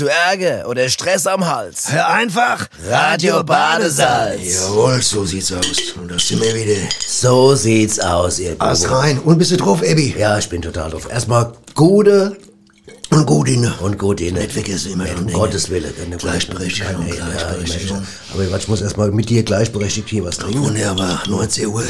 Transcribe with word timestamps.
Hast 0.00 0.08
du 0.08 0.14
Ärger 0.30 0.66
oder 0.66 0.88
Stress 0.88 1.26
am 1.26 1.46
Hals? 1.46 1.92
Hör 1.92 2.08
einfach 2.08 2.66
Radio 2.88 3.44
Badesalz. 3.44 4.40
Jawohl, 4.42 5.02
so 5.02 5.26
sieht's 5.26 5.52
aus. 5.52 5.66
Und 6.00 6.10
da 6.10 6.18
sind 6.18 6.40
wir 6.42 6.54
wieder. 6.54 6.80
So 7.06 7.54
sieht's 7.54 8.00
aus, 8.00 8.38
ihr 8.38 8.56
Ast 8.58 8.84
Buben. 8.84 8.94
rein. 8.94 9.18
Und 9.18 9.36
bist 9.36 9.50
du 9.50 9.58
drauf, 9.58 9.82
Ebi? 9.82 10.14
Ja, 10.18 10.38
ich 10.38 10.48
bin 10.48 10.62
total 10.62 10.88
drauf. 10.90 11.06
Erstmal 11.10 11.52
gute 11.74 12.34
Und 13.10 13.26
gut, 13.26 13.46
Inne. 13.50 13.74
und 13.80 13.98
gute 13.98 14.24
Inne. 14.24 14.40
Nicht 14.40 14.52
vergessen 14.52 14.92
immer 14.92 15.04
um. 15.18 15.30
Gottes 15.30 15.68
Willen. 15.68 15.92
Gleichberechtigung, 16.16 17.06
Ja, 17.06 17.14
ja, 17.16 17.24
Gleichberechtigung. 17.26 17.98
ja, 17.98 18.04
Aber 18.48 18.56
ich 18.56 18.68
muss 18.68 18.80
erstmal 18.80 19.10
mit 19.10 19.28
dir 19.28 19.42
gleichberechtigt 19.42 20.08
hier 20.08 20.24
was 20.24 20.38
trinken. 20.38 20.62
Wunderbar. 20.62 21.22
19 21.26 21.66
Uhr. 21.66 21.84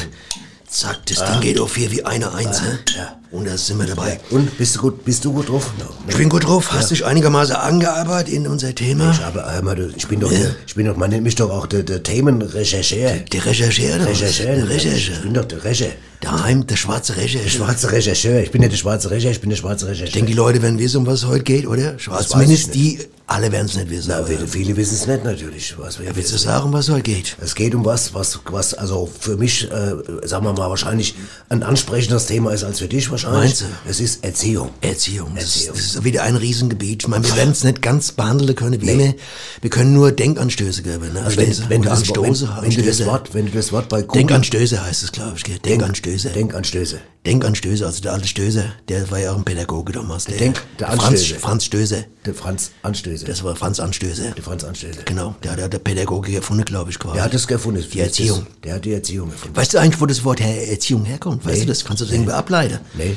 Zack, 0.70 1.04
das 1.06 1.24
Ding 1.24 1.40
geht 1.40 1.58
auf 1.58 1.74
hier 1.74 1.90
wie 1.90 2.04
eine 2.04 2.32
Eins. 2.32 2.62
ne? 2.62 2.78
ja. 2.96 3.16
Und 3.32 3.46
da 3.46 3.56
sind 3.56 3.78
wir 3.78 3.86
dabei. 3.86 4.20
Und 4.30 4.56
bist 4.56 4.76
du 4.76 4.80
gut, 4.80 5.04
bist 5.04 5.24
du 5.24 5.32
gut 5.32 5.48
drauf? 5.48 5.70
Ich 6.08 6.16
bin 6.16 6.28
gut 6.28 6.44
drauf. 6.46 6.70
Hast 6.72 6.90
dich 6.92 7.04
einigermaßen 7.04 7.54
angearbeitet 7.56 8.32
in 8.32 8.46
unser 8.46 8.72
Thema? 8.74 9.10
Ich, 9.12 9.20
aber, 9.20 9.52
hör 9.52 9.62
mal, 9.62 9.74
du, 9.74 9.92
ich 9.96 10.06
bin 10.06 10.20
doch, 10.20 10.30
der, 10.30 10.54
ich 10.66 10.74
bin 10.76 10.86
doch, 10.86 10.96
man 10.96 11.10
nennt 11.10 11.24
mich 11.24 11.34
doch 11.34 11.50
auch 11.50 11.66
der, 11.66 11.82
der 11.82 12.02
Themenrechercheur. 12.04 13.18
Der 13.32 13.46
Rechercheur, 13.46 13.98
was? 14.00 14.08
Rechercheur. 14.20 14.54
Der 14.56 14.64
Ich 14.64 14.70
Rechercheur. 14.70 15.16
bin 15.22 15.34
doch 15.34 15.44
der 15.44 15.64
Recher. 15.64 15.86
Daheim, 16.20 16.66
der 16.66 16.76
schwarze 16.76 17.16
Rechercheur. 17.16 17.42
Der 17.42 17.50
schwarze 17.50 17.92
Rechercheur. 17.92 18.40
Ich 18.40 18.50
bin 18.50 18.60
nicht 18.60 18.72
der 18.72 18.76
schwarze 18.78 19.10
Recher, 19.10 19.30
ich 19.30 19.40
bin 19.40 19.50
der 19.50 19.56
schwarze 19.56 19.86
Ich 19.86 19.90
Rechercheur. 19.92 20.12
denke, 20.14 20.26
die 20.28 20.36
Leute 20.36 20.62
werden 20.62 20.78
wissen, 20.78 20.98
um 20.98 21.06
was 21.06 21.20
es 21.20 21.26
heute 21.26 21.44
geht, 21.44 21.66
oder? 21.66 21.98
Schwarz. 21.98 22.28
Zumindest 22.28 22.66
ich 22.68 22.72
die, 22.72 22.98
alle 23.30 23.52
werden 23.52 23.66
es 23.66 23.76
nicht 23.76 23.90
wissen. 23.90 24.08
Na, 24.08 24.24
viele, 24.24 24.48
viele 24.48 24.76
wissen 24.76 24.94
es 24.94 25.06
nicht 25.06 25.22
natürlich. 25.22 25.78
Was 25.78 26.00
wir 26.00 26.14
Willst 26.16 26.32
du 26.32 26.36
sagen, 26.36 26.72
was 26.72 26.88
heute 26.88 27.02
geht? 27.02 27.36
Es 27.40 27.54
geht 27.54 27.76
um 27.76 27.84
was, 27.84 28.12
was, 28.12 28.40
was 28.50 28.74
also 28.74 29.08
für 29.20 29.36
mich, 29.36 29.70
äh, 29.70 29.94
sagen 30.26 30.44
wir 30.44 30.52
mal, 30.52 30.68
wahrscheinlich 30.68 31.14
ein 31.48 31.62
ansprechendes 31.62 32.26
Thema 32.26 32.52
ist 32.52 32.64
als 32.64 32.80
für 32.80 32.88
dich 32.88 33.08
wahrscheinlich. 33.08 33.40
Meinst 33.40 33.60
du? 33.62 33.66
Es 33.88 34.00
ist 34.00 34.24
Erziehung. 34.24 34.70
Erziehung. 34.80 35.30
Das, 35.36 35.44
Erziehung. 35.44 35.74
Ist, 35.76 35.94
das 35.94 35.94
ist 35.96 36.04
wieder 36.04 36.24
ein 36.24 36.34
Riesengebiet. 36.34 37.04
Ich 37.04 37.08
meine, 37.08 37.24
wir 37.24 37.36
werden 37.36 37.52
es 37.52 37.62
nicht 37.62 37.80
ganz 37.82 38.10
behandeln 38.10 38.56
können, 38.56 38.82
wie 38.82 38.88
immer. 38.90 39.14
Wir 39.60 39.70
können 39.70 39.92
nur 39.92 40.10
Denkanstöße 40.10 40.82
geben. 40.82 41.12
Ne? 41.12 41.22
Also 41.22 41.36
wenn, 41.36 41.50
du? 41.50 41.68
wenn, 41.68 41.82
du 41.82 41.88
das, 41.88 42.08
wenn, 42.08 42.62
wenn 42.62 42.70
du 42.70 42.82
das. 42.82 43.06
Wort, 43.06 43.32
wenn 43.32 43.46
du 43.46 43.52
das 43.52 43.70
Wort 43.70 43.88
bei 43.88 44.02
Google 44.02 44.22
Denkanstöße 44.22 44.84
heißt 44.84 45.04
es, 45.04 45.12
glaube 45.12 45.34
ich. 45.36 45.44
Gell? 45.44 45.60
Denkanstöße. 45.60 46.30
Denkanstöße. 46.30 46.98
Denkanstöße, 47.26 47.84
also 47.84 48.00
der 48.00 48.14
alte 48.14 48.26
Stöße, 48.26 48.72
der 48.88 49.10
war 49.10 49.18
ja 49.18 49.32
auch 49.32 49.36
ein 49.36 49.44
Pädagoge 49.44 49.92
damals. 49.92 50.24
Der, 50.24 50.38
Denk- 50.38 50.62
der 50.78 50.86
Franz, 50.88 51.02
Anstöße. 51.02 51.34
Franz 51.38 51.64
Stöße. 51.66 52.04
Der 52.24 52.34
Franz 52.34 52.70
Anstöße. 52.82 53.19
Das 53.26 53.42
war 53.44 53.56
Franz 53.56 53.80
Anstöße. 53.80 54.32
der 54.36 54.42
Franz 54.42 54.64
Anstöße. 54.64 55.00
Genau, 55.04 55.34
der 55.42 55.52
hat 55.52 55.58
ja 55.58 55.68
der 55.68 55.78
Pädagogik 55.78 56.34
erfunden, 56.34 56.64
glaube 56.64 56.90
ich, 56.90 56.98
quasi. 56.98 57.14
Der 57.14 57.24
hat 57.24 57.34
das 57.34 57.46
erfunden. 57.46 57.84
Die 57.92 58.00
Erziehung. 58.00 58.40
Das, 58.46 58.60
der 58.64 58.74
hat 58.74 58.84
die 58.84 58.92
Erziehung 58.92 59.30
erfunden. 59.30 59.56
Weißt 59.56 59.74
du 59.74 59.78
eigentlich, 59.78 60.00
wo 60.00 60.06
das 60.06 60.24
Wort 60.24 60.40
Erziehung 60.40 61.04
herkommt? 61.04 61.44
Weißt 61.44 61.54
Nee. 61.58 61.60
du 61.62 61.68
das? 61.68 61.84
Kannst 61.84 62.00
du 62.00 62.04
das 62.06 62.14
irgendwie 62.14 62.32
ableiten? 62.32 62.78
Nee. 62.94 63.16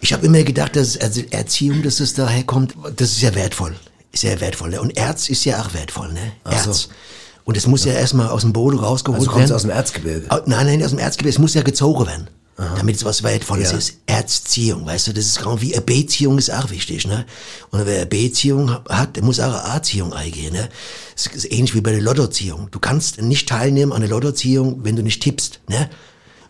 Ich 0.00 0.12
habe 0.12 0.26
immer 0.26 0.42
gedacht, 0.42 0.74
dass 0.76 0.96
also 0.98 1.20
Erziehung, 1.30 1.82
dass 1.82 2.00
es 2.00 2.14
daher 2.14 2.42
kommt, 2.44 2.74
das 2.96 3.12
ist 3.12 3.20
ja 3.22 3.34
wertvoll. 3.34 3.74
Sehr 4.14 4.40
wertvoll. 4.40 4.70
Ne? 4.70 4.80
Und 4.80 4.96
Erz 4.96 5.28
ist 5.28 5.44
ja 5.44 5.62
auch 5.62 5.72
wertvoll, 5.74 6.12
ne? 6.12 6.32
Ach 6.44 6.62
so. 6.64 6.70
Erz. 6.70 6.88
Und 7.44 7.56
es 7.56 7.66
muss 7.66 7.84
ja, 7.84 7.92
erstmal 7.92 8.28
aus 8.28 8.42
dem 8.42 8.52
Boden 8.52 8.78
rausgeholt 8.78 9.20
Also 9.26 9.36
werden. 9.36 9.52
aus 9.52 9.62
dem 9.62 9.70
Erzgebirge. 9.70 10.26
Nein, 10.46 10.66
nein, 10.66 10.82
aus 10.84 10.90
dem 10.90 10.98
Erzgebirge. 10.98 11.34
Es 11.34 11.38
muss 11.40 11.54
ja 11.54 11.62
gezogen 11.62 12.06
werden. 12.06 12.28
Damit 12.76 12.96
es 12.96 13.04
was 13.04 13.22
Wertvolles 13.22 13.72
Ja. 13.72 13.78
ist. 13.78 13.94
Erzziehung, 14.06 14.86
weißt 14.86 15.08
du, 15.08 15.12
das 15.12 15.26
ist 15.26 15.38
genau 15.38 15.60
wie 15.60 15.74
eine 15.74 15.82
Beziehung 15.82 16.38
ist 16.38 16.52
auch 16.52 16.70
wichtig, 16.70 17.06
ne? 17.06 17.26
Und 17.70 17.84
wer 17.86 17.96
eine 17.96 18.06
Beziehung 18.06 18.70
hat, 18.88 19.16
der 19.16 19.22
muss 19.24 19.40
auch 19.40 19.52
eine 19.64 19.74
Erziehung 19.74 20.12
eingehen, 20.12 20.52
ne? 20.52 20.68
Das 21.14 21.26
ist 21.26 21.50
ähnlich 21.50 21.74
wie 21.74 21.80
bei 21.80 21.92
der 21.92 22.00
Lottoziehung. 22.02 22.68
Du 22.70 22.78
kannst 22.78 23.20
nicht 23.20 23.48
teilnehmen 23.48 23.92
an 23.92 24.00
der 24.00 24.10
Lottoziehung, 24.10 24.84
wenn 24.84 24.96
du 24.96 25.02
nicht 25.02 25.22
tippst, 25.22 25.60
ne? 25.68 25.88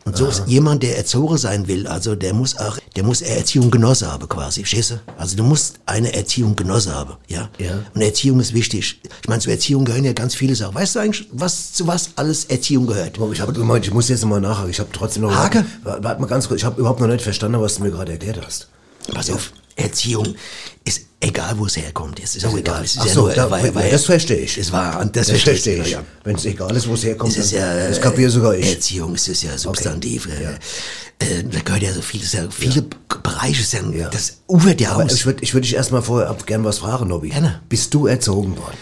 Und 0.05 0.17
so 0.17 0.27
ist 0.27 0.43
jemand, 0.47 0.83
der 0.83 0.97
erzogen 0.97 1.39
sein 1.39 1.69
will, 1.69 1.87
also 1.87 2.17
der 2.17 2.35
muss 2.35 2.59
auch, 2.59 2.79
der 2.97 3.05
muss 3.05 3.23
Erziehung 3.23 3.71
genossen 3.71 4.11
haben 4.11 4.29
quasi, 4.29 4.61
verstehst 4.61 4.91
du? 4.91 5.01
Also 5.17 5.37
du 5.37 5.45
musst 5.45 5.77
eine 5.87 6.13
Erziehung 6.13 6.57
genossen 6.57 6.93
haben, 6.93 7.15
ja? 7.29 7.49
Ja. 7.59 7.79
Und 7.95 8.03
Erziehung 8.03 8.41
ist 8.41 8.53
wichtig. 8.53 9.01
Ich 9.23 9.29
meine, 9.29 9.41
zur 9.41 9.53
Erziehung 9.53 9.85
gehören 9.85 10.05
ja 10.05 10.13
ganz 10.13 10.35
viele 10.35 10.57
Sachen. 10.57 10.75
Weißt 10.75 10.97
du 10.97 10.99
eigentlich, 10.99 11.29
was, 11.33 11.73
zu 11.73 11.87
was 11.87 12.11
alles 12.17 12.47
Erziehung 12.47 12.87
gehört? 12.87 13.19
Ich, 13.33 13.41
hab, 13.41 13.57
Moment, 13.57 13.87
ich 13.87 13.95
muss 13.95 14.09
jetzt 14.09 14.25
mal 14.25 14.41
nachhaken. 14.41 14.71
Ich 14.71 14.81
habe 14.81 14.91
trotzdem 14.93 15.23
noch... 15.23 15.35
Hake? 15.35 15.65
Warte 15.85 16.03
warte 16.03 16.21
mal 16.21 16.27
ganz 16.27 16.49
kurz. 16.49 16.61
Ich 16.61 16.65
habe 16.65 16.81
überhaupt 16.81 17.01
noch 17.01 17.07
nicht 17.07 17.23
verstanden, 17.23 17.61
was 17.61 17.77
du 17.77 17.83
mir 17.83 17.91
gerade 17.93 18.13
erklärt 18.13 18.41
hast. 18.45 18.69
Pass 19.13 19.31
auf, 19.31 19.53
Erziehung 19.77 20.35
ist 20.85 21.03
egal, 21.21 21.59
wo 21.59 21.67
es 21.67 21.77
herkommt. 21.77 22.21
Es 22.23 22.37
ist 22.37 22.45
auch 22.45 22.57
egal. 22.57 22.85
Es 22.85 22.93
ist 22.95 23.01
Ach 23.01 23.07
ja 23.07 23.13
so, 23.13 23.21
nur, 23.23 23.33
da, 23.33 23.51
weil, 23.51 23.75
weil, 23.75 23.91
das 23.91 24.05
verstehe 24.05 24.39
ich. 24.39 24.59
Es 24.59 24.73
war, 24.73 25.01
und 25.01 25.15
das, 25.17 25.29
Das 25.29 25.41
verstehe 25.41 25.83
ich. 25.83 25.91
Ja. 25.93 26.03
Wenn 26.25 26.37
es 26.37 26.45
egal 26.45 26.75
ist, 26.77 26.89
wo 26.89 26.95
es 26.95 27.05
herkommt, 27.05 27.33
Es 27.33 27.47
ist 27.47 27.53
ja, 27.53 27.89
das 27.89 28.01
kapiere 28.01 28.31
sogar 28.31 28.55
ich. 28.55 28.69
Erziehung 28.75 29.15
ist 29.15 29.29
es 29.29 29.43
ja 29.43 29.57
Substantiv. 29.57 30.29
Ja. 30.29 30.51
Äh, 30.51 30.55
äh, 31.39 31.45
da 31.45 31.61
gehört 31.61 31.83
ja 31.83 31.93
so 31.93 32.03
vieles, 32.03 32.33
ja, 32.33 32.49
viele 32.51 32.85
Bereiche, 33.23 33.61
ist 33.63 33.73
ja, 33.73 33.81
Ja. 33.91 34.09
das 34.09 34.39
ufert 34.49 34.81
ja 34.81 34.93
Aber 34.93 35.05
aus. 35.05 35.13
ich 35.15 35.25
würde 35.27 35.43
ich 35.43 35.55
würd 35.55 35.65
dich 35.65 35.75
erstmal 35.75 36.03
vorher 36.03 36.29
ab, 36.29 36.47
gern 36.47 36.65
was 36.65 36.79
fragen, 36.79 37.09
Nobby. 37.09 37.29
Gerne. 37.29 37.61
Bist 37.69 37.95
du 37.95 38.07
erzogen 38.09 38.57
worden? 38.57 38.77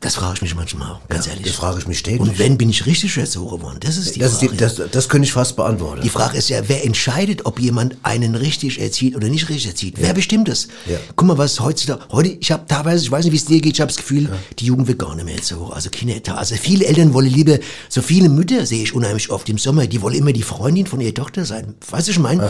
Das 0.00 0.14
frage 0.16 0.34
ich 0.36 0.42
mich 0.42 0.54
manchmal 0.54 0.92
auch, 0.92 1.00
ganz 1.08 1.24
Ja, 1.24 1.32
ehrlich. 1.32 1.46
das 1.46 1.56
frage 1.56 1.78
ich 1.78 1.86
mich 1.88 2.02
täglich. 2.02 2.20
Und 2.20 2.38
wenn 2.38 2.58
bin 2.58 2.68
ich 2.68 2.84
richtig 2.84 3.16
erzogen 3.16 3.62
worden? 3.62 3.78
Das 3.80 3.96
ist 3.96 4.14
die 4.14 4.20
Das, 4.20 4.32
ist 4.32 4.38
Frage. 4.40 4.52
die, 4.52 4.56
das, 4.58 4.80
das 4.92 5.08
könnte 5.08 5.26
ich 5.26 5.32
fast 5.32 5.56
beantworten. 5.56 6.02
Die 6.02 6.10
Frage 6.10 6.36
ist 6.36 6.50
ja, 6.50 6.60
wer 6.68 6.84
entscheidet, 6.84 7.46
ob 7.46 7.58
jemand 7.58 7.96
einen 8.02 8.34
richtig 8.34 8.78
erzieht 8.78 9.16
oder 9.16 9.28
nicht 9.28 9.48
richtig 9.48 9.66
erzieht? 9.68 9.94
Wer 9.98 10.12
bestimmt 10.12 10.48
das? 10.48 10.68
Ja. 10.86 10.98
Guck 11.16 11.26
mal, 11.26 11.38
was 11.38 11.58
heutzutage, 11.60 12.02
heute, 12.12 12.28
ich 12.28 12.52
habe 12.52 12.66
teilweise, 12.68 13.04
ich 13.04 13.10
weiß 13.10 13.24
nicht, 13.24 13.32
wie 13.32 13.36
es 13.38 13.46
dir 13.46 13.60
geht, 13.60 13.72
ich 13.72 13.80
habe 13.80 13.88
das 13.88 13.96
Gefühl, 13.96 14.28
die 14.58 14.66
Jugend 14.66 14.86
wird 14.86 14.98
gar 14.98 15.14
nicht 15.16 15.24
mehr 15.24 15.38
so, 15.42 15.70
also 15.70 15.88
Kinder, 15.88 16.36
also 16.38 16.54
viele 16.56 16.84
Eltern 16.84 17.14
wollen 17.14 17.30
lieber, 17.32 17.58
so 17.88 18.02
viele 18.02 18.28
Mütter 18.28 18.66
sehe 18.66 18.82
ich 18.82 18.94
unheimlich 18.94 19.30
oft 19.30 19.48
im 19.48 19.56
Sommer, 19.56 19.86
die 19.86 20.02
wollen 20.02 20.14
immer 20.14 20.32
die 20.32 20.42
Freundin 20.42 20.86
von 20.86 21.00
ihrer 21.00 21.14
Tochter 21.14 21.46
sein. 21.46 21.74
Weißt 21.90 22.06
du, 22.08 22.12
ich 22.12 22.18
meine? 22.18 22.48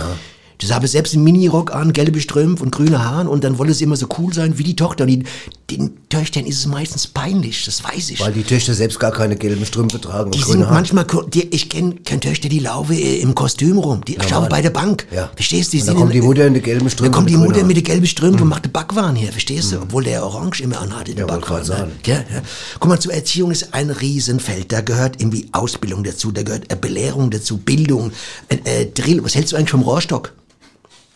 Das 0.58 0.72
habe 0.72 0.88
selbst 0.88 1.12
einen 1.12 1.22
Minirock 1.22 1.74
an, 1.74 1.92
gelbe 1.92 2.18
Strümpfe 2.18 2.64
und 2.64 2.70
grüne 2.70 3.04
Haaren 3.04 3.28
und 3.28 3.44
dann 3.44 3.58
wollen 3.58 3.74
sie 3.74 3.84
immer 3.84 3.96
so 3.96 4.08
cool 4.16 4.32
sein 4.32 4.56
wie 4.56 4.62
die 4.64 4.74
Tochter. 4.74 5.04
Und 5.04 5.10
die, 5.10 5.22
den 5.70 5.90
Töchtern 6.08 6.46
ist 6.46 6.58
es 6.58 6.66
meistens 6.66 7.08
peinlich, 7.08 7.64
das 7.64 7.82
weiß 7.82 8.10
ich. 8.10 8.20
Weil 8.20 8.32
die 8.32 8.44
Töchter 8.44 8.74
selbst 8.74 9.00
gar 9.00 9.10
keine 9.10 9.34
gelben 9.34 9.66
Strümpfe 9.66 10.00
tragen 10.00 10.30
Die 10.30 10.40
sind 10.40 10.62
Haare. 10.62 10.74
manchmal, 10.74 11.04
die, 11.34 11.42
ich 11.52 11.68
kenne 11.68 11.96
kenn 12.04 12.20
Töchter, 12.20 12.48
die 12.48 12.60
laufen 12.60 12.92
äh, 12.96 13.16
im 13.16 13.34
Kostüm 13.34 13.76
rum. 13.78 14.04
Die 14.04 14.16
schauen 14.28 14.48
bei 14.48 14.62
der 14.62 14.70
Bank. 14.70 15.04
Ja. 15.10 15.30
Verstehst 15.34 15.72
du? 15.72 15.78
Die 15.78 15.82
Und 15.82 15.88
dann 15.88 15.96
kommt 15.96 16.14
die 16.14 16.20
Mutter 16.20 16.46
in 16.46 16.54
die 16.54 16.60
gelben 16.60 16.84
Dann 16.84 16.90
Strümpfe. 16.90 17.10
kommt 17.10 17.28
die 17.30 17.36
mit 17.36 17.48
Mutter 17.48 17.64
mit 17.64 17.76
den 17.76 17.82
gelben 17.82 18.06
Strümpfen 18.06 18.42
und 18.42 18.48
macht 18.48 18.64
den 18.64 18.70
Backwaren 18.72 19.16
her, 19.16 19.32
verstehst 19.32 19.72
du? 19.72 19.80
Obwohl 19.82 20.04
der 20.04 20.24
Orange 20.24 20.60
immer 20.62 20.80
anhat, 20.80 21.08
den 21.08 21.16
Ja, 21.18 21.28
wollte 21.28 21.40
Backwaren. 21.40 21.88
Ne? 21.88 21.92
Ja, 22.06 22.14
ja. 22.14 22.42
Guck 22.78 22.88
mal, 22.88 23.00
zur 23.00 23.12
Erziehung 23.12 23.50
ist 23.50 23.74
ein 23.74 23.90
Riesenfeld. 23.90 24.70
Da 24.70 24.82
gehört 24.82 25.20
irgendwie 25.20 25.48
Ausbildung 25.50 26.04
dazu, 26.04 26.30
da 26.30 26.44
gehört 26.44 26.80
Belehrung 26.80 27.30
dazu, 27.32 27.56
Bildung, 27.58 28.12
äh, 28.48 28.86
Drill. 28.86 29.24
Was 29.24 29.34
hältst 29.34 29.52
du 29.52 29.56
eigentlich 29.56 29.70
vom 29.70 29.82
Rohrstock? 29.82 30.32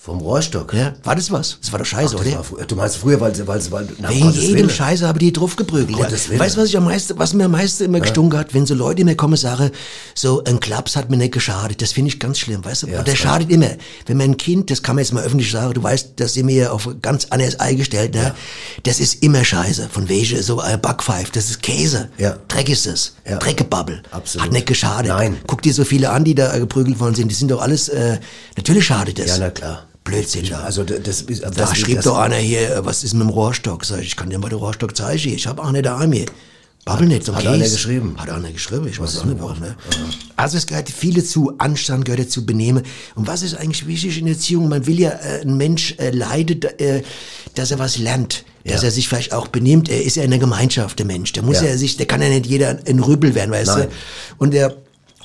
Vom 0.03 0.16
Rohrstock. 0.21 0.72
Ja, 0.72 0.94
war 1.05 1.15
das 1.15 1.31
was? 1.31 1.59
Das 1.61 1.72
war 1.72 1.78
doch 1.78 1.84
scheiße, 1.84 2.16
Das 2.16 2.27
oder? 2.27 2.37
war 2.38 2.65
du 2.66 2.75
meinst 2.75 2.97
früher, 2.97 3.21
weil 3.21 3.34
sie, 3.34 3.47
weil 3.47 3.61
sie, 3.61 3.71
weil, 3.71 3.87
na, 3.99 4.09
Wegen 4.09 4.31
jedem 4.31 4.55
Willen. 4.56 4.71
Scheiße 4.71 5.06
habe 5.06 5.19
die 5.19 5.31
drauf 5.31 5.56
geprügelt. 5.56 5.99
Ja. 5.99 6.38
Weißt 6.38 6.56
du, 6.56 6.61
was 6.62 6.69
ich 6.71 6.77
am 6.78 6.84
meisten, 6.87 7.19
was 7.19 7.34
mir 7.34 7.44
am 7.44 7.50
meisten 7.50 7.84
immer 7.84 8.00
gestunken 8.00 8.38
hat, 8.38 8.55
wenn 8.55 8.65
so 8.65 8.72
Leute 8.75 9.05
mir 9.05 9.15
kommen 9.15 9.34
und 9.34 9.38
sagen, 9.38 9.71
so 10.15 10.43
ein 10.44 10.59
Klaps 10.59 10.97
hat 10.97 11.11
mir 11.11 11.19
nicht 11.19 11.34
geschadet. 11.34 11.83
Das 11.83 11.93
finde 11.93 12.09
ich 12.09 12.19
ganz 12.19 12.38
schlimm, 12.38 12.65
weißt 12.65 12.84
du? 12.84 12.87
Ja, 12.87 13.00
Und 13.00 13.09
der 13.09 13.15
schadet 13.15 13.50
immer. 13.50 13.72
Wenn 14.06 14.16
man 14.16 14.31
ein 14.31 14.37
Kind, 14.38 14.71
das 14.71 14.83
kann 14.83 14.97
man 14.97 15.05
jetzt 15.05 15.12
mal 15.12 15.22
öffentlich 15.22 15.50
sagen, 15.50 15.75
du 15.75 15.83
weißt, 15.83 16.12
dass 16.17 16.32
sie 16.32 16.44
mir 16.44 16.72
auf 16.72 16.88
ganz 17.03 17.27
anderes 17.27 17.61
Ei 17.61 17.75
gestellt, 17.75 18.15
ne? 18.15 18.34
Das 18.84 19.00
ist 19.00 19.22
immer 19.22 19.44
Scheiße. 19.44 19.91
Von 19.93 20.09
welche 20.09 20.43
so 20.43 20.61
ein 20.61 20.81
Backpfeif, 20.81 21.31
das 21.31 21.50
ist 21.50 21.62
Käse. 21.62 22.09
Ja. 22.17 22.38
Dreck 22.49 22.71
ist 22.71 22.87
es. 22.87 23.17
Ja. 23.28 23.37
Dreckebabbel. 23.37 24.03
Absolut. 24.12 24.47
Hat 24.47 24.53
nicht 24.55 24.65
geschadet. 24.67 25.09
Nein. 25.11 25.37
Guck 25.47 25.61
dir 25.61 25.75
so 25.75 25.84
viele 25.84 26.09
an, 26.09 26.25
die 26.25 26.34
da 26.34 26.55
äh, 26.55 26.61
geprügelt 26.61 26.99
worden 27.00 27.15
sind. 27.15 27.28
Die 27.28 27.34
sind 27.34 27.50
doch 27.50 27.61
alles, 27.61 27.91
äh, 27.91 28.19
natürlich 28.56 28.87
schadet 28.87 29.19
das. 29.19 29.27
Ja, 29.27 29.37
na 29.38 29.50
klar. 29.50 29.87
Blödsinn 30.10 30.47
da. 30.48 30.60
Also 30.60 30.84
das. 30.84 31.25
Das, 31.26 31.41
Da 31.54 31.75
schrieb 31.75 31.97
das, 31.97 32.04
doch 32.04 32.19
einer 32.19 32.37
hier, 32.37 32.76
äh, 32.76 32.84
was 32.84 33.04
ist 33.04 33.15
mit 33.15 33.22
dem 33.22 33.31
Rohrstock? 33.31 33.84
Sag 33.84 34.00
ich, 34.00 34.06
ich 34.09 34.16
kann 34.16 34.31
dir 34.31 34.38
mal 34.38 34.48
den 34.48 34.58
Rohrstock 34.58 34.96
zeigen. 34.96 35.32
Ich 35.35 35.46
habe 35.46 35.62
einer 35.64 35.82
daheim 35.82 36.12
hier. 36.12 36.26
Babbel 36.87 37.08
nicht, 37.08 37.25
so 37.25 37.35
Hat 37.35 37.43
Käse. 37.43 37.52
einer 37.55 37.69
geschrieben? 37.69 38.14
Hat 38.17 38.31
einer 38.31 38.50
geschrieben, 38.50 38.88
ich 38.88 38.99
weiß 38.99 39.19
auch 39.19 39.25
nicht 39.26 39.38
warum. 39.38 39.61
Ne? 39.61 39.76
Also 40.37 40.56
es 40.56 40.67
gehört 40.67 40.88
viele 40.88 41.23
zu, 41.23 41.52
Anstand 41.58 42.06
gehört 42.06 42.20
dazu, 42.20 42.46
Benehmen. 42.46 42.85
Und 43.14 43.26
was 43.26 43.43
ist 43.43 43.55
eigentlich 43.55 43.87
wichtig 43.87 44.19
in 44.19 44.25
der 44.25 44.35
Erziehung? 44.35 44.67
Man 44.70 44.87
will 44.87 44.99
ja, 44.99 45.11
äh, 45.11 45.43
ein 45.43 45.58
Mensch 45.58 45.94
äh, 45.99 46.08
leidet, 46.11 46.81
äh, 46.81 47.02
dass 47.55 47.70
er 47.70 47.79
was 47.79 47.99
lernt. 47.99 48.44
Dass 48.64 48.81
Ja. 48.81 48.88
er 48.88 48.93
sich 48.93 49.08
vielleicht 49.08 49.35
auch 49.35 49.49
benimmt. 49.49 49.90
Er 49.90 50.02
ist 50.02 50.17
ja 50.17 50.23
in 50.23 50.31
der 50.31 50.38
Gemeinschaft, 50.38 50.99
der 50.99 51.05
Mensch. 51.06 51.32
Der 51.32 51.43
muss 51.43 51.61
ja, 51.61 51.69
Ja. 51.69 51.76
sich, 51.76 51.99
der 51.99 52.06
kann 52.06 52.23
ja 52.23 52.31
nicht 52.31 52.46
jeder 52.46 52.79
ein 52.87 52.99
Rübel 53.00 53.35
werden, 53.35 53.50
weißt 53.50 53.76
Nein. 53.76 53.88
du? 53.88 54.35
Und 54.38 54.55
der, 54.55 54.75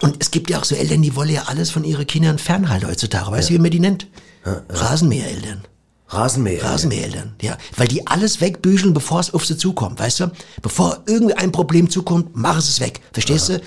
und 0.02 0.18
es 0.20 0.32
gibt 0.32 0.50
ja 0.50 0.60
auch 0.60 0.66
so 0.66 0.76
Eltern, 0.76 1.02
die 1.04 1.16
wollen 1.16 1.30
ja 1.30 1.44
alles 1.44 1.70
von 1.70 1.86
ihren 1.86 2.06
Kindern 2.06 2.38
fernhalten 2.38 2.90
heutzutage. 2.90 3.32
Weißt 3.32 3.50
du, 3.50 3.54
wie 3.54 3.60
man 3.60 3.72
die 3.72 3.80
nennt? 3.80 4.08
Rasenmähereltern. 4.46 5.64
Rasenmäher. 6.08 6.64
Rasenmähereltern, 6.64 7.36
ja. 7.42 7.58
Weil 7.78 7.88
die 7.88 8.06
alles 8.06 8.40
wegbügeln, 8.40 8.94
bevor 8.94 9.20
es 9.20 9.34
auf 9.34 9.46
sie 9.46 9.58
zukommt, 9.58 10.00
weißt 10.00 10.20
du? 10.20 10.32
Bevor 10.62 11.04
irgendein 11.08 11.52
Problem 11.52 11.90
zukommt, 11.90 12.36
mach 12.36 12.60
es 12.60 12.80
weg. 12.80 13.02
Verstehst 13.12 13.50
du? 13.50 13.62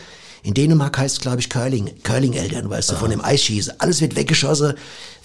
In 0.48 0.54
Dänemark 0.54 0.96
heißt 0.96 1.16
es, 1.16 1.20
glaube 1.20 1.40
ich, 1.40 1.50
Curling, 1.50 1.90
Curling-Eltern, 2.04 2.70
weißt 2.70 2.92
du, 2.92 2.94
von 2.94 3.10
dem 3.10 3.22
Eisschießen. 3.22 3.74
Alles 3.76 4.00
wird 4.00 4.16
weggeschossen, 4.16 4.72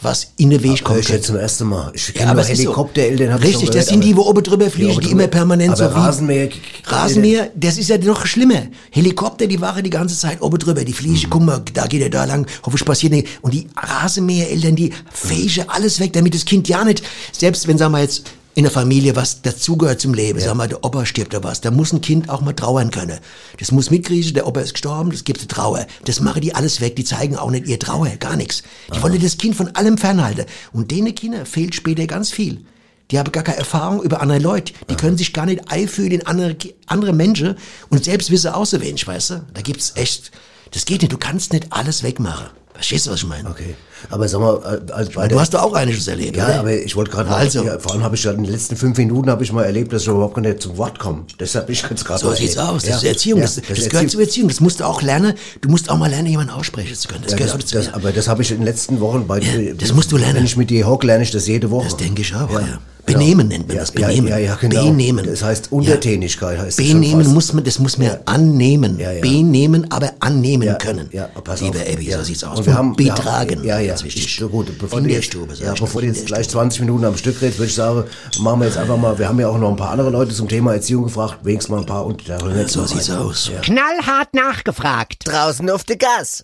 was 0.02 0.34
in 0.36 0.50
den 0.50 0.62
Weg 0.64 0.84
kommt. 0.84 1.00
ich 1.00 1.08
jetzt 1.08 1.28
zum 1.28 1.38
ersten 1.38 1.66
Mal. 1.70 1.92
Ich 1.94 2.08
Ja, 2.10 2.14
kenne 2.14 2.32
aber 2.32 2.42
nur 2.42 2.44
so. 2.48 2.52
Helikoptereltern. 2.52 3.38
ich 3.40 3.48
Richtig, 3.48 3.70
das 3.70 3.86
sind 3.86 4.04
die, 4.04 4.12
aber- 4.12 4.24
wo 4.26 4.30
oben 4.32 4.44
drüber 4.44 4.70
fliegen, 4.70 5.00
die, 5.00 5.08
oben 5.08 5.12
immer 5.12 5.28
permanent 5.28 5.80
aber 5.80 5.90
so 5.92 5.96
wie... 5.96 6.00
Rasenmäher- 6.00 6.50
Rasenmäher, 6.84 7.52
das 7.56 7.78
ist 7.78 7.88
ja 7.90 7.98
noch 8.00 8.26
schlimmer. 8.26 8.64
Helikopter, 8.92 9.48
die 9.48 9.62
waren 9.62 9.82
die 9.82 9.90
ganze 9.90 10.18
Zeit 10.18 10.42
oben 10.42 10.58
drüber. 10.60 10.84
Die 10.84 10.92
fliegen, 10.92 11.26
guck 11.30 11.42
mal, 11.42 11.64
da 11.74 11.88
geht 11.88 12.02
er 12.02 12.10
da 12.10 12.26
lang, 12.26 12.46
hoffentlich 12.66 12.86
passiert 12.86 13.14
nichts. 13.14 13.30
Und 13.42 13.54
die 13.54 13.70
Rasenmähereltern, 13.78 14.76
die 14.76 14.92
fähigen 15.10 15.70
alles 15.70 16.02
weg, 16.02 16.12
damit 16.12 16.36
das 16.36 16.44
Kind 16.44 16.68
ja 16.68 16.84
nicht, 16.84 17.02
selbst 17.32 17.66
wenn, 17.70 17.78
sagen 17.78 17.94
wir 17.94 18.02
jetzt, 18.02 18.24
in 18.56 18.64
der 18.64 18.72
Familie, 18.72 19.16
was 19.16 19.42
dazugehört 19.42 20.00
zum 20.00 20.14
Leben. 20.14 20.40
Sag 20.40 20.56
mal, 20.56 20.68
der 20.68 20.84
Opa 20.84 21.06
stirbt 21.06 21.34
oder 21.34 21.44
was. 21.44 21.62
Da 21.62 21.72
muss 21.72 21.92
ein 21.92 22.02
Kind 22.02 22.30
auch 22.30 22.42
mal 22.42 22.54
trauern 22.54 22.92
können. 22.92 23.20
Das 23.60 23.72
muss 23.72 23.90
mitkriegen, 23.90 24.34
der 24.34 24.46
Opa 24.46 24.62
ist 24.62 24.74
gestorben, 24.74 25.12
das 25.12 25.24
gibt 25.24 25.40
eine 25.40 25.48
Trauer. 25.48 25.88
Das 26.06 26.20
machen 26.20 26.42
die 26.42 26.54
alles 26.54 26.80
weg. 26.80 26.96
Die 26.96 27.04
zeigen 27.04 27.36
auch 27.36 27.50
nicht 27.50 27.68
ihr 27.68 27.80
Trauer, 27.80 28.10
gar 28.20 28.36
nichts. 28.36 28.64
Die 28.94 29.02
wollen 29.02 29.20
das 29.20 29.38
Kind 29.38 29.56
von 29.56 29.76
allem 29.76 29.98
fernhalten. 29.98 30.46
Und 30.72 30.92
denen 30.92 31.16
Kinder 31.16 31.46
fehlt 31.46 31.74
später 31.74 32.06
ganz 32.06 32.32
viel. 32.32 32.64
Die 33.12 33.20
haben 33.20 33.32
gar 33.32 33.44
keine 33.44 33.58
Erfahrung 33.58 34.02
über 34.02 34.22
andere 34.22 34.40
Leute. 34.40 34.74
Die 34.90 34.96
können 34.96 35.18
sich 35.18 35.34
gar 35.34 35.46
nicht 35.46 35.72
einfühlen 35.72 36.12
in 36.12 36.26
andere, 36.26 36.56
andere 36.88 37.14
Menschen 37.14 37.56
und 37.90 38.04
selbst 38.04 38.32
wissen 38.32 38.52
außerwendig, 38.52 39.06
weißt 39.06 39.30
du? 39.32 39.46
Da 39.54 39.62
gibt's 39.62 39.94
echt, 39.96 40.32
das 40.72 40.86
geht 40.86 41.02
nicht. 41.02 41.12
Du 41.12 41.18
kannst 41.18 41.54
nicht 41.54 41.68
alles 41.72 42.04
wegmachen. 42.04 42.48
Verstehst 42.74 43.06
du, 43.06 43.12
was 43.12 43.20
ich 43.20 43.28
meine? 43.28 43.50
Okay. 43.50 43.76
Aber 44.10 44.28
sag 44.28 44.42
mal, 44.42 44.82
äh, 44.88 44.92
als 44.92 45.10
bei 45.10 45.28
Du 45.28 45.40
hast 45.40 45.54
doch 45.54 45.62
auch 45.64 45.74
einiges 45.74 46.08
erlebt, 46.08 46.36
ja, 46.38 46.46
oder? 46.46 46.60
aber 46.60 46.74
ich 46.74 46.96
wollte 46.96 47.12
gerade 47.12 47.30
Also. 47.30 47.64
ja, 47.64 47.80
vor 47.80 47.94
allem 47.94 48.04
habe 48.04 48.16
ich 48.16 48.24
ja 48.24 48.32
in 48.32 48.44
den 48.44 48.52
letzten 48.52 48.76
fünf 48.76 48.98
Minuten 48.98 49.30
habe 49.30 49.44
ich 49.44 49.52
mal 49.52 49.64
erlebt, 49.64 49.94
dass 49.94 50.04
ich 50.04 50.08
überhaupt 50.08 50.38
nicht 50.38 50.62
zum 50.62 50.78
Wort 50.78 51.00
komme. 51.00 51.24
Deshalb 51.40 51.68
bin 51.68 51.74
ich 51.74 51.84
jetzt 51.90 52.06
gerade 52.06 52.20
So 52.20 52.34
sieht's 52.34 52.56
erlebt. 52.56 52.74
aus. 52.76 52.82
Das 52.84 52.90
Ja. 52.90 52.96
ist 52.98 53.04
Erziehung. 53.04 53.40
Ja, 53.40 53.46
das, 53.46 53.56
das, 53.68 53.78
ist 53.80 53.90
gehört 53.90 54.10
zur 54.12 54.22
Erziehung. 54.22 54.48
Das 54.50 54.60
musst 54.60 54.80
du 54.80 54.84
auch 54.86 55.02
lernen. 55.02 55.34
Du 55.62 55.70
musst 55.70 55.90
auch 55.90 55.98
mal 55.98 56.10
lernen, 56.10 56.28
jemanden 56.28 56.52
aussprechen 56.54 56.96
zu 56.96 57.08
können. 57.08 57.24
Das 57.24 57.32
Ja, 57.32 57.38
gehört 57.38 57.64
das, 57.64 57.72
das, 57.72 57.94
aber 57.94 58.12
das 58.12 58.28
habe 58.28 58.42
ich 58.42 58.52
in 58.52 58.58
den 58.58 58.66
letzten 58.66 59.00
Wochen 59.00 59.26
bei 59.28 59.40
dir. 59.40 59.74
das 59.76 59.94
musst 59.94 60.12
du 60.12 60.18
lernen. 60.18 60.36
Wenn 60.38 60.46
ich 60.46 60.58
mit 60.58 60.70
dir 60.70 60.88
hocke, 60.88 61.08
lerne 61.08 61.24
ich 61.24 61.32
das 61.32 61.48
jede 61.48 61.70
Woche. 61.72 61.86
Das 61.86 61.98
denke 61.98 62.22
ich 62.22 62.34
auch, 62.36 62.50
ja. 62.52 62.60
Ja. 62.60 62.80
Benehmen 63.06 63.50
nennt 63.50 63.68
man 63.68 63.76
Ja, 63.76 63.82
das. 63.84 63.94
ja, 63.98 64.08
Benehmen. 64.08 64.28
ja, 64.30 64.38
ja, 64.38 64.56
genau. 64.56 64.86
Benehmen. 64.86 65.26
Das 65.26 65.44
heißt 65.44 65.74
Untertänigkeit 65.74 66.58
heißt 66.58 66.80
das 66.80 66.88
Benehmen 66.88 67.24
fast. 67.24 67.34
muss 67.34 67.52
man, 67.54 67.64
das 67.66 67.78
muss 67.80 67.98
man 67.98 68.12
annehmen. 68.26 68.98
Ja, 68.98 69.12
ja. 69.12 69.20
Benehmen, 69.22 69.92
aber 69.92 70.12
annehmen 70.22 70.64
Ja, 70.68 70.76
können. 70.76 71.10
Ja, 71.12 71.26
pass 71.44 71.60
Lieber 71.60 71.80
auf. 71.80 71.88
Abby, 71.94 72.06
ja. 72.10 72.18
so 72.20 72.24
sieht's 72.24 72.46
aus. 72.46 72.60
Und 72.60 72.66
wir 72.66 72.74
haben, 72.76 72.96
betragen. 72.96 73.62
Ja, 73.66 73.80
ja. 73.80 73.93
Ganz 73.94 74.04
wichtig. 74.06 74.26
Ich, 74.26 74.36
so 74.38 74.50
gut, 74.50 74.78
bevor 74.80 74.98
In 75.00 75.04
du 75.04 75.10
der 75.10 75.20
jetzt, 75.20 75.28
Stube, 75.28 75.54
ja, 75.56 75.74
ich 75.74 75.80
bevor 75.80 76.02
du 76.02 76.08
jetzt 76.08 76.26
gleich 76.26 76.46
Stube. 76.46 76.60
20 76.64 76.82
Minuten 76.82 77.06
am 77.06 77.16
Stück 77.18 77.42
redest, 77.42 77.60
würde 77.60 77.70
ich 77.70 77.76
sagen, 77.76 78.04
machen 78.40 78.60
wir 78.60 78.68
jetzt 78.68 78.78
einfach 78.78 78.98
mal, 78.98 79.18
wir 79.20 79.28
haben 79.28 79.40
ja 79.40 79.48
auch 79.50 79.58
noch 79.58 79.70
ein 79.70 79.76
paar 79.76 79.92
andere 79.92 80.10
Leute 80.10 80.34
zum 80.34 80.48
Thema 80.48 80.74
Erziehung 80.74 81.04
gefragt, 81.04 81.40
wenigstens 81.44 81.70
mal 81.72 81.80
ein 81.80 81.86
paar 81.86 82.06
und 82.06 82.28
da 82.28 82.40
hören 82.40 82.56
wir 82.56 82.62
jetzt 82.62 82.74
So 82.74 82.86
sieht's 82.86 83.10
rein. 83.10 83.18
aus. 83.20 83.50
Ja. 83.54 83.60
Knallhart 83.62 84.34
nachgefragt. 84.34 85.24
Draußen 85.26 85.70
auf 85.70 85.84
der 85.84 85.98
Gas. 85.98 86.44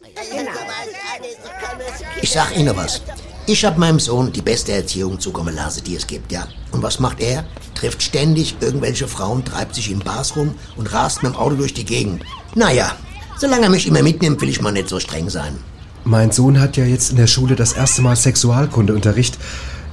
Ich 2.21 2.31
sag 2.31 2.55
Ihnen 2.57 2.75
was. 2.75 3.01
Ich 3.47 3.65
hab 3.65 3.77
meinem 3.79 3.99
Sohn 3.99 4.31
die 4.31 4.41
beste 4.43 4.73
Erziehung 4.73 5.19
zukommen 5.19 5.55
lassen, 5.55 5.83
die 5.83 5.95
es 5.95 6.05
gibt, 6.05 6.31
ja. 6.31 6.47
Und 6.71 6.83
was 6.83 6.99
macht 6.99 7.19
er? 7.19 7.45
Trifft 7.73 8.03
ständig 8.03 8.55
irgendwelche 8.61 9.07
Frauen, 9.07 9.43
treibt 9.43 9.73
sich 9.73 9.89
in 9.89 9.99
Bars 9.99 10.35
rum 10.35 10.53
und 10.77 10.93
rast 10.93 11.23
mit 11.23 11.33
dem 11.33 11.35
Auto 11.37 11.55
durch 11.55 11.73
die 11.73 11.85
Gegend. 11.85 12.23
Naja, 12.53 12.95
solange 13.39 13.63
er 13.63 13.69
mich 13.69 13.87
immer 13.87 14.03
mitnimmt, 14.03 14.39
will 14.41 14.49
ich 14.49 14.61
mal 14.61 14.71
nicht 14.71 14.89
so 14.89 14.99
streng 14.99 15.29
sein. 15.31 15.57
Mein 16.05 16.31
Sohn 16.31 16.59
hat 16.59 16.77
ja 16.77 16.85
jetzt 16.85 17.11
in 17.11 17.17
der 17.17 17.27
Schule 17.27 17.55
das 17.55 17.73
erste 17.73 18.01
Mal 18.01 18.15
Sexualkundeunterricht. 18.15 19.37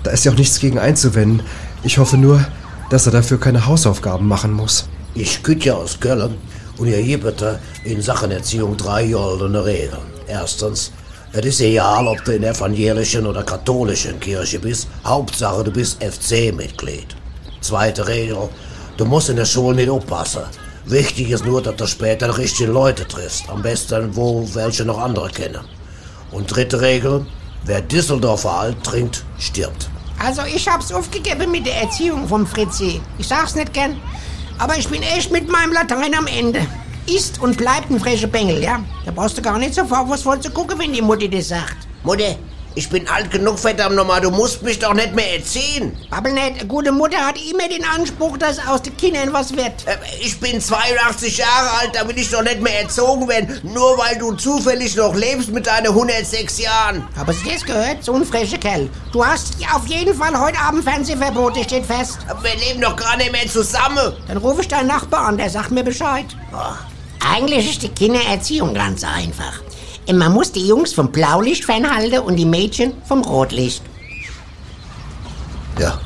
Da 0.03 0.13
ist 0.13 0.25
ja 0.25 0.33
auch 0.33 0.37
nichts 0.37 0.61
gegen 0.61 0.79
einzuwenden. 0.79 1.43
Ich 1.83 1.99
hoffe 1.99 2.17
nur, 2.17 2.45
dass 2.91 3.07
er 3.07 3.13
dafür 3.13 3.41
keine 3.41 3.67
Hausaufgaben 3.67 4.27
machen 4.27 4.53
muss. 4.53 4.89
Ich 5.15 5.43
kütt 5.43 5.65
ja 5.65 5.75
aus 5.75 5.99
Köln 5.99 6.37
und 6.79 6.87
ihr 6.87 7.03
gebt 7.03 7.41
da 7.41 7.59
in 7.85 8.01
Sachen 8.03 8.31
Erziehung 8.31 8.77
drei 8.77 9.09
goldene 9.09 9.65
Regeln. 9.65 10.07
Erstens, 10.29 10.93
es 11.33 11.45
ist 11.45 11.61
egal, 11.61 12.07
ob 12.07 12.25
du 12.25 12.33
in 12.33 12.43
der 12.43 12.53
evangelischen 12.53 13.27
oder 13.27 13.43
katholischen 13.43 14.21
Kirche 14.21 14.59
bist. 14.61 14.89
Hauptsache, 15.05 15.65
du 15.65 15.71
bist 15.73 16.03
FC-Mitglied. 16.03 17.17
Zweite 17.61 18.07
Regel, 18.07 18.49
du 18.97 19.05
musst 19.05 19.29
in 19.29 19.37
der 19.37 19.45
Schule 19.45 19.77
nicht 19.77 19.91
aufpassen. 19.91 20.43
Wichtig 20.87 21.31
ist 21.31 21.45
nur, 21.45 21.61
dass 21.63 21.77
du 21.77 21.87
später 21.87 22.29
die 22.29 22.43
richtigen 22.43 22.73
Leute 22.73 23.09
triffst. 23.09 23.49
Am 23.49 23.61
besten, 23.61 24.15
wo 24.15 24.49
welche 24.55 24.85
noch 24.85 24.99
andere 24.99 25.31
kennen. 25.31 25.76
Und 26.37 26.55
dritte 26.55 26.83
Regel, 26.83 27.25
wer 27.65 27.81
Düsseldorfer 27.81 28.53
alt 28.53 28.85
trinkt, 28.85 29.25
stirbt. 29.39 29.89
Also 30.19 30.43
ich 30.43 30.69
hab's 30.69 30.93
aufgegeben 30.93 31.51
mit 31.51 31.65
der 31.65 31.81
Erziehung 31.81 32.29
vom 32.29 32.47
Fritzi. 32.47 33.01
Ich 33.17 33.27
sag's 33.27 33.55
nicht 33.55 33.73
gern, 33.73 33.97
aber 34.59 34.77
ich 34.77 34.87
bin 34.87 35.03
echt 35.03 35.33
mit 35.33 35.49
meinem 35.49 35.73
Latein 35.73 36.15
am 36.15 36.27
Ende. 36.27 36.61
Ist 37.07 37.41
und 37.41 37.57
bleibt 37.57 37.91
ein 37.91 37.99
frischer 37.99 38.27
Bengel, 38.27 38.63
ja? 38.63 38.85
Da 39.07 39.13
brauchst 39.13 39.39
du 39.39 39.41
gar 39.41 39.59
nicht 39.59 39.75
so 39.75 39.87
vorwurfsvoll 39.87 40.39
zu 40.41 40.51
gucken, 40.51 40.79
wenn 40.79 40.93
die 40.93 41.01
Mutti 41.01 41.27
das 41.27 41.49
sagt. 41.49 41.89
Mutter, 42.03 42.37
ich 42.77 42.89
bin 42.91 43.09
alt 43.09 43.31
genug, 43.31 43.59
verdammt 43.59 43.97
nochmal. 43.97 44.21
Du 44.21 44.31
musst 44.31 44.63
mich 44.63 44.79
doch 44.79 44.93
nicht 44.95 45.15
mehr 45.15 45.37
erziehen. 45.39 45.97
Babbel 46.11 46.33
nicht, 46.33 46.61
eine 46.61 46.67
gute 46.67 46.93
Mutter 46.93 47.17
hat 47.19 47.37
immer 47.51 47.69
den 47.69 47.85
Anspruch, 47.85 48.37
dass 48.37 48.65
aus 48.69 48.83
den 48.83 48.97
Kindern 48.97 49.33
was 49.33 49.51
wird. 49.57 49.87
Äh, 49.87 49.97
Ich 50.21 50.39
bin 50.39 50.61
82 50.61 51.39
Jahre 51.39 51.71
alt, 51.81 51.91
da 51.95 52.07
will 52.07 52.19
ich 52.19 52.31
doch 52.31 52.43
nicht 52.43 52.61
mehr 52.61 52.83
erzogen 52.83 53.27
werden, 53.29 53.61
nur 53.65 53.97
weil 53.99 54.17
du 54.19 54.33
zufällig 54.35 54.95
noch 54.95 55.15
lebst 55.15 55.49
mit 55.51 55.67
deinen 55.67 55.87
106 55.89 56.59
Jahren. 56.59 57.09
Aber 57.19 57.33
sie 57.33 57.51
das 57.51 57.65
gehört, 57.65 58.05
so 58.05 58.13
ein 58.15 58.25
frischer 58.25 58.59
Kerl. 58.59 58.89
Du 59.13 59.25
hast 59.25 59.55
auf 59.75 59.87
jeden 59.87 60.15
Fall 60.15 60.39
heute 60.39 60.59
Abend 60.59 60.85
Fernsehverbot, 60.85 61.57
das 61.57 61.65
steht 61.65 61.87
fest. 61.87 62.19
Aber 62.29 62.45
Wir 62.45 62.55
leben 62.57 62.83
doch 62.83 62.95
gar 62.95 63.17
nicht 63.17 63.33
mehr 63.33 63.47
zusammen. 63.49 64.13
Dann 64.29 64.37
rufe 64.37 64.61
ich 64.61 64.69
deinen 64.69 64.89
Nachbar 64.89 65.23
an, 65.27 65.39
der 65.39 65.49
sagt 65.49 65.71
mir 65.71 65.83
Bescheid. 65.83 66.27
Eigentlich 67.33 67.71
ist 67.71 67.83
die 67.83 67.89
Kindererziehung 67.89 68.75
ganz 68.75 69.03
einfach. 69.03 69.61
Man 70.13 70.33
muss 70.33 70.53
die 70.53 70.67
Jungs 70.67 70.93
vom 70.93 71.11
Blaulicht 71.11 71.65
fernhalten 71.65 72.21
und 72.21 72.37
die 72.37 72.45
Mädchen 72.45 72.93
vom 73.05 73.23
Rotlicht. 73.23 73.83
Ja. 75.79 76.01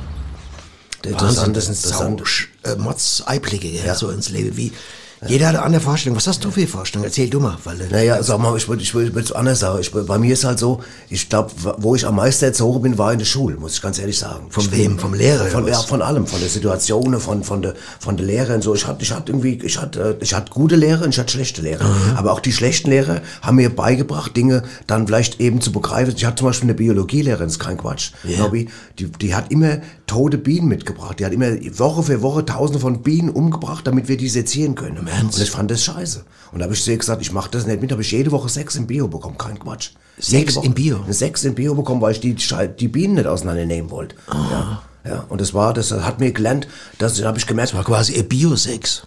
Interessant, 1.05 1.57
das 1.57 1.69
ist 1.69 1.85
interessant. 1.85 2.23
Sau, 2.65 2.71
äh, 2.71 2.77
Mods 2.77 3.23
Eiblicke, 3.27 3.69
ja. 3.69 3.95
so 3.95 4.11
ins 4.11 4.29
Leben. 4.29 4.57
Wie, 4.57 4.73
jeder 5.27 5.49
hat 5.49 5.57
eine 5.57 5.65
andere 5.65 5.83
Vorstellung. 5.83 6.17
Was 6.17 6.27
hast 6.27 6.43
du 6.45 6.51
für 6.51 6.67
Vorstellung? 6.67 7.05
Erzähl 7.05 7.29
du 7.29 7.41
mal, 7.41 7.57
weil, 7.65 7.77
Naja, 7.91 8.23
sag 8.23 8.39
mal, 8.41 8.57
ich 8.57 8.69
würde 8.69 8.83
ich 8.83 8.95
würd, 8.95 9.15
es 9.17 9.33
anders 9.33 9.61
sagen. 9.61 9.79
Ich, 9.81 9.91
bei 9.93 10.19
mir 10.19 10.33
ist 10.33 10.45
halt 10.45 10.59
so, 10.59 10.81
ich 11.11 11.29
glaube, 11.29 11.51
wo 11.79 11.95
ich 11.95 12.07
am 12.07 12.17
meisten 12.17 12.47
erzogen 12.47 12.83
bin, 12.83 12.97
war 12.99 13.13
in 13.13 13.19
der 13.19 13.27
Schule, 13.27 13.57
muss 13.57 13.75
ich 13.75 13.83
ganz 13.83 13.99
ehrlich 13.99 14.19
sagen. 14.19 14.47
Von 14.51 14.65
Ich 14.65 14.73
wem? 14.73 14.93
bin- 14.93 14.99
Vom 14.99 15.13
Lehrer 15.15 15.45
Von, 15.47 15.67
ja, 15.67 15.75
von 15.79 16.01
allem, 16.01 16.27
von 16.27 16.41
der 16.41 16.49
Situation, 16.49 17.19
von, 17.21 17.45
von 17.45 17.61
der, 17.63 17.75
von 17.99 18.17
der 18.17 18.25
Lehrer 18.27 18.55
und 18.55 18.63
so. 18.63 18.75
Ich 18.75 18.87
hatte, 18.87 19.03
ich 19.03 19.13
hatte 19.13 19.33
irgendwie, 19.33 19.59
ich 19.63 19.79
hatte, 19.81 20.17
ich 20.21 20.33
hatte 20.33 20.51
gute 20.51 20.77
Lehrer 20.77 21.05
und 21.05 21.11
ich 21.11 21.19
hatte 21.19 21.33
schlechte 21.33 21.61
Lehrer. 21.61 21.85
Aber 22.17 22.33
auch 22.33 22.41
die 22.41 22.53
schlechten 22.53 22.89
Lehrer 22.91 23.21
haben 23.43 23.57
mir 23.57 23.69
beigebracht, 23.75 24.37
Dinge 24.37 24.63
dann 24.87 25.07
vielleicht 25.07 25.41
eben 25.41 25.61
zu 25.61 25.71
begreifen. 25.73 26.15
Ich 26.17 26.25
hatte 26.25 26.37
zum 26.37 26.47
Beispiel 26.47 26.69
eine 26.71 26.75
Biologielehrerin, 26.77 27.49
ist 27.49 27.59
kein 27.59 27.77
Quatsch. 27.77 28.13
Nobby, 28.39 28.69
die, 28.99 29.07
die 29.11 29.35
hat 29.35 29.51
immer 29.53 29.79
tote 30.07 30.39
Bienen 30.39 30.69
mitgebracht. 30.69 31.19
Die 31.21 31.27
hat 31.27 31.33
immer 31.33 31.51
Woche 31.79 32.03
für 32.05 32.23
Woche 32.23 32.45
tausende 32.47 32.81
von 32.81 33.03
Bienen 33.03 33.29
umgebracht, 33.31 33.87
damit 33.87 34.09
wir 34.09 34.17
diese 34.17 34.41
erziehen 34.41 34.75
können. 34.75 35.09
Und 35.21 35.39
ich 35.39 35.51
fand 35.51 35.71
das 35.71 35.85
scheiße. 35.85 36.25
Und 36.53 36.59
da 36.59 36.65
habe 36.65 36.75
ich 36.75 36.83
zu 36.83 36.91
ihr 36.91 36.99
gesagt, 36.99 37.23
ich 37.23 37.33
mache 37.33 37.51
das 37.51 37.67
nicht 37.67 37.81
mit, 37.81 37.93
habe 37.93 38.03
ich 38.03 38.11
jede 38.11 38.31
Woche 38.33 38.49
sechs 38.49 38.77
im 38.77 38.87
Bio 38.87 39.09
bekommen, 39.09 39.39
kein 39.39 39.59
Quatsch. 39.59 39.91
Sechs 40.19 40.57
im 40.57 40.75
Bio? 40.75 41.05
Sechs 41.09 41.45
im 41.45 41.55
Bio 41.55 41.75
bekommen, 41.75 42.01
weil 42.01 42.13
ich 42.13 42.21
die, 42.21 42.35
die 42.35 42.89
Bienen 42.89 43.15
nicht 43.15 43.27
auseinandernehmen 43.27 43.91
wollte. 43.91 44.17
Ja, 44.33 44.83
ja. 45.05 45.25
Und 45.29 45.41
das 45.41 45.55
war, 45.55 45.73
das 45.73 45.93
hat 45.93 46.21
mir 46.21 46.33
gelernt, 46.33 46.69
das 46.99 47.23
habe 47.25 47.39
ich 47.39 47.47
gemerkt, 47.47 47.75
war 47.75 47.85
quasi 47.85 48.15
ihr 48.15 48.29
Bio-Sex. 48.29 49.07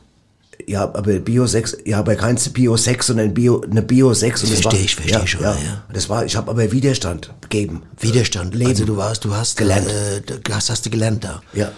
ja, 0.67 0.83
aber 0.83 1.19
Bio 1.19 1.45
6, 1.45 1.77
ja, 1.85 1.99
aber 1.99 2.15
kein 2.15 2.35
Bio 2.53 2.77
6, 2.77 3.07
sondern 3.07 3.33
Bio, 3.33 3.61
eine 3.61 3.81
Bio 3.81 4.13
6. 4.13 4.43
Und 4.43 4.51
das 4.51 4.61
Versteh 4.61 4.77
war, 4.77 4.85
ich, 4.85 4.95
versteh 4.95 5.13
ja, 5.13 5.23
ich 5.23 5.29
schon, 5.29 5.41
ja. 5.41 5.51
ja. 5.51 5.83
Das 5.91 6.09
war, 6.09 6.25
ich 6.25 6.35
habe 6.35 6.49
aber 6.49 6.71
Widerstand 6.71 7.33
gegeben. 7.41 7.83
Widerstand. 7.99 8.55
Leben. 8.55 8.69
Also 8.69 8.85
du 8.85 8.97
warst, 8.97 9.25
du 9.25 9.35
hast 9.35 9.57
Gelernt. 9.57 9.87
Äh, 9.87 10.21
du 10.21 10.53
hast, 10.53 10.69
hast 10.69 10.85
du 10.85 10.89
gelernt 10.89 11.23
da. 11.23 11.41
Ja, 11.53 11.71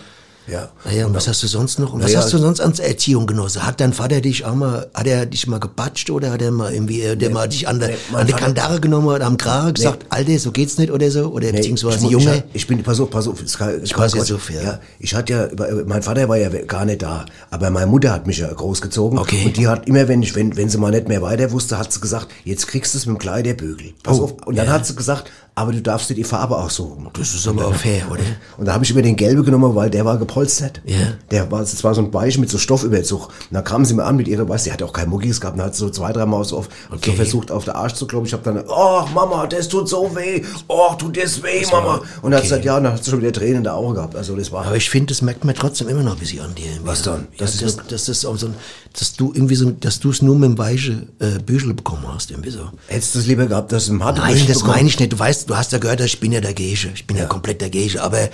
ja. 0.48 0.70
Naja, 0.86 1.06
und 1.08 1.14
was 1.16 1.28
hast 1.28 1.42
du 1.44 1.48
sonst 1.48 1.80
noch? 1.80 1.94
Und 1.94 2.00
was 2.02 2.08
Naja, 2.12 2.20
hast 2.24 2.34
du 2.34 2.38
sonst 2.38 2.60
an 2.60 2.74
Erziehung 2.78 3.26
genossen? 3.28 3.66
Hat 3.66 3.80
dein 3.80 3.94
Vater 3.94 4.22
dich 4.22 4.46
auch 4.46 4.56
mal, 4.56 4.88
hat 4.94 5.08
er 5.08 5.26
dich 5.26 5.48
mal 5.48 5.60
gebatscht 5.60 6.10
oder 6.10 6.32
hat 6.32 6.42
er 6.42 6.52
mal 6.52 6.74
irgendwie, 6.74 7.02
äh, 7.02 7.16
der 7.16 7.30
mal 7.32 7.48
dich 7.48 7.68
an 7.68 7.80
der, 7.80 7.90
nee, 7.90 7.96
an 8.14 8.28
die 8.28 8.34
Kandare 8.34 8.80
genommen 8.80 9.08
oder 9.08 9.26
am 9.26 9.38
Kragen 9.38 9.74
gesagt, 9.74 10.06
Alter, 10.10 10.38
so 10.40 10.52
geht's 10.52 10.78
nicht 10.78 10.92
oder 10.92 11.10
so? 11.12 11.28
Oder 11.30 11.48
Nee, 11.52 11.58
beziehungsweise 11.58 12.06
ich, 12.06 12.12
Junge? 12.12 12.44
Ich, 12.54 12.62
ich 12.62 12.68
bin, 12.68 12.84
pass 12.84 13.00
auf, 13.00 13.10
pass 13.10 13.28
auf. 13.28 13.42
es 13.42 13.58
kann- 13.58 13.82
Ich 13.84 13.98
weiß 13.98 14.14
jetzt 14.14 14.32
auf, 14.32 14.50
ja. 14.52 14.62
ja. 14.62 14.80
Ich 15.00 15.16
hatte 15.16 15.34
ja, 15.34 15.48
mein 15.86 16.04
Vater 16.04 16.30
war 16.30 16.38
ja 16.38 16.50
gar 16.50 16.86
nicht 16.86 17.02
da, 17.02 17.26
aber 17.52 17.70
meine 17.70 17.88
Mutter 17.88 18.12
hat 18.12 18.28
mich 18.28 18.38
ja 18.38 18.52
großgezogen. 18.52 19.18
Okay. 19.20 19.44
Und 19.46 19.58
die 19.58 19.68
hat 19.68 19.88
immer, 19.88 20.08
wenn 20.08 20.22
ich, 20.24 20.36
wenn, 20.36 20.56
wenn 20.56 20.70
sie 20.70 20.78
mal 20.78 20.92
nicht 20.92 21.08
mehr 21.08 21.22
weiter 21.22 21.52
wusste, 21.52 21.78
hat 21.78 21.92
sie 21.92 22.00
gesagt, 22.02 22.28
jetzt 22.44 22.68
kriegst 22.68 22.94
du 22.94 22.98
es 22.98 23.06
mit 23.06 23.16
dem 23.16 23.20
Kleiderbügel. 23.20 23.94
Pass 24.04 24.20
Oh, 24.20 24.24
auf. 24.26 24.34
Und 24.46 24.58
dann 24.58 24.68
ja. 24.68 24.74
hat 24.74 24.86
sie 24.86 24.96
gesagt, 24.96 25.30
aber 25.58 25.72
du 25.72 25.82
darfst 25.82 26.10
dir 26.10 26.16
die 26.16 26.26
Farbe 26.26 26.58
aussuchen. 26.58 27.08
Das 27.14 27.34
ist 27.34 27.48
aber 27.48 27.68
auch 27.68 27.74
fair, 27.76 28.04
oder? 28.12 28.22
Und 28.58 28.66
da 28.66 28.74
habe 28.74 28.84
ich 28.84 28.92
immer 28.92 29.02
den 29.02 29.16
gelben 29.16 29.44
genommen, 29.46 29.74
weil 29.74 29.90
der 29.90 30.04
war 30.04 30.18
gepolstert. 30.18 30.82
Ja. 30.86 30.98
Der 31.32 31.50
war, 31.50 31.62
das 31.62 31.82
war 31.82 31.96
so 31.96 32.02
ein 32.02 32.12
Beige 32.12 32.40
mit 32.42 32.50
so 32.50 32.58
Stoffüberzug. 32.58 33.28
Und 33.28 33.32
dann 33.52 33.64
kamen 33.64 33.86
sie 33.86 33.94
mir 33.94 34.04
an 34.04 34.18
mit 34.18 34.28
ihrer, 34.28 34.48
weißt 34.50 34.66
du, 34.66 34.70
die 34.70 34.74
hat 34.74 34.84
auch 34.84 34.92
kein 34.92 35.08
Muckis 35.10 35.40
gehabt, 35.40 35.58
und 35.58 35.64
hat 35.64 35.74
so 35.74 35.90
zwei, 35.90 36.12
dreimal 36.12 36.44
so, 36.44 36.58
auf, 36.58 36.68
Okay. 36.92 37.12
so 37.12 37.16
versucht, 37.16 37.52
auf 37.52 37.64
der 37.64 37.76
Arsch 37.78 37.94
zu 37.94 38.06
klopfen. 38.06 38.28
Ich 38.28 38.34
habe 38.34 38.44
dann, 38.44 38.64
oh 38.68 39.06
Mama, 39.14 39.48
das 39.48 39.70
tut 39.70 39.88
so 39.88 40.14
weh. 40.16 40.42
Oh, 40.68 40.94
tut 40.98 41.16
das 41.16 41.42
weh, 41.42 41.66
Mama. 41.72 42.02
Und 42.22 42.32
dann 42.32 42.34
hat 42.34 42.40
okay. 42.40 42.42
sie 42.42 42.42
gesagt, 42.50 42.66
ja, 42.66 42.78
und 42.78 42.84
dann 42.84 42.94
hat 42.94 43.04
sie 43.06 43.12
schon 43.12 43.22
wieder 43.22 43.32
Tränen 43.32 43.58
in 43.58 43.64
der 43.64 43.76
Augen 43.76 43.94
gehabt. 43.96 44.16
Also 44.18 44.36
das 44.36 44.52
war, 44.52 44.66
Aber 44.66 44.76
ich 44.76 44.90
finde, 44.90 45.08
das 45.14 45.22
merkt 45.22 45.46
man 45.46 45.56
trotzdem 45.56 45.88
immer 45.88 46.04
noch 46.04 46.14
ein 46.14 46.20
bisschen 46.20 46.42
an 46.42 46.54
dir. 46.56 46.66
Was 46.84 47.02
dann? 47.04 47.28
Das, 47.38 47.52
Das 47.54 47.62
ja, 47.62 47.68
ist 47.68 47.78
das, 47.80 47.88
das 47.88 48.10
ist 48.10 48.26
auch 48.26 48.36
so 48.36 48.48
ein, 48.48 48.56
dass 48.92 49.14
du 49.14 49.32
irgendwie 49.34 49.56
so, 49.56 49.72
dass 49.72 50.00
du 50.02 50.10
es 50.10 50.22
nur 50.22 50.36
mit 50.36 50.50
dem 50.50 50.58
weichen 50.58 51.10
äh, 51.20 51.40
Büchel 51.40 51.74
bekommen 51.74 52.04
hast, 52.14 52.32
irgendwie 52.32 52.50
so. 52.52 52.60
hättest 52.88 53.16
du 53.16 53.20
es 53.20 53.26
lieber 53.26 53.46
gehabt, 53.46 53.72
dass 53.72 53.86
du 53.86 53.94
im 53.94 54.04
harte 54.04 54.20
Nein, 54.22 54.42
das 54.48 54.64
meine 54.64 54.88
ich 54.88 55.00
nicht. 55.00 55.12
Du 55.14 55.20
weißt, 55.20 55.45
du 55.48 55.56
hast 55.56 55.72
ja 55.72 55.78
gehört, 55.78 56.02
ich 56.02 56.20
bin 56.20 56.32
ja 56.32 56.42
der 56.42 56.54
Gege. 56.54 56.92
Ich 56.94 57.08
bin 57.08 57.18
ja, 57.18 57.26
komplett 57.26 57.62
der 57.62 57.70
Gege. 57.70 58.02
Aber, 58.02 58.30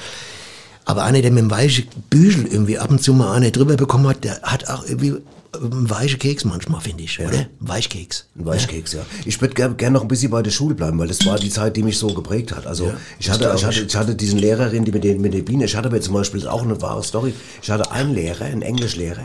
aber 0.85 1.03
einer, 1.03 1.21
der 1.21 1.31
mit 1.31 1.43
dem 1.43 1.51
weichen 1.51 1.87
Büchel 2.09 2.47
irgendwie 2.47 2.77
ab 2.77 2.89
und 2.89 3.01
zu 3.01 3.13
mal 3.13 3.33
eine 3.33 3.51
drüber 3.51 3.75
bekommen 3.75 4.07
hat, 4.07 4.23
der 4.23 4.41
hat 4.41 4.67
auch 4.69 4.85
irgendwie 4.85 5.17
ein 5.53 5.89
weicher 5.89 6.17
Keks 6.17 6.45
manchmal, 6.45 6.79
finde 6.79 7.03
ich, 7.03 7.19
oder? 7.19 7.31
Ein 7.31 7.47
Weichkeks. 7.59 8.25
Ein 8.37 8.45
Weichkeks, 8.45 8.93
ja. 8.93 9.01
Ich 9.25 9.41
würde 9.41 9.53
gerne 9.53 9.75
gern 9.75 9.91
noch 9.91 10.01
ein 10.01 10.07
bisschen 10.07 10.31
bei 10.31 10.41
der 10.41 10.51
Schule 10.51 10.75
bleiben, 10.75 10.97
weil 10.97 11.09
das 11.09 11.25
war 11.25 11.37
die 11.37 11.49
Zeit, 11.49 11.75
die 11.75 11.83
mich 11.83 11.97
so 11.97 12.07
geprägt 12.07 12.55
hat. 12.55 12.65
Also 12.65 12.93
ich, 13.19 13.25
das 13.25 13.35
hatte, 13.35 13.53
ich, 13.55 13.65
hatte, 13.65 13.79
ich. 13.81 13.87
ich 13.87 13.95
hatte 13.95 14.15
diesen 14.15 14.39
Lehrerin, 14.39 14.85
die 14.85 14.91
mit, 14.91 15.03
den, 15.03 15.19
mit 15.19 15.33
der 15.33 15.41
Biene, 15.41 15.65
ich 15.65 15.75
hatte 15.75 15.89
aber 15.89 15.99
zum 15.99 16.13
Beispiel, 16.13 16.47
auch 16.47 16.63
eine 16.63 16.81
wahre 16.81 17.03
Story, 17.03 17.33
ich 17.61 17.69
hatte 17.69 17.91
einen 17.91 18.13
Lehrer, 18.13 18.45
einen 18.45 18.61
Englischlehrer, 18.61 19.21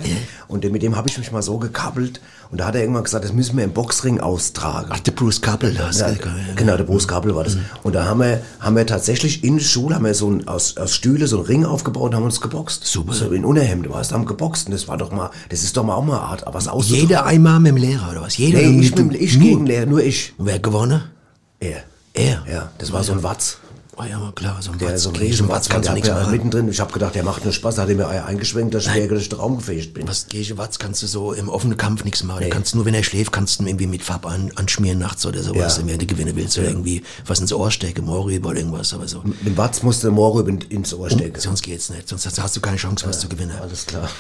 und 0.49 0.65
mit 0.71 0.83
dem 0.83 0.97
habe 0.97 1.09
ich 1.09 1.17
mich 1.17 1.31
mal 1.31 1.43
so 1.43 1.59
gekabbelt, 1.59 2.21
und 2.51 2.59
da 2.59 2.67
hat 2.67 2.75
er 2.75 2.83
irgendwann 2.83 3.05
gesagt, 3.05 3.25
das 3.25 3.33
müssen 3.33 3.57
wir 3.57 3.65
im 3.65 3.73
Boxring 3.73 4.21
austragen. 4.21 4.89
Ach, 4.91 5.01
der 5.01 5.13
Bruce 5.13 5.41
Kappel, 5.41 5.75
das. 5.75 5.99
Ja, 5.99 6.09
genau, 6.55 6.77
der 6.77 6.85
Bruce 6.85 7.09
Kabel 7.09 7.35
war 7.35 7.45
das. 7.45 7.57
Und 7.83 7.95
da 7.95 8.05
haben 8.05 8.21
wir, 8.21 8.41
haben 8.61 8.77
wir 8.77 8.87
tatsächlich 8.87 9.43
in 9.45 9.57
der 9.57 9.65
Schule, 9.65 9.95
haben 9.95 10.05
wir 10.05 10.15
so 10.15 10.31
ein, 10.31 10.47
aus, 10.47 10.77
aus 10.77 10.95
Stühle 10.95 11.27
so 11.27 11.39
einen 11.39 11.47
Ring 11.47 11.65
aufgebaut 11.65 12.11
und 12.11 12.15
haben 12.17 12.25
uns 12.25 12.41
geboxt. 12.41 12.85
Super. 12.85 13.13
So 13.15 13.31
in 13.31 13.45
Unterhemde 13.45 13.91
war 13.91 14.01
es, 14.01 14.13
haben 14.13 14.27
geboxt. 14.27 14.67
Und 14.67 14.73
das 14.73 14.87
war 14.89 14.97
doch 14.97 15.11
mal, 15.11 15.31
das 15.49 15.63
ist 15.63 15.77
doch 15.77 15.85
mal 15.85 15.95
auch 15.95 16.05
mal 16.05 16.19
eine 16.19 16.27
Art, 16.27 16.45
was 16.47 16.69
auszutragen. 16.69 17.09
Jeder 17.09 17.27
einmal 17.27 17.61
mit 17.61 17.73
dem 17.73 17.77
Lehrer, 17.77 18.11
oder 18.13 18.23
was? 18.23 18.37
Jeder 18.37 18.61
Nee, 18.61 18.81
ich, 18.81 18.95
mit, 18.95 19.21
ich 19.21 19.39
gegen 19.39 19.67
Lehrer, 19.67 19.87
nur 19.87 20.03
ich. 20.03 20.35
Und 20.39 20.47
wer 20.47 20.59
gewonnen? 20.59 21.03
Er. 21.61 21.83
Er. 22.15 22.45
Ja, 22.51 22.71
das 22.79 22.93
war 22.93 23.03
so 23.03 23.13
ein 23.13 23.23
Watz. 23.23 23.59
Oh 23.99 24.05
ja, 24.05 24.31
klar, 24.35 24.61
so 24.61 24.73
ein 24.73 24.79
Der 24.79 24.91
Watz. 24.93 25.03
so 25.05 25.09
ein 25.09 25.15
Gegen 25.15 25.27
riesen 25.27 25.49
Watz 25.49 25.57
Watz 25.57 25.69
kannst 25.71 25.89
du 25.89 25.95
nichts 25.95 26.09
ja, 26.09 26.17
machen. 26.17 26.31
mittendrin. 26.33 26.69
Ich 26.69 26.81
habe 26.81 26.93
gedacht, 26.93 27.15
der 27.15 27.23
macht 27.23 27.45
nur 27.45 27.53
Spaß, 27.55 27.77
da 27.77 27.83
hat 27.83 27.89
er 27.89 27.95
mir 27.95 28.07
eingeschwenkt, 28.27 28.75
dass 28.75 28.85
ich 28.85 28.93
schwer 28.93 29.09
durch 29.09 29.31
den 29.31 29.39
Raum 29.39 29.57
gefegt 29.57 29.95
bin. 29.95 30.07
Was 30.07 30.27
Watz 30.59 30.79
kannst 30.79 31.03
du 31.03 31.07
so 31.07 31.33
im 31.33 31.49
offenen 31.49 31.79
Kampf 31.79 32.05
nichts 32.05 32.23
machen. 32.23 32.45
Du 32.45 32.51
kannst 32.51 32.75
nur, 32.75 32.85
wenn 32.85 32.93
er 32.93 33.03
schläft, 33.03 33.33
kannst 33.33 33.59
du 33.59 33.63
ihn 33.65 33.69
irgendwie 33.69 33.87
mit 33.87 34.03
Farbe 34.03 34.29
an, 34.29 34.53
anschmieren 34.57 34.99
nachts 34.99 35.25
oder 35.25 35.43
sowas, 35.43 35.79
Ja. 35.79 35.87
wenn 35.87 35.99
du 35.99 36.05
gewinnen 36.07 36.37
willst. 36.37 36.59
Oder 36.59 36.69
irgendwie 36.69 37.03
was 37.25 37.41
ins 37.41 37.55
Ohr 37.55 37.71
stecken, 37.71 38.05
Mohrrübe 38.05 38.49
oder 38.49 38.59
irgendwas. 38.59 38.93
Aber 38.93 39.09
so. 39.09 39.23
Mit 39.25 39.47
dem 39.47 39.57
Watz 39.57 39.83
musste 39.83 40.11
Mohrrüben 40.11 40.61
ins 40.69 40.93
Ohr 40.93 41.09
stecken. 41.09 41.41
Sonst 41.41 41.63
geht's 41.63 41.89
nicht. 41.89 42.07
Sonst 42.07 42.27
hast 42.39 42.55
du 42.57 42.61
keine 42.61 42.77
Chance, 42.77 43.07
was 43.09 43.21
zu 43.21 43.29
gewinnen. 43.31 43.57
Alles 43.59 43.87
klar. 43.87 44.11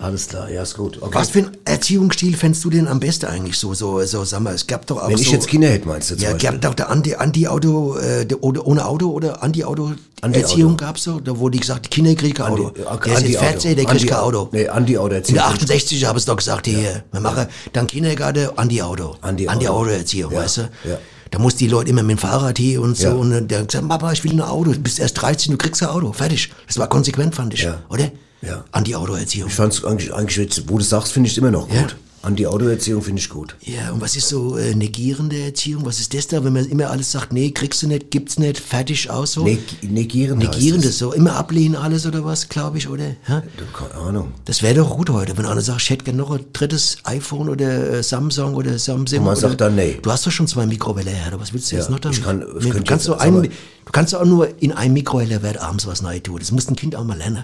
Alles 0.00 0.26
klar, 0.28 0.50
ja, 0.50 0.62
ist 0.62 0.76
gut. 0.76 0.98
Okay. 1.00 1.10
Was 1.14 1.30
für 1.30 1.38
einen 1.40 1.56
Erziehungsstil 1.64 2.36
fändest 2.36 2.64
du 2.64 2.70
denn 2.70 2.88
am 2.88 2.98
besten 2.98 3.26
eigentlich 3.26 3.56
so, 3.56 3.72
so, 3.74 4.02
so, 4.04 4.24
sag 4.24 4.40
mal, 4.40 4.52
es 4.54 4.66
gab 4.66 4.86
doch 4.86 5.00
auch 5.02 5.08
Wenn 5.08 5.16
so, 5.16 5.22
ich 5.22 5.30
jetzt 5.30 5.46
Kinder 5.46 5.68
hätte, 5.68 5.86
meinst 5.86 6.10
du 6.10 6.14
Ja, 6.16 6.32
Beispiel? 6.32 6.50
gab 6.50 6.60
doch 6.60 6.74
der 6.74 6.90
Anti- 6.90 7.14
Anti-Auto, 7.14 7.96
äh, 7.98 8.26
der, 8.26 8.42
oder 8.42 8.66
ohne 8.66 8.84
Auto 8.84 9.10
oder 9.10 9.42
Anti-Auto-Erziehung 9.44 10.76
gab's 10.76 11.04
so, 11.04 11.20
da 11.20 11.32
die 11.32 11.58
gesagt, 11.60 11.86
die 11.86 11.90
Kinder 11.90 12.14
kriegen 12.14 12.34
kein 12.34 12.52
Auto. 12.52 12.68
Andi- 12.68 13.04
der 13.04 13.14
ist 13.18 13.26
jetzt 13.28 13.38
14, 13.40 13.76
der 13.76 13.84
kriegt 13.84 14.06
kein 14.08 14.18
Auto. 14.18 14.48
Nee, 14.52 14.68
Andi-Auto 14.68 15.08
In 15.10 15.14
Erziehung. 15.16 15.34
der 15.36 15.46
68 15.46 16.04
haben 16.04 16.16
es 16.16 16.24
doch 16.24 16.36
gesagt, 16.36 16.66
hier, 16.66 17.04
wir 17.12 17.20
machen 17.20 17.46
dann 17.72 17.86
Kindergarten, 17.86 18.48
Andi-Auto. 18.56 19.16
Andi-Auto. 19.20 19.52
Andi-Auto-Erziehung, 19.52 20.32
Ja, 20.32 20.40
weißt 20.40 20.56
du? 20.58 20.60
ja. 20.84 20.98
Da 21.30 21.38
muss 21.38 21.56
die 21.56 21.66
Leute 21.68 21.88
immer 21.90 22.02
mit 22.02 22.18
dem 22.18 22.18
Fahrrad 22.18 22.58
hier 22.58 22.82
und 22.82 22.94
so. 22.96 23.06
Ja. 23.06 23.12
Und 23.14 23.30
dann 23.30 23.48
der 23.48 23.60
hat 23.60 23.68
gesagt, 23.68 23.88
Papa, 23.88 24.12
ich 24.12 24.22
will 24.22 24.32
ein 24.32 24.42
Auto. 24.42 24.72
Du 24.72 24.78
bist 24.80 24.98
erst 24.98 25.22
13, 25.22 25.52
du 25.52 25.56
kriegst 25.58 25.82
ein 25.82 25.88
Auto. 25.88 26.12
Fertig. 26.12 26.50
Das 26.66 26.76
war 26.78 26.88
konsequent, 26.90 27.34
fand 27.34 27.54
ich. 27.54 27.62
Ja. 27.62 27.78
Oder? 27.88 28.10
Ja. 28.42 28.64
Andi-Auto-Erziehung. 28.72 29.48
Ich 29.48 29.54
fand's 29.54 29.84
eigentlich, 29.84 30.12
eigentlich 30.12 30.36
jetzt, 30.36 30.68
wo 30.68 30.78
du 30.78 30.84
sagst, 30.84 31.12
finde 31.12 31.30
ich 31.30 31.38
immer 31.38 31.50
noch 31.50 31.72
Ja. 31.72 31.82
gut. 31.82 31.96
An 32.24 32.36
die 32.36 32.46
Autoerziehung 32.46 33.02
finde 33.02 33.18
ich 33.20 33.28
gut. 33.28 33.56
Ja, 33.62 33.90
und 33.90 34.00
was 34.00 34.14
ist 34.14 34.28
so 34.28 34.56
äh, 34.56 34.76
negierende 34.76 35.40
Erziehung? 35.40 35.84
Was 35.84 35.98
ist 35.98 36.14
das 36.14 36.28
da, 36.28 36.44
wenn 36.44 36.52
man 36.52 36.66
immer 36.66 36.88
alles 36.88 37.10
sagt, 37.10 37.32
nee, 37.32 37.50
kriegst 37.50 37.82
du 37.82 37.88
nicht, 37.88 38.12
gibt's 38.12 38.38
nicht, 38.38 38.60
fertig 38.60 39.10
aus 39.10 39.32
so? 39.32 39.42
Neg 39.42 39.58
negieren 39.82 40.38
Negierende, 40.38 40.86
es. 40.86 40.98
so 40.98 41.12
immer 41.12 41.34
ablehnen 41.34 41.74
alles 41.74 42.06
oder 42.06 42.24
was, 42.24 42.48
glaube 42.48 42.78
ich, 42.78 42.88
oder? 42.88 43.16
Ja? 43.26 43.42
Keine 43.76 43.94
Ahnung. 44.00 44.32
Das 44.44 44.62
wäre 44.62 44.74
doch 44.74 44.94
gut 44.96 45.10
heute, 45.10 45.36
wenn 45.36 45.46
einer 45.46 45.62
sagt, 45.62 45.82
ich 45.82 45.90
hätte 45.90 46.04
gerne 46.04 46.18
noch 46.18 46.30
ein 46.30 46.44
drittes 46.52 46.98
iPhone 47.02 47.48
oder 47.48 47.90
äh, 47.94 48.02
Samsung 48.04 48.54
oder 48.54 48.78
Samsung. 48.78 49.18
Und 49.18 49.24
man 49.24 49.32
oder, 49.36 49.48
sagt 49.48 49.60
dann, 49.60 49.74
nee. 49.74 49.98
Du 50.00 50.08
hast 50.12 50.24
doch 50.24 50.30
schon 50.30 50.46
zwei 50.46 50.64
Mikrowellenherde, 50.66 51.40
was 51.40 51.52
willst 51.52 51.72
du 51.72 51.76
jetzt 51.76 51.86
Ja, 51.86 51.90
noch 51.90 51.98
damit? 51.98 52.18
ich 52.18 52.24
kann- 52.24 52.44
ich 52.56 52.64
Nee, 52.66 52.70
du, 52.70 52.84
kannst 52.84 53.08
jetzt- 53.08 53.20
ein, 53.20 53.42
du 53.42 53.50
kannst 53.90 54.14
auch 54.14 54.24
nur 54.24 54.46
in 54.62 54.70
einem 54.70 54.94
Mikrowellenherd 54.94 55.58
abends 55.60 55.88
was 55.88 56.02
neu 56.02 56.20
tun. 56.20 56.38
Das 56.38 56.52
muss 56.52 56.68
ein 56.70 56.76
Kind 56.76 56.94
auch 56.94 57.02
mal 57.04 57.18
lernen. 57.18 57.42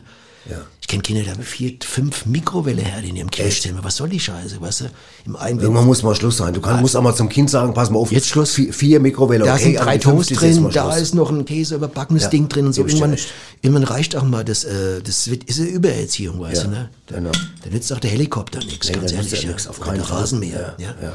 Ja. 0.49 0.57
Ich 0.81 0.89
kenne 0.89 1.03
Kinder, 1.03 1.23
die 1.23 1.31
haben 1.31 1.43
vier, 1.43 1.75
fünf 1.85 2.25
Mikrowellenherde 2.25 3.07
in 3.09 3.17
ihrem 3.17 3.31
Kirchzimmer. 3.31 3.81
Was 3.85 3.97
soll 3.97 4.09
die 4.09 4.21
Scheiße, 4.21 4.59
weißt 4.61 4.81
du? 4.81 4.85
Im 5.27 5.35
Irgendwann 5.61 5.85
muss 5.85 6.03
mal 6.03 6.15
Schluss 6.15 6.39
sein. 6.39 6.55
Du 6.55 6.63
kann, 6.63 6.81
musst 6.81 6.97
auch 6.97 7.03
mal 7.03 7.15
zum 7.15 7.29
Kind 7.29 7.51
sagen, 7.51 7.75
pass 7.75 7.91
mal 7.91 7.99
auf. 7.99 8.11
Jetzt 8.11 8.29
Schluss. 8.29 8.53
Vier, 8.53 8.73
vier 8.73 8.99
Mikrowelle. 9.01 9.45
Da 9.45 9.55
okay, 9.55 9.65
sind 9.65 9.75
drei 9.75 9.99
Toast 9.99 10.31
drin, 10.41 10.71
da 10.73 10.97
ist 10.97 11.15
noch 11.15 11.31
ein 11.31 11.45
Käse 11.45 11.75
überbackenes 11.75 12.23
Ja, 12.25 12.29
Ding 12.31 12.49
drin 12.49 12.67
und 12.67 12.73
so. 12.73 12.87
Irgendwann, 12.87 13.17
irgendwann 13.61 13.85
reicht 13.85 14.17
auch 14.17 14.23
mal 14.23 14.45
das, 14.45 14.65
äh, 14.65 15.03
das 15.03 15.31
wird, 15.31 15.45
ist 15.45 15.61
eine 15.61 15.69
Übererziehung, 15.69 16.41
weißt 16.41 16.63
Ja, 16.63 16.65
du, 16.65 16.71
ne? 16.71 16.91
Genau. 17.09 17.33
da 17.33 17.71
nützt 17.71 17.93
auch 17.93 18.01
der 18.01 18.11
Helikopter 18.11 18.61
nichts, 18.61 18.89
Nee, 18.89 18.95
ganz 18.95 19.13
ehrlich. 19.13 19.43
ja 19.43 19.51
nix, 19.51 19.67
auf 19.67 19.81
keinen 19.81 20.03
Fall. 20.03 20.21
Rasenmäher, 20.21 20.75
ja. 20.79 20.95
Ja. 21.03 21.13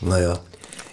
Naja. 0.00 0.38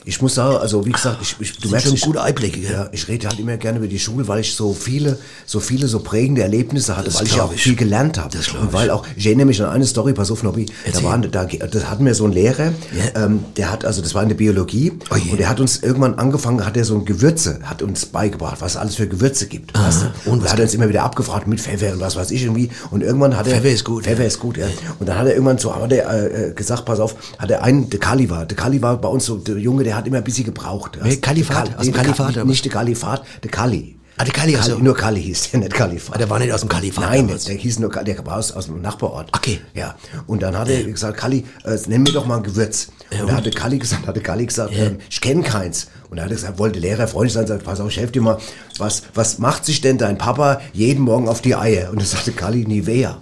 Ich 0.04 0.20
muss 0.22 0.34
sagen, 0.34 0.58
also 0.58 0.84
wie 0.86 0.92
gesagt, 0.92 1.18
ich, 1.22 1.36
ich, 1.40 1.58
du 1.60 1.70
merkst 1.70 1.88
schon 1.88 1.96
ich, 1.96 2.02
gute 2.02 2.22
Einblicke? 2.24 2.60
Ja, 2.60 2.90
ich 2.92 3.08
rede 3.08 3.28
halt 3.28 3.40
immer 3.40 3.58
gerne 3.58 3.78
über 3.78 3.88
die 3.88 4.00
Schule, 4.00 4.28
weil 4.28 4.40
ich 4.40 4.56
so 4.56 4.74
viele, 4.74 5.20
so 5.46 5.60
viele 5.60 5.88
so 5.88 6.00
prägende 6.00 6.42
Erlebnisse 6.42 6.98
hatte, 6.98 7.06
Das 7.06 7.20
weil 7.20 7.28
ich 7.28 7.36
ja 7.36 7.44
auch 7.44 7.54
viel 7.54 7.76
gelernt 7.76 8.18
habe. 8.18 8.36
Und 8.60 8.74
weil 8.74 8.90
auch, 8.90 9.06
ich 9.16 9.26
erinnere 9.28 9.46
mich 9.46 9.62
an 9.62 9.70
eine 9.70 9.86
Story, 9.86 10.14
pass 10.14 10.32
auf, 10.32 10.42
Nobby, 10.42 10.66
da 10.92 11.04
waren, 11.04 11.30
da, 11.32 11.46
das 11.46 11.90
hatten 11.90 12.04
wir 12.06 12.16
so 12.16 12.24
einen 12.24 12.34
Lehrer, 12.34 12.74
Ja. 13.16 13.26
ähm, 13.26 13.46
der 13.58 13.72
hat, 13.72 13.86
also 13.86 14.02
das 14.02 14.16
war 14.16 14.24
in 14.24 14.30
der 14.30 14.36
Biologie, 14.36 14.94
Oh 15.12 15.16
und 15.32 15.40
der 15.40 15.48
hat 15.50 15.60
uns 15.60 15.84
irgendwann 15.84 16.16
angefangen, 16.16 16.66
hat 16.66 16.76
er 16.78 16.86
so 16.86 16.96
ein 16.96 17.06
Gewürze, 17.06 17.60
hat 17.64 17.84
uns 17.84 18.08
beigebracht, 18.08 18.60
was 18.60 18.72
es 18.72 18.78
alles 18.78 18.96
für 18.96 19.08
Gewürze 19.08 19.46
gibt. 19.48 19.78
weißt 19.78 20.02
du? 20.02 20.30
Und 20.32 20.38
Und 20.40 20.44
was 20.44 20.52
hat 20.54 20.60
er 20.60 20.64
uns 20.66 20.74
immer 20.74 20.90
wieder 20.90 21.04
abgefragt 21.04 21.48
mit 21.48 21.60
Pfeffer 21.62 21.94
und 21.94 22.00
was 22.00 22.16
weiß 22.16 22.32
ich 22.32 22.42
irgendwie. 22.44 22.70
Und 22.90 23.04
irgendwann 23.04 23.38
hat 23.38 23.46
er, 23.46 23.54
Pfeffer 23.58 23.70
ist 23.70 23.84
gut, 23.86 24.06
Pfeffer 24.06 24.22
ja. 24.22 24.28
ist 24.28 24.40
gut, 24.40 24.58
ja. 24.58 24.66
Und 25.00 25.08
dann 25.08 25.18
hat 25.20 25.28
er 25.28 25.34
irgendwann 25.34 25.60
so, 25.60 25.76
hat 25.76 25.92
er 25.92 26.10
äh, 26.10 26.50
äh, 26.50 26.54
gesagt, 26.54 26.86
pass 26.86 27.00
auf, 27.00 27.16
hat 27.38 27.52
er 27.52 27.64
einen, 27.64 27.90
der 27.92 28.00
Kali 28.00 28.30
war, 28.32 28.48
der 28.48 28.58
Kali 28.58 28.82
war 28.82 28.98
bei 28.98 29.08
uns 29.08 29.26
so, 29.26 29.38
der 29.38 29.58
Junge, 29.58 29.84
der 29.84 29.91
hat 29.96 30.08
immer 30.08 30.18
ein 30.18 30.24
bisschen 30.24 30.46
gebraucht. 30.46 30.98
Wer, 31.02 31.18
Kalifat? 31.18 31.68
Der 31.68 31.76
Kali- 31.76 31.78
Aus 31.80 31.86
dem 31.86 31.94
der 31.94 32.02
Kalifat, 32.04 32.26
Kali- 32.28 32.38
oder 32.38 32.46
Nicht 32.46 32.66
der 32.66 32.72
Kalifat, 32.72 33.24
der 33.44 33.52
Kali. 33.52 33.98
Ah, 34.18 34.24
der 34.26 34.34
Kali, 34.34 34.56
also- 34.58 34.78
Nur 34.78 34.96
Kali 34.96 35.22
hieß 35.24 35.52
der, 35.52 35.62
nicht 35.62 35.74
Kalifat. 35.74 36.16
Ah, 36.16 36.18
der 36.20 36.30
war 36.30 36.38
nicht 36.38 36.52
aus 36.52 36.60
dem 36.60 36.70
Kalifat 36.70 37.06
Nein, 37.06 37.28
damals. 37.28 37.46
der 37.46 37.56
hieß 37.56 37.80
nur, 37.80 37.90
Kali, 37.90 38.14
der 38.14 38.26
war 38.26 38.38
aus, 38.38 38.52
aus 38.52 38.66
dem 38.66 38.82
Nachbarort. 38.82 39.30
Okay. 39.36 39.62
Ja. 39.74 39.96
Und 40.28 40.44
dann 40.44 40.56
hat 40.58 40.68
er 40.70 40.84
gesagt, 40.84 41.18
Kali, 41.18 41.46
äh, 41.64 41.78
nenn 41.88 42.04
mir 42.04 42.12
doch 42.12 42.26
mal 42.26 42.38
ein 42.38 42.44
Gewürz. 42.44 42.90
Ja, 43.12 43.22
und 43.22 43.28
da 43.28 43.32
und? 43.34 43.38
hatte 43.38 43.50
Kali 43.52 43.80
gesagt, 43.80 44.06
hatte 44.08 44.20
Kali 44.22 44.46
gesagt, 44.46 44.74
ähm, 44.76 44.98
ich 45.10 45.22
kenne 45.22 45.42
keins. 45.44 45.88
Und 46.10 46.18
da 46.18 46.24
hat 46.24 46.30
er 46.30 46.36
gesagt, 46.36 46.60
wollte 46.60 46.80
der 46.80 46.92
Lehrer 46.92 47.08
freundlich 47.08 47.34
sein, 47.34 47.48
sagt, 47.48 47.64
pass 47.64 47.80
auf, 47.80 47.90
ich 47.90 47.98
helfe 47.98 48.12
dir 48.12 48.22
mal, 48.22 48.38
was, 48.78 49.04
was 49.16 49.40
macht 49.40 49.66
sich 49.66 49.82
denn 49.82 49.98
dein 49.98 50.18
Papa 50.18 50.62
jeden 50.74 51.04
Morgen 51.04 51.28
auf 51.28 51.42
die 51.42 51.56
Eier? 51.56 51.90
Und 51.90 52.02
da 52.02 52.06
sagte 52.06 52.32
Kali, 52.34 52.66
Nivea. 52.66 53.18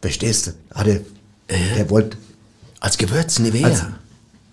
Verstehst 0.00 0.48
du? 0.48 0.50
Hat 0.74 0.86
er, 0.88 1.00
der 1.76 1.90
wollte, 1.90 2.16
Als 2.80 2.98
Gewürz, 2.98 3.38
Nivea. 3.38 3.68
also, 3.68 3.84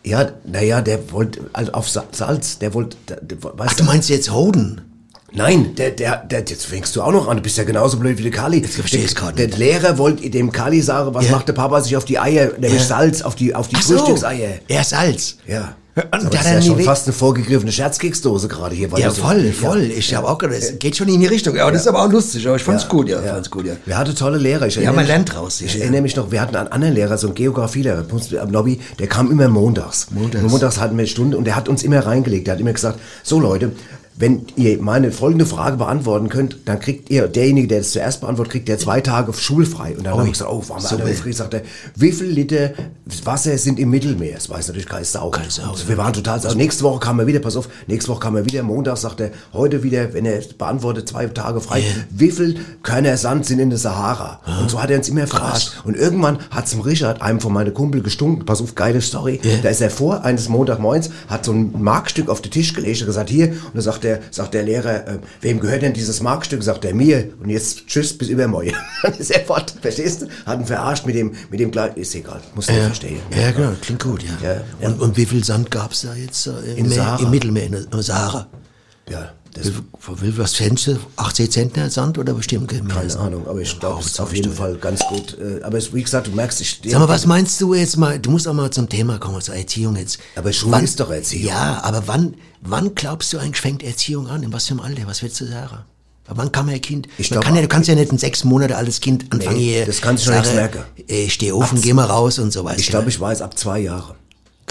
ja, 0.10 0.30
naja, 0.46 0.82
der 0.82 1.12
wollte, 1.12 1.40
also 1.54 1.72
auf 1.74 1.90
Sa- 1.90 2.06
Salz, 2.12 2.60
der 2.60 2.74
wollte, 2.74 2.98
der, 3.08 3.18
der, 3.22 3.38
weißt 3.44 3.56
Ach, 3.60 3.76
du 3.76 3.84
meinst 3.86 4.10
jetzt 4.10 4.32
Hoden? 4.32 4.82
Nein, 5.32 5.76
der, 5.76 5.92
der, 5.92 6.18
der, 6.26 6.40
jetzt 6.40 6.66
fängst 6.66 6.96
du 6.96 7.04
auch 7.04 7.12
noch 7.12 7.28
an. 7.28 7.38
Du 7.38 7.44
bist 7.44 7.56
ja 7.56 7.64
genauso 7.64 7.98
blöd 8.00 8.18
wie 8.18 8.24
der 8.24 8.32
Kali. 8.32 8.58
Jetzt 8.62 8.76
verstehe 8.76 9.02
ich's 9.04 9.14
der, 9.14 9.22
grad 9.22 9.38
der. 9.38 9.48
Lehrer 9.50 9.98
wollte 10.00 10.28
dem 10.30 10.52
Kali 10.52 10.82
sagen, 10.82 11.14
was 11.14 11.26
Ja. 11.26 11.32
macht 11.34 11.48
der 11.48 11.54
Papa 11.54 11.82
sich 11.82 11.96
auf 11.96 12.04
die 12.06 12.18
Eier, 12.18 12.52
nämlich 12.58 12.82
Ja. 12.82 12.88
Salz 12.88 13.22
auf 13.22 13.36
die, 13.36 13.54
auf 13.54 13.68
die 13.68 13.76
Ach 13.78 13.82
so, 13.84 13.96
Frühstückseier. 13.98 14.56
er 14.68 14.84
Salz. 14.84 15.38
Ja. 15.46 15.76
Und 16.04 16.14
Aber 16.14 16.24
da 16.26 16.30
das 16.30 16.46
ist 16.46 16.52
ja 16.54 16.62
schon 16.62 16.80
fast 16.82 17.08
eine 17.08 17.14
vorgegriffene 17.14 17.72
Scherzkeksdose 17.72 18.48
gerade 18.48 18.76
hier. 18.76 18.90
Ja, 18.98 19.12
so- 19.12 19.22
voll, 19.22 19.52
voll. 19.52 19.82
Ich 19.84 20.14
habe 20.16 20.28
auch 20.28 20.38
gedacht, 20.38 20.58
es 20.60 20.80
geht 20.80 20.96
schon 20.98 21.08
in 21.08 21.20
die 21.20 21.26
Richtung. 21.28 21.56
Ja, 21.56 21.70
das 21.70 21.82
ist 21.82 21.88
aber 21.88 22.04
auch 22.04 22.12
lustig. 22.12 22.46
Aber 22.48 22.56
ich 22.56 22.64
fand's 22.64 22.88
gut, 22.88 23.10
ja. 23.10 23.22
Fand's 23.22 23.50
gut, 23.50 23.66
ja. 23.66 23.74
Wir 23.86 23.98
hatten 23.98 24.16
tolle 24.16 24.38
Lehrer. 24.38 24.68
Ich 24.68 24.76
Ja, 24.76 24.92
man 24.92 25.06
lernt 25.06 25.34
draus, 25.34 25.60
ja, 25.60 25.68
Ich 25.68 25.76
ja. 25.76 25.82
erinnere 25.82 26.02
mich 26.02 26.16
noch, 26.16 26.32
wir 26.32 26.42
hatten 26.42 26.56
einen 26.56 26.68
anderen 26.70 26.94
Lehrer, 26.96 27.18
so 27.18 27.28
einen 27.28 27.36
Geografielehrer 27.36 28.06
am 28.42 28.52
Lobby, 28.52 28.80
der 29.00 29.08
kam 29.08 29.32
immer 29.32 29.48
montags. 29.48 30.08
Montags. 30.12 30.44
Und 30.44 30.52
montags 30.52 30.80
hatten 30.80 30.96
wir 30.96 31.02
eine 31.02 31.08
Stunde 31.08 31.38
und 31.38 31.46
der 31.46 31.56
hat 31.56 31.70
uns 31.70 31.84
immer 31.84 32.06
reingelegt. 32.06 32.48
Der 32.48 32.54
hat 32.54 32.62
immer 32.62 32.74
gesagt, 32.74 33.00
so 33.24 33.40
Leute, 33.40 33.72
wenn 34.20 34.46
ihr 34.58 34.82
meine 34.82 35.14
folgende 35.14 35.46
Frage 35.46 35.78
beantworten 35.78 36.28
könnt, 36.28 36.58
dann 36.66 36.82
kriegt 36.82 37.10
ihr, 37.10 37.30
derjenige, 37.30 37.70
der 37.70 37.80
es 37.80 37.94
zuerst 37.94 38.20
beantwortet, 38.20 38.52
kriegt 38.52 38.68
der 38.68 38.78
zwei 38.78 39.00
Tage 39.00 39.32
schulfrei. 39.32 39.96
Und 39.98 40.06
dann 40.06 40.14
habe 40.14 40.26
ich 40.26 40.34
gesagt, 40.34 40.52
oh, 40.52 40.62
waren 40.68 40.84
wir 40.84 40.90
alle 40.90 41.00
Super. 41.00 41.10
gefragt, 41.10 41.36
sagt 41.36 41.54
er, 41.54 41.62
wie 41.96 42.12
viel 42.12 42.28
Liter 42.28 42.72
Wasser 43.24 43.58
sind 43.58 43.80
im 43.80 43.90
Mittelmeer? 43.90 44.36
Das 44.36 44.50
weiß 44.50 44.68
natürlich 44.68 44.90
keine 44.90 45.06
Sau. 45.06 45.30
Keine 45.30 45.50
Sau, 45.50 45.62
ja. 45.62 45.88
wir 45.88 45.98
waren 45.98 46.12
total, 46.12 46.34
also 46.34 46.56
nächste 46.58 46.84
Woche 46.84 47.00
kam 47.00 47.18
er 47.22 47.28
wieder, 47.28 47.40
pass 47.40 47.56
auf, 47.56 47.70
nächste 47.88 48.12
Woche 48.12 48.20
kam 48.20 48.36
er 48.36 48.46
wieder, 48.46 48.62
Montag 48.62 48.98
sagt 48.98 49.22
er, 49.22 49.32
heute 49.54 49.84
wieder, 49.84 50.14
wenn 50.14 50.26
er 50.26 50.42
beantwortet, 50.58 51.08
zwei 51.08 51.26
Tage 51.28 51.62
frei, 51.62 51.82
wie 52.10 52.32
viel 52.32 52.60
Körner 52.84 53.16
Sand 53.16 53.46
sind 53.46 53.60
in 53.60 53.70
der 53.70 53.80
Sahara? 53.80 54.42
Und 54.60 54.70
so 54.70 54.84
hat 54.84 54.92
er 54.92 54.98
uns 54.98 55.08
immer 55.08 55.22
gefragt. 55.22 55.82
Und 55.86 55.96
irgendwann 55.96 56.40
hat 56.52 56.68
zum 56.68 56.82
Richard, 56.82 57.22
einem 57.22 57.40
von 57.40 57.54
meinen 57.54 57.74
Kumpel, 57.74 58.02
gestunken, 58.02 58.46
pass 58.46 58.62
auf, 58.62 58.76
geile 58.76 59.00
Story, 59.00 59.40
da 59.64 59.70
ist 59.70 59.80
er 59.80 59.90
vor 59.90 60.26
eines 60.26 60.50
Montagmorgens, 60.50 61.10
hat 61.30 61.46
so 61.46 61.54
ein 61.54 61.82
Markstück 61.82 62.28
auf 62.28 62.42
den 62.42 62.52
Tisch 62.52 62.74
gelegt 62.74 63.00
und 63.00 63.08
gesagt, 63.08 63.30
hier, 63.30 63.48
und 63.48 63.76
dann 63.76 63.82
sagt 63.82 64.04
der, 64.10 64.20
sagt 64.32 64.54
der 64.54 64.64
Lehrer, 64.64 65.08
äh, 65.08 65.20
wem 65.42 65.60
gehört 65.60 65.82
denn 65.82 65.94
dieses 65.94 66.22
Markstück? 66.22 66.62
Sagt 66.64 66.86
er, 66.86 66.94
mir. 66.94 67.30
Und 67.42 67.50
jetzt 67.50 67.88
tschüss 67.88 68.18
bis 68.18 68.30
übermorgen. 68.30 68.74
Dann 69.04 69.14
ist 69.14 69.32
er 69.32 69.42
fort, 69.42 69.74
verstehst 69.82 70.22
du? 70.22 70.28
Hat 70.46 70.60
ihn 70.60 70.66
verarscht 70.66 71.06
mit 71.06 71.16
dem, 71.16 71.32
mit 71.50 71.60
dem, 71.60 71.72
Gle- 71.72 71.96
ist 71.96 72.16
egal, 72.16 72.42
muss 72.56 72.68
nicht 72.68 72.80
verstehen. 72.82 73.20
Ja, 73.36 73.52
genau, 73.52 73.72
klingt 73.82 74.04
gut, 74.04 74.24
ja. 74.24 74.30
Ja, 74.44 74.54
ja. 74.82 74.88
Und, 74.90 75.00
und 75.02 75.18
wie 75.18 75.26
viel 75.26 75.44
Sand 75.44 75.72
gab's 75.72 76.02
da 76.02 76.14
jetzt 76.16 76.48
äh, 76.48 76.74
im, 76.76 76.90
Meer, 76.90 77.18
im 77.22 77.30
Mittelmeer, 77.30 77.66
in 77.68 77.88
der 77.92 78.02
Sahara? 78.02 78.48
Ja, 79.10 79.32
das 79.54 79.72
was 80.38 80.54
Fenster? 80.56 80.98
80 81.18 81.52
Zentner 81.52 81.90
Sand 81.90 82.18
oder 82.18 82.34
bestimmt 82.34 82.72
mehr? 82.72 82.82
Keine 82.84 83.16
Ahnung, 83.18 83.48
aber 83.48 83.62
ich 83.62 83.80
glaube, 83.80 84.00
es 84.02 84.08
ist 84.08 84.20
auf 84.20 84.34
jeden. 84.34 84.54
Fall 84.54 84.76
ganz 84.78 85.02
gut. 85.02 85.38
äh, 85.40 85.62
Aber 85.64 85.78
es, 85.78 85.94
wie 85.94 86.04
gesagt, 86.04 86.28
du 86.28 86.32
merkst, 86.32 86.62
ich. 86.62 86.82
Sag 86.86 87.00
mal, 87.00 87.08
was 87.10 87.26
meinst 87.26 87.60
du 87.62 87.74
jetzt 87.74 87.98
mal, 87.98 88.20
du 88.20 88.32
musst 88.32 88.48
auch 88.48 88.54
mal 88.54 88.70
zum 88.72 88.88
Thema 88.90 89.18
kommen, 89.20 89.42
zur 89.42 89.56
Erziehung 89.56 89.96
jetzt. 89.96 90.20
Aber 90.36 90.52
Schule 90.54 90.82
ist 90.82 91.00
doch 91.00 91.10
Erziehung. 91.12 91.48
Ja, 91.48 91.82
aber 91.84 92.04
wann, 92.08 92.36
wann 92.62 92.96
glaubst 92.96 93.34
du 93.34 93.38
eigentlich 93.40 93.62
fängt 93.62 93.84
Erziehung 93.84 94.28
an? 94.28 94.44
In 94.44 94.54
was 94.54 94.68
für 94.68 94.74
einem 94.74 94.82
Alter? 94.82 95.02
Was 95.08 95.22
willst 95.24 95.40
du 95.42 95.46
sagen? 95.46 95.80
Wann 96.32 96.52
kann 96.52 96.68
man 96.68 96.76
ein 96.76 96.82
Kind? 96.82 97.08
Ich 97.18 97.32
man 97.32 97.40
glaub, 97.40 97.46
kann 97.46 97.56
ja, 97.56 97.62
du 97.64 97.68
kannst 97.68 97.90
ja 97.90 97.96
nicht 97.96 98.12
ein 98.12 98.20
sechs 98.20 98.44
Monate 98.44 98.78
altes 98.78 99.02
Kind 99.02 99.26
anfangen 99.34 99.58
Nee, 99.58 99.74
hier. 99.78 99.86
das 99.88 100.00
kannst 100.00 100.24
du 100.24 100.30
schon 100.32 100.40
nichts 100.40 100.54
merken. 100.54 100.84
Äh, 101.08 101.28
steh 101.28 101.52
auf 101.52 101.72
und 101.72 101.82
geh 101.82 101.92
mal 101.94 102.06
raus 102.06 102.38
und 102.38 102.52
so 102.54 102.64
weiter. 102.64 102.80
Ich 102.80 102.88
glaube, 102.90 103.10
ich 103.10 103.20
weiß 103.20 103.42
ab 103.42 103.58
zwei 103.58 103.80
Jahren. 103.80 104.16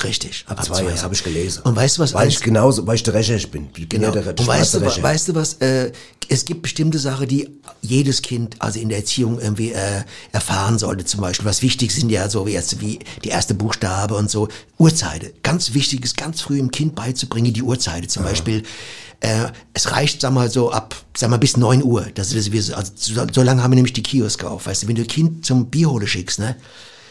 Richtig. 0.04 0.44
Ab, 0.46 0.64
zwei 0.64 0.82
Jahren, 0.82 0.92
das 0.92 1.02
habe 1.02 1.14
ich 1.14 1.24
gelesen. 1.24 1.62
Und 1.64 1.74
weißt 1.76 1.98
du 1.98 2.02
was? 2.02 2.14
Weil 2.14 2.28
ich 2.28 2.40
genauso, 2.40 2.86
weil 2.86 2.94
ich 2.96 3.02
der 3.02 3.14
Recherche 3.14 3.48
bin. 3.48 3.68
Ich 3.76 3.88
bin 3.88 4.00
Genau. 4.00 4.14
ja 4.14 4.22
der 4.22 4.38
Und 4.38 4.46
weißt 4.46 4.74
du, 4.74 4.78
Recherche. 4.78 5.02
weißt 5.02 5.28
du 5.28 5.34
was? 5.34 5.54
Äh, 5.54 5.92
es 6.28 6.44
gibt 6.44 6.62
bestimmte 6.62 6.98
Sachen, 6.98 7.26
die 7.26 7.48
jedes 7.80 8.22
Kind, 8.22 8.56
also 8.60 8.78
in 8.78 8.88
der 8.90 8.98
Erziehung 8.98 9.40
irgendwie 9.40 9.72
äh, 9.72 10.02
erfahren 10.32 10.78
sollte. 10.78 11.04
Zum 11.04 11.20
Beispiel, 11.20 11.46
was 11.46 11.62
wichtig 11.62 11.90
sind 11.92 12.10
ja 12.10 12.28
so 12.28 12.46
wie 12.46 12.52
jetzt 12.52 12.80
wie 12.80 12.98
die 13.24 13.28
erste 13.30 13.54
Buchstabe 13.54 14.14
und 14.14 14.30
so. 14.30 14.48
Uhrzeiten. 14.78 15.30
Ganz 15.42 15.74
wichtig 15.74 16.04
ist, 16.04 16.16
ganz 16.16 16.40
früh 16.40 16.58
im 16.58 16.70
Kind 16.70 16.94
beizubringen 16.94 17.52
die 17.52 17.62
Uhrzeiten. 17.62 18.08
Zum 18.08 18.22
Beispiel. 18.24 18.62
Äh, 19.20 19.46
es 19.74 19.90
reicht, 19.90 20.20
sag 20.20 20.32
mal 20.32 20.48
so 20.48 20.70
ab, 20.70 20.94
sag 21.16 21.28
mal 21.28 21.38
bis 21.38 21.56
neun 21.56 21.82
Uhr. 21.82 22.06
Das 22.14 22.32
ist, 22.32 22.52
also, 22.72 22.92
so, 22.94 23.26
so 23.32 23.42
lange 23.42 23.64
haben 23.64 23.72
wir 23.72 23.74
nämlich 23.74 23.92
die 23.94 24.02
Kioske 24.04 24.48
auf. 24.48 24.66
Weißt 24.66 24.84
du, 24.84 24.88
wenn 24.88 24.94
du 24.94 25.04
Kind 25.04 25.44
zum 25.44 25.66
Bierhole 25.70 26.06
schickst, 26.06 26.38
ne, 26.38 26.54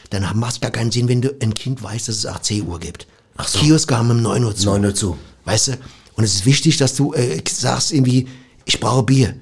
dann 0.10 0.24
macht 0.38 0.54
es 0.54 0.62
gar 0.62 0.72
keinen 0.72 0.92
Sinn, 0.92 1.08
wenn 1.08 1.22
du 1.22 1.36
ein 1.42 1.54
Kind 1.54 1.82
weißt, 1.84 2.08
dass 2.08 2.18
es 2.18 2.26
18 2.26 2.68
Uhr 2.68 2.80
gibt. 2.80 3.08
Ach 3.38 3.48
so. 3.48 3.60
Kioske 3.60 3.98
haben 3.98 4.10
um 4.12 4.22
9 4.22 4.44
Uhr 4.44 4.56
zu. 4.56 4.66
9 4.66 4.86
Uhr 4.86 4.96
zu. 4.96 5.18
Weißt 5.46 5.70
du? 5.70 5.72
Und 6.16 6.24
es 6.24 6.36
ist 6.36 6.46
wichtig, 6.46 6.78
dass 6.78 6.96
du 6.96 7.14
äh, 7.14 7.42
sagst 7.48 7.94
irgendwie, 7.94 8.28
ich 8.66 8.80
brauche 8.80 9.04
Bier. 9.04 9.36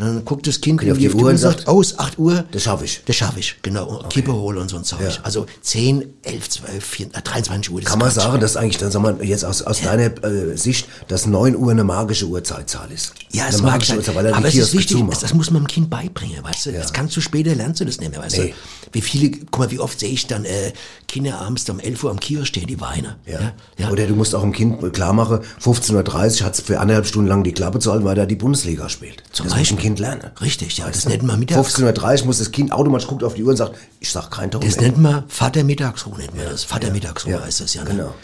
Dann 0.00 0.24
guckt 0.24 0.46
das 0.46 0.60
Kind 0.60 0.80
auf 0.80 0.86
irgendwie 0.86 1.08
die 1.08 1.14
Uhr 1.14 1.30
und 1.30 1.36
sagt, 1.36 1.68
es 1.68 1.90
ist 1.90 2.00
8 2.00 2.18
Uhr. 2.18 2.44
Das 2.52 2.62
schaffe 2.62 2.84
ich. 2.86 3.02
Das 3.04 3.14
schaffe 3.16 3.38
ich, 3.38 3.56
genau. 3.62 3.98
Und 4.00 4.10
Kippe 4.10 4.32
hole 4.32 4.58
und 4.60 4.68
so 4.70 4.76
ein 4.78 4.84
Zeug. 4.84 5.00
Ja. 5.02 5.10
Also 5.22 5.46
10, 5.60 6.14
11, 6.22 6.48
12, 6.48 6.84
14, 6.84 7.14
äh, 7.14 7.22
23 7.22 7.70
Uhr. 7.72 7.80
das 7.80 7.90
Kann 7.90 7.98
man 7.98 8.08
Quatsch. 8.08 8.22
sagen, 8.22 8.40
dass 8.40 8.56
eigentlich, 8.56 8.78
dann 8.78 8.90
sagen 8.90 9.04
wir 9.18 9.26
jetzt 9.26 9.44
aus, 9.44 9.62
aus 9.62 9.80
deiner 9.82 10.04
äh, 10.24 10.56
Sicht, 10.56 10.88
dass 11.08 11.26
9 11.26 11.54
Uhr 11.54 11.70
eine 11.70 11.84
magische 11.84 12.26
Uhrzeitzahl 12.26 12.90
ist? 12.90 13.12
Ja, 13.30 13.44
eine 13.44 13.54
es 13.54 13.60
mag 13.62 13.72
magische 13.72 14.00
sein. 14.02 14.14
Weil 14.16 14.26
er 14.26 14.36
Aber 14.36 14.48
die 14.48 14.58
es 14.58 14.68
ist 14.68 14.72
wichtig, 14.74 14.96
zumacht. 14.96 15.22
das, 15.22 15.34
muss 15.34 15.50
man 15.50 15.62
dem 15.62 15.68
Kind 15.68 15.90
beibringen, 15.90 16.42
weißt 16.42 16.66
du? 16.66 16.72
Das 16.72 16.92
kannst 16.92 17.16
du 17.16 17.20
später, 17.20 17.54
lernst 17.54 17.80
du 17.80 17.84
das 17.84 18.00
nicht 18.00 18.10
mehr, 18.10 18.20
weißt 18.20 18.38
Nee. 18.38 18.48
du? 18.48 18.54
Wie 18.92 19.02
viele, 19.02 19.30
guck 19.50 19.58
mal, 19.58 19.70
wie 19.70 19.78
oft 19.78 20.00
sehe 20.00 20.08
ich 20.10 20.26
dann 20.26 20.44
äh, 20.44 20.72
Kinder 21.06 21.40
abends 21.40 21.68
um 21.70 21.78
11 21.78 22.04
Uhr 22.04 22.10
am 22.10 22.18
Kiosk 22.18 22.48
stehen, 22.48 22.66
die 22.66 22.80
weinen. 22.80 23.14
Ja. 23.26 23.52
ja. 23.78 23.90
Oder 23.90 24.06
du 24.06 24.14
musst 24.16 24.34
auch 24.34 24.40
dem 24.42 24.52
Kind 24.52 24.80
klar 24.92 25.12
machen, 25.12 25.40
15.30 25.62 26.40
Uhr 26.40 26.46
hat 26.46 26.54
es 26.54 26.60
für 26.60 26.80
anderthalb 26.80 27.06
Stunden 27.06 27.28
lang 27.28 27.44
die 27.44 27.52
Klappe 27.52 27.78
zu 27.78 27.92
halten, 27.92 28.04
weil 28.04 28.18
er 28.18 28.26
die 28.26 28.36
Bundesliga 28.36 28.88
spielt. 28.88 29.22
Zum 29.32 29.46
das 29.46 29.54
Beispiel. 29.54 29.76
Kind 29.90 29.98
lernen. 30.00 30.30
Richtig, 30.40 30.78
ja. 30.78 30.86
Das 30.86 31.08
nennt 31.08 31.22
man 31.22 31.38
Mittags... 31.38 31.76
15.30 31.78 32.20
Uhr 32.20 32.26
muss 32.26 32.38
das 32.38 32.52
Kind 32.52 32.72
automatisch 32.72 33.08
guckt 33.08 33.24
auf 33.24 33.34
die 33.34 33.42
Uhr 33.42 33.50
und 33.50 33.56
sagt, 33.56 33.76
ich 33.98 34.10
sag 34.10 34.30
kein 34.30 34.50
Ton 34.50 34.60
Das 34.60 34.76
nennt 34.76 34.98
man 34.98 35.24
Vatermittagsruhe, 35.28 36.18
nennt 36.18 36.36
man 36.36 36.46
das. 36.46 36.64
Vatermittagsruhe 36.64 37.32
Ja. 37.32 37.42
heißt 37.42 37.60
das 37.60 37.74
ja. 37.74 37.84
Ne? 37.84 37.90
Genau. 37.90 38.14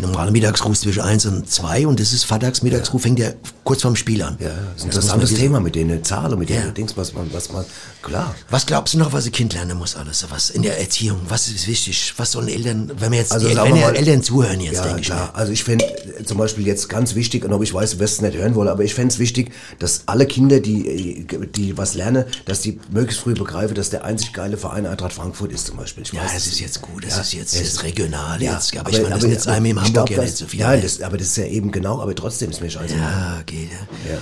Normale 0.00 0.30
Mittagsruhe 0.30 0.72
ist 0.72 0.82
zwischen 0.82 1.02
1 1.02 1.26
und 1.26 1.50
2 1.50 1.86
und 1.86 1.98
das 2.00 2.12
ist 2.12 2.24
Vatermittagsruhe, 2.24 3.00
fängt 3.00 3.18
ja 3.18 3.30
kurz 3.64 3.82
vorm 3.82 3.96
Spiel 3.96 4.22
an. 4.22 4.36
Ja, 4.40 4.48
das 4.48 4.56
ist 4.76 4.82
ein 4.82 4.86
interessantes. 4.86 5.34
Thema 5.34 5.60
mit 5.60 5.74
den 5.74 6.04
Zahlen, 6.04 6.38
mit 6.38 6.50
Ja. 6.50 6.60
den 6.62 6.74
Dings, 6.74 6.96
was 6.96 7.12
man, 7.14 7.32
was 7.32 7.50
man, 7.52 7.64
klar. 8.02 8.34
Was 8.50 8.66
glaubst 8.66 8.94
du 8.94 8.98
noch, 8.98 9.12
was 9.12 9.26
ein 9.26 9.32
Kind 9.32 9.54
lernen 9.54 9.76
muss 9.78 9.96
alles? 9.96 10.24
Was 10.30 10.50
in 10.50 10.62
der 10.62 10.78
Erziehung? 10.80 11.20
Was 11.28 11.48
ist 11.48 11.66
wichtig? 11.66 12.12
Was 12.16 12.32
sollen 12.32 12.48
Eltern, 12.48 12.90
wenn 12.98 13.10
wir 13.12 13.18
jetzt, 13.18 13.32
Also 13.32 13.48
die, 13.48 13.56
wenn 13.56 13.64
wir 13.74 13.80
ja 13.80 13.86
mal- 13.88 13.96
Eltern 13.96 14.22
zuhören 14.22 14.60
jetzt, 14.60 14.76
Ja, 14.76 14.84
denke 14.84 15.00
ich 15.00 15.06
klar. 15.06 15.30
mir. 15.32 15.34
Also 15.36 15.52
ich 15.52 15.64
fände 15.64 15.84
äh, 15.84 16.24
zum 16.24 16.38
Beispiel 16.38 16.66
jetzt 16.66 16.88
ganz 16.88 17.14
wichtig, 17.14 17.44
und 17.44 17.52
ob 17.52 17.62
ich 17.62 17.72
weiß, 17.72 17.92
du 17.92 17.98
wirst 17.98 18.14
es 18.14 18.20
nicht 18.20 18.36
hören 18.36 18.54
wollen, 18.54 18.68
aber 18.68 18.84
ich 18.84 18.94
fände 18.94 19.12
es 19.12 19.18
wichtig, 19.18 19.52
dass 19.78 20.02
alle 20.06 20.26
Kinder, 20.26 20.60
die, 20.60 21.24
äh, 21.24 21.46
die 21.54 21.76
was 21.76 21.94
lernen, 21.94 22.24
dass 22.44 22.60
die 22.60 22.78
möglichst 22.90 23.22
früh 23.22 23.34
begreifen, 23.34 23.74
dass 23.74 23.90
der 23.90 24.04
einzig 24.04 24.32
geile 24.32 24.56
Verein 24.56 24.86
Eintracht 24.86 25.12
Frankfurt 25.14 25.52
ist 25.52 25.66
zum 25.66 25.76
Beispiel. 25.76 26.02
Ich 26.04 26.12
Ja, 26.12 26.22
weiß, 26.22 26.34
das 26.34 26.46
ist 26.46 26.60
jetzt 26.60 26.80
gut, 26.82 27.04
das 27.04 27.14
Ja, 27.16 27.20
ist 27.22 27.32
jetzt 27.32 27.54
es 27.54 27.60
das 27.60 27.68
ist 27.68 27.82
regional 27.82 28.42
Ja, 28.42 28.54
jetzt. 28.54 28.76
Aber, 28.76 28.90
ich 28.90 28.96
meine, 29.02 29.14
das 29.14 29.24
ist 29.24 29.30
jetzt 29.30 29.46
aber 29.48 29.56
einem 29.56 29.66
in 29.66 29.76
ich 29.85 29.85
Hamburg 29.86 30.06
glaub, 30.06 30.10
ja 30.10 30.16
das- 30.16 30.24
nicht 30.26 30.36
so 30.38 30.46
viel. 30.46 30.60
Ja, 30.60 30.68
mehr. 30.70 30.80
das, 30.82 31.00
aber 31.02 31.16
das 31.16 31.26
ist 31.28 31.36
ja 31.36 31.46
eben 31.46 31.70
genau, 31.72 32.00
aber 32.00 32.14
trotzdem 32.14 32.50
ist 32.50 32.60
mir 32.60 32.70
scheiße. 32.70 32.94
ja, 32.96 33.42
geht 33.46 33.70
ja. 33.70 34.12
Ja. 34.12 34.18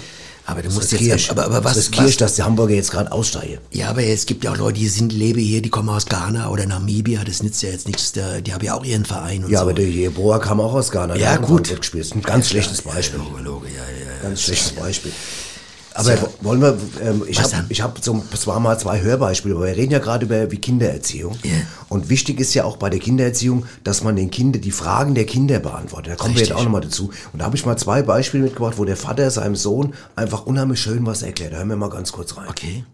Aber 0.47 0.61
du 0.61 0.69
Das 0.69 0.75
musst 0.75 0.93
jetzt, 0.93 1.31
aber, 1.31 1.45
aber 1.47 1.63
Das 1.63 1.77
was, 1.77 1.89
ich, 1.89 1.97
was, 1.99 2.17
dass 2.19 2.35
die 2.35 2.43
Hamburger 2.43 2.75
jetzt 2.75 2.91
gerade 2.91 3.11
aussteigen. 3.11 3.59
ja, 3.73 3.89
aber 3.89 4.03
es 4.05 4.27
gibt 4.27 4.45
ja 4.45 4.53
auch 4.53 4.59
Leute, 4.59 4.79
die 4.79 4.89
sind, 4.89 5.11
leben 5.11 5.41
hier, 5.41 5.63
die 5.63 5.71
kommen 5.71 5.89
aus 5.89 6.05
Ghana 6.05 6.51
oder 6.51 6.67
Namibia, 6.67 7.25
das 7.25 7.43
nützt 7.43 7.63
ja 7.63 7.71
jetzt 7.71 7.87
nichts, 7.87 8.13
da- 8.13 8.43
die 8.43 8.53
haben 8.53 8.63
ja 8.63 8.75
auch 8.75 8.85
ihren 8.85 9.07
Verein 9.07 9.43
und 9.45 9.51
Ja, 9.51 9.61
so. 9.61 9.63
aber 9.63 9.73
der 9.73 9.89
Jeboa 9.89 10.39
kam 10.41 10.61
auch 10.61 10.75
aus 10.75 10.91
Ghana. 10.91 11.15
der 11.15 11.23
Ja, 11.23 11.37
gut. 11.39 11.75
Gespielt. 11.75 12.05
Das 12.05 12.15
ein 12.15 12.21
ganz 12.21 12.51
schlechtes 12.51 12.83
Beispiel. 12.83 13.21
Logo, 13.21 13.39
Logo, 13.39 13.65
ja, 13.65 13.73
ja, 13.73 14.17
ja. 14.17 14.23
Ganz 14.29 14.43
schlechtes 14.43 14.73
Beispiel. 14.73 15.13
Aber 15.95 16.15
Ja. 16.15 16.29
wollen 16.41 16.61
wir, 16.61 16.77
ähm, 17.03 17.23
ich 17.27 17.41
habe 17.41 17.53
hab 17.73 18.05
so, 18.05 18.23
es 18.33 18.47
waren 18.47 18.63
mal 18.63 18.79
zwei 18.79 19.01
Hörbeispiele, 19.01 19.55
aber 19.55 19.67
wir 19.67 19.77
reden 19.77 19.93
ja 19.93 20.01
gerade 20.01 20.27
über 20.27 20.51
wie 20.51 20.57
Kindererziehung. 20.59 21.37
Ja. 21.45 21.53
Und 21.89 22.09
wichtig 22.09 22.41
ist 22.41 22.53
ja 22.55 22.65
auch 22.65 22.77
bei 22.77 22.91
der 22.91 22.99
Kindererziehung, 23.01 23.65
dass 23.85 24.03
man 24.03 24.17
den 24.17 24.31
Kindern 24.31 24.61
die 24.61 24.73
Fragen 24.73 25.15
der 25.15 25.25
Kinder 25.25 25.61
beantwortet. 25.61 26.13
Da 26.13 26.17
kommen 26.17 26.35
wir 26.35 26.41
Richtig. 26.41 26.49
jetzt 26.51 26.59
auch 26.59 26.65
nochmal 26.65 26.81
dazu. 26.81 27.11
Und 27.33 27.39
da 27.39 27.45
habe 27.45 27.57
ich 27.57 27.65
mal 27.65 27.77
zwei 27.77 28.03
Beispiele 28.03 28.45
mitgebracht, 28.45 28.75
wo 28.77 28.85
der 28.85 28.97
Vater 28.97 29.31
seinem 29.31 29.55
Sohn 29.57 29.95
einfach 30.17 30.47
unheimlich 30.47 30.81
schön 30.81 31.07
was 31.07 31.23
erklärt. 31.23 31.53
Da 31.53 31.59
hören 31.59 31.69
wir 31.69 31.77
mal 31.77 31.91
ganz 31.91 32.11
kurz 32.13 32.37
rein. 32.37 32.49
Okay. 32.49 32.85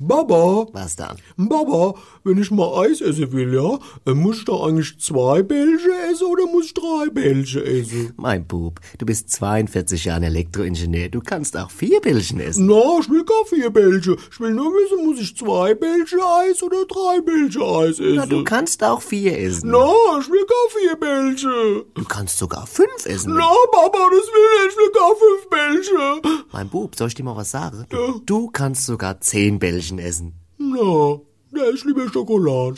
Baba, 0.00 0.66
Was 0.72 0.94
dann? 0.94 1.16
Baba, 1.36 1.94
wenn 2.22 2.38
ich 2.38 2.52
mal 2.52 2.84
Eis 2.86 3.00
essen 3.00 3.32
will, 3.32 3.52
ja, 3.52 3.78
dann 4.04 4.18
muss 4.18 4.38
ich 4.38 4.44
da 4.44 4.52
eigentlich 4.52 4.96
zwei 5.00 5.42
Bälche 5.42 5.90
essen 6.10 6.26
oder 6.26 6.46
muss 6.46 6.66
ich 6.66 6.74
drei 6.74 7.08
Bälche 7.10 7.64
essen? 7.64 8.12
Mein 8.16 8.46
Bub, 8.46 8.78
du 8.98 9.06
bist 9.06 9.30
42 9.30 10.04
Jahre 10.04 10.26
Elektroingenieur. 10.26 11.08
Du 11.08 11.20
kannst 11.20 11.56
auch 11.56 11.70
vier 11.72 12.00
Bällchen 12.00 12.38
essen. 12.38 12.66
Na, 12.66 13.00
ich 13.00 13.10
will 13.10 13.24
gar 13.24 13.44
vier 13.46 13.70
Bälche. 13.70 14.16
Ich 14.30 14.38
will 14.38 14.52
nur 14.52 14.70
wissen, 14.72 15.04
muss 15.04 15.20
ich 15.20 15.36
zwei 15.36 15.74
Bälche 15.74 16.16
Eis 16.46 16.62
oder 16.62 16.84
drei 16.86 17.20
Bälche 17.20 17.60
Eis 17.60 17.98
essen? 17.98 18.14
Na, 18.14 18.26
du 18.26 18.44
kannst 18.44 18.84
auch 18.84 19.02
vier 19.02 19.36
essen. 19.36 19.70
Na, 19.70 19.90
ich 20.20 20.30
will 20.30 20.46
gar 20.46 20.80
vier 20.80 20.96
Bälche. 20.96 21.84
Du 21.94 22.04
kannst 22.04 22.38
sogar 22.38 22.68
fünf 22.68 23.04
essen. 23.04 23.34
Na, 23.34 23.50
Papa, 23.72 23.98
das 24.10 24.28
will 24.28 24.68
ich. 24.68 24.68
Ich 24.68 24.76
will 24.76 24.92
gar 24.92 25.10
fünf 25.16 25.50
Bälche. 25.50 26.44
Mein 26.52 26.68
Bub, 26.68 26.94
soll 26.94 27.08
ich 27.08 27.14
dir 27.14 27.24
mal 27.24 27.36
was 27.36 27.50
sagen? 27.50 27.84
Du 28.26 28.48
kannst 28.50 28.86
sogar 28.86 29.20
zehn 29.20 29.58
Bällchen 29.58 29.87
essen. 29.98 30.34
Na, 30.58 31.18
ja, 31.56 31.70
ich 31.74 31.84
liebe 31.84 32.06
Schokolade. 32.12 32.76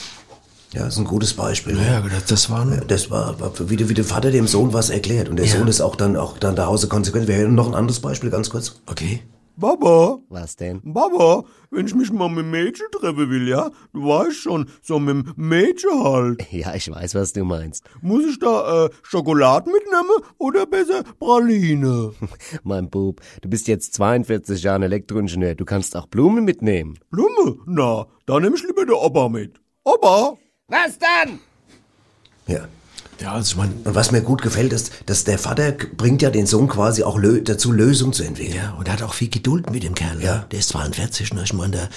Ja, 0.73 0.85
das 0.85 0.95
ist 0.95 0.99
ein 1.01 1.05
gutes 1.05 1.35
Beispiel. 1.35 1.77
Ja, 1.77 2.01
das, 2.03 2.27
das 2.27 2.51
waren, 2.51 2.81
Das 2.87 3.11
war, 3.11 3.41
war 3.41 3.53
wie, 3.69 3.77
der- 3.77 3.89
wie 3.89 3.95
der 3.95 4.05
Vater 4.05 4.31
dem 4.31 4.47
Sohn 4.47 4.73
was 4.73 4.91
erklärt. 4.91 5.29
Und 5.29 5.37
der 5.37 5.47
Ja. 5.47 5.59
Sohn 5.59 5.67
ist 5.67 5.81
auch 5.81 5.97
dann 5.97 6.17
auch 6.17 6.39
dann 6.39 6.55
zu 6.55 6.65
Hause 6.67 6.87
konsequent. 6.87 7.27
Wir 7.27 7.37
hören 7.37 7.57
noch 7.57 7.67
ein 7.67 7.75
anderes 7.75 7.99
Beispiel, 7.99 8.31
ganz 8.31 8.51
kurz. 8.51 8.77
okay. 8.87 9.23
Baba, 9.61 10.21
Was 10.31 10.57
denn? 10.57 10.81
Baba, 10.83 11.45
wenn 11.71 11.87
ich 11.87 11.95
mich 11.95 12.11
mal 12.11 12.31
mit 12.31 12.39
dem 12.39 12.51
Mädchen 12.51 12.87
treffen 12.93 13.29
will, 13.29 13.47
ja, 13.47 13.71
du 13.93 14.07
weißt 14.07 14.35
schon, 14.35 14.71
so 14.81 14.99
mit 14.99 15.27
dem 15.27 15.35
Mädchen 15.37 16.03
halt. 16.03 16.47
Ja, 16.51 16.75
ich 16.75 16.91
weiß, 16.91 17.15
was 17.15 17.35
du 17.35 17.45
meinst. 17.45 17.85
Muss 18.01 18.25
ich 18.25 18.39
da 18.39 18.87
äh, 18.87 18.91
Schokolade 19.03 19.71
mitnehmen 19.71 20.17
oder 20.39 20.65
besser 20.65 21.05
Praline? 21.19 22.15
Mein 22.63 22.89
Bub, 22.89 23.21
du 23.43 23.51
bist 23.51 23.69
jetzt 23.69 23.93
42 23.93 24.63
Jahre 24.63 24.87
Elektroingenieur. 24.87 25.55
Du 25.55 25.67
kannst 25.67 25.95
auch 25.95 26.07
Blumen 26.07 26.47
mitnehmen. 26.47 26.99
Blume? 27.11 27.59
Na, 27.67 28.07
da 28.25 28.41
nehme 28.41 28.57
ich 28.57 28.63
lieber 28.67 28.87
der 28.87 28.97
Opa 28.97 29.29
mit. 29.29 29.61
Opa? 29.85 30.39
Was 30.69 30.99
dann? 30.99 31.39
Ja. 32.47 32.67
Ja, 33.21 33.33
also 33.33 33.51
ich 33.53 33.57
meine, 33.57 33.73
Und 33.85 33.95
was 33.95 34.11
mir 34.13 34.23
gut 34.23 34.43
gefällt, 34.43 34.73
ist, 34.73 34.91
dass 35.07 35.25
der 35.25 35.39
Vater 35.39 35.73
bringt 35.73 36.23
ja 36.23 36.31
den 36.31 36.47
Sohn 36.47 36.69
quasi 36.69 37.03
auch 37.03 37.19
lö 37.19 37.43
dazu, 37.43 37.73
Lösungen 37.73 38.13
zu 38.13 38.23
entwickeln. 38.23 38.57
ja, 38.57 38.75
und 38.79 38.89
er 38.89 38.95
hat 38.95 39.03
auch 39.03 39.15
viel 39.15 39.29
Geduld 39.29 39.71
mit 39.71 39.83
dem 39.83 39.95
Kerl. 39.95 40.21
Ja. 40.21 40.27
Ja. 40.37 40.45
Der 40.51 40.59
ist 40.59 40.69
42, 40.71 41.35
ne? 41.35 41.43
Ich 41.45 41.53
meine, 41.53 41.77
da, 41.77 41.89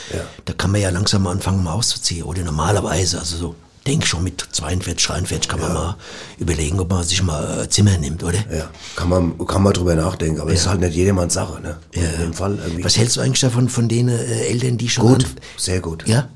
da 0.45 0.53
kann 0.53 0.71
man 0.71 0.81
ja 0.81 0.89
langsam 0.89 1.23
mal 1.23 1.31
anfangen, 1.31 1.63
mal 1.63 1.73
auszuziehen. 1.73 2.23
Oder 2.23 2.43
normalerweise, 2.43 3.19
also 3.19 3.37
so, 3.37 3.55
denk 3.87 4.05
schon 4.05 4.23
mit 4.23 4.45
42, 4.51 5.05
43 5.07 5.49
kann 5.49 5.59
man 5.59 5.73
mal 5.73 5.95
überlegen, 6.39 6.79
ob 6.79 6.89
man 6.89 7.03
sich 7.03 7.21
mal 7.21 7.63
äh, 7.63 7.69
Zimmer 7.69 7.97
nimmt, 7.97 8.23
oder? 8.23 8.39
Ja, 8.53 8.69
kann 8.95 9.09
man, 9.09 9.37
kann 9.45 9.63
man 9.63 9.73
drüber 9.73 9.95
nachdenken, 9.95 10.39
aber 10.41 10.51
es 10.51 10.61
ist 10.61 10.67
halt 10.67 10.79
nicht 10.79 10.95
jedermanns 10.95 11.33
Sache, 11.33 11.61
ne? 11.61 11.77
Und 11.95 12.01
In 12.01 12.21
dem 12.21 12.33
Fall 12.33 12.57
irgendwie. 12.63 12.83
Was 12.83 12.97
hältst 12.97 13.17
du 13.17 13.21
eigentlich 13.21 13.41
davon, 13.41 13.69
von 13.69 13.87
den 13.87 14.09
äh, 14.09 14.47
Eltern, 14.47 14.77
die 14.77 14.89
schon... 14.89 15.07
Gut, 15.07 15.25
sehr 15.57 15.79
gut. 15.79 16.07
Ja? 16.07 16.29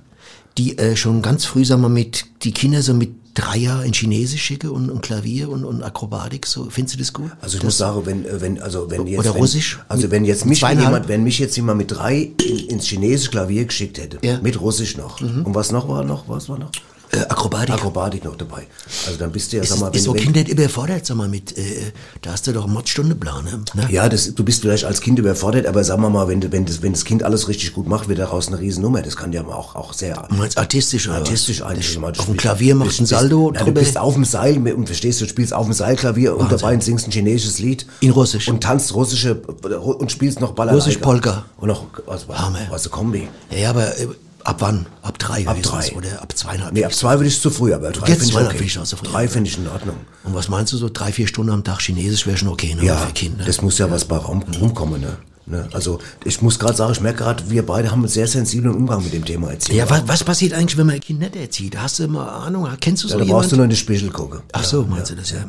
Die 0.58 0.78
äh, 0.78 0.96
schon 0.96 1.22
ganz 1.22 1.46
früh, 1.46 1.64
sagen 1.64 1.82
wir, 1.82 1.90
mit, 1.90 2.26
die 2.44 2.52
Kinder 2.52 2.82
so 2.82 2.94
mit 2.94 3.12
drei 3.38 3.58
Jahren 3.58 3.86
in 3.86 3.94
Chinesisch 3.94 4.42
schicken 4.42 4.70
und, 4.70 4.90
und 4.90 5.02
Klavier 5.02 5.50
und, 5.50 5.64
und 5.64 5.84
Akrobatik, 5.84 6.46
so, 6.46 6.70
findest 6.70 6.96
du 6.96 7.00
das 7.00 7.14
gut? 7.14 7.32
Also 7.42 7.58
ich 7.58 7.64
muss 7.64 7.78
sagen, 7.78 8.02
wenn, 8.06 8.26
äh, 8.26 8.42
wenn, 8.42 8.60
also 8.62 8.90
wenn 8.90 9.06
jetzt, 9.06 9.20
Oder 9.20 9.34
wenn, 9.36 9.42
Russisch? 9.42 9.80
also 9.88 10.10
wenn 10.12 10.26
jetzt 10.26 10.46
mich 10.46 10.62
jemand, 10.62 11.08
wenn 11.08 11.24
mich 11.24 11.38
jetzt 11.40 11.56
jemand 11.56 11.78
mit 11.78 11.92
drei 11.92 12.32
in, 12.44 12.58
ins 12.70 12.86
chinesische 12.88 13.32
Klavier 13.32 13.66
geschickt 13.66 14.00
hätte, 14.00 14.18
Ja. 14.22 14.38
Mhm. 14.38 14.44
mit 14.44 14.60
Russisch 14.60 14.98
noch, 14.98 15.22
und 15.22 15.54
was 15.56 15.72
noch 15.72 15.88
war 15.88 16.04
noch, 16.04 16.28
was 16.28 16.50
war 16.50 16.58
noch? 16.58 16.72
Äh, 17.12 17.20
Akrobatik. 17.30 17.76
Akrobatik 17.76 18.24
noch 18.26 18.36
dabei. 18.36 18.68
Also 19.06 19.18
dann 19.18 19.32
bist 19.32 19.52
du 19.54 19.58
ja, 19.58 19.64
ist, 19.64 19.70
sag 19.70 19.80
mal, 19.80 19.96
ist 19.96 20.04
so 20.04 20.14
wenn, 20.14 20.22
Kinder 20.22 20.40
nicht 20.42 20.52
überfordert, 20.52 21.06
sag 21.06 21.16
mal, 21.16 21.30
mit, 21.30 21.58
äh, 21.58 21.92
da 22.22 22.32
hast 22.32 22.48
du 22.48 22.54
doch 22.54 22.66
einen 22.66 22.74
Mordsstundeplan, 22.74 23.46
ne? 23.46 23.64
ne? 23.76 23.88
ja, 23.90 24.10
das, 24.10 24.36
du 24.36 24.44
bist 24.44 24.62
vielleicht 24.62 24.84
als 24.84 25.00
Kind 25.00 25.18
überfordert, 25.18 25.68
aber 25.68 25.84
sagen 25.84 26.02
wir 26.02 26.10
mal, 26.10 26.28
wenn, 26.28 26.52
wenn, 26.52 26.66
das, 26.66 26.82
wenn 26.82 26.92
das 26.92 27.06
Kind 27.06 27.24
alles 27.24 27.48
richtig 27.48 27.74
gut 27.74 27.88
macht, 27.88 28.10
wird 28.10 28.20
daraus 28.20 28.50
eine 28.50 28.60
Riesennummer. 28.60 29.02
Das 29.02 29.16
kann 29.16 29.32
ja 29.32 29.46
auch, 29.46 29.76
auch 29.76 29.94
sehr 29.94 30.28
Du 30.30 30.36
meinst 30.36 30.58
artistisch, 30.58 31.08
oder 31.08 31.18
artistisch 31.18 31.62
eigentlich. 31.62 31.98
Auf 31.98 32.26
dem 32.26 32.36
Klavier 32.36 32.76
machst 32.76 33.00
du 33.00 33.04
ein 33.04 33.06
bist- 33.06 33.10
Saldo 33.12 33.54
ja. 33.56 33.64
Du 33.64 33.72
bist 33.72 33.98
auf 33.98 34.14
dem 34.14 34.26
Seil 34.26 34.58
und 34.74 34.88
verstehst, 34.88 35.22
du 35.22 35.28
spielst 35.28 35.54
auf 35.54 35.66
dem 35.66 35.74
Seilklavier 35.74 36.36
und 36.36 36.52
dabei 36.52 36.78
singst 36.80 37.08
ein 37.08 37.12
chinesisches 37.12 37.60
Lied. 37.60 37.86
In 38.02 38.12
Russisch. 38.12 38.48
Und 38.50 38.62
tanzt 38.62 38.94
russische, 38.94 39.36
und 39.36 40.12
spielst 40.12 40.42
noch 40.42 40.52
Ballerei. 40.52 40.76
Russisch 40.76 40.98
Polka. 40.98 41.46
Und 41.58 41.70
noch, 41.70 41.86
was, 42.06 42.28
was, 42.28 42.38
Hammer. 42.38 42.60
was, 42.70 42.84
eine 42.84 42.92
Kombi. 42.92 43.28
Ja, 43.52 43.58
ja, 43.58 43.70
aber 43.70 43.98
äh, 43.98 44.08
ab 44.48 44.62
wann? 44.62 44.86
Ab 45.02 45.20
drei 45.20 45.48
Ab 45.48 45.62
drei. 45.62 45.92
Oder 45.94 46.22
ab 46.22 46.34
zweieinhalb? 46.36 46.74
Nee, 46.74 46.86
ab 46.86 46.94
zwei 46.94 47.16
würde 47.16 47.28
ich 47.28 47.40
zu 47.40 47.50
früh, 47.50 47.74
aber 47.74 47.92
drei 47.92 48.08
Jetzt 48.08 48.32
finde 48.32 48.50
ich 48.50 48.56
okay. 48.56 48.64
ich 48.64 48.80
auch 48.80 48.84
zu 48.84 48.96
früh. 48.96 49.08
Drei 49.08 49.28
finde 49.28 49.50
ich 49.50 49.58
in 49.58 49.68
Ordnung. 49.68 49.98
Und 50.24 50.34
was 50.34 50.48
meinst 50.48 50.74
du, 50.74 50.78
so 50.78 50.90
drei, 50.92 51.12
vier 51.12 51.28
Stunden 51.28 51.52
am 51.52 51.64
Tag 51.64 51.82
Chinesisch 51.82 52.26
wäre 52.26 52.38
schon 52.38 52.48
okay, 52.48 52.76
ne? 52.76 52.84
Ja, 52.84 52.98
für 52.98 53.14
Kinder. 53.14 53.44
das 53.46 53.62
muss 53.62 53.78
ja 53.78 53.92
was 53.92 54.06
bei 54.06 54.18
Raum 54.18 54.44
rumkommen, 54.60 55.02
ne? 55.02 55.18
Ne? 55.46 55.68
Also 55.72 56.00
ich 56.26 56.42
muss 56.42 56.60
gerade 56.60 56.76
sagen, 56.76 56.92
ich 56.92 57.00
merke 57.00 57.20
gerade, 57.20 57.50
wir 57.50 57.66
beide 57.66 57.90
haben 57.90 58.00
einen 58.00 58.10
sehr 58.10 58.28
sensiblen 58.28 58.76
Umgang 58.76 59.02
mit 59.02 59.14
dem 59.14 59.24
Thema 59.24 59.52
Erziehung. 59.52 59.78
Ja, 59.78 59.90
was, 59.90 60.06
was 60.06 60.24
passiert 60.24 60.54
eigentlich, 60.54 60.78
wenn 60.78 60.88
man 60.88 60.96
ein 60.96 61.02
Kind 61.02 61.22
nicht 61.22 61.38
erzieht? 61.38 61.78
Hast 61.78 62.00
du 62.00 62.08
mal 62.10 62.28
Ahnung? 62.28 62.68
Kennst 62.82 63.06
du 63.06 63.08
so 63.08 63.18
Ja, 63.18 63.24
da 63.24 63.32
brauchst 63.32 63.54
du 63.54 63.56
nur 63.56 63.64
in 63.64 63.70
den 63.70 63.78
Spiegel 63.78 64.10
gucken. 64.10 64.42
Ach 64.52 64.64
so, 64.64 64.84
meinst 64.84 65.12
du 65.12 65.16
das, 65.16 65.32
ja. 65.32 65.46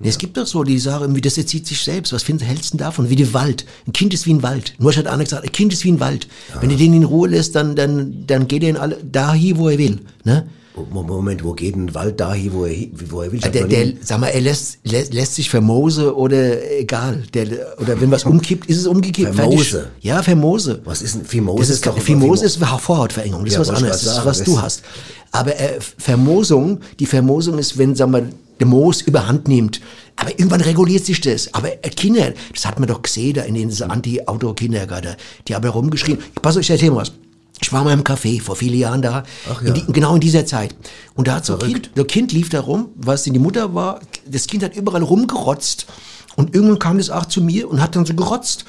Nee, 0.00 0.08
es 0.08 0.18
gibt 0.18 0.36
doch 0.36 0.46
so 0.46 0.64
die 0.64 0.78
Sache, 0.78 1.04
irgendwie, 1.04 1.20
das 1.20 1.38
erzieht 1.38 1.66
sich 1.66 1.80
selbst. 1.82 2.12
Was 2.12 2.22
findest, 2.22 2.48
hältst 2.50 2.74
du 2.74 2.78
davon? 2.78 3.08
Wie 3.10 3.16
der 3.16 3.32
Wald. 3.34 3.64
Ein 3.86 3.92
Kind 3.92 4.12
ist 4.14 4.26
wie 4.26 4.34
ein 4.34 4.42
Wald. 4.42 4.74
Nur 4.78 4.92
hat 4.94 5.06
einer 5.06 5.24
gesagt, 5.24 5.44
ein 5.44 5.52
Kind 5.52 5.72
ist 5.72 5.84
wie 5.84 5.92
ein 5.92 6.00
Wald. 6.00 6.26
Wenn 6.60 6.70
du 6.70 6.76
den 6.76 6.94
in 6.94 7.04
Ruhe 7.04 7.28
lässt, 7.28 7.54
dann, 7.54 7.76
dann, 7.76 8.24
dann 8.26 8.48
geht 8.48 8.62
er 8.62 8.70
in 8.70 8.76
alle, 8.76 8.96
dahin, 9.02 9.58
wo 9.58 9.68
er 9.68 9.78
will. 9.78 10.00
Ne? 10.24 10.46
Mo- 10.90 11.02
Moment, 11.02 11.44
wo 11.44 11.52
geht 11.52 11.76
ein 11.76 11.94
Wald 11.94 12.18
dahin, 12.18 12.50
wo 12.54 12.64
er, 12.64 12.74
wo 13.10 13.20
er 13.20 13.30
will? 13.30 13.40
Der, 13.40 13.66
der, 13.66 13.92
sag 14.02 14.18
mal, 14.20 14.28
er 14.28 14.40
lässt, 14.40 14.78
lässt, 14.84 15.12
lässt 15.12 15.34
sich 15.34 15.50
vermose 15.50 16.16
oder 16.16 16.70
egal. 16.80 17.22
Der, 17.34 17.46
oder 17.78 18.00
wenn 18.00 18.10
was 18.10 18.24
umkippt, 18.24 18.70
ist 18.70 18.78
es 18.78 18.86
umgekippt. 18.86 19.34
Vermose? 19.34 19.64
Fertig. 19.64 19.90
Ja, 20.00 20.22
Vermose. 20.22 20.80
Was 20.84 21.02
ist 21.02 21.14
ein 21.14 21.24
Fimose? 21.26 21.58
Das 21.60 21.68
ist, 21.70 21.86
doch 21.86 21.98
Fimose 21.98 22.46
ist 22.46 22.56
Vorhautverengung, 22.56 23.44
das 23.44 23.54
Ja, 23.54 23.60
ist 23.60 23.68
was 23.68 23.76
anderes, 23.76 24.02
das 24.02 24.16
ist 24.18 24.24
was 24.24 24.42
du 24.44 24.62
hast. 24.62 24.82
Aber 25.30 25.58
äh, 25.60 25.78
Vermosung, 25.98 26.80
die 26.98 27.06
Vermosung 27.06 27.58
ist, 27.58 27.76
wenn, 27.76 27.94
sagen 27.94 28.12
wir, 28.12 28.26
der 28.62 28.68
Moos 28.68 29.00
überhand 29.02 29.48
nimmt. 29.48 29.80
Aber 30.16 30.30
irgendwann 30.30 30.60
reguliert 30.60 31.04
sich 31.04 31.20
das. 31.20 31.52
Aber 31.52 31.72
äh, 31.84 31.90
Kinder, 31.90 32.32
das 32.54 32.64
hat 32.64 32.78
man 32.78 32.88
doch 32.88 33.02
gesehen, 33.02 33.34
da 33.34 33.42
in 33.42 33.54
den 33.54 33.70
Anti-Auto-Kindergarten, 33.82 35.16
die 35.48 35.54
haben 35.54 35.64
ja 35.64 35.70
rumgeschrien. 35.70 36.18
Pass 36.40 36.56
auf, 36.56 36.62
ich 36.62 36.70
erzähl 36.70 36.90
mal 36.90 36.98
was. 36.98 37.12
Ich 37.60 37.72
war 37.72 37.84
mal 37.84 37.92
im 37.92 38.02
Café 38.02 38.40
vor 38.40 38.56
vielen 38.56 38.78
Jahren 38.78 39.02
da, 39.02 39.22
Ach 39.50 39.62
ja. 39.62 39.68
in 39.68 39.74
die, 39.74 39.84
genau 39.92 40.14
in 40.14 40.20
dieser 40.20 40.44
Zeit. 40.46 40.74
Und 41.14 41.28
da 41.28 41.36
hat 41.36 41.46
so 41.46 41.58
ein 41.58 41.60
Kind, 41.60 41.90
so 41.94 42.04
Kind 42.04 42.32
lief 42.32 42.48
da 42.48 42.60
rum, 42.60 42.88
was 42.96 43.26
in 43.26 43.32
die 43.34 43.38
Mutter 43.38 43.74
war, 43.74 44.00
das 44.26 44.46
Kind 44.46 44.62
hat 44.64 44.74
überall 44.76 45.02
rumgerotzt. 45.02 45.86
Und 46.34 46.54
irgendwann 46.54 46.78
kam 46.78 46.98
das 46.98 47.10
auch 47.10 47.26
zu 47.26 47.40
mir 47.40 47.68
und 47.70 47.80
hat 47.80 47.94
dann 47.94 48.04
so 48.06 48.14
gerotzt. 48.14 48.64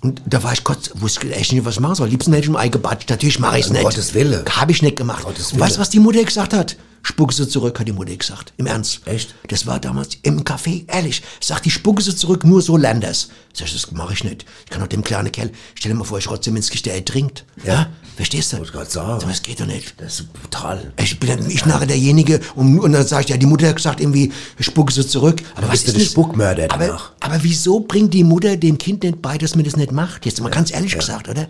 Und 0.00 0.22
da 0.26 0.42
war 0.44 0.52
ich 0.52 0.62
Gott, 0.62 0.90
wusste 0.94 1.34
echt 1.34 1.52
nicht, 1.52 1.64
was 1.64 1.74
ich 1.74 1.80
machen 1.80 1.96
soll. 1.96 2.08
Liebsten 2.08 2.32
hätte 2.32 2.42
ich 2.44 2.48
im 2.48 2.56
Ei 2.56 2.68
gebatscht. 2.68 3.10
Natürlich 3.10 3.40
mache 3.40 3.58
ich 3.58 3.66
es 3.66 3.72
nicht. 3.72 3.82
Gottes 3.82 4.14
Wille. 4.14 4.44
Habe 4.48 4.70
ich 4.70 4.82
nicht 4.82 4.96
gemacht. 4.96 5.24
Gottes 5.24 5.52
Und 5.52 5.58
weißt 5.60 5.70
Wille. 5.70 5.76
du, 5.76 5.80
was 5.80 5.90
die 5.90 6.00
Mutter 6.00 6.22
gesagt 6.22 6.52
hat? 6.52 6.76
Spucke 7.02 7.32
sie 7.32 7.48
zurück, 7.48 7.78
hat 7.78 7.86
die 7.86 7.92
Mutter 7.92 8.16
gesagt. 8.16 8.52
Im 8.56 8.66
Ernst. 8.66 9.00
Echt? 9.06 9.34
Das 9.48 9.66
war 9.66 9.78
damals 9.78 10.18
im 10.22 10.42
Café, 10.42 10.84
ehrlich. 10.88 11.22
Sagt 11.40 11.64
die 11.64 11.70
Spucke 11.70 12.02
sie 12.02 12.14
zurück, 12.16 12.44
nur 12.44 12.62
so 12.62 12.76
das. 12.76 13.28
Sag 13.52 13.68
ich, 13.68 13.72
das 13.72 13.92
mache 13.92 14.12
ich 14.12 14.24
nicht. 14.24 14.44
Ich 14.64 14.70
kann 14.70 14.80
doch 14.80 14.88
dem 14.88 15.02
kleinen 15.02 15.30
Kerl, 15.32 15.50
stell 15.74 15.92
dir 15.92 15.98
mal 15.98 16.04
vor, 16.04 16.18
ich 16.18 16.28
rotze 16.28 16.52
Gesicht, 16.52 16.84
der 16.86 16.94
ertrinkt. 16.94 17.44
Ja? 17.64 17.88
Verstehst 18.16 18.52
du? 18.52 18.62
Ich 18.62 18.72
grad 18.72 18.90
sagen. 18.90 19.22
Aber 19.22 19.26
das 19.26 19.42
geht 19.42 19.60
doch 19.60 19.66
nicht. 19.66 19.94
Das 20.00 20.20
ist 20.20 20.32
brutal. 20.32 20.92
Ich 20.98 21.20
bin 21.20 21.28
dann, 21.28 21.50
ich 21.50 21.64
nachher 21.66 21.86
derjenige 21.86 22.40
und, 22.54 22.80
und 22.80 22.92
dann 22.92 23.06
sage 23.06 23.24
ich, 23.24 23.30
ja, 23.30 23.36
die 23.36 23.46
Mutter 23.46 23.68
hat 23.68 23.76
gesagt 23.76 24.00
irgendwie, 24.00 24.32
spucke 24.58 24.92
sie 24.92 25.06
zurück. 25.06 25.42
Aber 25.54 25.68
was 25.68 25.82
bist 25.82 25.88
du 25.88 25.92
ist 25.92 26.00
das? 26.00 26.12
Spuckmörder 26.12 26.64
aber, 26.70 26.86
danach. 26.86 27.12
aber 27.20 27.42
wieso 27.42 27.80
bringt 27.80 28.14
die 28.14 28.24
Mutter 28.24 28.56
dem 28.56 28.78
Kind 28.78 29.02
nicht 29.02 29.20
bei, 29.20 29.36
dass 29.38 29.54
man 29.54 29.64
das 29.64 29.76
nicht 29.76 29.92
macht? 29.92 30.24
Jetzt 30.24 30.40
mal 30.40 30.50
ganz 30.50 30.72
ehrlich 30.72 30.96
gesagt, 30.96 31.28
oder? 31.28 31.46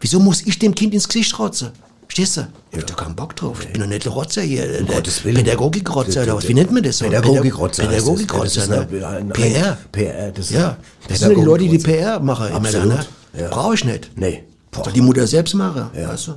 Wieso 0.00 0.18
muss 0.18 0.42
ich 0.42 0.58
dem 0.58 0.74
Kind 0.74 0.94
ins 0.94 1.06
Gesicht 1.06 1.38
rotzen? 1.38 1.70
Verstehst 2.10 2.38
du? 2.38 2.40
Ich 2.72 2.78
hab 2.78 2.86
da 2.88 2.94
keinen 2.94 3.14
Bock 3.14 3.36
drauf. 3.36 3.58
Ich 3.62 3.68
bin 3.68 3.82
doch 3.82 3.86
nicht 3.88 4.04
Rotzer 4.08 4.42
hier. 4.42 4.66
der 4.66 4.82
Gottes 4.82 5.24
Willen. 5.24 5.36
Pädagogikrotzer 5.36 6.24
oder 6.24 6.36
was? 6.38 6.48
Wie 6.48 6.54
nennt 6.54 6.72
man 6.72 6.82
das? 6.82 6.98
Pädagogikrotzer. 6.98 7.86
Pädagogikrotzer, 7.86 8.66
ne? 8.66 9.24
PR. 9.32 9.78
PR, 9.92 10.32
das 10.32 10.46
ist 10.46 10.56
Ja, 10.56 10.76
das 11.06 11.20
sind 11.20 11.36
die 11.36 11.42
Leute, 11.44 11.68
die 11.68 11.78
PR 11.78 12.18
machen 12.18 12.52
Absolut. 12.52 12.88
ne? 12.88 13.06
Ja. 13.38 13.48
Brauche 13.50 13.74
ich 13.76 13.84
nicht. 13.84 14.10
Nee. 14.16 14.42
Boah. 14.72 14.82
Soll 14.86 14.92
die 14.92 15.02
Mutter 15.02 15.24
selbst 15.24 15.54
machen, 15.54 15.88
weißt 15.94 16.26
du? 16.26 16.32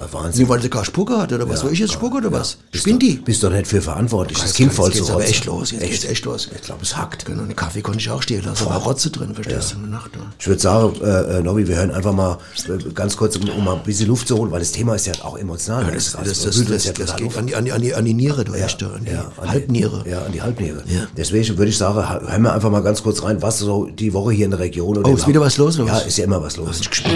Ja, 0.00 0.12
Wahnsinn. 0.12 0.42
Nur 0.46 0.50
weil 0.54 0.62
sie 0.62 0.70
gar 0.70 0.84
Spucke 0.84 1.18
hat, 1.18 1.32
oder 1.32 1.48
was? 1.48 1.60
Soll 1.60 1.72
ich 1.72 1.78
jetzt 1.80 1.92
spucken, 1.92 2.18
oder 2.18 2.32
was? 2.32 2.58
Bist 2.70 2.82
Spinnt 2.84 3.02
du- 3.02 3.06
die? 3.06 3.14
Bist 3.16 3.42
doch 3.42 3.50
nicht 3.50 3.66
für 3.66 3.80
verantwortlich, 3.82 4.38
das 4.38 4.54
Kind 4.54 4.72
voll 4.72 4.90
zu 4.92 4.98
geht's 4.98 5.10
aber 5.10 5.18
rotzen. 5.20 5.30
echt 5.30 5.44
los. 5.46 5.70
Jetzt 5.72 5.82
geht's 5.82 6.04
echt 6.04 6.24
los. 6.24 6.48
Ich 6.54 6.62
glaube, 6.62 6.82
es 6.82 6.96
hackt. 6.96 7.24
Genau, 7.26 7.42
einen 7.42 7.56
Kaffee 7.56 7.80
konnte 7.82 7.98
ich 8.00 8.10
auch 8.10 8.22
stehen 8.22 8.44
lassen. 8.44 8.64
Da 8.64 8.70
war 8.70 8.82
Rotze 8.82 9.10
drin, 9.10 9.34
verstehst 9.34 9.72
du? 9.72 9.76
In 9.76 9.82
der 9.82 9.90
Nacht. 9.90 10.14
ne? 10.16 10.22
Ich 10.38 10.46
würde 10.46 10.60
sagen, 10.60 10.92
äh, 11.02 11.38
äh, 11.38 11.42
Nobby, 11.42 11.66
wir 11.68 11.76
hören 11.76 11.90
einfach 11.90 12.12
mal 12.12 12.38
äh, 12.68 12.90
ganz 12.94 13.16
kurz, 13.16 13.36
um, 13.36 13.48
um 13.48 13.64
mal 13.64 13.74
ein 13.76 13.82
bisschen 13.82 14.06
Luft 14.08 14.28
zu 14.28 14.36
holen, 14.36 14.50
weil 14.52 14.60
das 14.60 14.72
Thema 14.72 14.94
ist 14.94 15.06
ja 15.06 15.14
auch 15.22 15.36
emotional. 15.38 15.84
Ja, 15.84 15.90
das, 15.90 16.12
das, 16.12 16.22
das, 16.22 16.42
das, 16.42 16.58
wühlt 16.58 16.70
das, 16.70 16.84
ja 16.84 16.92
das 16.92 17.16
geht 17.16 17.36
an 17.36 17.46
die, 17.46 17.54
an 17.56 17.64
die, 17.64 17.72
an 17.72 17.80
die, 17.82 17.94
an 17.94 18.04
die 18.04 18.14
Niere, 18.14 18.44
du 18.44 18.52
echt, 18.54 18.82
an 18.82 19.04
die 19.04 19.10
Ja, 19.12 19.30
an 19.36 19.48
Halbniere. 19.50 20.04
Ja, 20.08 20.22
an 20.22 20.32
die 20.32 20.42
Halbniere. 20.42 20.82
Ja. 20.86 21.02
Deswegen 21.16 21.56
würde 21.58 21.70
ich 21.70 21.76
sagen, 21.78 21.96
hören 22.28 22.42
wir 22.42 22.52
einfach 22.52 22.70
mal 22.70 22.82
ganz 22.82 23.02
kurz 23.02 23.22
rein, 23.22 23.42
was 23.42 23.58
so 23.58 23.86
die 23.86 24.12
Woche 24.12 24.32
hier 24.32 24.44
in 24.44 24.50
der 24.52 24.60
Region 24.60 24.96
oder 24.96 25.08
Oh, 25.10 25.14
ist 25.14 25.26
wieder 25.26 25.40
was 25.40 25.56
los, 25.58 25.76
oder 25.78 25.88
Ja, 25.88 25.94
was? 25.94 26.06
ist 26.06 26.18
ja 26.18 26.24
immer 26.24 26.42
was 26.42 26.56
los. 26.56 26.70
Bin 26.70 26.80
ich 26.82 26.90
gespannt. 26.90 27.14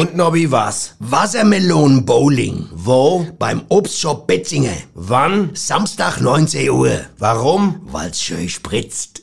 Und 0.00 0.16
Nobby, 0.16 0.50
was? 0.50 0.94
Wassermelonen 0.98 2.06
Bowling. 2.06 2.66
Wo? 2.72 3.26
Beim 3.38 3.60
Obstshop 3.68 4.26
Betzinger. 4.26 4.72
Wann? 4.94 5.50
Samstag 5.52 6.22
19 6.22 6.70
Uhr. 6.70 7.00
Warum? 7.18 7.82
Weil's 7.84 8.22
schön 8.22 8.48
spritzt. 8.48 9.20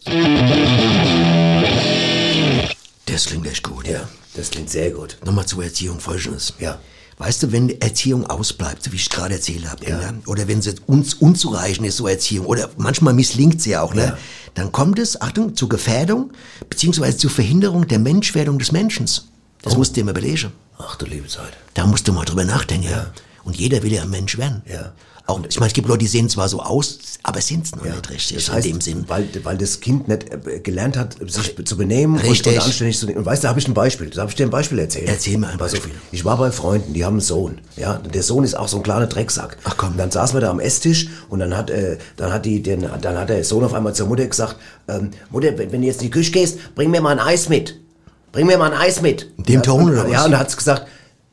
Das 3.08 3.26
klingt 3.26 3.48
echt 3.48 3.64
gut, 3.64 3.88
ja. 3.88 4.08
Das 4.36 4.52
klingt 4.52 4.70
sehr 4.70 4.92
gut. 4.92 5.18
Nochmal 5.26 5.48
zur 5.48 5.64
Erziehung 5.64 6.00
folgendes. 6.00 6.54
Ja. 6.60 6.78
Weißt 7.18 7.42
du, 7.42 7.52
wenn 7.52 7.82
Erziehung 7.82 8.28
ausbleibt, 8.28 8.84
so 8.84 8.92
wie 8.92 8.98
ich 8.98 9.10
gerade 9.10 9.34
erzählt 9.34 9.68
habe, 9.68 9.84
ne? 9.84 10.22
oder 10.28 10.48
wenn 10.48 10.62
sie 10.62 10.76
uns 10.86 11.16
unzureichend 11.16 11.88
ist, 11.88 11.98
so 11.98 12.08
Erziehung, 12.08 12.46
oder 12.46 12.70
manchmal 12.78 13.16
misslingt 13.16 13.64
sie 13.64 13.76
auch, 13.78 13.96
ne? 13.96 14.16
dann 14.54 14.72
kommt 14.72 15.00
es, 15.00 15.20
Achtung, 15.20 15.56
zur 15.56 15.70
Gefährdung, 15.70 16.34
beziehungsweise 16.70 17.18
zur 17.18 17.32
Verhinderung 17.32 17.88
der 17.88 17.98
Menschwerdung 17.98 18.60
des 18.60 18.72
Menschen. 18.72 19.08
Das 19.64 19.76
musst 19.76 19.92
du 19.92 20.02
dir 20.02 20.06
mal 20.06 20.14
belegen. 20.14 20.52
Ach 20.78 20.96
du 20.96 21.06
liebe 21.06 21.28
Zeit. 21.28 21.54
Da 21.74 21.86
musst 21.86 22.08
du 22.08 22.14
mal 22.14 22.26
drüber 22.26 22.46
nachdenken. 22.46 22.90
Ja. 22.90 23.08
Und 23.44 23.56
jeder 23.56 23.82
will 23.84 23.94
ja 23.94 24.04
ein 24.04 24.10
Mensch 24.10 24.38
werden. 24.38 24.62
Ja. 24.66 24.94
Auch, 25.28 25.42
ich 25.48 25.60
meine, 25.60 25.68
es 25.68 25.74
gibt 25.74 25.90
Leute, 25.90 26.00
die 26.00 26.08
sehen 26.08 26.30
zwar 26.30 26.48
so 26.48 26.62
aus, 26.62 27.00
aber 27.22 27.42
sind's 27.42 27.76
noch 27.76 27.84
nicht 27.84 28.10
richtig, 28.10 28.38
Das 28.38 28.50
heißt, 28.50 28.66
in 28.66 28.76
dem 28.76 28.82
Sinn. 28.82 29.04
Weil, 29.08 29.28
weil 29.44 29.58
das 29.58 29.82
Kind 29.82 30.08
nicht 30.08 30.30
äh, 30.30 30.62
gelernt 30.62 30.96
hat, 30.96 31.18
sich 31.30 31.54
zu 31.66 31.76
benehmen 31.76 32.16
und, 32.16 32.24
Richtig. 32.24 32.54
und 32.54 32.64
anständig 32.64 32.98
zu 32.98 33.08
nehmen. 33.08 33.18
Und 33.20 33.26
weißt 33.26 33.44
du, 33.44 33.46
da 33.46 33.50
habe 33.50 33.60
ich 33.60 33.68
ein 33.68 33.74
Beispiel. 33.74 34.10
Da 34.10 34.22
habe 34.22 34.32
ich 34.32 34.38
dir 34.38 34.46
ein 34.46 34.52
Beispiel 34.52 34.80
erzählt. 34.80 35.10
Erzähl 35.10 35.38
mir 35.38 35.50
ein. 35.50 35.58
Beispiel. 35.58 35.92
Ich 36.14 36.24
war 36.24 36.38
bei 36.38 36.50
Freunden, 36.52 36.94
die 36.94 37.04
haben 37.04 37.16
einen 37.16 37.22
Sohn. 37.22 37.60
Ja, 37.76 37.96
der 37.98 38.24
Sohn 38.24 38.46
ist 38.46 38.56
auch 38.56 38.70
so 38.70 38.78
ein 38.78 38.84
kleiner 38.84 39.08
Drecksack. 39.08 39.58
Ach 39.66 39.76
komm. 39.76 39.92
Und 39.92 39.98
dann 39.98 40.12
saßen 40.12 40.34
wir 40.34 40.42
da 40.42 40.50
am 40.50 40.62
Esstisch 40.62 41.10
und 41.28 41.40
dann 41.40 41.58
hat, 41.58 41.70
äh, 41.72 41.98
dann 42.16 42.32
hat 42.32 42.46
die, 42.46 42.64
den, 42.64 42.88
dann 43.02 43.18
hat 43.18 43.28
der 43.28 43.44
Sohn 43.44 43.66
auf 43.66 43.74
einmal 43.74 43.94
zur 43.94 44.08
Mutter 44.08 44.26
gesagt, 44.26 44.56
ähm, 44.88 45.12
Mutter, 45.30 45.58
wenn, 45.58 45.74
wenn 45.74 45.82
du 45.82 45.88
jetzt 45.88 46.02
in 46.02 46.08
die 46.08 46.12
Küche 46.12 46.32
gehst, 46.32 46.74
bring 46.74 46.90
mir 46.90 47.02
mal 47.02 47.12
ein 47.12 47.20
Eis 47.20 47.50
mit. 47.50 47.76
Bring 48.38 48.46
mir 48.46 48.60
mal 48.60 48.72
ein 48.72 48.78
Eis 48.80 49.02
mit. 49.02 49.24
In 49.38 49.44
dem 49.46 49.56
Ja, 49.56 49.62
Ton, 49.62 49.90
oder 49.90 50.04
was? 50.04 50.12
Ja, 50.12 50.26
und 50.26 50.30
dann 50.30 50.40
hat 50.42 50.56
gesagt, 50.56 50.86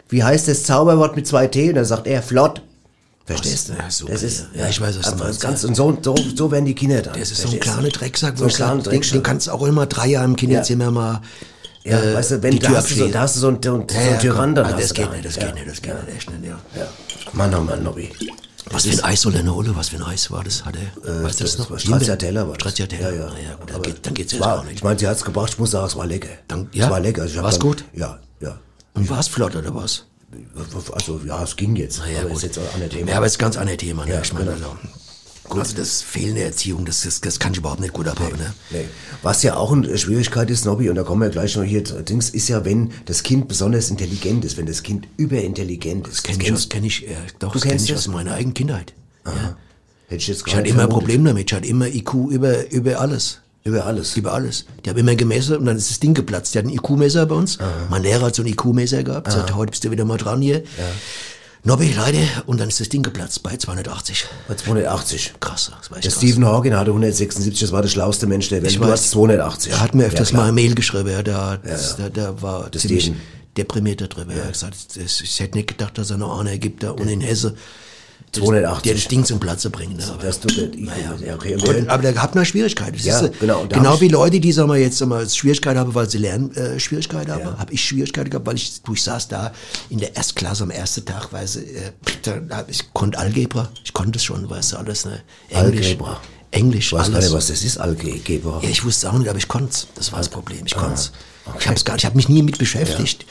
wie 0.09 0.25
heißt 0.25 0.49
das 0.49 0.63
Zauberwort 0.63 1.17
mit 1.17 1.27
zwei 1.27 1.47
T? 1.49 1.69
Und 1.69 1.75
dann 1.75 1.85
sagt 1.85 2.07
er, 2.07 2.23
flott. 2.23 2.63
Verstehst 3.27 3.69
du? 3.69 3.73
Ja, 3.75 3.91
super, 3.91 4.13
das 4.13 4.23
ist, 4.23 4.47
ja. 4.55 4.63
Ja, 4.63 4.69
ich 4.71 4.81
weiß, 4.81 4.99
was 4.99 5.11
du 5.11 5.17
meinst, 5.23 5.41
Ganz, 5.43 5.65
und 5.65 5.75
so, 5.77 5.99
so, 6.01 6.15
so 6.35 6.51
werden 6.51 6.65
die 6.65 6.75
Kinder 6.75 7.03
dann. 7.03 7.19
Das 7.21 7.31
ist 7.31 7.43
so 7.43 7.49
ein 7.49 7.53
du? 7.55 7.61
kleiner 7.61 7.89
Drecksack, 7.91 8.39
So 8.39 8.45
wo 8.45 8.49
ein 8.49 8.79
ich 8.79 8.85
Drecksack. 8.85 9.13
den 9.13 9.23
kannst 9.23 9.47
du 9.49 9.51
auch 9.51 9.63
immer 9.67 9.85
drei 9.85 10.07
Jahre 10.07 10.25
im 10.25 10.35
Kinderzimmer 10.37 10.91
mal 10.91 11.21
Ja, 11.83 12.01
äh, 12.01 12.15
weißt 12.15 12.31
du, 12.31 12.43
wenn 12.43 12.53
die 12.53 12.59
da 12.61 12.69
Tür 12.69 12.77
hast, 12.79 12.91
du 12.91 12.95
so, 12.95 13.09
da 13.09 13.21
hast 13.21 13.37
du 13.37 13.41
so 13.41 13.49
einen, 13.49 13.59
so 13.63 13.75
einen, 13.75 13.87
so 13.87 13.97
Ja, 13.99 14.17
Tyrann, 14.17 14.55
dann 14.55 14.65
komm, 14.65 14.75
hast 14.77 14.83
das 14.83 14.89
du 14.89 14.95
geht 14.95 15.07
da. 15.07 15.13
nicht, 15.13 15.25
das 15.27 15.37
ja. 15.37 15.43
geht 15.45 15.55
nicht, 15.57 15.69
das 15.69 15.83
geht 15.83 16.07
nicht, 16.07 16.17
echt 16.17 16.31
nicht, 16.31 16.45
ja. 16.49 16.59
Ja. 16.75 16.87
Mann, 17.35 17.55
oh 17.55 17.61
Mann, 17.61 17.83
Nobby. 17.83 18.11
Was 18.75 18.85
für 18.87 18.93
ein 18.93 19.01
Eis 19.05 19.21
soll 19.23 19.35
er 19.35 19.43
denn 19.43 19.53
holen? 19.55 19.75
Was 19.77 19.89
für 19.89 19.97
ein 19.97 20.03
Eis 20.03 20.31
war 20.31 20.45
das? 20.45 20.65
Hat 20.65 20.75
er, 20.77 21.23
weißt 21.25 21.41
du 21.41 21.45
das 21.45 21.59
noch? 21.59 21.71
war 21.71 21.79
Stracciatella 21.79 22.43
war 22.43 22.49
das. 22.49 22.57
Stracciatella, 22.57 23.11
Ja, 23.11 23.15
ja. 23.17 23.29
ja, 23.51 23.55
gut, 23.55 23.71
dann, 23.71 23.83
geht, 23.83 24.07
dann 24.07 24.15
geht's 24.15 24.33
es 24.33 24.39
jetzt 24.39 24.47
war, 24.47 24.59
auch 24.61 24.65
nicht. 24.65 24.77
Ich 24.77 24.83
meine, 24.85 24.99
sie 24.99 25.07
hat 25.09 25.17
es 25.17 25.25
gebracht, 25.25 25.51
ich 25.53 25.59
muss 25.59 25.71
sagen, 25.71 25.87
es 25.87 25.97
war 25.97 26.07
lecker. 26.07 26.29
Dann- 26.49 26.69
Es 26.73 26.79
ja? 26.79 26.91
war 26.91 27.01
lecker. 27.01 27.23
Hab 27.27 27.43
War's 27.43 27.59
dann- 27.59 27.69
gut? 27.69 27.85
Ja, 27.95 28.19
ja. 28.41 28.59
Und 28.95 29.09
war 29.09 29.21
es 29.21 29.29
flott 29.29 29.55
oder 29.57 29.75
was? 29.75 30.05
Also, 30.93 31.21
ja, 31.25 31.43
es 31.43 31.55
ging 31.55 31.77
jetzt. 31.77 31.99
Ja, 32.13 32.21
aber 32.21 32.29
gut. 32.31 32.39
ist 32.39 32.43
jetzt 32.43 32.59
ein 32.59 32.91
Thema. 32.91 33.11
Ja, 33.11 33.17
aber 33.19 33.27
es 33.27 33.33
ist 33.33 33.39
ganz 33.39 33.57
anderes 33.57 33.79
Thema, 33.79 34.05
ne? 34.05 34.15
Ja, 34.15 34.21
ich 34.23 34.33
meine, 34.33 34.53
genau. 34.53 34.71
also, 34.71 34.79
also 35.51 35.77
das 35.77 36.03
fehlende 36.03 36.43
Erziehung, 36.43 36.85
das, 36.85 37.03
das, 37.03 37.21
das 37.21 37.39
kann 37.39 37.53
ich 37.53 37.59
überhaupt 37.59 37.81
nicht 37.81 37.93
gut 37.93 38.09
abhaben, 38.09 38.37
ne? 38.39 38.55
Nee. 38.71 38.87
Was 39.23 39.43
ja 39.43 39.57
auch 39.57 39.73
eine 39.73 39.97
Schwierigkeit 39.99 40.51
ist, 40.51 40.65
Nobby, 40.65 40.89
und 40.89 40.97
da 40.97 41.03
kommen 41.03 41.23
wir 41.23 41.31
gleich 41.31 41.57
noch 41.57 41.65
hier, 41.65 41.83
Dings, 41.83 42.31
ist 42.31 42.49
ja, 42.49 42.65
wenn 42.65 42.93
das 43.05 43.23
Kind 43.23 43.49
besonders 43.49 43.91
intelligent 43.91 44.45
ist, 44.45 44.57
wenn 44.57 44.67
das 44.67 44.83
Kind 44.83 45.07
überintelligent 45.17 46.09
ist. 46.09 46.25
Kenn 46.25 46.41
ich, 46.41 46.53
aus, 46.53 46.69
kenn 46.69 46.85
ich, 46.85 47.07
äh, 47.09 47.15
doch, 47.39 47.53
das 47.53 47.63
kenn 47.63 47.77
ich 47.77 47.87
das? 47.87 47.99
aus 47.99 48.09
meiner 48.09 48.33
eigenen 48.35 48.55
Kindheit. 48.55 48.95
Ja. 49.27 49.57
Hätte 50.09 50.17
ich 50.17 50.29
jetzt 50.29 50.45
Ich 50.47 50.55
hatte 50.55 50.69
immer 50.69 50.85
ein. 50.85 50.89
Problem 50.89 51.25
damit, 51.25 51.51
ich 51.51 51.57
hatte 51.57 51.67
immer 51.69 51.87
IQ 51.87 52.15
über, 52.31 52.71
über 52.71 53.01
alles. 53.01 53.41
Über 53.65 53.87
alles. 53.87 54.15
Über 54.17 54.35
alles. 54.35 54.67
Die 54.85 54.91
haben 54.91 54.99
immer 54.99 55.15
gemessen 55.15 55.57
und 55.57 55.65
dann 55.65 55.77
ist 55.79 55.89
das 55.91 55.99
Ding 55.99 56.13
geplatzt. 56.13 56.55
Die 56.55 56.59
hatten 56.59 56.69
ein 56.69 56.75
IQ-Messer 56.75 57.25
bei 57.25 57.35
uns. 57.35 57.59
Mein 57.89 58.03
Lehrer 58.03 58.27
hat 58.27 58.35
so 58.35 58.43
ein 58.43 58.49
IQ-Messer 58.49 59.03
gehabt. 59.03 59.33
Sagt, 59.33 59.55
heute 59.55 59.71
bist 59.71 59.85
du 59.85 59.91
wieder 59.91 60.05
mal 60.05 60.19
dran 60.19 60.43
hier. 60.43 60.63
Nobby, 61.67 61.93
leider. 61.97 62.19
Und 62.47 62.61
dann 62.61 62.69
ist 62.69 62.79
das 62.81 62.91
Ding 62.91 63.03
geplatzt 63.03 63.43
bei 63.43 63.57
280. 63.57 64.27
Bei 64.49 64.55
280. 64.55 65.33
Krass, 65.41 65.73
das 65.79 65.91
war 65.91 65.97
echt 65.99 66.05
Der 66.05 66.13
krass. 66.13 66.21
Stephen 66.23 66.45
Hawking 66.45 66.75
hatte 66.75 66.91
176, 66.91 67.59
das 67.61 67.73
war 67.73 67.81
der 67.83 67.89
schlauste 67.89 68.27
Mensch 68.27 68.49
der 68.51 68.63
Welt. 68.63 68.71
Ich 68.71 68.77
du 68.79 68.83
weiß. 68.85 68.91
hast 68.91 69.11
280. 69.13 69.73
Er 69.73 69.81
hat 69.81 69.95
mir 69.95 70.05
öfters 70.05 70.31
Ja, 70.31 70.37
mal 70.37 70.43
eine 70.45 70.53
Mail 70.53 70.75
geschrieben, 70.75 71.09
ja, 71.11 71.23
der, 71.23 71.59
das, 71.59 71.97
der, 71.97 72.11
der 72.11 72.43
war 72.43 72.69
Das 72.71 72.83
ziemlich 72.83 73.05
Steven. 73.05 73.21
deprimiert 73.57 74.01
darüber. 74.03 74.33
Er 74.35 74.45
hat 74.45 74.53
gesagt, 74.53 74.77
ich 74.97 75.41
hätte 75.41 75.57
nicht 75.57 75.69
gedacht, 75.69 75.97
dass 75.97 76.11
er 76.11 76.19
noch 76.19 76.39
einer 76.39 76.59
gibt 76.59 76.83
da 76.83 76.91
und 76.91 77.09
in 77.09 77.21
Hesse. 77.23 77.55
280. 78.35 78.83
Der 78.83 78.95
das 78.95 79.09
Ding 79.09 79.25
zum 79.25 79.41
Platze 79.41 79.71
bringt. 79.71 79.97
Ne? 79.97 80.05
Aber, 80.07 80.23
Das 80.23 80.41
tut 80.41 80.57
der, 80.57 80.69
ja, 81.27 81.35
okay. 81.35 81.55
Und 81.55 81.89
aber, 81.89 82.03
der 82.03 82.21
hat 82.21 82.35
mal 82.35 82.45
Schwierigkeiten. 82.45 82.97
Ja, 82.99 83.21
ist, 83.21 83.41
genau, 83.41 83.65
da 83.67 83.77
Genau 83.77 84.01
wie 84.01 84.09
Leute, 84.09 84.41
die 84.41 84.53
sagen 84.53 84.69
wir 84.69 84.77
jetzt 84.77 84.99
sagen 84.99 85.11
wir, 85.11 85.29
Schwierigkeiten 85.29 85.79
haben, 85.79 85.95
weil 85.95 86.09
sie 86.09 86.19
Lernschwierigkeiten 86.19 86.77
äh, 86.77 86.81
Schwierigkeiten 86.81 87.33
haben, 87.33 87.59
habe 87.59 87.73
ich 87.73 87.85
Schwierigkeiten 87.85 88.31
gehabt, 88.31 88.47
weil 88.47 88.57
ich, 88.57 88.83
du, 88.83 88.95
ich 88.95 89.03
saß 89.03 89.29
da 89.29 89.53
in 89.91 89.99
der 89.99 90.17
Erstklasse 90.17 90.65
am 90.65 90.71
ersten 90.71 91.05
Tag, 91.05 91.33
weißt 91.33 91.57
du, 91.57 91.61
äh, 91.61 91.93
da, 92.49 92.65
ich 92.69 92.93
konnte 92.93 93.19
Algebra, 93.19 93.71
ich 93.85 93.93
konnte 93.93 94.19
es 94.19 94.25
schon, 94.25 94.49
weißt 94.49 94.73
du, 94.73 94.77
alles, 94.77 95.05
ne? 95.05 95.21
Englisch, 95.51 95.87
Algebra. 95.87 96.21
Englisch, 96.51 96.87
Ich 96.87 96.93
weiß 96.93 97.07
alles. 97.07 97.25
nicht, 97.25 97.35
was 97.35 97.47
das 97.49 97.63
ist, 97.65 97.79
Algeber. 97.79 98.61
Ja, 98.63 98.69
ich 98.69 98.85
wusste 98.85 99.11
auch 99.11 99.19
nicht, 99.19 99.29
aber 99.29 99.39
ich 99.39 99.49
konnte 99.49 99.77
Das 99.95 100.13
war 100.13 100.19
das 100.21 100.29
Problem. 100.29 100.65
Ich 100.67 100.75
konnte 100.75 101.11
Ich 101.59 101.69
hab's 101.69 101.85
gar, 101.85 101.97
ich 101.97 102.05
habe 102.05 102.17
mich 102.17 102.29
nie 102.29 102.43
mit 102.43 102.59
beschäftigt. 102.59 103.27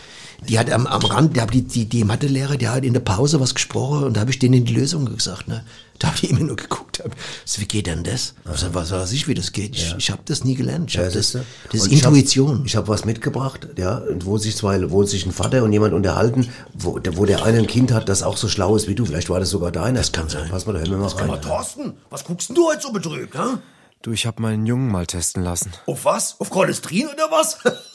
Die 0.50 0.60
hat 0.60 0.72
am, 0.72 0.88
am 0.88 1.02
Rand, 1.04 1.36
der, 1.36 1.46
die, 1.48 1.62
die, 1.64 1.86
die 1.86 2.04
Mathelehrer, 2.04 2.58
der 2.58 2.74
hat 2.74 2.84
in 2.84 2.94
der 2.94 3.00
Pause 3.02 3.40
was 3.40 3.54
gesprochen 3.56 4.04
und 4.04 4.16
da 4.18 4.22
habe 4.22 4.32
ich 4.32 4.40
denen 4.40 4.66
die 4.66 4.74
Lösung 4.74 5.06
gesagt. 5.06 5.48
Ne? 5.48 5.64
Da 6.00 6.08
habe 6.08 6.18
ich 6.22 6.30
immer 6.30 6.42
nur 6.42 6.56
geguckt. 6.56 7.02
Hab, 7.04 7.12
so, 7.46 7.62
wie 7.62 7.66
geht 7.66 7.88
denn 7.88 8.04
das? 8.04 8.34
Ich 8.54 8.60
sag, 8.60 8.74
was 8.74 8.92
weiß 8.92 9.12
ich, 9.14 9.28
wie 9.28 9.34
das 9.34 9.52
geht? 9.52 9.76
Ich, 9.76 9.96
ich 9.98 10.10
habe 10.12 10.22
das 10.26 10.44
nie 10.44 10.56
gelernt. 10.56 10.90
Ich 10.90 10.96
Ja, 10.96 11.04
hab 11.06 11.14
das, 11.14 11.32
das 11.32 11.44
ist 11.74 11.86
hab- 11.86 11.92
Intuition. 11.92 12.64
Ich 12.66 12.76
habe 12.76 12.88
was 12.88 13.06
mitgebracht, 13.06 13.68
ja, 13.78 13.98
und 13.98 14.26
wo 14.26 14.38
sich 14.38 14.56
zwei, 14.56 14.90
wo 14.92 15.04
sich 15.04 15.26
ein 15.26 15.32
Vater 15.32 15.64
und 15.64 15.72
jemand 15.74 15.94
unterhalten, 15.94 16.50
wo, 16.74 17.00
der- 17.00 17.16
wo 17.18 17.26
der 17.26 17.44
eine 17.44 17.60
ein 17.60 17.68
Kind 17.68 17.92
hat, 17.92 18.10
das 18.10 18.24
auch 18.24 18.38
so 18.38 18.48
schlau 18.50 18.76
ist 18.76 18.88
wie 18.88 18.96
du. 18.96 19.06
Vielleicht 19.06 19.30
war 19.30 19.40
das 19.40 19.50
sogar 19.50 19.72
deiner. 19.72 20.00
Das 20.00 20.12
kann 20.12 20.30
sein. 20.30 20.50
Pass 20.50 20.66
mal, 20.66 20.74
da 20.74 20.80
hören 20.80 20.92
wir 20.92 20.98
mal 20.98 21.08
rein. 21.08 21.30
Aber 21.30 21.42
Thorsten, 21.42 21.94
was 22.10 22.24
guckst 22.24 22.50
denn 22.50 22.56
du 22.56 22.68
heute 22.68 22.82
so 22.82 22.92
betrübt, 22.92 23.36
hä? 23.36 23.58
Du, 24.02 24.12
ich 24.12 24.26
habe 24.26 24.42
meinen 24.42 24.66
Jungen 24.66 24.92
mal 24.92 25.06
testen 25.06 25.44
lassen. 25.44 25.72
Auf 25.86 26.04
was? 26.04 26.36
Auf 26.40 26.50
Cholesterin 26.50 27.08
oder 27.14 27.30
was? 27.32 27.58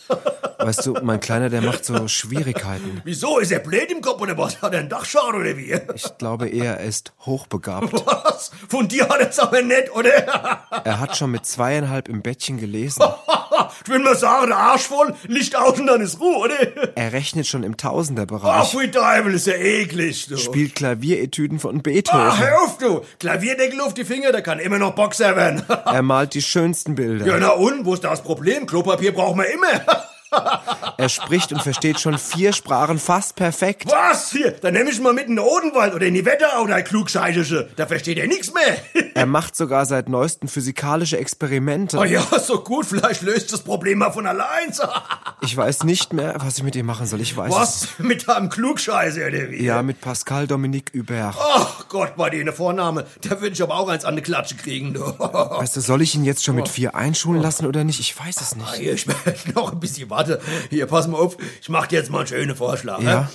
Weißt 0.58 0.84
du, 0.86 0.94
mein 1.02 1.20
Kleiner, 1.20 1.50
der 1.50 1.62
macht 1.62 1.84
so 1.84 2.08
Schwierigkeiten. 2.08 3.00
Wieso? 3.04 3.38
Ist 3.38 3.52
er 3.52 3.60
blöd 3.60 3.90
im 3.92 4.00
Kopf 4.00 4.20
oder 4.20 4.36
was? 4.36 4.60
Hat 4.60 4.72
er 4.74 4.80
einen 4.80 4.88
Dachschaden 4.88 5.40
oder 5.40 5.56
wie? 5.56 5.72
Ich 5.94 6.18
glaube 6.18 6.48
eher, 6.48 6.78
er 6.78 6.84
ist 6.86 7.12
hochbegabt. 7.24 7.92
Was? 8.06 8.50
Von 8.68 8.88
dir 8.88 9.08
hat 9.08 9.20
er's 9.20 9.38
aber 9.38 9.62
nicht, 9.62 9.90
oder? 9.94 10.10
Er 10.84 11.00
hat 11.00 11.16
schon 11.16 11.30
mit 11.30 11.46
zweieinhalb 11.46 12.08
im 12.08 12.22
Bettchen 12.22 12.58
gelesen. 12.58 13.02
ich 13.84 13.88
will 13.88 14.00
mal 14.00 14.16
sagen, 14.16 14.48
der 14.48 14.56
Arsch 14.56 14.82
voll, 14.82 15.14
Licht 15.26 15.56
aus 15.56 15.78
und 15.78 15.86
dann 15.86 16.00
ist 16.00 16.20
Ruhe, 16.20 16.36
oder? 16.36 16.96
Er 16.96 17.12
rechnet 17.12 17.46
schon 17.46 17.62
im 17.62 17.72
Ach, 17.74 17.82
Tausenderbereich. 17.82 18.74
wie 18.74 18.90
Teufel, 18.90 19.34
ist 19.34 19.46
ja 19.46 19.54
eklig, 19.54 20.26
du. 20.26 20.36
Spielt 20.36 20.74
Klavieretüden 20.74 21.60
von 21.60 21.78
Ach, 21.78 21.82
Beethoven. 21.82 22.38
hör 22.38 22.62
auf, 22.62 22.78
du. 22.78 23.02
Klavierdeckel 23.20 23.80
auf 23.80 23.94
die 23.94 24.04
Finger, 24.04 24.32
der 24.32 24.42
kann 24.42 24.58
immer 24.58 24.78
noch 24.78 24.94
Boxer 24.94 25.36
werden. 25.36 25.62
Er 25.68 26.02
malt 26.02 26.34
die 26.34 26.42
schönsten 26.42 26.90
ja, 26.90 26.94
Bilder. 26.96 27.38
na 27.40 27.50
und? 27.50 27.84
Wo 27.84 27.94
ist 27.94 28.04
das 28.04 28.22
Problem? 28.22 28.66
Klopapier 28.66 29.12
brauchen 29.14 29.38
wir 29.38 29.46
immer. 29.50 29.68
Er 30.96 31.08
spricht 31.08 31.52
und 31.52 31.62
versteht 31.62 32.00
schon 32.00 32.18
vier 32.18 32.52
Sprachen 32.52 32.98
fast 32.98 33.36
perfekt. 33.36 33.90
Was? 33.90 34.30
Hier, 34.32 34.52
dann 34.52 34.74
nehme 34.74 34.90
ich 34.90 35.00
mal 35.00 35.12
mit 35.12 35.26
in 35.28 35.36
den 35.36 35.44
Odenwald 35.44 35.94
oder 35.94 36.06
in 36.06 36.14
die 36.14 36.24
Wetterau, 36.24 36.66
der 36.66 36.82
Klugscheißische. 36.82 37.70
Da 37.76 37.86
versteht 37.86 38.18
er 38.18 38.26
nichts 38.26 38.52
mehr. 38.52 38.76
Er 39.18 39.26
macht 39.26 39.56
sogar 39.56 39.84
seit 39.84 40.08
neuestem 40.08 40.48
physikalische 40.48 41.18
Experimente. 41.18 41.98
Oh 41.98 42.04
ja, 42.04 42.22
so 42.38 42.60
gut, 42.62 42.86
vielleicht 42.86 43.22
löst 43.22 43.52
das 43.52 43.62
Problem 43.62 43.98
mal 43.98 44.12
von 44.12 44.26
allein. 44.26 44.72
Ich 45.40 45.56
weiß 45.56 45.84
nicht 45.84 46.12
mehr, 46.12 46.34
was 46.38 46.58
ich 46.58 46.64
mit 46.64 46.74
ihm 46.74 46.84
machen 46.86 47.06
soll. 47.06 47.20
Ich 47.20 47.36
weiß 47.36 47.52
es. 47.52 47.58
Was? 47.58 47.88
Mit 47.98 48.28
einem 48.28 48.48
Klugscheißer 48.48 49.28
oder 49.28 49.50
wie? 49.50 49.64
Ja, 49.64 49.82
mit 49.82 50.00
Pascal 50.00 50.46
Dominique 50.48 50.90
Hubert. 50.94 51.36
Ach 51.38 51.88
Gott, 51.88 52.16
bei 52.16 52.28
denen 52.28 52.52
Vorname. 52.52 53.06
Da 53.22 53.40
würde 53.40 53.52
ich 53.54 53.62
aber 53.62 53.76
auch 53.76 53.88
eins 53.88 54.04
an 54.04 54.16
die 54.16 54.22
Klatsche 54.22 54.56
kriegen. 54.56 54.98
Weißt 54.98 55.76
du, 55.76 55.80
soll 55.80 56.02
ich 56.02 56.14
ihn 56.16 56.24
jetzt 56.24 56.44
schon 56.44 56.56
mit 56.56 56.68
vier 56.68 56.96
einschulen 56.96 57.40
lassen 57.40 57.66
oder 57.66 57.84
nicht? 57.84 58.00
Ich 58.00 58.18
weiß 58.18 58.40
es 58.40 58.56
nicht. 58.56 58.74
Hier, 58.74 58.92
ich 58.94 59.06
möchte 59.06 59.52
noch 59.54 59.72
ein 59.72 59.78
bisschen 59.80 60.10
warte. 60.18 60.40
Hier, 60.70 60.87
pass 60.87 61.07
mal 61.09 61.18
auf. 61.18 61.37
Ich 61.61 61.68
mach 61.68 61.87
dir 61.87 61.96
jetzt 61.96 62.11
mal 62.11 62.18
einen 62.18 62.26
schönen 62.26 62.57
Vorschlag. 62.57 63.00
Ja. 63.00 63.31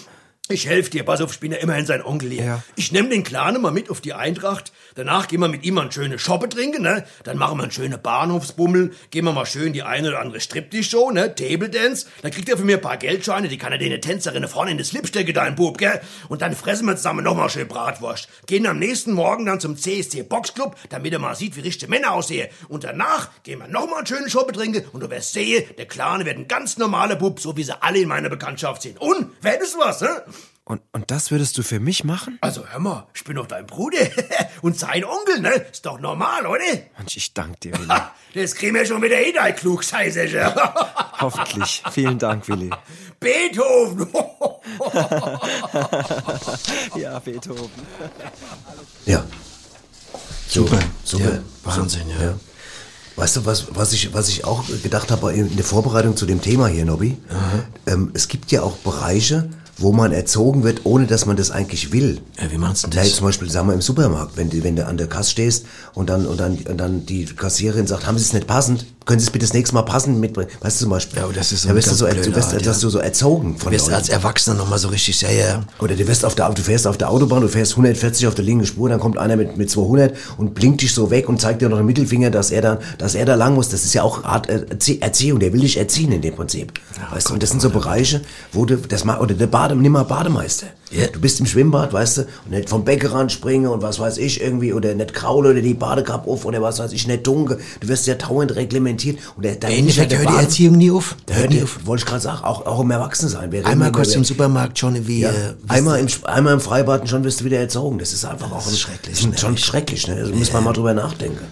Ich 0.49 0.67
helfe 0.67 0.89
dir, 0.89 1.03
pass 1.03 1.21
auf, 1.21 1.31
ich 1.31 1.39
bin 1.39 1.53
ja 1.53 1.59
immerhin 1.59 1.85
sein 1.85 2.03
Onkel 2.03 2.29
hier. 2.29 2.43
Ja. 2.43 2.63
Ich 2.75 2.91
nehme 2.91 3.07
den 3.07 3.23
Kleinen 3.23 3.61
mal 3.61 3.71
mit 3.71 3.89
auf 3.89 4.01
die 4.01 4.13
Eintracht. 4.13 4.73
Danach 4.93 5.29
gehen 5.29 5.39
wir 5.39 5.47
mit 5.47 5.63
ihm 5.63 5.75
mal 5.75 5.83
eine 5.83 5.91
schöne 5.93 6.19
Shoppe 6.19 6.49
trinken, 6.49 6.83
ne? 6.83 7.05
Dann 7.23 7.37
machen 7.37 7.57
wir 7.57 7.63
einen 7.63 7.71
schönen 7.71 8.01
Bahnhofsbummel. 8.01 8.91
Gehen 9.09 9.23
wir 9.23 9.31
mal 9.31 9.45
schön 9.45 9.71
die 9.71 9.83
eine 9.83 10.09
oder 10.09 10.19
andere 10.19 10.41
Striptease-Show, 10.41 11.11
ne? 11.11 11.33
Table 11.33 11.69
Dance. 11.69 12.07
Dann 12.23 12.31
kriegt 12.31 12.49
er 12.49 12.57
von 12.57 12.65
mir 12.65 12.75
ein 12.75 12.81
paar 12.81 12.97
Geldscheine, 12.97 13.47
die 13.47 13.57
kann 13.57 13.71
er 13.71 13.77
den 13.77 14.01
Tänzerin 14.01 14.45
vorne 14.49 14.71
in 14.71 14.77
das 14.77 14.89
Slip 14.89 15.07
stecken, 15.07 15.33
dein 15.33 15.55
Bub, 15.55 15.77
gell? 15.77 16.01
Und 16.27 16.41
dann 16.41 16.53
fressen 16.53 16.87
wir 16.87 16.97
zusammen 16.97 17.23
nochmal 17.23 17.49
schön 17.49 17.69
Bratwurst. 17.69 18.27
Gehen 18.45 18.67
am 18.67 18.79
nächsten 18.79 19.13
Morgen 19.13 19.45
dann 19.45 19.61
zum 19.61 19.77
CSC 19.77 20.23
Boxclub, 20.23 20.75
damit 20.89 21.13
er 21.13 21.19
mal 21.19 21.35
sieht, 21.35 21.55
wie 21.55 21.61
richtige 21.61 21.89
Männer 21.89 22.11
aussehen. 22.11 22.49
Und 22.67 22.83
danach 22.83 23.29
gehen 23.43 23.59
wir 23.59 23.69
nochmal 23.69 23.99
einen 23.99 24.07
schönen 24.07 24.29
Shoppe 24.29 24.51
trinken 24.51 24.83
und 24.91 25.01
du 25.01 25.09
wirst 25.09 25.31
sehen, 25.31 25.63
der 25.77 25.85
Kleine 25.85 26.25
wird 26.25 26.37
ein 26.37 26.49
ganz 26.49 26.77
normaler 26.77 27.15
Bub, 27.15 27.39
so 27.39 27.55
wie 27.55 27.63
sie 27.63 27.81
alle 27.81 27.99
in 27.99 28.09
meiner 28.09 28.29
Bekanntschaft 28.29 28.81
sind. 28.81 28.99
Und, 28.99 29.29
wer 29.41 29.61
ist 29.61 29.77
was, 29.79 30.01
ne? 30.01 30.23
Und, 30.65 30.81
und 30.93 31.11
das 31.11 31.29
würdest 31.29 31.57
du 31.57 31.63
für 31.63 31.81
mich 31.81 32.05
machen? 32.05 32.37
Also 32.39 32.65
hör 32.65 32.79
mal, 32.79 33.07
ich 33.13 33.25
bin 33.25 33.35
doch 33.35 33.47
dein 33.47 33.65
Bruder 33.65 34.07
und 34.61 34.79
sein 34.79 35.03
Onkel, 35.03 35.41
ne? 35.41 35.51
Ist 35.71 35.85
doch 35.85 35.99
normal, 35.99 36.45
oder? 36.47 36.63
Mensch, 36.97 37.17
ich 37.17 37.33
danke 37.33 37.59
dir, 37.59 37.73
Willi. 37.79 37.93
Das 38.33 38.55
kriegen 38.55 38.73
wir 38.73 38.85
schon 38.85 39.01
wieder 39.01 39.17
hin, 39.17 39.37
ein 39.37 39.55
Klugscheißer. 39.55 40.55
Hoffentlich. 41.19 41.83
Vielen 41.91 42.17
Dank, 42.17 42.47
Willi. 42.47 42.69
Beethoven. 43.19 44.07
Ja, 46.95 47.19
Beethoven. 47.19 47.69
Ja. 49.05 49.23
Super, 50.47 50.79
super. 51.03 51.33
Ja, 51.33 51.39
Wahnsinn, 51.63 52.09
ja. 52.09 52.35
Weißt 53.15 53.35
du, 53.35 53.45
was, 53.45 53.75
was, 53.75 53.91
ich, 53.93 54.13
was 54.13 54.29
ich 54.29 54.45
auch 54.45 54.63
gedacht 54.81 55.11
habe 55.11 55.33
in 55.33 55.55
der 55.55 55.65
Vorbereitung 55.65 56.15
zu 56.15 56.25
dem 56.25 56.41
Thema 56.41 56.67
hier, 56.67 56.85
Nobby? 56.85 57.17
Ähm, 57.85 58.11
es 58.13 58.27
gibt 58.27 58.51
ja 58.51 58.63
auch 58.63 58.77
Bereiche, 58.77 59.49
wo 59.77 59.91
man 59.91 60.11
erzogen 60.11 60.63
wird, 60.63 60.81
ohne 60.85 61.07
dass 61.07 61.25
man 61.25 61.35
das 61.35 61.49
eigentlich 61.51 61.91
will. 61.91 62.21
Ja, 62.39 62.51
wie 62.51 62.57
meinst 62.57 62.83
du 62.83 62.87
Ja, 62.89 62.95
das? 62.97 63.07
jetzt 63.07 63.15
zum 63.17 63.25
Beispiel, 63.25 63.49
sagen 63.49 63.67
wir 63.67 63.73
im 63.73 63.81
Supermarkt, 63.81 64.37
wenn, 64.37 64.49
du- 64.49 64.63
wenn 64.63 64.75
du 64.75 64.85
an 64.85 64.97
der 64.97 65.07
Kasse 65.07 65.31
stehst 65.31 65.65
und 65.93 66.09
dann, 66.09 66.25
und 66.27 66.39
dann, 66.39 66.57
und 66.57 66.77
dann 66.77 67.05
die 67.05 67.25
Kassiererin 67.25 67.87
sagt, 67.87 68.05
haben 68.05 68.17
Sie 68.17 68.23
es 68.23 68.33
nicht 68.33 68.45
passend? 68.47 68.85
Können 69.05 69.19
Sie 69.19 69.25
es 69.25 69.31
bitte 69.31 69.45
das 69.45 69.53
nächste 69.53 69.75
Mal 69.75 69.81
passend 69.83 70.19
mitbringen? 70.19 70.49
Weißt 70.61 70.79
du 70.79 70.85
zum 70.85 70.91
Beispiel? 70.91 71.19
Ja, 71.19 71.27
das 71.33 71.51
ist 71.51 71.61
so 71.63 71.67
da 71.67 71.71
eine 71.71 71.77
wirst 71.79 71.91
du 71.91 71.95
so, 71.95 72.05
du 72.05 72.11
blöde 72.13 72.35
wirst, 72.35 72.53
Art, 72.53 72.65
ja. 72.65 72.71
du 72.73 72.89
so 72.89 72.99
erzogen 72.99 73.53
Du 73.55 73.59
von 73.59 73.71
wirst 73.73 73.85
Leuten. 73.87 73.95
als 73.95 74.09
Erwachsener 74.09 74.55
nochmal 74.55 74.79
so 74.79 74.87
richtig, 74.87 75.21
ja, 75.21 75.29
ja. 75.31 75.63
Oder 75.79 75.95
du, 75.95 76.07
wirst 76.07 76.23
auf 76.25 76.35
der, 76.35 76.49
du 76.49 76.61
fährst 76.61 76.87
auf 76.87 76.97
der 76.97 77.09
Autobahn, 77.09 77.41
du 77.41 77.47
fährst 77.49 77.73
140 77.73 78.27
auf 78.27 78.35
der 78.35 78.45
linken 78.45 78.65
Spur, 78.65 78.89
dann 78.89 78.99
kommt 78.99 79.17
einer 79.17 79.35
mit, 79.35 79.57
mit 79.57 79.69
200 79.69 80.13
und 80.37 80.53
blinkt 80.53 80.81
dich 80.81 80.93
so 80.93 81.09
weg 81.11 81.27
und 81.27 81.41
zeigt 81.41 81.61
dir 81.61 81.69
noch 81.69 81.77
den 81.77 81.85
Mittelfinger, 81.85 82.29
dass 82.29 82.51
er 82.51 82.61
da, 82.61 82.79
dass 82.97 83.15
er 83.15 83.25
da 83.25 83.35
lang 83.35 83.55
muss. 83.55 83.69
Das 83.69 83.83
ist 83.83 83.93
ja 83.93 84.03
auch 84.03 84.23
Art 84.23 84.49
Erzie- 84.49 85.01
Erziehung, 85.01 85.39
der 85.39 85.51
will 85.53 85.61
dich 85.61 85.77
erziehen 85.77 86.11
in 86.11 86.21
dem 86.21 86.35
Prinzip. 86.35 86.71
weißt 87.11 87.29
du, 87.29 87.33
und 87.33 87.43
das 87.43 87.49
sind 87.49 87.61
so 87.61 87.69
Bereiche, 87.69 88.21
wo 88.51 88.65
du, 88.65 88.77
das 88.77 89.03
ma- 89.03 89.19
oder 89.19 89.33
der 89.35 89.47
Bade, 89.47 89.75
nimm 89.75 89.91
mal 89.91 90.03
Bademeister. 90.03 90.67
Ja. 90.93 91.07
Du 91.07 91.19
bist 91.19 91.39
im 91.39 91.45
Schwimmbad, 91.45 91.93
weißt 91.93 92.17
du, 92.19 92.21
und 92.45 92.51
nicht 92.51 92.69
vom 92.69 92.85
Beckenrand 92.85 93.31
springen 93.31 93.67
und 93.67 93.81
was 93.81 93.99
weiß 93.99 94.17
ich 94.17 94.41
irgendwie, 94.41 94.73
oder 94.73 94.93
nicht 94.93 95.13
kraule 95.13 95.49
oder 95.51 95.61
die 95.61 95.73
Badekappe 95.73 96.29
auf 96.29 96.45
oder 96.45 96.61
was 96.61 96.79
weiß 96.79 96.91
ich, 96.93 97.07
nicht 97.07 97.25
dunkel. 97.25 97.59
Du 97.79 97.87
wirst 97.87 98.05
ja 98.07 98.15
dauernd 98.15 98.55
reglementiert. 98.55 99.19
Und 99.35 99.45
der, 99.45 99.55
der, 99.55 99.69
Im 99.69 99.79
Endeffekt 99.79 100.11
der 100.11 100.19
hört 100.19 100.29
die 100.29 100.35
Erziehung 100.35 100.75
nie 100.77 100.91
auf. 100.91 101.15
der 101.27 101.37
hört 101.37 101.53
die, 101.53 101.63
wollte 101.85 102.01
ich 102.01 102.05
gerade 102.05 102.21
sagen, 102.21 102.43
auch, 102.43 102.65
auch 102.65 102.79
im 102.81 102.91
Erwachsensein. 102.91 103.51
Wir 103.51 103.65
Einmal 103.65 103.91
kurz 103.91 104.13
im 104.15 104.23
Supermarkt 104.23 104.77
schon 104.77 105.07
wie... 105.07 105.21
ja, 105.21 105.29
äh, 105.31 105.53
einmal, 105.67 105.99
im, 105.99 106.07
einmal 106.23 106.53
im 106.53 106.59
Freibad 106.59 107.01
und 107.01 107.07
schon 107.07 107.23
wirst 107.23 107.41
du 107.41 107.45
wieder 107.45 107.57
erzogen. 107.57 107.97
Das 107.99 108.13
ist 108.13 108.25
einfach 108.25 108.51
auch 108.51 108.65
ist 108.65 108.79
schrecklich, 108.79 109.15
Das 109.15 109.25
ist 109.25 109.31
ne? 109.31 109.37
schon 109.37 109.57
schrecklich. 109.57 110.07
Ne? 110.07 110.23
Da 110.23 110.35
muss 110.35 110.53
man 110.53 110.63
mal 110.63 110.73
drüber 110.73 110.93
nachdenken. 110.93 111.45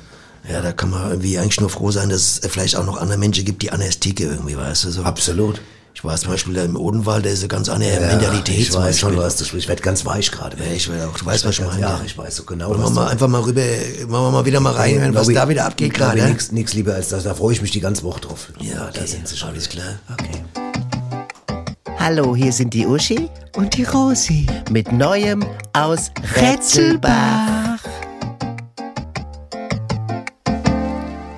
Ja, 0.49 0.62
da 0.62 0.71
kann 0.71 0.89
man 0.89 1.10
irgendwie 1.10 1.38
eigentlich 1.38 1.60
nur 1.60 1.69
froh 1.69 1.91
sein, 1.91 2.10
dass 2.10 2.39
es 2.41 2.51
vielleicht 2.51 2.75
auch 2.75 2.86
noch 2.86 2.97
andere 2.97 3.17
Menschen 3.17 3.45
gibt, 3.45 3.62
die 3.62 3.71
Anästhike 3.71 4.21
irgendwie, 4.21 4.58
weißt 4.58 4.86
du, 4.86 4.91
so. 4.91 5.04
Absolut. 5.04 5.62
Ich 5.93 6.04
war 6.06 6.15
zum 6.17 6.32
Beispiel 6.32 6.54
da 6.54 6.63
im 6.63 6.75
Odenwald, 6.77 7.25
da 7.25 7.30
ist 7.30 7.39
eine 7.39 7.47
ganz 7.49 7.67
andere 7.69 7.99
Mentalität. 7.99 8.58
ich 8.58 8.73
weiß 8.73 8.97
schon, 8.97 9.15
was 9.17 9.36
du 9.36 9.43
sprichst. 9.43 9.65
Ich 9.65 9.69
werde 9.69 9.82
ganz 9.82 10.06
weich 10.06 10.32
gerade. 10.32 10.58
Ja, 10.58 10.71
ich 10.73 10.89
will 10.89 10.99
auch, 11.01 11.17
du 11.17 11.25
weißt, 11.25 11.45
was 11.45 11.60
ich 11.60 11.65
meine. 11.65 11.82
Ja, 11.82 12.01
ich 12.06 12.17
weiß 12.17 12.38
so 12.38 12.43
genau, 12.43 12.69
Wollen 12.69 12.80
wir 12.80 12.86
was 12.86 12.93
mal 12.93 13.08
einfach 13.08 13.27
mal 13.27 13.41
rüber, 13.41 13.62
machen 14.08 14.10
wir 14.25 14.32
mal 14.32 14.45
wieder 14.45 14.60
mal 14.62 14.73
reinhören, 14.73 15.13
was 15.13 15.23
Nobby, 15.27 15.34
da 15.36 15.49
wieder 15.49 15.65
abgeht 15.65 15.93
gerade. 15.93 16.23
Nix, 16.23 16.51
nix 16.51 16.73
lieber 16.73 16.93
als 16.95 17.10
das. 17.10 17.23
Da 17.23 17.34
freue 17.34 17.54
ich 17.54 17.62
mich 17.62 17.71
die 17.71 17.82
ganze 17.82 18.04
Woche 18.04 18.21
drauf. 18.21 18.47
Ja, 18.62 18.89
da 18.93 19.06
sind 19.06 19.27
sie 19.27 19.36
schon. 19.38 19.49
alles 19.49 19.67
klar. 19.69 19.99
Okay. 20.13 20.43
Hallo, 21.99 22.36
hier 22.36 22.51
sind 22.51 22.73
die 22.73 22.88
Uschi 22.88 23.30
Und 23.56 23.77
die 23.77 23.84
Rosi. 23.84 24.47
mit 24.71 24.91
Neuem 24.91 25.45
aus 25.73 26.10
Rätselbach. 26.36 27.77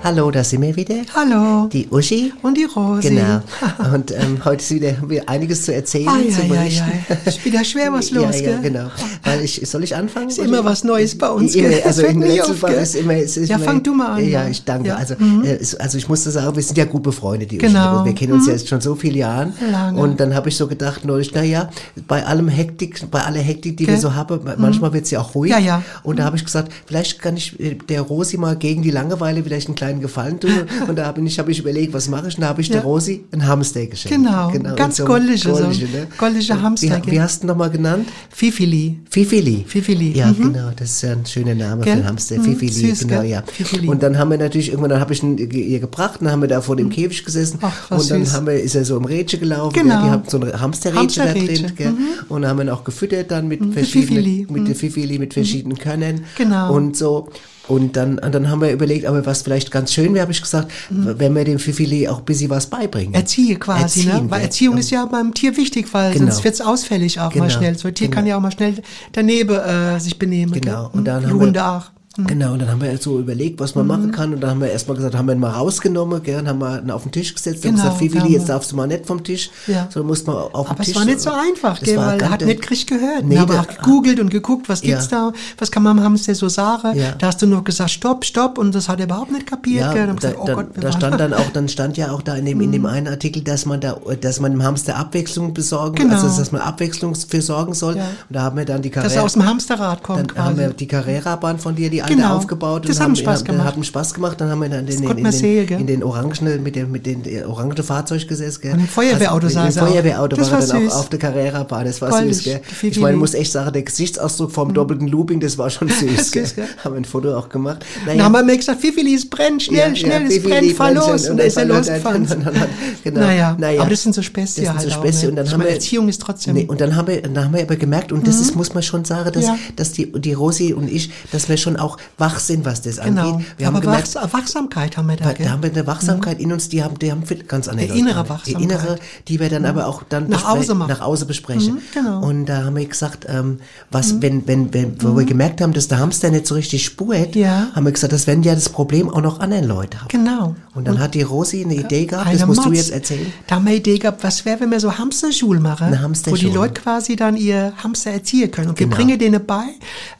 Hallo, 0.04 0.30
da 0.30 0.44
sind 0.44 0.60
wir 0.60 0.76
wieder. 0.76 0.96
Hallo. 1.14 1.66
Die 1.72 1.88
Uschi. 1.90 2.30
Und 2.42 2.58
die 2.58 2.64
Rosi. 2.64 3.08
Genau. 3.08 3.40
Und 3.94 4.10
ähm, 4.10 4.44
heute 4.44 4.62
ist 4.62 4.70
wieder 4.70 4.98
haben 4.98 5.08
wir 5.08 5.26
einiges 5.30 5.64
zu 5.64 5.72
erzählen, 5.74 6.08
Ai, 6.10 6.28
zu 6.30 6.42
ai, 6.42 6.58
ai, 6.58 6.82
ai. 6.82 7.16
Ist 7.24 7.42
wieder 7.42 7.64
schwer 7.64 7.90
was 7.90 8.10
los, 8.10 8.38
ja, 8.38 8.50
ja, 8.50 8.60
gell? 8.60 8.70
genau. 8.70 8.88
Weil 9.22 9.40
ich, 9.42 9.62
soll 9.64 9.82
ich 9.82 9.96
anfangen? 9.96 10.28
Ist 10.28 10.36
immer 10.40 10.62
was 10.62 10.84
Neues 10.84 11.16
bei 11.16 11.30
uns, 11.30 11.54
gell? 11.54 11.80
also 11.86 12.02
in 12.02 12.22
hört 12.22 12.32
nie 12.34 12.42
auf, 12.42 12.60
gell? 12.60 12.74
ist 12.82 12.96
immer, 12.96 13.14
es 13.14 13.38
ist 13.38 13.48
Ja, 13.48 13.56
immer, 13.56 13.64
fang 13.64 13.82
du 13.82 13.94
mal 13.94 14.08
an, 14.18 14.24
Ja, 14.28 14.42
ja. 14.42 14.48
ich 14.48 14.62
danke. 14.62 14.88
Ja. 14.88 14.96
Also, 14.96 15.14
Mhm. 15.18 15.42
äh, 15.42 15.58
also 15.78 15.96
ich 15.96 16.06
musste 16.06 16.30
sagen, 16.30 16.54
wir 16.54 16.62
sind 16.62 16.76
ja 16.76 16.84
gut 16.84 17.02
befreundet, 17.02 17.50
die 17.50 17.56
Uschi. 17.56 17.68
Genau. 17.68 18.04
Wir 18.04 18.12
kennen 18.14 18.34
uns 18.34 18.42
Mhm. 18.42 18.48
ja 18.50 18.56
jetzt 18.56 18.68
schon 18.68 18.82
so 18.82 18.94
viele 18.96 19.20
Jahre. 19.20 19.54
Lange. 19.70 19.98
Und 19.98 20.20
dann 20.20 20.34
habe 20.34 20.50
ich 20.50 20.56
so 20.58 20.66
gedacht 20.66 21.06
neulich, 21.06 21.30
na 21.34 21.42
ja, 21.42 21.70
bei 22.06 22.26
allem 22.26 22.48
Hektik, 22.48 23.10
bei 23.10 23.22
aller 23.22 23.40
Hektik, 23.40 23.78
die 23.78 23.86
Gell? 23.86 23.94
wir 23.94 24.00
so 24.02 24.14
haben, 24.14 24.38
manchmal 24.58 24.92
wird 24.92 25.06
es 25.06 25.12
ja 25.12 25.20
auch 25.22 25.34
ruhig. 25.34 25.50
Ja, 25.50 25.58
ja. 25.58 25.82
Und 26.02 26.18
da 26.18 26.24
habe 26.24 26.36
ich 26.36 26.44
gesagt, 26.44 26.70
vielleicht 26.84 27.22
kann 27.22 27.38
ich 27.38 27.58
äh, 27.58 27.78
der 27.88 28.02
Rosi 28.02 28.36
mal 28.36 28.54
gegen 28.56 28.82
die 28.82 28.90
Langeweile 28.90 29.42
vielleicht 29.42 29.68
einen 29.68 29.74
kleinen 29.76 29.93
Gefallen 30.00 30.40
tun. 30.40 30.50
Und 30.88 30.96
da 30.96 31.06
habe 31.06 31.20
ich, 31.20 31.38
hab 31.38 31.48
ich 31.48 31.58
überlegt, 31.58 31.92
was 31.92 32.08
mache 32.08 32.28
ich? 32.28 32.36
Und 32.36 32.42
da 32.42 32.48
habe 32.48 32.60
ich 32.60 32.68
Ja. 32.68 32.74
der 32.74 32.82
Rosi 32.84 33.24
ein 33.32 33.46
Hamsteak 33.46 33.90
geschenkt. 33.92 34.16
Genau, 34.16 34.50
in 34.50 34.62
ganz 34.76 34.96
so 34.96 35.04
ein 35.04 35.08
goldige, 35.08 35.48
ne? 35.48 36.06
goldige 36.18 36.52
Und 36.52 36.62
Hamsteak, 36.62 37.06
Wie, 37.06 37.12
wie 37.12 37.20
hast 37.20 37.42
du 37.42 37.46
ihn 37.46 37.48
nochmal 37.48 37.70
genannt? 37.70 38.08
Fifili. 38.30 38.98
Fifili. 39.10 39.64
Fifili, 39.66 40.16
Ja, 40.16 40.28
mhm. 40.32 40.52
genau. 40.52 40.70
Das 40.76 40.90
ist 40.90 41.02
ja 41.02 41.12
ein 41.12 41.26
schöner 41.26 41.54
Name 41.54 41.82
Gell? 41.82 41.92
für 41.92 41.98
einen 42.00 42.08
Hamster. 42.08 42.38
Mhm, 42.38 42.44
Fifili, 42.44 42.72
süß, 42.90 43.00
genau, 43.06 43.20
gell? 43.20 43.30
ja. 43.30 43.42
Fifili. 43.46 43.88
Und 43.88 44.02
dann 44.02 44.18
haben 44.18 44.30
wir 44.30 44.38
natürlich 44.38 44.68
irgendwann, 44.68 44.90
dann 44.90 45.00
habe 45.00 45.12
ich 45.12 45.22
ihn 45.22 45.36
ihr 45.38 45.80
gebracht, 45.80 46.20
dann 46.20 46.30
haben 46.30 46.40
wir 46.42 46.48
da 46.48 46.60
vor 46.60 46.76
dem 46.76 46.90
Käfig 46.90 47.24
gesessen 47.24 47.58
Ach, 47.62 47.90
und 47.90 48.10
dann 48.10 48.24
süß. 48.24 48.34
haben 48.34 48.46
wir, 48.46 48.54
ist 48.60 48.74
er 48.74 48.84
so 48.84 48.96
im 48.96 49.04
Rädchen 49.04 49.40
gelaufen. 49.40 49.74
Genau. 49.74 49.94
Ja, 49.94 50.02
die 50.04 50.10
haben 50.10 50.22
so 50.28 50.40
ein 50.40 50.60
Hamsterrädchen 50.60 51.24
da 51.24 51.32
drin. 51.32 51.72
Gell? 51.76 51.92
mhm. 51.92 52.08
Und 52.28 52.46
haben 52.46 52.60
ihn 52.60 52.68
auch 52.68 52.84
gefüttert 52.84 53.30
dann 53.30 53.48
mit 53.48 53.60
der 53.60 53.72
verschiedenen, 53.72 54.08
Fifili, 54.24 54.46
mit 54.50 54.68
mhm. 54.68 54.74
Fifili, 54.74 55.18
mit 55.18 55.34
verschiedenen 55.34 55.78
Körnern. 55.78 56.22
Genau. 56.36 56.74
Und 56.74 56.96
so. 56.96 57.28
Und 57.66 57.96
dann, 57.96 58.18
und 58.18 58.34
dann 58.34 58.50
haben 58.50 58.60
wir 58.60 58.70
überlegt, 58.72 59.06
aber 59.06 59.24
was 59.24 59.42
vielleicht 59.42 59.70
ganz 59.70 59.92
schön 59.92 60.12
wäre, 60.12 60.22
habe 60.22 60.32
ich 60.32 60.42
gesagt, 60.42 60.70
wenn 60.90 61.34
wir 61.34 61.44
dem 61.44 61.58
Fifili 61.58 62.06
auch 62.08 62.18
ein 62.18 62.24
bisschen 62.24 62.50
was 62.50 62.66
beibringen. 62.66 63.10
Mhm. 63.10 63.14
Erziehe 63.14 63.56
quasi, 63.56 64.00
Erziehen, 64.06 64.24
ne? 64.24 64.30
Weil? 64.30 64.42
Erziehung 64.42 64.76
ist 64.76 64.90
ja 64.90 65.06
beim 65.06 65.32
Tier 65.32 65.56
wichtig, 65.56 65.86
weil 65.92 66.12
Genau. 66.12 66.26
sonst 66.26 66.44
wird's 66.44 66.60
ausfällig 66.60 67.20
auch 67.20 67.34
mal 67.34 67.46
Genau. 67.46 67.48
schnell. 67.48 67.78
So 67.78 67.88
ein 67.88 67.94
Tier 67.94 68.08
Genau. 68.08 68.16
kann 68.16 68.26
ja 68.26 68.36
auch 68.36 68.40
mal 68.40 68.52
schnell 68.52 68.82
daneben 69.12 69.56
äh, 69.56 69.98
sich 69.98 70.18
benehmen. 70.18 70.52
Genau, 70.52 70.90
und 70.92 71.06
dann 71.06 71.22
Wie 71.22 71.26
haben 71.28 71.54
wir, 71.54 71.66
auch. 71.66 71.93
Mhm. 72.16 72.26
Genau, 72.28 72.52
und 72.52 72.60
dann 72.60 72.70
haben 72.70 72.80
wir 72.80 72.96
so 72.98 73.18
überlegt, 73.18 73.58
was 73.58 73.74
man 73.74 73.86
machen 73.88 74.12
kann. 74.12 74.32
Und 74.34 74.40
dann 74.40 74.50
haben 74.50 74.60
wir 74.60 74.70
erstmal 74.70 74.96
gesagt, 74.96 75.16
haben 75.16 75.26
wir 75.26 75.32
ihn 75.34 75.40
mal 75.40 75.50
rausgenommen, 75.50 76.20
und 76.20 76.48
haben 76.48 76.58
wir 76.60 76.80
ihn 76.82 76.90
auf 76.90 77.02
den 77.02 77.10
Tisch 77.12 77.34
gesetzt. 77.34 77.64
Dann 77.64 77.72
Genau, 77.74 77.84
haben 77.84 78.00
wir 78.00 78.06
gesagt, 78.08 78.24
haben 78.24 78.32
jetzt 78.32 78.42
wir- 78.48 78.54
darfst 78.54 78.70
du 78.72 78.76
mal 78.76 78.86
nicht 78.86 79.06
vom 79.06 79.24
Tisch, 79.24 79.50
Ja. 79.66 79.88
sondern 79.90 80.06
musst 80.08 80.26
mal 80.26 80.34
auf 80.34 80.70
Aber 80.70 80.74
den 80.76 80.84
Tisch. 80.84 80.88
es 80.90 80.94
war 80.96 81.04
nicht 81.04 81.20
so 81.20 81.30
einfach, 81.30 81.80
gell, 81.80 81.96
weil 81.96 82.20
er 82.20 82.30
hat 82.30 82.42
nicht 82.44 82.70
richtig 82.70 82.86
gehört. 82.86 83.24
Nee, 83.24 83.36
aber 83.38 83.54
der- 83.54 83.62
auch 83.62 83.66
gegoogelt 83.66 84.20
und 84.20 84.30
geguckt, 84.30 84.68
was 84.68 84.82
Ja. 84.82 84.90
gibt's 84.90 85.08
da, 85.08 85.32
was 85.58 85.70
kann 85.72 85.82
man 85.82 85.98
am 85.98 86.04
Hamster 86.04 86.34
so 86.36 86.48
sagen. 86.48 86.96
Ja. 86.96 87.12
Da 87.18 87.26
hast 87.28 87.42
du 87.42 87.46
nur 87.46 87.64
gesagt, 87.64 87.90
stopp, 87.90 88.24
stopp, 88.24 88.58
und 88.58 88.74
das 88.74 88.88
hat 88.88 89.00
er 89.00 89.06
überhaupt 89.06 89.32
nicht 89.32 89.46
kapiert. 89.46 89.94
Ja, 89.94 90.06
da, 90.06 90.12
gesagt, 90.12 90.36
oh 90.38 90.46
Gott, 90.46 90.66
wir 90.74 90.82
da 90.82 90.92
stand 90.92 91.18
dann 91.18 91.34
auch, 91.34 91.50
dann 91.52 91.68
stand 91.68 91.96
ja 91.96 92.12
auch 92.12 92.22
da 92.22 92.36
in 92.36 92.44
dem, 92.46 92.60
in 92.60 92.70
dem 92.70 92.86
einen 92.86 93.08
Artikel, 93.08 93.42
dass 93.42 93.66
man 93.66 93.80
da, 93.80 93.96
dass 94.20 94.38
man 94.38 94.52
dem 94.52 94.62
Hamster 94.62 94.96
Abwechslung 94.96 95.52
besorgen, 95.52 95.96
Genau. 95.96 96.14
also 96.14 96.28
dass 96.28 96.52
man 96.52 96.60
Abwechslung 96.60 97.14
für 97.16 97.42
sorgen 97.42 97.74
soll. 97.74 97.94
Und 97.94 98.02
da 98.30 98.42
haben 98.42 98.56
wir 98.56 98.64
dann 98.64 98.82
die 98.82 98.90
dass 98.90 99.02
Carrera, 99.02 99.20
er 99.20 99.24
aus 99.24 99.32
dem 99.32 99.44
Hamsterrad 99.46 99.98
dann 99.98 100.02
kommt 100.28 100.38
haben 100.38 100.56
wir 100.56 100.64
quasi. 100.66 100.76
die 100.76 100.86
Carrera-Bahn 100.86 101.58
von 101.58 101.74
dir, 101.74 101.90
die 101.90 102.03
alte 102.04 102.16
Genau. 102.16 102.36
aufgebaut. 102.36 102.84
Das 102.88 102.96
und 102.96 103.02
hat 103.02 103.08
haben, 103.08 103.16
Spaß 103.16 103.38
haben, 103.40 103.44
gemacht. 103.46 103.66
Hat 103.66 103.76
Spaß 103.84 104.14
gemacht. 104.14 104.40
Dann 104.40 104.50
haben 104.50 104.58
wir 104.60 104.68
dann 104.68 104.80
in, 104.80 104.86
den- 104.86 104.96
konnte 105.04 105.16
in, 105.18 105.22
man 105.22 105.32
den, 105.32 105.78
in 105.80 105.86
den 105.86 106.02
orangen, 106.04 106.62
mit 106.62 106.76
dem, 106.76 106.90
mit 106.92 107.06
äh, 107.26 107.42
orangen 107.44 107.76
Fahrzeug 107.76 108.26
gesessen, 108.28 108.60
gell? 108.62 108.72
Und 108.74 108.80
im 108.80 108.88
Feuerwehrauto 108.88 109.46
also, 109.46 109.58
saß 109.60 109.76
er. 109.76 109.86
Feuerwehrauto 109.86 110.36
Das 110.36 110.50
war 110.50 110.60
war 110.60 110.66
dann 110.66 110.82
süß. 110.82 110.92
auch 110.92 110.98
auf 111.00 111.08
der 111.08 111.18
Carrera-Bahn. 111.18 111.84
Das 111.86 112.00
war 112.00 112.10
Goldig, 112.10 112.36
süß, 112.36 112.44
gell? 112.44 112.60
Ich 112.82 112.98
meine, 113.00 113.16
muss 113.16 113.34
echt 113.34 113.52
sagen, 113.52 113.72
der 113.72 113.82
Gesichtsausdruck 113.82 114.52
vom 114.52 114.72
doppelten 114.74 115.08
Looping, 115.08 115.40
das 115.40 115.58
war 115.58 115.70
schon 115.70 115.88
süß, 116.00 116.30
gell? 116.32 116.46
Haben 116.84 116.94
wir 116.94 117.00
ein 117.00 117.04
Foto 117.04 117.36
auch 117.36 117.48
gemacht. 117.48 117.84
Dann 118.06 118.22
haben 118.22 118.32
wir 118.32 118.42
mir 118.42 118.56
gesagt, 118.56 118.80
Fifili, 118.80 119.14
es 119.14 119.28
brennt, 119.28 119.62
schnell, 119.62 119.94
schnell, 119.96 120.22
es 120.26 120.34
Fifi 120.34 120.48
brennt, 120.48 120.72
fahr 120.72 120.92
los. 120.92 121.28
Und 121.28 121.38
dann 121.38 121.46
ist 121.46 121.56
er 121.56 121.64
losgefahren. 121.64 122.26
Genau. 123.04 123.20
Naja, 123.20 123.56
Naja. 123.58 123.80
aber 123.82 123.90
das 123.90 124.02
sind 124.02 124.14
so 124.14 124.22
sind 124.22 124.78
halt 124.78 124.92
auch, 124.92 124.98
Späßchen. 125.02 125.22
ne? 125.22 125.28
Und 125.30 125.36
dann 125.36 125.50
haben 125.52 125.62
wir, 125.62 125.68
Erziehung 125.70 126.08
ist 126.08 126.20
trotzdem- 126.22 126.68
und 126.68 126.80
dann 126.80 126.96
haben 126.96 127.08
wir, 127.08 127.20
dann 127.22 127.44
haben 127.44 127.54
wir 127.54 127.62
aber 127.62 127.76
gemerkt, 127.76 128.12
und 128.12 128.26
das 128.26 128.40
ist, 128.40 128.54
muss 128.56 128.72
man 128.74 128.82
schon 128.82 129.04
sagen, 129.04 129.30
dass, 129.32 129.44
Ja. 129.44 129.56
dass 129.76 129.92
die, 129.92 130.10
die 130.12 130.32
Rosi 130.32 130.72
und 130.72 130.90
ich, 130.90 131.10
dass 131.32 131.48
wir 131.48 131.56
schon 131.56 131.76
auch 131.76 131.93
wach 132.18 132.38
sind, 132.38 132.64
was 132.64 132.82
das 132.82 132.96
Genau. 133.00 133.32
angeht. 133.32 133.46
Wir 133.58 133.68
aber 133.68 133.76
haben 133.76 133.82
gemerkt, 133.82 134.14
Wachs 134.14 134.32
Wachsamkeit 134.32 134.96
haben 134.96 135.08
wir 135.08 135.16
da, 135.16 135.32
da 135.32 135.50
haben 135.50 135.62
wir 135.62 135.70
eine 135.70 135.86
Wachsamkeit 135.86 136.40
in 136.40 136.52
uns, 136.52 136.68
die 136.68 136.82
haben, 136.82 136.98
die 136.98 137.10
haben 137.10 137.22
ganz 137.48 137.68
andere 137.68 137.88
Die 137.88 137.98
innere. 137.98 138.28
Wachsamkeit. 138.28 138.60
Die 138.60 138.64
innere, 138.64 138.98
die 139.28 139.40
wir 139.40 139.48
dann 139.48 139.64
aber 139.64 139.86
auch 139.86 140.02
dann 140.08 140.28
Nach 140.28 140.44
außen 140.44 140.76
machen. 140.76 140.88
nach 140.90 141.00
außen 141.00 141.26
besprechen. 141.26 141.74
Mhm, 141.74 141.78
genau. 141.92 142.18
Mhm. 142.18 142.22
Und 142.24 142.46
da 142.46 142.64
haben 142.64 142.76
wir 142.76 142.86
gesagt, 142.86 143.26
ähm, 143.28 143.58
was, 143.90 144.20
wenn, 144.22 144.46
wenn, 144.46 144.72
wenn, 144.74 145.02
wo 145.02 145.16
wir 145.16 145.24
gemerkt 145.24 145.60
haben, 145.60 145.72
dass 145.72 145.88
der 145.88 145.98
Hamster 145.98 146.30
nicht 146.30 146.46
so 146.46 146.54
richtig 146.54 146.84
spurt, 146.84 147.34
Ja. 147.34 147.68
haben 147.74 147.84
wir 147.84 147.92
gesagt, 147.92 148.12
das 148.12 148.26
werden 148.26 148.42
ja 148.42 148.54
das 148.54 148.68
Problem 148.68 149.08
auch 149.10 149.20
noch 149.20 149.40
andere 149.40 149.64
Leute 149.64 150.00
haben. 150.00 150.08
Genau. 150.08 150.54
Und 150.74 150.88
dann 150.88 150.98
hat 150.98 151.14
die 151.14 151.22
Rosi 151.22 151.64
eine 151.64 151.74
Idee 151.74 152.06
gehabt, 152.06 152.32
das 152.32 152.46
musst 152.46 152.64
du 152.64 152.68
Matz. 152.68 152.78
jetzt 152.78 152.90
erzählen. 152.90 153.32
Da 153.46 153.56
haben 153.56 153.64
wir 153.64 153.70
eine 153.70 153.78
Idee 153.78 153.98
gehabt, 153.98 154.24
was 154.24 154.44
wäre, 154.44 154.60
wenn 154.60 154.70
wir 154.70 154.80
so 154.80 154.96
Hamsterschul 154.98 155.60
machen, 155.60 155.86
Eine 155.86 155.98
wo 155.98 156.02
Hamsterschule. 156.02 156.50
die 156.50 156.54
Leute 156.56 156.74
quasi 156.80 157.16
dann 157.16 157.36
ihr 157.36 157.72
Hamster 157.82 158.10
erziehen 158.10 158.50
können. 158.50 158.70
Und 158.70 158.78
wir 158.80 158.86
Genau. 158.86 158.96
bringen 158.96 159.18
denen 159.18 159.44
bei, 159.46 159.64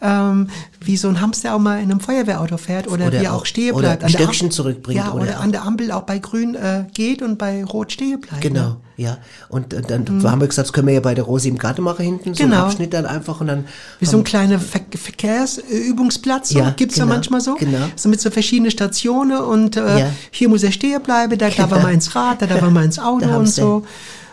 ähm, 0.00 0.48
wie 0.80 0.96
so 0.96 1.08
ein 1.08 1.20
Hamster 1.20 1.54
auch 1.54 1.58
mal 1.64 1.78
in 1.82 1.90
einem 1.90 1.98
Feuerwehrauto 2.00 2.56
fährt 2.56 2.86
oder, 2.86 3.08
Oder 3.08 3.20
wie 3.20 3.28
auch- 3.28 3.40
auch 3.40 3.46
stehen 3.46 3.72
oder 3.74 3.88
bleibt. 3.88 4.02
ein 4.04 4.06
An 4.06 4.12
der 4.12 4.18
Stöckchen 4.18 4.50
zurückbringt 4.52 4.98
Ja, 5.00 5.12
oder 5.12 5.22
oder, 5.24 5.40
an 5.40 5.50
der 5.50 5.64
Ampel 5.64 5.90
auch 5.90 6.02
bei 6.02 6.18
grün 6.18 6.54
äh, 6.54 6.84
geht 6.94 7.20
und 7.22 7.36
bei 7.38 7.64
rot 7.64 7.90
stehen 7.92 8.20
bleibt. 8.20 8.40
Genau, 8.42 8.60
Ne? 8.68 8.76
ja. 8.96 9.18
Und 9.48 9.74
äh, 9.74 9.82
dann 9.82 10.06
haben 10.22 10.40
wir 10.40 10.46
gesagt, 10.46 10.68
das 10.68 10.72
können 10.72 10.86
wir 10.86 10.94
ja 10.94 11.00
bei 11.00 11.14
der 11.14 11.24
Rosi 11.24 11.48
im 11.48 11.58
Garten 11.58 11.82
machen 11.82 12.04
hinten, 12.04 12.34
so 12.34 12.44
Genau. 12.44 12.56
einen 12.56 12.64
Abschnitt 12.66 12.94
dann 12.94 13.06
einfach 13.06 13.40
und 13.40 13.48
dann 13.48 13.64
Wie 13.98 14.06
so 14.06 14.16
ein 14.18 14.24
kleiner 14.24 14.60
Ver 14.60 14.80
Verkehrsübungsplatz, 14.96 16.50
so, 16.50 16.58
Ja, 16.58 16.70
gibt's 16.70 16.96
ja 16.96 17.04
genau, 17.04 17.14
manchmal 17.16 17.40
so. 17.40 17.54
genau. 17.56 17.86
So 17.96 18.08
mit 18.08 18.20
so 18.20 18.30
verschiedenen 18.30 18.70
Stationen 18.70 19.38
und 19.38 19.76
äh, 19.76 19.98
Ja. 20.00 20.10
hier 20.30 20.48
muss 20.48 20.62
er 20.62 20.72
stehen 20.72 21.02
bleiben, 21.02 21.36
da 21.38 21.46
darf 21.48 21.58
er 21.58 21.66
Genau. 21.66 21.80
mal 21.82 21.92
ins 21.94 22.14
Rad, 22.14 22.42
da 22.42 22.46
darf 22.46 22.62
er 22.62 22.70
mal 22.70 22.84
ins 22.84 22.98
Auto 23.04 23.28
und 23.36 23.46
so. 23.48 23.84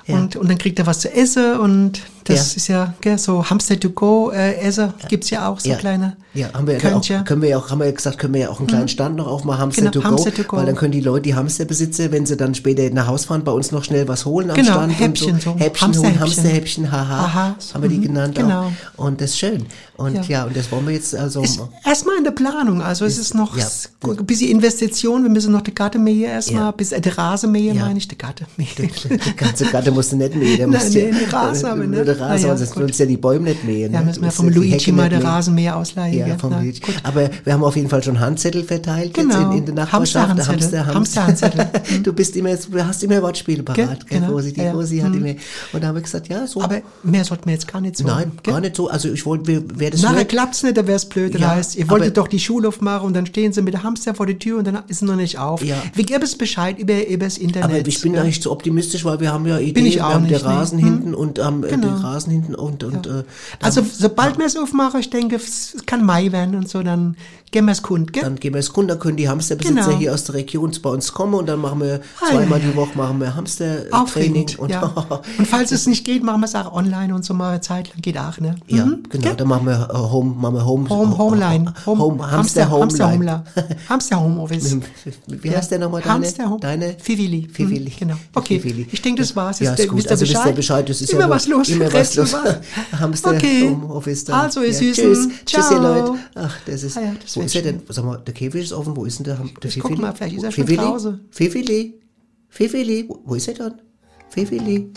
Ja. 0.08 0.16
Und, 0.18 0.36
und 0.36 0.50
dann 0.50 0.58
kriegt 0.58 0.80
er 0.80 0.88
was 0.88 1.00
zu 1.00 1.14
essen 1.14 1.58
und 1.60 2.02
das 2.26 2.52
Ja. 2.54 2.58
ist 2.58 2.68
ja 2.68 2.94
gell, 3.02 3.18
so 3.18 3.50
Hamster 3.50 3.80
to 3.80 3.90
go 3.90 4.32
äh, 4.32 4.56
essen 4.56 4.94
gibt's 5.10 5.30
ja 5.30 5.48
auch 5.50 5.60
so 5.60 5.70
ja. 5.70 5.76
kleine 5.78 6.16
Ja, 6.34 6.54
haben 6.54 6.68
wir 6.68 6.78
ja 6.78 6.96
auch, 6.96 7.26
können 7.26 7.42
wir 7.42 7.50
ja 7.50 7.58
auch, 7.58 7.70
haben 7.70 7.80
wir 7.80 7.86
ja 7.88 7.92
gesagt, 7.92 8.18
können 8.20 8.34
wir 8.34 8.42
ja 8.42 8.50
auch 8.50 8.60
einen 8.60 8.68
kleinen 8.68 8.88
Stand 8.88 9.16
noch 9.18 9.28
aufmachen, 9.28 9.60
Hamster, 9.62 9.82
Genau, 9.82 9.92
to, 9.92 10.00
go, 10.02 10.06
Hamster 10.10 10.34
to 10.34 10.44
go. 10.44 10.58
weil 10.58 10.66
dann 10.66 10.76
können 10.76 10.92
die 10.94 11.02
Leute, 11.02 11.24
die 11.24 11.36
Hamsterbesitzer, 11.36 12.12
wenn 12.12 12.26
sie 12.26 12.38
dann 12.38 12.56
später 12.56 12.90
nach 12.94 13.08
Haus 13.08 13.26
fahren, 13.26 13.44
bei 13.44 13.52
uns 13.52 13.72
noch 13.72 13.84
schnell 13.84 14.08
was 14.08 14.26
holen 14.26 14.50
am 14.52 14.56
Genau, 14.56 14.74
Stand 14.74 15.00
Häppchen 15.00 15.34
und 15.34 15.42
so. 15.42 15.56
Häppchen 15.58 15.88
holen, 15.98 16.20
Hamsterhäppchen. 16.20 16.20
Hamsterhäppchen, 16.22 16.92
haha, 16.92 17.26
Aha, 17.26 17.56
haben 17.74 17.82
wir 17.82 17.90
die 17.90 17.98
mhm, 17.98 18.02
genannt 18.04 18.36
genau. 18.36 18.72
auch. 18.98 19.06
Und 19.06 19.20
das 19.22 19.32
ist 19.32 19.40
schön. 19.40 19.66
Und 19.98 20.16
ja, 20.16 20.22
Ja. 20.28 20.44
und 20.46 20.56
das 20.56 20.72
wollen 20.72 20.88
wir 20.88 20.94
jetzt 20.94 21.14
also 21.16 21.42
Ist 21.44 21.60
erstmal 21.86 22.18
in 22.18 22.24
der 22.24 22.32
Planung, 22.32 22.82
also 22.82 23.06
es 23.06 23.18
ist 23.18 23.36
noch 23.36 23.56
ja. 23.58 23.66
ein 24.04 24.26
bisschen 24.26 24.50
Investition, 24.50 25.22
wir 25.24 25.30
müssen 25.30 25.52
noch 25.52 25.62
die 25.62 25.76
Gartenmähe 25.76 26.28
erstmal, 26.28 26.64
Ja. 26.64 26.72
bis 26.72 26.92
äh, 26.92 27.02
die 27.02 27.10
Rasenmähe 27.10 27.74
Ja. 27.74 27.86
meine 27.86 27.98
ich, 28.00 28.08
die 28.08 28.18
Gartenmähe. 28.18 28.68
die 28.78 29.36
ganze 29.36 29.66
Gatte 29.66 29.92
musst 29.92 30.12
du 30.12 30.16
nicht 30.16 30.36
mähen. 30.36 30.58
der 30.58 30.68
Nein, 30.68 30.82
musst 30.82 30.94
nee, 30.94 31.10
ja, 31.10 31.16
die 31.18 31.26
Rasen 31.26 31.66
aber, 31.68 31.84
ne? 31.86 31.98
Nur 31.98 32.06
der 32.14 32.22
Rasen, 32.22 32.42
Na 32.44 32.48
ja, 32.50 32.58
sonst 32.58 32.78
willst 32.78 33.00
du 33.00 33.04
ja 33.04 33.10
die 33.10 33.18
Bäume 33.18 33.50
nicht 33.50 33.64
mähen. 33.64 33.92
Ja, 33.94 34.00
ne? 34.00 34.06
müssen 34.08 34.24
wir 34.24 34.32
vom 34.32 34.50
Luigi 34.50 34.92
mal 34.92 35.10
den. 35.10 35.22
Rasenmäher 35.22 35.76
ausleihen. 35.78 36.18
Ja, 36.28 36.38
vom 36.38 36.52
Na, 36.52 36.60
Luigi. 36.60 36.80
gut. 36.80 36.96
Aber 37.04 37.30
wir 37.44 37.54
haben 37.54 37.64
auf 37.64 37.76
jeden 37.76 37.90
Fall 37.90 38.04
schon 38.04 38.20
Handzettel 38.20 38.64
verteilt 38.64 39.16
jetzt 39.18 39.30
Genau. 39.30 39.52
in, 39.52 39.58
in 39.60 39.66
der 39.66 39.76
Nachbarschaft. 39.76 40.30
Hamster-Handzettel. 40.30 40.86
Hamster, 40.86 41.28
Hamster-Handzettel. 41.28 42.02
du 42.04 42.14
bist 42.14 42.36
immer, 42.36 42.56
du 42.56 42.86
hast 42.86 43.04
immer 43.04 43.22
Wortspiele 43.22 43.64
parat, 43.64 44.08
Ge- 44.08 44.20
genau. 44.20 44.32
Rosi? 44.34 44.54
Die 44.54 44.62
Ja. 44.62 44.72
Rosi 44.72 45.00
hat 45.00 45.12
Mhm. 45.12 45.26
immer, 45.26 45.36
und 45.74 45.84
da 45.84 45.88
haben 45.88 45.96
wir 45.96 46.02
gesagt, 46.02 46.28
ja, 46.30 46.46
so. 46.48 46.62
Aber 46.62 46.82
mehr 47.04 47.24
sollten 47.24 47.46
wir 47.46 47.54
jetzt 47.54 47.68
gar 47.68 47.82
nicht 47.82 47.98
so. 47.98 48.06
Nein, 48.06 48.32
gar 48.44 48.60
nicht 48.62 48.76
so. 48.76 48.88
Also 48.90 49.10
ich 49.12 49.26
wollte, 49.26 49.64
wer, 49.76 49.90
das 49.92 50.02
Nachher 50.02 50.18
hört, 50.18 50.30
klappt's 50.30 50.64
nicht, 50.64 50.78
da 50.78 50.86
wär's 50.88 51.06
blöd. 51.06 51.38
Ja, 51.40 51.52
heißt, 51.52 51.76
ihr 51.76 51.90
wolltet 51.90 52.18
doch 52.18 52.28
die 52.28 52.40
Schule 52.40 52.68
aufmachen 52.68 53.08
und 53.08 53.14
dann 53.14 53.26
stehen 53.26 53.54
sie 53.54 53.62
mit 53.62 53.74
der 53.74 53.84
Hamster 53.84 54.14
vor 54.16 54.26
der 54.26 54.38
Tür 54.40 54.60
und 54.60 54.68
dann 54.68 54.80
ist 54.88 55.00
sie 55.00 55.06
noch 55.06 55.16
nicht 55.16 55.38
auf. 55.40 55.64
Ja. 55.64 55.76
Wir 55.94 56.04
geben 56.06 56.24
es 56.24 56.38
Bescheid 56.38 56.78
über, 56.80 57.08
über 57.08 57.26
das 57.26 57.38
Internet. 57.38 57.70
aber 57.80 57.88
ich 57.88 58.02
bin 58.02 58.14
da 58.14 58.24
nicht 58.24 58.42
so 58.44 58.52
optimistisch, 58.52 59.06
weil 59.06 59.20
wir 59.20 59.32
haben 59.32 59.46
ja 59.48 59.60
Ideen, 59.60 59.86
wir 59.86 60.04
haben 60.04 60.24
nicht, 60.24 60.36
den 60.36 60.42
Rasen 60.46 60.78
nee. 60.78 60.84
Hm. 60.84 60.90
hinten 60.94 61.14
und 61.16 61.40
haben 61.40 61.64
äh, 61.64 61.70
Genau. 61.70 61.88
Rasen 62.02 62.32
hinten 62.32 62.56
und, 62.56 62.84
und 62.84 63.08
äh, 63.08 63.24
Also 63.62 63.86
sobald 63.90 64.38
wir 64.38 64.46
es 64.46 64.58
aufmachen, 64.58 65.00
ich 65.00 65.10
denke, 65.10 65.36
es 65.38 65.78
kann 65.86 66.06
Mai 66.06 66.32
werden 66.32 66.56
und 66.56 66.70
so, 66.70 66.84
dann 66.84 67.16
gehen 67.52 67.66
wir 67.66 67.72
es 67.74 67.82
kund, 67.82 68.14
gell? 68.14 68.24
Dann 68.24 68.36
gehen 68.38 68.54
wir 68.54 68.60
es 68.60 68.72
Kunden, 68.72 68.90
dann 68.90 69.00
können 69.00 69.18
die 69.18 69.28
Hamsterbesitzer 69.30 69.86
Genau. 69.86 69.98
hier 69.98 70.14
aus 70.14 70.24
der 70.24 70.36
Region 70.36 70.72
bei 70.82 70.90
uns 70.90 71.12
kommen 71.14 71.34
und 71.34 71.48
dann 71.48 71.60
machen 71.60 71.82
wir 71.82 72.02
zweimal 72.18 72.60
ja, 72.62 72.68
die 72.70 72.76
Woche 72.76 72.98
machen 72.98 73.20
wir 73.20 73.36
Hamster-Training. 73.36 74.58
Und, 74.58 74.70
ja. 74.70 74.82
und 75.38 75.48
falls 75.48 75.72
es 75.72 75.86
nicht 75.88 76.06
geht, 76.06 76.24
machen 76.24 76.42
wir 76.42 76.46
es 76.46 76.56
auch 76.56 76.72
online 76.74 77.14
und 77.14 77.26
so 77.26 77.34
mal 77.34 77.50
eine 77.52 77.62
Zeit 77.62 77.90
lang. 77.90 78.02
Geht 78.02 78.18
auch, 78.18 78.38
ne? 78.40 78.56
ja, 78.68 78.86
Mhm. 78.86 79.04
genau, 79.10 79.24
Gell? 79.24 79.36
dann 79.36 79.48
machen 79.48 79.66
wir 79.68 79.90
äh, 79.92 79.98
Home, 79.98 80.34
machen 80.36 80.56
wir 80.56 80.66
Home, 80.66 80.90
Home, 80.90 81.18
Homeline. 81.18 81.74
Home, 81.86 82.02
Home 82.02 82.32
Hamster, 82.32 82.70
Hamster, 82.70 83.12
Homeline. 83.12 83.44
Hamster 83.90 84.20
Homeoffice. 84.22 84.78
Wie 85.28 85.56
heißt 85.56 85.72
der 85.72 85.80
nochmal 85.80 86.02
deine? 86.02 86.14
Hamster 86.14 86.50
Home. 86.50 86.60
Deine? 86.60 86.96
Fivili. 87.00 87.48
Fivili. 87.52 87.90
Mhm, 87.92 88.00
Genau. 88.00 88.16
Okay. 88.34 88.60
Fivili. 88.60 88.88
Ich 88.92 89.02
denke, 89.02 89.22
das 89.22 89.36
war's. 89.36 89.60
Ja, 89.60 89.74
ist 89.74 89.88
gut. 89.90 89.98
wisst 89.98 90.10
also 90.12 90.22
wisst 90.24 90.32
ihr 90.34 90.38
Bescheid? 90.40 90.56
Bescheid, 90.56 90.90
das 90.90 91.02
ist 91.02 91.12
Immer 91.12 91.22
ja 91.24 91.30
was 91.30 91.48
los. 91.48 91.70
Immer 91.70 91.92
was 91.94 92.16
los. 92.16 92.36
Hamster 93.00 93.32
Okay. 93.32 93.70
Homeoffice 93.70 94.24
dann. 94.26 94.40
Also, 94.42 94.62
ihr 94.62 94.68
ja, 94.68 94.74
Süßen. 94.74 95.04
Tschüss. 95.04 95.28
Tschüss, 95.46 95.72
ihr. 95.72 95.80
Leute. 95.80 96.14
Ach, 96.36 96.56
das 96.66 96.84
ist, 96.84 96.96
ja, 96.96 97.14
wo 97.42 97.46
ist 97.46 97.56
er 97.56 97.62
denn? 97.64 97.82
Sag 97.90 98.06
mal, 98.06 98.18
der 98.18 98.34
Käfig 98.34 98.64
ist 98.64 98.74
offen, 98.74 98.96
wo 98.96 99.06
ist 99.06 99.20
denn 99.20 99.26
der, 99.26 99.36
der 99.36 99.46
Ich 99.46 99.80
guck 99.80 99.90
Fifili? 99.92 100.02
mal, 100.02 100.14
vielleicht 100.16 100.38
ist 100.38 100.44
er 100.44 100.52
schon 100.52 100.68
zu 100.68 100.78
Hause. 100.82 101.20
Fifili? 101.32 102.00
Fifili? 102.50 103.06
Wo- 103.08 103.34
ist 103.36 103.48
er 103.48 103.54
dann? 103.56 103.82
Fifili? 104.30 104.92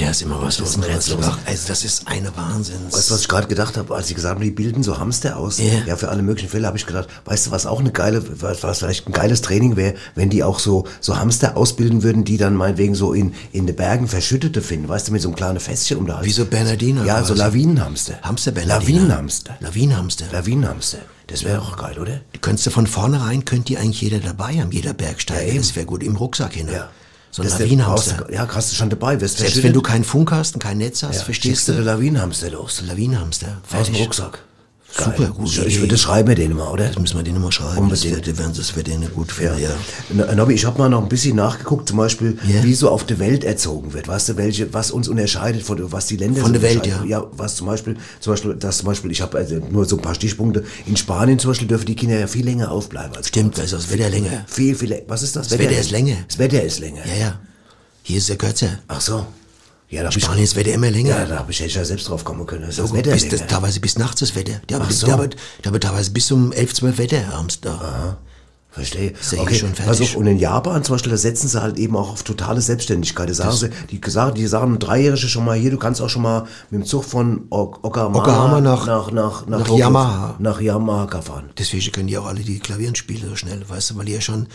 Da 0.00 0.10
ist 0.10 0.22
immer 0.22 0.40
was 0.40 0.58
los. 0.58 0.76
immer 0.76 0.86
was 0.86 1.10
Rätsel. 1.10 1.18
Also, 1.46 1.68
das 1.68 1.84
ist 1.84 2.08
eine 2.08 2.34
Wahnsinns. 2.36 2.94
Weißt 2.94 3.10
du, 3.10 3.14
was 3.14 3.20
ich 3.20 3.28
gerade 3.28 3.46
gedacht 3.48 3.76
habe, 3.76 3.94
als 3.94 4.08
ich 4.08 4.14
gesagt 4.14 4.36
habe, 4.36 4.44
die 4.44 4.50
bilden 4.50 4.82
so 4.82 4.98
Hamster 4.98 5.36
aus? 5.36 5.58
Ja. 5.58 5.66
Ja, 5.86 5.96
für 5.96 6.08
alle 6.08 6.22
möglichen 6.22 6.48
Fälle 6.48 6.66
habe 6.66 6.78
ich 6.78 6.86
gedacht, 6.86 7.08
weißt 7.26 7.46
du, 7.46 7.50
was 7.50 7.66
auch 7.66 7.80
eine 7.80 7.90
geile, 7.92 8.22
was, 8.40 8.78
vielleicht 8.78 9.06
ein 9.06 9.12
geiles 9.12 9.42
Training 9.42 9.76
wäre, 9.76 9.94
wenn 10.14 10.30
die 10.30 10.42
auch 10.42 10.58
so, 10.58 10.86
so 11.00 11.18
Hamster 11.18 11.56
ausbilden 11.56 12.02
würden, 12.02 12.24
die 12.24 12.38
dann 12.38 12.54
meinetwegen 12.54 12.94
so 12.94 13.12
in, 13.12 13.34
in 13.52 13.66
den 13.66 13.76
Bergen 13.76 14.08
Verschüttete 14.08 14.62
finden, 14.62 14.88
weißt 14.88 15.08
du, 15.08 15.12
mit 15.12 15.22
so 15.22 15.28
einem 15.28 15.36
kleinen 15.36 15.60
Fässchen 15.60 15.98
um 15.98 16.10
Hals. 16.10 16.26
Wie 16.26 16.32
so 16.32 16.44
Bernardiner 16.46 17.04
Ja, 17.04 17.22
so? 17.22 17.34
Lawinenhamster. 17.34 18.14
Hamster-Bernardiner. 18.22 19.00
Lawinenhamster. 19.00 19.56
Lawinenhamster. 19.60 20.26
Lawinenhamster. 20.32 20.98
Das 21.26 21.44
wäre 21.44 21.60
auch 21.60 21.76
geil, 21.76 21.98
oder? 21.98 22.20
Könntest 22.40 22.66
du 22.66 22.70
von 22.70 22.86
vornherein, 22.86 23.44
könnte 23.44 23.66
die 23.66 23.78
eigentlich 23.78 24.00
jeder 24.00 24.18
dabei 24.18 24.60
haben, 24.60 24.72
jeder 24.72 24.94
Bergsteiger. 24.94 25.52
Ja, 25.52 25.58
das 25.58 25.76
wäre 25.76 25.86
gut 25.86 26.02
im 26.02 26.16
Rucksack 26.16 26.54
hin. 26.54 26.68
Ja. 26.72 26.88
So 27.32 27.42
ein 27.42 27.44
Das 27.44 27.52
ist 27.52 27.58
der- 27.58 27.66
Lawinenhamster. 27.66 28.32
Ja, 28.32 28.48
hast 28.48 28.72
du 28.72 28.76
schon 28.76 28.90
dabei, 28.90 29.20
wirst 29.20 29.38
Selbst 29.38 29.62
wenn 29.62 29.72
du 29.72 29.82
keinen 29.82 30.04
Funk 30.04 30.32
hast 30.32 30.54
und 30.54 30.60
kein 30.60 30.78
Netz 30.78 31.02
hast, 31.02 31.18
ja, 31.18 31.22
verstehst 31.24 31.68
du 31.68 31.72
Lawinenhamster 31.72 32.50
los. 32.50 32.82
Lawinenhamster. 32.86 33.58
Aus 33.72 33.86
dem 33.86 33.94
Fertig. 33.94 34.38
Super, 34.92 35.28
gut. 35.28 35.56
Ich 35.66 35.78
würde 35.78 35.88
das 35.88 36.00
schreiben 36.00 36.28
wir 36.28 36.34
denen 36.34 36.56
mal, 36.56 36.68
oder? 36.68 36.88
Das 36.88 36.98
müssen 36.98 37.16
wir 37.16 37.22
denen 37.22 37.40
mal 37.40 37.52
schreiben. 37.52 37.78
Unbedingt. 37.78 38.16
Das, 38.18 38.22
das, 38.24 38.38
werden, 38.38 38.52
das 38.56 38.76
wird 38.76 38.86
denen 38.88 39.12
gut 39.14 39.30
finden, 39.32 39.60
ja. 39.60 39.70
Na, 40.10 40.34
Nobby, 40.34 40.54
ich 40.54 40.64
habe 40.66 40.78
mal 40.78 40.88
noch 40.88 41.02
ein 41.02 41.08
bisschen 41.08 41.36
nachgeguckt, 41.36 41.88
zum 41.88 41.96
Beispiel, 41.96 42.38
Ja. 42.46 42.62
wie 42.64 42.74
so 42.74 42.90
auf 42.90 43.04
der 43.04 43.18
Welt 43.18 43.44
erzogen 43.44 43.92
wird. 43.92 44.08
Weißt 44.08 44.28
du, 44.30 44.36
welche, 44.36 44.72
was 44.74 44.90
uns 44.90 45.08
unterscheidet 45.08 45.62
von, 45.62 45.92
was 45.92 46.06
die 46.06 46.16
Länder 46.16 46.40
Von 46.40 46.48
so 46.48 46.52
der 46.54 46.62
Welt, 46.62 46.76
unterscheiden. 46.78 47.08
Ja, 47.08 47.24
was 47.32 47.56
zum 47.56 47.66
Beispiel, 47.68 47.96
zum 48.18 48.32
Beispiel, 48.32 48.54
das 48.56 48.78
zum 48.78 48.86
Beispiel, 48.86 49.10
ich 49.12 49.22
habe 49.22 49.38
also 49.38 49.56
nur 49.70 49.84
so 49.84 49.96
ein 49.96 50.02
paar 50.02 50.14
Stichpunkte. 50.14 50.64
In 50.86 50.96
Spanien 50.96 51.38
zum 51.38 51.52
Beispiel 51.52 51.68
dürfen 51.68 51.86
die 51.86 51.94
Kinder 51.96 52.18
ja 52.18 52.26
viel 52.26 52.44
länger 52.44 52.70
aufbleiben 52.70 53.16
als 53.16 53.28
Stimmt, 53.28 53.58
da 53.58 53.62
ist 53.62 53.72
das 53.72 53.90
Wetter 53.90 54.10
länger. 54.10 54.44
Viel, 54.48 54.74
viel, 54.74 55.02
was 55.06 55.22
ist 55.22 55.36
das? 55.36 55.48
Das 55.48 55.58
Wetter 55.58 55.78
ist 55.78 55.90
länger. 55.92 56.16
Das 56.26 56.38
Wetter 56.38 56.62
ist 56.62 56.80
länger. 56.80 57.02
Ja, 57.06 57.20
ja. 57.26 57.40
Hier 58.02 58.18
ist 58.18 58.28
er 58.28 58.36
kürzer. 58.36 58.80
Ach 58.88 59.00
so. 59.00 59.24
Ja, 59.90 60.04
da 60.04 60.12
Spanien 60.12 60.44
ist 60.44 60.52
das 60.52 60.56
Wetter 60.60 60.72
immer 60.74 60.90
länger. 60.90 61.10
ja, 61.10 61.24
da 61.24 61.38
habe 61.40 61.50
ich 61.50 61.58
ja 61.58 61.84
selbst 61.84 62.08
drauf 62.08 62.24
kommen 62.24 62.46
können. 62.46 62.62
Das 62.62 62.70
ist 62.70 62.78
das 62.78 62.92
Wetter 62.92 63.10
bis, 63.10 63.28
das, 63.28 63.46
teilweise 63.46 63.80
bis 63.80 63.98
nachts 63.98 64.20
das 64.20 64.34
Wetter. 64.36 64.60
Ach 64.72 64.80
hat, 64.80 64.92
so. 64.92 65.06
der 65.06 65.72
hat 65.72 65.80
teilweise 65.80 66.10
bis 66.12 66.30
um 66.30 66.52
11, 66.52 66.74
12 66.74 66.98
Wetter 66.98 67.34
abends 67.34 67.60
da. 67.60 68.18
Verstehe. 68.72 69.10
Ist 69.10 69.32
ja 69.32 69.38
eh 69.38 69.40
okay, 69.40 69.54
schon 69.56 69.74
fertig. 69.74 70.10
auf, 70.10 70.16
und 70.16 70.28
in 70.28 70.38
Japan 70.38 70.84
zum 70.84 70.94
Beispiel, 70.94 71.10
da 71.10 71.18
setzen 71.18 71.48
sie 71.48 71.60
halt 71.60 71.76
eben 71.76 71.96
auch 71.96 72.08
auf 72.12 72.22
totale 72.22 72.60
Selbstständigkeit. 72.60 73.28
Da 73.28 73.34
sagen 73.34 73.56
sie, 73.56 73.70
die 73.90 74.00
sagen, 74.08 74.34
die 74.36 74.46
sagen 74.46 74.78
Dreijährige 74.78 75.26
schon 75.26 75.44
mal 75.44 75.58
hier, 75.58 75.72
du 75.72 75.76
kannst 75.76 76.00
auch 76.00 76.08
schon 76.08 76.22
mal 76.22 76.46
mit 76.70 76.82
dem 76.82 76.86
Zug 76.86 77.02
von 77.04 77.46
Ok- 77.50 77.80
Okayama, 77.82 78.20
Okayama 78.20 78.60
nach- 78.60 78.86
nach, 78.86 79.10
nach, 79.10 79.46
nach 79.48 79.66
Tokio- 79.66 79.76
Yamaha. 79.80 80.36
Nach 80.38 80.60
Yamaha 80.60 81.20
fahren. 81.20 81.50
Deswegen 81.58 81.90
können 81.90 82.06
die 82.06 82.16
auch 82.16 82.26
alle 82.26 82.42
die 82.42 82.60
Klavieren 82.60 82.94
spielen 82.94 83.28
so 83.28 83.34
schnell, 83.34 83.68
weißt 83.68 83.90
du, 83.90 83.96
weil 83.96 84.04
die 84.04 84.12
ja 84.12 84.20
schon 84.20 84.46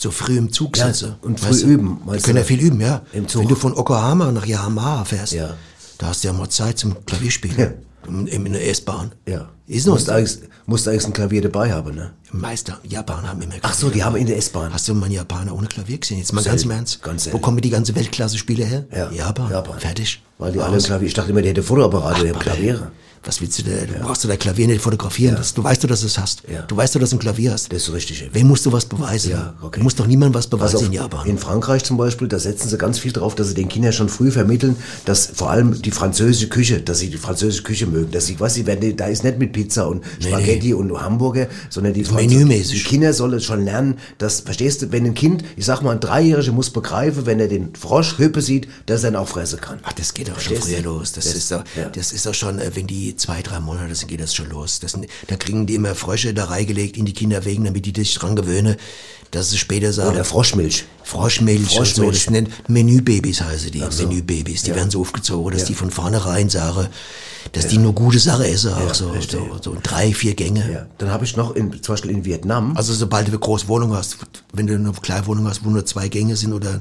so 0.00 0.10
früh 0.10 0.36
im 0.38 0.52
Zug 0.52 0.76
Ja, 0.76 0.86
sitzen. 0.92 1.14
und 1.22 1.38
früh 1.40 1.50
weißt 1.50 1.62
du? 1.62 1.66
üben, 1.66 1.98
Die 2.04 2.08
weißt 2.10 2.24
können 2.24 2.38
ja 2.38 2.44
viel 2.44 2.60
üben, 2.60 2.80
ja. 2.80 3.02
Im 3.12 3.28
Zug. 3.28 3.42
Wenn 3.42 3.48
du 3.48 3.54
von 3.54 3.74
Yokohama 3.74 4.32
nach 4.32 4.46
Yamaha 4.46 5.04
fährst, 5.04 5.32
Ja. 5.32 5.54
da 5.98 6.06
hast 6.08 6.22
du 6.24 6.28
ja 6.28 6.32
mal 6.34 6.48
Zeit 6.48 6.78
zum 6.78 7.04
Klavierspielen. 7.06 7.58
Ja. 7.58 7.68
In, 8.08 8.26
in 8.26 8.52
der 8.52 8.68
S-Bahn. 8.68 9.12
Ja. 9.28 9.48
Ist 9.68 9.86
noch 9.86 9.94
musst 9.94 10.06
so. 10.06 10.12
eigentlich, 10.12 10.38
musst 10.66 10.88
eigentlich 10.88 11.06
ein 11.06 11.12
Klavier 11.12 11.40
dabei 11.42 11.72
haben, 11.72 11.94
ne? 11.94 12.10
Meister, 12.32 12.80
Japaner 12.82 13.28
haben 13.28 13.40
immer 13.42 13.54
Ach 13.62 13.74
so, 13.74 13.90
die 13.90 14.02
haben 14.02 14.16
in 14.16 14.26
der 14.26 14.36
S-Bahn. 14.38 14.72
Hast 14.72 14.88
du 14.88 14.94
mal 14.94 15.04
einen 15.06 15.14
Japaner 15.14 15.54
ohne 15.54 15.68
Klavier 15.68 15.98
gesehen? 15.98 16.18
Jetzt 16.18 16.32
mal 16.32 16.40
Selten, 16.42 16.56
ganz 16.56 16.64
im 16.64 16.70
Ernst. 16.72 17.02
ganz 17.02 17.32
Wo 17.32 17.38
kommen 17.38 17.60
die 17.60 17.70
ganze 17.70 17.94
Weltklasse-Spieler 17.94 18.64
her? 18.64 18.84
Ja, 18.90 19.10
Japan. 19.12 19.50
Japan. 19.50 19.78
Fertig. 19.78 20.20
Weil 20.38 20.50
die 20.52 20.58
Aus. 20.58 20.64
alle 20.66 20.78
Klavier, 20.82 21.06
ich 21.08 21.14
dachte 21.14 21.30
immer, 21.30 21.42
der 21.42 21.50
hätte 21.52 21.62
Fotoapparate, 21.62 22.24
der 22.24 22.34
Ach, 22.36 22.40
Klaviere. 22.40 22.90
Was 23.24 23.40
willst 23.40 23.58
du 23.58 23.62
da? 23.62 23.70
Du 23.86 24.04
brauchst 24.04 24.24
du 24.24 24.28
dein 24.28 24.38
Klavier 24.38 24.66
nicht 24.66 24.80
fotografieren. 24.80 25.36
Das, 25.36 25.54
du 25.54 25.62
weißt 25.62 25.84
doch, 25.84 25.88
dass 25.88 26.00
du 26.00 26.06
es 26.06 26.18
hast. 26.18 26.42
Du 26.68 26.76
weißt 26.76 26.94
doch, 26.94 27.00
dass 27.00 27.10
du 27.10 27.16
ein 27.16 27.20
Klavier 27.20 27.52
hast. 27.52 27.72
Das 27.72 27.82
ist 27.84 27.92
richtig. 27.92 28.28
Wem 28.32 28.48
musst 28.48 28.66
du 28.66 28.72
was 28.72 28.84
beweisen? 28.84 29.32
Okay. 29.60 29.78
Du 29.78 29.84
musst 29.84 30.00
doch 30.00 30.06
niemandem 30.06 30.34
was 30.34 30.46
beweisen 30.48 30.76
auf, 30.76 30.82
in 30.86 30.92
Japan. 30.92 31.26
in 31.28 31.38
Frankreich 31.38 31.84
zum 31.84 31.96
Beispiel, 31.96 32.26
da 32.26 32.38
setzen 32.40 32.68
sie 32.68 32.76
ganz 32.78 32.98
viel 32.98 33.12
drauf, 33.12 33.34
dass 33.36 33.48
sie 33.48 33.54
den 33.54 33.68
Kindern 33.68 33.92
schon 33.92 34.08
früh 34.08 34.30
vermitteln, 34.32 34.76
dass 35.04 35.26
vor 35.34 35.50
allem 35.50 35.80
die 35.80 35.90
französische 35.92 36.48
Küche, 36.48 36.80
dass 36.80 36.98
sie 36.98 37.10
die 37.10 37.16
französische 37.16 37.62
Küche 37.62 37.86
mögen, 37.86 38.10
dass 38.10 38.26
sie, 38.26 38.40
was 38.40 38.54
sie 38.54 38.66
werden, 38.66 38.96
da 38.96 39.06
ist 39.06 39.22
nicht 39.22 39.38
mit 39.38 39.52
Pizza 39.52 39.86
und 39.88 40.02
Spaghetti 40.20 40.74
und 40.74 40.92
Hamburger, 41.00 41.46
sondern 41.70 41.94
die, 41.94 42.02
menümäßig. 42.02 42.82
die 42.82 42.88
Kinder 42.88 43.12
sollen 43.12 43.40
schon 43.40 43.64
lernen, 43.64 43.98
dass, 44.18 44.40
verstehst 44.40 44.82
du, 44.82 44.90
wenn 44.92 45.06
ein 45.06 45.14
Kind, 45.14 45.44
ich 45.56 45.64
sag 45.64 45.82
mal, 45.82 45.92
ein 45.92 46.00
Dreijähriger 46.00 46.52
muss 46.52 46.70
begreifen, 46.70 47.24
wenn 47.26 47.38
er 47.40 47.48
den 47.48 47.74
Frosch 47.76 48.18
Hüppe 48.18 48.42
sieht, 48.42 48.66
dass 48.86 49.04
er 49.04 49.10
ihn 49.10 49.16
auch 49.16 49.28
fressen 49.28 49.60
kann. 49.60 49.78
Ach, 49.84 49.92
das 49.92 50.12
geht 50.12 50.28
auch 50.30 50.40
schon 50.40 50.56
Verstehst 50.56 50.74
früher 50.74 50.82
du? 50.82 50.98
los. 50.98 51.12
Das, 51.12 51.24
Das- 51.26 51.34
ist 51.34 51.52
doch, 51.52 51.62
ja. 51.76 51.88
das 51.88 52.12
ist 52.12 52.26
doch 52.26 52.34
schon, 52.34 52.58
äh, 52.58 52.70
wenn 52.74 52.86
die 52.86 53.11
zwei, 53.16 53.42
drei 53.42 53.60
Monate 53.60 53.94
sind, 53.94 54.08
geht 54.08 54.20
das 54.20 54.34
schon 54.34 54.50
los. 54.50 54.80
Das, 54.80 54.98
da 55.26 55.36
kriegen 55.36 55.66
die 55.66 55.74
immer 55.74 55.94
Frösche 55.94 56.34
da 56.34 56.44
reingelegt 56.46 56.96
in 56.96 57.04
die 57.04 57.12
Kinderwegen, 57.12 57.64
damit 57.64 57.86
die 57.86 57.92
sich 57.98 58.14
dran 58.14 58.36
gewöhnen, 58.36 58.76
dass 59.30 59.50
sie 59.50 59.58
später 59.58 59.92
sagen, 59.92 60.14
Oder 60.14 60.24
Froschmilch. 60.24 60.84
Froschmilch, 61.04 61.60
und 61.60 61.70
so, 61.70 61.76
Froschmilch. 61.76 62.24
das 62.24 62.30
nennt 62.30 62.68
Menübabys 62.68 63.40
heißen 63.40 63.70
die, 63.70 63.80
Menübabys. 63.80 64.62
Die 64.62 64.74
werden 64.74 64.90
so 64.90 65.00
aufgezogen, 65.00 65.52
dass 65.52 65.64
die 65.64 65.74
von 65.74 65.90
vornherein 65.90 66.50
sagen, 66.50 66.88
dass 67.52 67.66
die 67.66 67.78
nur 67.78 67.94
gute 67.94 68.18
Sache 68.18 68.46
essen, 68.46 68.72
auch 68.72 68.94
so, 68.94 69.12
so, 69.20 69.58
so 69.60 69.76
drei, 69.82 70.12
vier 70.12 70.34
Gänge. 70.34 70.70
Ja. 70.70 70.86
Dann 70.98 71.10
habe 71.10 71.24
ich 71.24 71.36
noch 71.36 71.56
in, 71.56 71.82
zum 71.82 71.94
Beispiel 71.94 72.10
in 72.12 72.24
Vietnam, 72.24 72.76
Also 72.76 72.94
sobald 72.94 73.26
du 73.26 73.32
eine 73.32 73.38
große 73.38 73.68
Wohnung 73.68 73.94
hast, 73.94 74.18
wenn 74.52 74.66
du 74.66 74.74
eine 74.74 74.92
kleine 74.92 75.26
Wohnung 75.26 75.48
hast, 75.48 75.64
wo 75.64 75.70
nur 75.70 75.84
zwei 75.86 76.08
Gänge 76.08 76.36
sind 76.36 76.52
oder 76.52 76.80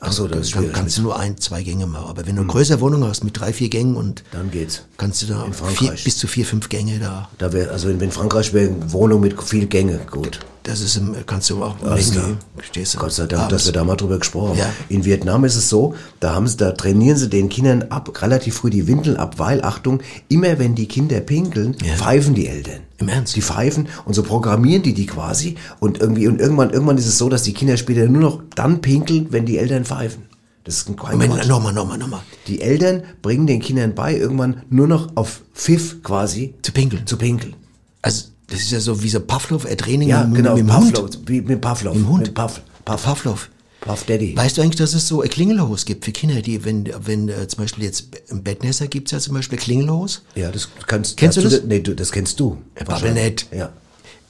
Ach 0.00 0.12
so, 0.12 0.26
das 0.26 0.32
dann, 0.32 0.40
ist 0.42 0.54
dann 0.54 0.72
kannst 0.72 0.98
du 0.98 1.02
nur 1.02 1.18
ein, 1.18 1.36
zwei 1.38 1.62
Gänge 1.62 1.86
machen. 1.86 2.08
Aber 2.08 2.26
wenn 2.26 2.36
du 2.36 2.42
eine 2.42 2.50
größere 2.50 2.80
Wohnung 2.80 3.04
hast 3.04 3.22
mit 3.22 3.38
drei, 3.38 3.52
vier 3.52 3.68
Gängen 3.68 3.96
und 3.96 4.24
dann 4.32 4.50
geht's. 4.50 4.82
kannst 4.96 5.22
du 5.22 5.26
da 5.26 5.46
vier, 5.52 5.92
bis 5.92 6.16
zu 6.16 6.26
vier, 6.26 6.46
fünf 6.46 6.68
Gänge 6.68 6.98
da. 6.98 7.28
Da 7.38 7.52
wär, 7.52 7.70
also 7.70 7.88
in, 7.90 8.00
in 8.00 8.10
Frankreich 8.10 8.52
wäre 8.54 8.70
eine 8.70 8.92
Wohnung 8.92 9.20
mit 9.20 9.40
viel 9.42 9.66
Gänge 9.66 10.00
gut. 10.10 10.40
Das 10.62 10.80
ist 10.82 10.96
im, 10.96 11.14
kannst 11.26 11.48
du 11.48 11.62
auch 11.64 11.74
Alles 11.82 12.10
klar. 12.12 12.36
verstehst 12.54 12.94
du? 12.94 12.98
Gott 12.98 13.12
sei 13.12 13.26
Dank, 13.26 13.44
Abends. 13.44 13.54
dass 13.54 13.66
wir 13.66 13.72
da 13.72 13.82
mal 13.82 13.96
drüber 13.96 14.18
gesprochen 14.18 14.50
haben. 14.50 14.58
Ja. 14.58 14.70
In 14.90 15.04
Vietnam 15.06 15.44
ist 15.44 15.56
es 15.56 15.68
so, 15.70 15.94
da 16.20 16.34
haben 16.34 16.46
sie, 16.46 16.56
da 16.58 16.72
trainieren 16.72 17.16
sie 17.16 17.30
den 17.30 17.48
Kindern 17.48 17.84
ab, 17.88 18.20
relativ 18.20 18.56
früh 18.56 18.68
die 18.70 18.86
Windeln 18.86 19.16
ab, 19.16 19.38
weil, 19.38 19.62
Achtung, 19.64 20.00
immer 20.28 20.58
wenn 20.58 20.74
die 20.74 20.86
Kinder 20.86 21.20
pinkeln, 21.20 21.76
Ja. 21.82 21.94
pfeifen 21.94 22.34
die 22.34 22.46
Eltern. 22.46 22.80
Im 22.98 23.08
Ernst? 23.08 23.36
Die 23.36 23.42
pfeifen 23.42 23.88
und 24.04 24.12
so 24.12 24.22
programmieren 24.22 24.82
die 24.82 24.92
die 24.92 25.06
quasi 25.06 25.56
und 25.80 25.98
irgendwie, 25.98 26.28
und 26.28 26.38
irgendwann, 26.40 26.70
irgendwann 26.70 26.98
ist 26.98 27.06
es 27.06 27.16
so, 27.16 27.30
dass 27.30 27.42
die 27.42 27.54
Kinder 27.54 27.78
später 27.78 28.06
nur 28.06 28.20
noch 28.20 28.42
dann 28.54 28.82
pinkeln, 28.82 29.28
wenn 29.30 29.46
die 29.46 29.56
Eltern 29.56 29.86
pfeifen. 29.86 30.24
Das 30.64 30.74
ist 30.76 30.88
ein 30.90 30.96
Moment, 31.12 31.48
nochmal, 31.48 31.72
nochmal, 31.72 31.96
nochmal. 31.96 32.20
Die 32.46 32.60
Eltern 32.60 33.02
bringen 33.22 33.46
den 33.46 33.60
Kindern 33.60 33.94
bei, 33.94 34.14
irgendwann 34.14 34.62
nur 34.68 34.86
noch 34.86 35.16
auf 35.16 35.40
Pfiff 35.54 36.02
quasi 36.02 36.52
Zu 36.60 36.72
pinkeln. 36.72 37.06
zu 37.06 37.16
pinkeln. 37.16 37.54
Also, 38.02 38.26
das 38.50 38.60
ist 38.60 38.70
ja 38.72 38.80
so 38.80 39.02
wie 39.02 39.08
so 39.08 39.20
Pavlov, 39.20 39.64
ein 39.66 39.76
Training 39.78 40.08
Ja, 40.08 40.24
mit, 40.24 40.36
genau, 40.36 40.50
mit 40.54 40.60
dem 40.60 40.66
Pavlov, 40.68 41.02
Hund. 41.04 41.18
wie 41.26 41.40
mit 41.40 41.60
Pavlov. 41.60 41.94
Im 41.96 42.08
Hund? 42.08 42.22
Mit 42.22 42.34
Pav, 42.34 42.60
Pav, 42.84 43.02
Pavlov. 43.02 43.48
Puff 43.80 44.04
Daddy. 44.04 44.36
Weißt 44.36 44.58
du 44.58 44.62
eigentlich, 44.62 44.76
dass 44.76 44.92
es 44.92 45.08
so 45.08 45.22
ein 45.22 45.30
Klingelhaus 45.30 45.86
gibt 45.86 46.04
für 46.04 46.12
Kinder, 46.12 46.42
die, 46.42 46.62
wenn, 46.66 46.86
wenn 47.06 47.30
äh, 47.30 47.48
zum 47.48 47.64
Beispiel 47.64 47.84
jetzt 47.84 48.08
im 48.28 48.42
Bettnässer 48.42 48.88
gibt's 48.88 49.10
ja 49.12 49.18
zum 49.20 49.32
Beispiel 49.34 49.56
ein 49.58 49.62
Klingelhaus. 49.62 50.20
Ja, 50.34 50.50
das 50.50 50.68
kannst 50.86 51.16
Kennst 51.16 51.38
du 51.38 51.40
das? 51.42 51.62
Nee, 51.66 51.80
du, 51.80 51.94
das 51.94 52.12
kennst 52.12 52.38
du. 52.38 52.58
Babbel 52.84 53.14
nicht. 53.14 53.46
Ja. 53.56 53.72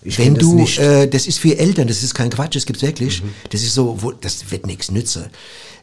Ich 0.02 0.18
Wenn 0.18 0.34
das 0.34 0.42
du, 0.44 0.54
nicht. 0.54 0.78
äh, 0.78 1.08
das 1.08 1.26
ist 1.26 1.40
für 1.40 1.58
Eltern, 1.58 1.88
das 1.88 2.04
ist 2.04 2.14
kein 2.14 2.30
Quatsch, 2.30 2.54
das 2.54 2.64
gibt's 2.64 2.82
wirklich. 2.82 3.22
Mhm. 3.24 3.30
Das 3.50 3.62
ist 3.62 3.74
so, 3.74 3.96
wo, 4.00 4.12
das 4.12 4.50
wird 4.52 4.66
nichts 4.66 4.90
nützen. 4.92 5.24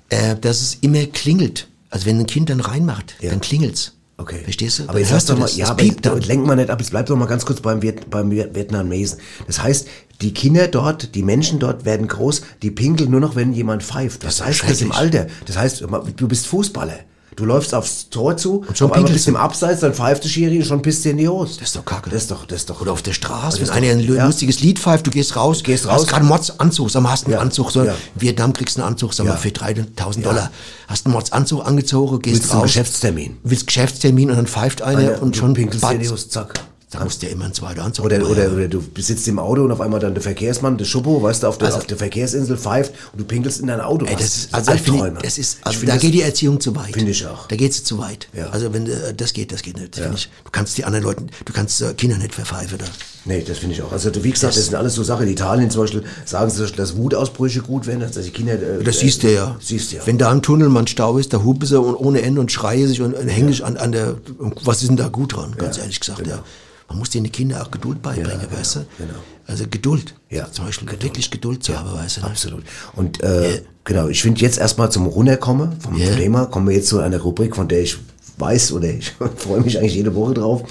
Äh, 0.10 0.38
dass 0.38 0.62
es 0.62 0.76
immer 0.80 1.06
klingelt. 1.06 1.68
Also 1.90 2.06
wenn 2.06 2.20
ein 2.20 2.26
Kind 2.26 2.50
dann 2.50 2.62
reinmacht, 2.62 3.16
Ja. 3.20 3.32
dann 3.32 3.42
klingelt's. 3.42 3.92
Okay. 4.20 4.39
Verstehst 4.43 4.80
du? 4.80 4.84
Aber 4.84 4.93
Dann 4.93 5.01
jetzt 5.01 5.11
hörst 5.11 5.30
du 5.30 5.34
mal, 5.34 5.41
das, 5.41 5.57
ja, 5.57 5.68
das 5.68 5.78
piept 5.78 6.05
dann. 6.05 6.20
lenk 6.22 6.45
mal 6.45 6.55
nicht 6.55 6.70
ab, 6.72 6.80
jetzt 6.80 6.89
bleib 6.89 7.05
doch 7.05 7.15
mal 7.15 7.28
ganz 7.28 7.45
kurz 7.45 7.61
beim, 7.61 7.82
Viet, 7.84 8.09
beim 8.09 8.32
Viet- 8.32 8.55
Vietnamesen. 8.55 9.20
Das 9.45 9.61
heißt, 9.61 9.88
die 10.22 10.34
Kinder 10.34 10.68
dort, 10.68 11.13
die 11.13 11.22
Menschen 11.22 11.59
dort 11.59 11.86
werden 11.86 12.07
groß, 12.07 12.41
die 12.63 12.72
pinkeln 12.72 13.11
nur 13.11 13.20
noch, 13.20 13.36
wenn 13.36 13.53
jemand 13.53 13.84
pfeift. 13.84 14.24
Das, 14.24 14.36
ist 14.39 14.45
heißt, 14.45 14.63
das 14.68 14.82
im. 14.82 14.91
Alter. 14.91 15.28
Das 15.45 15.57
heißt, 15.57 15.82
du 16.15 16.28
bist 16.28 16.47
Fußballer. 16.47 16.99
Du 17.38 17.46
läufst 17.46 17.76
aufs 17.76 18.10
Tor 18.10 18.36
zu, 18.36 18.66
und 18.68 18.76
schon 18.76 18.90
auf 18.90 18.98
einmal 18.98 19.12
bist 19.14 19.28
du 19.28 19.30
im 19.32 19.36
du. 19.36 19.42
Abseits, 19.42 19.82
dann 19.82 19.94
pfeift 19.94 20.24
der 20.24 20.30
Schiri 20.30 20.58
und 20.58 20.66
schon 20.66 20.82
pisst 20.82 21.06
dir 21.06 21.12
in 21.12 21.18
die 21.18 21.28
Hose. 21.28 21.60
Das 21.60 21.68
ist 21.70 21.76
doch 21.76 21.86
kacke. 21.86 22.10
Das 22.10 22.24
ist 22.24 22.32
doch, 22.32 22.46
das 22.48 22.62
ist 22.62 22.70
doch. 22.72 22.82
Oder 22.82 22.92
auf 22.92 23.04
der 23.04 23.14
Straße, 23.14 23.62
wenn 23.62 23.70
einer 23.70 23.92
ein 23.92 24.00
ja. 24.00 24.26
lustiges 24.26 24.60
Lied 24.62 24.80
pfeift, 24.80 25.06
du 25.06 25.12
gehst 25.12 25.36
raus, 25.36 25.62
Gehst 25.62 25.86
hast 25.86 25.94
raus. 26.02 26.08
gerade 26.08 26.22
einen 26.22 26.30
Mords-Anzug, 26.30 26.90
sag 26.90 27.04
mal, 27.04 27.12
hast 27.12 27.26
einen 27.26 27.34
Ja. 27.34 27.40
Anzug, 27.40 27.70
so, 27.72 27.84
Ja. 27.84 27.92
in 28.16 28.22
Vietnam 28.22 28.54
kriegst 28.54 28.78
du 28.78 28.82
einen 28.82 28.90
Anzug, 28.94 29.14
sag 29.14 29.28
mal, 29.28 29.38
für 29.38 29.52
3000 29.52 30.26
Ja. 30.26 30.32
Dollar. 30.32 30.52
Hast 30.88 31.06
einen 31.06 31.14
Mords-Anzug 31.14 31.64
angezogen, 31.64 32.20
gehst 32.24 32.38
Willst 32.42 32.54
raus. 32.56 32.64
Geschäftstermin. 32.64 33.38
Willst 33.44 33.68
Geschäftstermin 33.68 34.32
und 34.32 34.38
dann 34.38 34.48
pfeift 34.48 34.82
einer 34.82 34.98
Einer 35.12 35.22
und 35.22 35.38
schon 35.38 35.54
pinkelst 35.54 35.86
dir 35.86 35.92
in 35.92 36.00
die. 36.00 36.10
Hose, 36.10 36.30
zack. 36.30 36.60
Da 36.90 37.04
musst 37.04 37.22
du 37.22 37.26
ja 37.26 37.34
immer 37.34 37.44
einen 37.44 37.54
zweiten 37.54 37.82
Anzug 37.82 38.06
Oder, 38.06 38.20
machen. 38.20 38.32
oder, 38.32 38.50
oder 38.54 38.68
du 38.70 38.82
sitzt 38.98 39.28
im 39.28 39.40
Auto 39.40 39.62
und 39.62 39.74
auf 39.74 39.82
einmal 39.82 40.00
dann 40.00 40.14
der 40.14 40.24
Verkehrsmann, 40.24 40.78
der 40.78 40.86
Schuppo, 40.86 41.22
weißt 41.22 41.44
du, 41.44 41.48
auf 41.48 41.58
der, 41.58 41.66
Also- 41.68 41.80
auf 41.80 41.86
der 41.86 41.98
Verkehrsinsel 41.98 42.56
pfeift 42.58 42.94
und 43.12 43.20
du 43.20 43.26
pinkelst 43.26 43.60
in 43.60 43.68
dein 43.68 43.82
Auto. 43.82 44.06
Ey, 44.06 44.16
das 44.16 44.38
ist, 44.38 44.54
also, 44.54 44.72
Albträume. 44.72 45.04
finde, 45.04 45.22
das 45.22 45.38
ist, 45.38 45.58
also 45.64 45.80
finde 45.80 45.88
da 45.92 45.94
das- 45.96 46.02
geht 46.02 46.14
die 46.14 46.22
Erziehung 46.22 46.62
zu 46.62 46.74
weit. 46.78 46.94
Finde 46.94 47.12
ich 47.12 47.26
auch. 47.28 47.46
Da 47.50 47.58
geht 47.58 47.74
sie 47.74 47.84
zu 47.84 47.98
weit. 48.00 48.30
Ja. 48.32 48.52
Also 48.52 48.72
wenn 48.74 48.88
äh, 48.88 49.14
das 49.14 49.34
geht, 49.34 49.52
das 49.52 49.64
geht 49.64 49.76
nicht. 49.78 49.98
Das 49.98 50.02
finde 50.02 50.18
ich, 50.18 50.30
du 50.46 50.52
kannst 50.52 50.78
die 50.78 50.86
anderen 50.86 51.04
Leuten, 51.04 51.28
du 51.44 51.52
kannst 51.52 51.82
äh, 51.82 51.94
Kinder 51.94 52.18
nicht 52.18 52.34
verpfeifen 52.34 52.78
da. 52.78 52.86
Nee, 53.26 53.44
das 53.46 53.58
finde 53.58 53.76
ich 53.76 53.82
auch. 53.82 53.92
Also 53.92 54.10
wie 54.24 54.32
gesagt, 54.32 54.56
das, 54.56 54.64
sind 54.64 54.76
alles 54.76 54.94
so 54.96 55.04
Sachen. 55.04 55.26
In 55.28 55.34
Italien 55.34 55.70
zum 55.70 55.82
Beispiel 55.82 56.04
sagen 56.24 56.50
sie, 56.50 56.66
dass 56.72 56.96
Wutausbrüche 56.96 57.60
gut 57.64 57.86
werden, 57.86 58.00
dass 58.00 58.12
die 58.14 58.30
Kinder... 58.32 58.54
Äh, 58.54 58.82
Das 58.86 59.00
siehst 59.00 59.24
du 59.24 59.34
ja. 59.34 59.58
Siehst 59.60 59.92
du 59.92 59.98
ja. 59.98 60.04
Wenn 60.06 60.18
da 60.18 60.32
ein 60.32 60.42
Tunnel 60.42 60.70
mal 60.70 60.80
ein 60.84 60.88
Stau 60.88 61.18
ist, 61.18 61.34
da 61.34 61.44
hupen 61.44 61.68
sie 61.68 61.78
und 61.78 61.96
ohne 61.96 62.22
Ende 62.22 62.40
und 62.40 62.50
schreien 62.50 62.88
sich 62.88 63.02
und, 63.02 63.14
und 63.14 63.28
hängen 63.28 63.50
sich 63.50 63.66
an, 63.66 63.76
an 63.76 63.92
der, 63.92 64.16
was 64.64 64.82
ist 64.84 64.88
denn 64.88 64.96
da 64.96 65.10
gut 65.10 65.36
dran, 65.36 65.54
ganz 65.58 65.76
Ja, 65.76 65.82
ehrlich 65.84 66.00
gesagt, 66.00 66.20
genau. 66.24 66.38
ja. 66.38 66.44
Man 66.90 67.00
muss 67.00 67.10
den 67.10 67.30
Kindern 67.32 67.62
auch 67.62 67.72
Geduld 67.72 68.02
beibringen, 68.02 68.48
Ja, 68.52 68.58
weißt 68.58 68.76
du? 68.78 68.80
genau, 68.98 69.10
genau. 69.14 69.20
Also 69.46 69.66
Geduld. 69.70 70.14
Ja, 70.30 70.52
Zum 70.52 70.66
Beispiel 70.66 70.90
wirklich 71.02 71.30
Geduld 71.32 71.64
zu 71.64 71.78
haben, 71.78 71.92
weißt 71.94 72.18
du? 72.18 72.22
ne? 72.22 72.28
Absolut. 72.28 72.64
Und 72.96 73.22
äh, 73.24 73.62
genau, 73.84 74.08
ich 74.08 74.22
finde 74.22 74.42
jetzt 74.42 74.58
erstmal 74.58 74.92
zum 74.92 75.06
Runterkommen 75.08 75.80
vom 75.82 75.98
Ja. 75.98 76.14
Thema, 76.16 76.46
kommen 76.48 76.68
wir 76.68 76.76
jetzt 76.76 76.88
zu 76.90 77.00
einer 77.00 77.20
Rubrik, 77.20 77.56
von 77.56 77.68
der 77.68 77.82
ich 77.82 77.98
weiß 78.38 78.72
oder 78.74 78.88
ich 78.90 79.12
freue 79.38 79.62
mich 79.62 79.78
eigentlich 79.80 79.96
jede 79.96 80.14
Woche 80.16 80.34
drauf. 80.36 80.64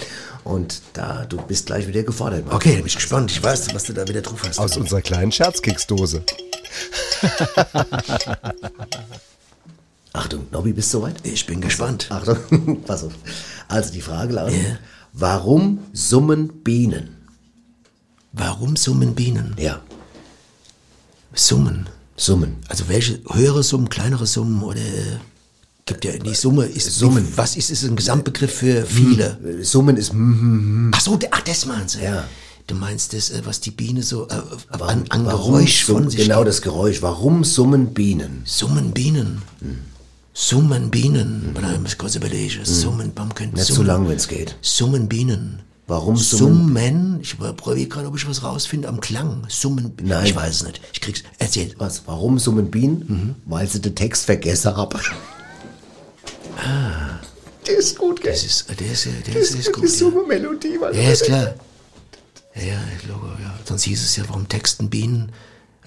Und 0.45 0.81
da, 0.93 1.25
du 1.29 1.39
bist 1.39 1.67
gleich 1.67 1.89
wieder 1.89 2.03
gefordert. 2.05 2.47
Mann. 2.47 2.55
Okay, 2.55 2.71
da 2.73 2.77
bin 2.77 2.87
ich 2.87 2.95
gespannt. 2.95 3.31
Ich 3.33 3.43
weiß, 3.43 3.75
was 3.75 3.83
du 3.85 3.93
da 3.93 4.07
wieder 4.07 4.23
drauf 4.23 4.41
hast. 4.47 4.59
Aus 4.61 4.77
unserer 4.77 5.01
kleinen 5.03 5.33
Scherzkeksdose. 5.33 6.23
Achtung, 10.13 10.47
Nobby, 10.51 10.73
bist 10.73 10.93
du 10.95 10.99
soweit? 10.99 11.17
Ich 11.25 11.45
bin 11.47 11.61
gespannt. 11.61 12.07
Achtung, 12.11 12.83
pass 12.87 13.05
auf. 13.05 13.13
Also 13.69 13.93
die 13.93 14.01
Frage 14.01 14.33
lautet, 14.35 14.55
Ja. 14.57 14.79
Warum 15.19 15.79
summen 15.93 16.49
Bienen? 16.63 17.09
Warum 18.33 18.77
summen 18.77 19.15
Bienen? 19.15 19.55
Ja, 19.59 19.81
Summen. 21.35 21.89
summen. 22.17 22.57
Also 22.69 22.89
welche 22.89 23.21
höhere 23.31 23.63
Summen, 23.63 23.89
kleinere 23.89 24.27
Summen 24.27 24.63
oder 24.63 24.81
Gibt 25.89 26.05
ja 26.05 26.13
die 26.19 26.35
Summe 26.35 26.65
ist 26.65 26.91
Summen. 26.99 27.25
Was 27.37 27.57
ist 27.57 27.71
es 27.71 27.85
ein 27.85 27.95
Gesamtbegriff 27.95 28.53
für 28.55 28.85
viele? 28.85 29.39
Äh, 29.61 29.63
Summen 29.63 29.97
ist. 29.97 30.13
mm, 30.13 30.91
Ach 30.93 31.01
so, 31.01 31.17
ach, 31.31 31.41
das 31.43 31.65
meinst 31.67 31.95
du. 31.95 31.99
Ja. 32.01 32.25
Du 32.67 32.75
meinst 32.75 33.13
das, 33.13 33.31
äh, 33.31 33.43
was 33.45 33.61
die 33.61 33.71
Biene 33.71 34.03
so 34.03 34.27
äh, 34.27 34.33
an, 34.83 35.05
an 35.11 35.25
warum 35.27 35.53
Geräusch 35.55 35.85
von 35.85 36.11
sich 36.11 36.23
Genau 36.23 36.39
gibt. 36.39 36.49
das 36.49 36.63
Geräusch. 36.63 37.03
Warum 37.03 37.45
summen 37.45 37.95
Bienen? 37.95 38.43
Summen 38.45 38.91
Bienen. 38.91 39.43
Summen 40.39 40.91
Bienen. 40.91 41.53
Warte, 41.55 41.73
ich 41.73 41.81
muss 41.81 41.97
kurz 41.97 42.15
überlegen. 42.15 42.63
Summen, 42.63 43.11
warum 43.17 43.35
könnte 43.35 43.57
Nicht 43.57 43.73
zu 43.73 43.83
lang, 43.83 44.07
wenn 44.07 44.17
es 44.17 44.29
geht. 44.29 44.55
Summen 44.61 45.09
Bienen. 45.09 45.63
Warum 45.87 46.19
summen? 46.19 46.67
Summen? 46.67 47.21
Ich 47.23 47.39
probiere 47.39 47.89
gerade, 47.89 48.09
ob 48.09 48.17
ich 48.19 48.29
was 48.29 48.43
rausfinde 48.43 48.87
am 48.87 49.01
Klang. 49.01 49.47
Summen. 49.49 49.95
Nein. 50.03 50.27
Ich 50.27 50.37
weiß 50.37 50.57
es 50.57 50.65
nicht. 50.65 50.83
Ich 50.93 51.01
krieg's. 51.01 51.23
Erzähl. 51.39 51.75
Was? 51.79 52.03
Warum 52.05 52.39
summen 52.39 52.71
Bienen? 52.71 53.37
Weil 53.47 53.67
sie 53.67 53.81
den 53.81 53.95
Text 53.95 54.27
vergessen 54.27 54.77
haben. 54.77 55.01
Ah. 56.59 57.19
Der 57.67 57.79
ist 57.79 57.97
gut, 57.97 58.21
gell? 58.21 58.33
Das 58.33 58.45
ist, 58.45 58.69
der 58.69 58.93
ist, 58.93 59.07
der 59.07 59.37
ist, 59.37 59.55
ist 59.55 59.73
gut. 59.73 59.85
Ja. 59.85 59.91
Summe-Melodie, 59.91 60.79
weil 60.79 60.95
ja, 60.95 61.13
ist 61.13 61.25
klar. 61.25 61.55
Ja, 62.55 62.63
ja, 62.63 62.79
Logo, 63.09 63.27
ja. 63.43 63.59
Sonst 63.65 63.85
hieß 63.85 64.03
es 64.03 64.17
ja, 64.17 64.25
warum 64.29 64.47
texten 64.49 64.91
Bienen? 64.91 65.33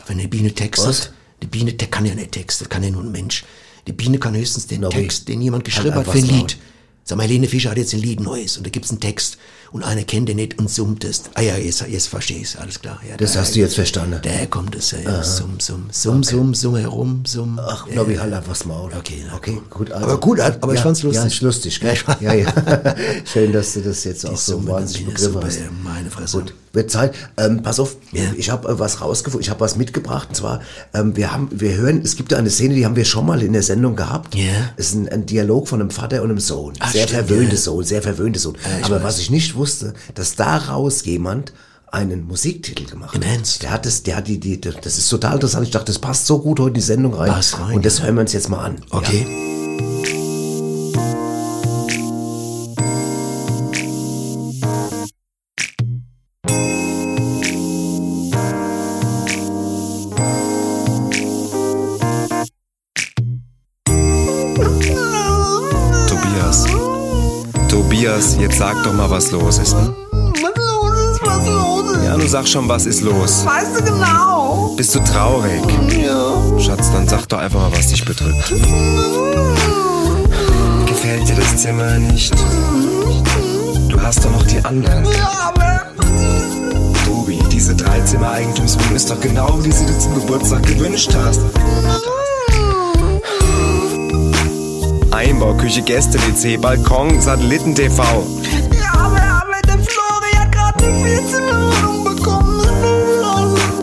Wenn 0.08 0.18
eine 0.20 0.28
Biene 0.28 0.52
textet, 0.54 0.88
Was? 0.88 1.10
die 1.44 1.48
Biene 1.48 1.74
kann 1.74 2.06
ja 2.06 2.16
nicht 2.16 2.32
texten, 2.32 2.68
kann 2.68 2.82
ja 2.82 2.90
nur 2.90 3.04
ein 3.04 3.12
Mensch. 3.12 3.46
Die 3.90 3.94
Biene 3.94 4.20
kann 4.20 4.36
höchstens 4.36 4.68
den 4.68 4.84
wie? 4.84 4.90
Text, 4.90 5.28
den 5.28 5.42
jemand 5.42 5.64
geschrieben 5.66 5.96
Halt 5.96 6.06
hat, 6.06 6.14
für 6.14 6.20
ein 6.20 6.28
Lied. 6.28 6.58
Sag 7.06 7.18
mal, 7.18 7.24
Helene 7.24 7.48
Fischer 7.48 7.72
hat 7.72 7.78
jetzt 7.80 7.92
ein 7.96 8.02
Lied 8.02 8.20
Neues 8.20 8.58
und 8.58 8.68
da 8.68 8.70
gibt's 8.70 8.92
einen 8.92 9.00
Text 9.00 9.40
und 9.72 9.82
einer 9.84 10.04
kennt 10.04 10.30
den 10.30 10.36
nicht 10.36 10.60
und 10.60 10.70
summt 10.70 11.04
es. 11.04 11.24
Ah 11.34 11.42
ja, 11.42 11.58
jetzt, 11.58 11.84
jetzt 11.90 12.08
versteh 12.08 12.36
ich's, 12.40 12.56
alles 12.56 12.80
klar. 12.80 13.00
Ja, 13.10 13.18
Das 13.18 13.32
daher- 13.32 13.42
hast 13.42 13.56
du 13.56 13.60
jetzt 13.62 13.74
verstanden. 13.74 14.20
Daher 14.22 14.46
kommt 14.46 14.76
es, 14.76 14.92
ja, 14.92 15.00
ja. 15.00 15.24
Summ, 15.24 15.60
summ, 15.60 15.86
summ, 15.92 16.22
summ, 16.24 16.54
summ 16.54 16.76
herum, 16.76 17.24
summ. 17.26 17.60
Ach, 17.60 17.88
Nobby, 17.90 18.14
halt 18.18 18.32
einfach 18.32 18.50
das 18.50 18.66
Maul. 18.66 18.92
Okay, 18.96 19.24
na, 19.26 19.36
okay, 19.38 19.58
gut. 19.72 19.92
Also, 19.92 20.06
Aber 20.06 20.20
gut, 20.20 20.40
aber 20.40 20.74
ich 20.76 20.82
fand's 20.82 21.02
lustig. 21.02 21.22
Ja, 21.24 21.28
ist 21.28 21.42
lustig, 21.42 21.80
gell? 21.80 21.96
Ja, 22.22 22.34
Ja, 22.34 22.46
ja. 22.46 22.96
Schön, 23.26 23.54
dass 23.54 23.74
du 23.74 23.82
das 23.82 24.04
jetzt 24.04 24.24
auch 24.28 24.38
so 24.38 24.64
wahnsinnig 24.68 25.08
die 25.08 25.12
begriffen 25.12 25.44
hast. 25.44 25.60
ja, 25.62 25.70
meine 25.84 26.12
Fresse. 26.12 26.38
Gut, 26.38 26.54
wird 26.74 26.92
Zeit. 26.92 27.14
Ähm, 27.38 27.62
pass 27.64 27.80
auf, 27.80 27.96
Ja. 28.12 28.24
ich 28.38 28.50
habe 28.50 28.68
äh, 28.70 28.80
was 28.80 29.02
rausgefunden, 29.02 29.42
ich 29.44 29.50
habe 29.50 29.60
was 29.60 29.76
mitgebracht. 29.76 30.30
Und 30.30 30.36
zwar, 30.36 30.62
ähm, 30.94 31.16
wir 31.16 31.32
haben, 31.32 31.50
wir 31.52 31.76
hören, 31.76 32.02
es 32.04 32.16
gibt 32.16 32.32
da 32.32 32.38
eine 32.38 32.50
Szene, 32.50 32.76
die 32.76 32.86
haben 32.86 32.96
wir 32.96 33.06
schon 33.06 33.26
mal 33.26 33.42
in 33.42 33.54
der 33.54 33.64
Sendung 33.64 33.96
gehabt. 33.96 34.36
Ja. 34.36 34.44
Es 34.78 34.88
ist 34.90 34.96
ein, 34.96 35.10
ein 35.10 35.26
Dialog 35.26 35.68
von 35.68 35.82
einem 35.82 35.92
Vater 35.92 36.22
und 36.22 36.30
einem 36.30 36.40
Sohn. 36.40 36.74
Ach, 36.80 36.92
sehr 36.92 37.08
stimmt, 37.08 37.28
verwöhnte 37.28 37.56
ja. 37.56 37.62
Sohn, 37.62 37.84
sehr 37.84 38.02
verwöhnte 38.02 38.40
Sohn. 38.40 38.56
ich 38.80 38.86
Aber 38.86 38.98
weiß. 38.98 39.04
was 39.04 39.20
ich 39.20 39.30
nicht 39.30 39.56
wusste, 39.56 39.94
dass 40.14 40.36
daraus 40.36 41.06
jemand 41.06 41.54
einen 41.92 42.28
Musiktitel 42.28 42.86
gemacht 42.86 43.16
Im 43.16 43.24
hat. 43.24 43.30
Ernst? 43.32 43.64
Der 43.64 43.72
hat 43.72 43.86
das, 43.86 44.04
der 44.04 44.18
hat 44.18 44.28
die, 44.28 44.40
die, 44.40 44.62
das 44.62 44.98
ist 44.98 45.10
total 45.10 45.36
interessant. 45.36 45.66
Ich 45.66 45.72
dachte, 45.72 45.88
das 45.88 45.98
passt 45.98 46.28
so 46.28 46.40
gut 46.40 46.60
heute 46.60 46.68
in 46.70 46.74
die 46.76 46.82
Sendung 46.82 47.14
rein. 47.16 47.32
Passt 47.32 47.60
rein, 47.60 47.76
und 47.78 47.86
das 47.86 47.98
ja. 47.98 48.04
hören 48.06 48.16
wir 48.16 48.22
uns 48.22 48.34
jetzt 48.34 48.48
mal 48.50 48.64
an. 48.64 48.76
Okay. 48.92 49.24
Tobias. 49.24 49.69
Sag 68.60 68.84
doch 68.84 68.92
mal, 68.92 69.10
was 69.10 69.32
los 69.32 69.58
ist, 69.58 69.74
ne? 69.74 69.96
Was 70.12 70.54
los 70.58 70.92
ist, 71.00 71.22
was 71.26 71.48
los 71.48 71.96
ist? 71.96 72.04
Ja, 72.04 72.18
du 72.18 72.28
sag 72.28 72.46
schon, 72.46 72.68
was 72.68 72.86
ist 72.86 73.02
los? 73.02 73.46
Weißt 73.46 73.80
du 73.80 73.84
genau? 73.86 74.74
Bist 74.76 74.94
du 74.94 75.00
traurig? 75.00 75.64
Ja. 75.94 76.60
Schatz, 76.60 76.92
dann 76.92 77.08
sag 77.08 77.26
doch 77.30 77.38
einfach 77.38 77.62
mal, 77.62 77.72
was 77.72 77.88
dich 77.88 78.04
bedrückt. 78.04 78.50
Gefällt 80.88 81.30
dir 81.30 81.36
das 81.36 81.56
Zimmer 81.56 82.00
nicht? 82.00 82.34
Du 83.88 84.02
hast 84.02 84.26
doch 84.26 84.32
noch 84.32 84.44
die 84.44 84.64
anderen. 84.66 85.06
Ja, 85.06 85.54
aber 85.56 85.82
Tobi, 87.06 87.40
diese 87.50 87.74
Dreizimmer-Eigentumswohnung 87.76 88.96
ist 88.96 89.10
doch 89.10 89.22
genau, 89.22 89.58
wie 89.64 89.72
sie 89.72 89.86
dir 89.86 89.98
zum 90.00 90.16
Geburtstag 90.16 90.64
gewünscht 90.64 91.16
hast. 91.16 91.40
Einbauküche, 95.30 95.84
Gäste-WC, 95.84 96.58
Balkon, 96.58 97.22
Satelliten-TV. 97.22 98.02
Ja, 98.02 99.00
aber, 99.00 99.22
aber 99.22 99.62
der 99.68 99.78
Flori 99.78 100.32
hat 100.36 100.52
gerade 100.52 100.86
eine 100.86 101.06
Vierzimmmerwohnung 101.06 102.04
bekommen. 102.16 102.62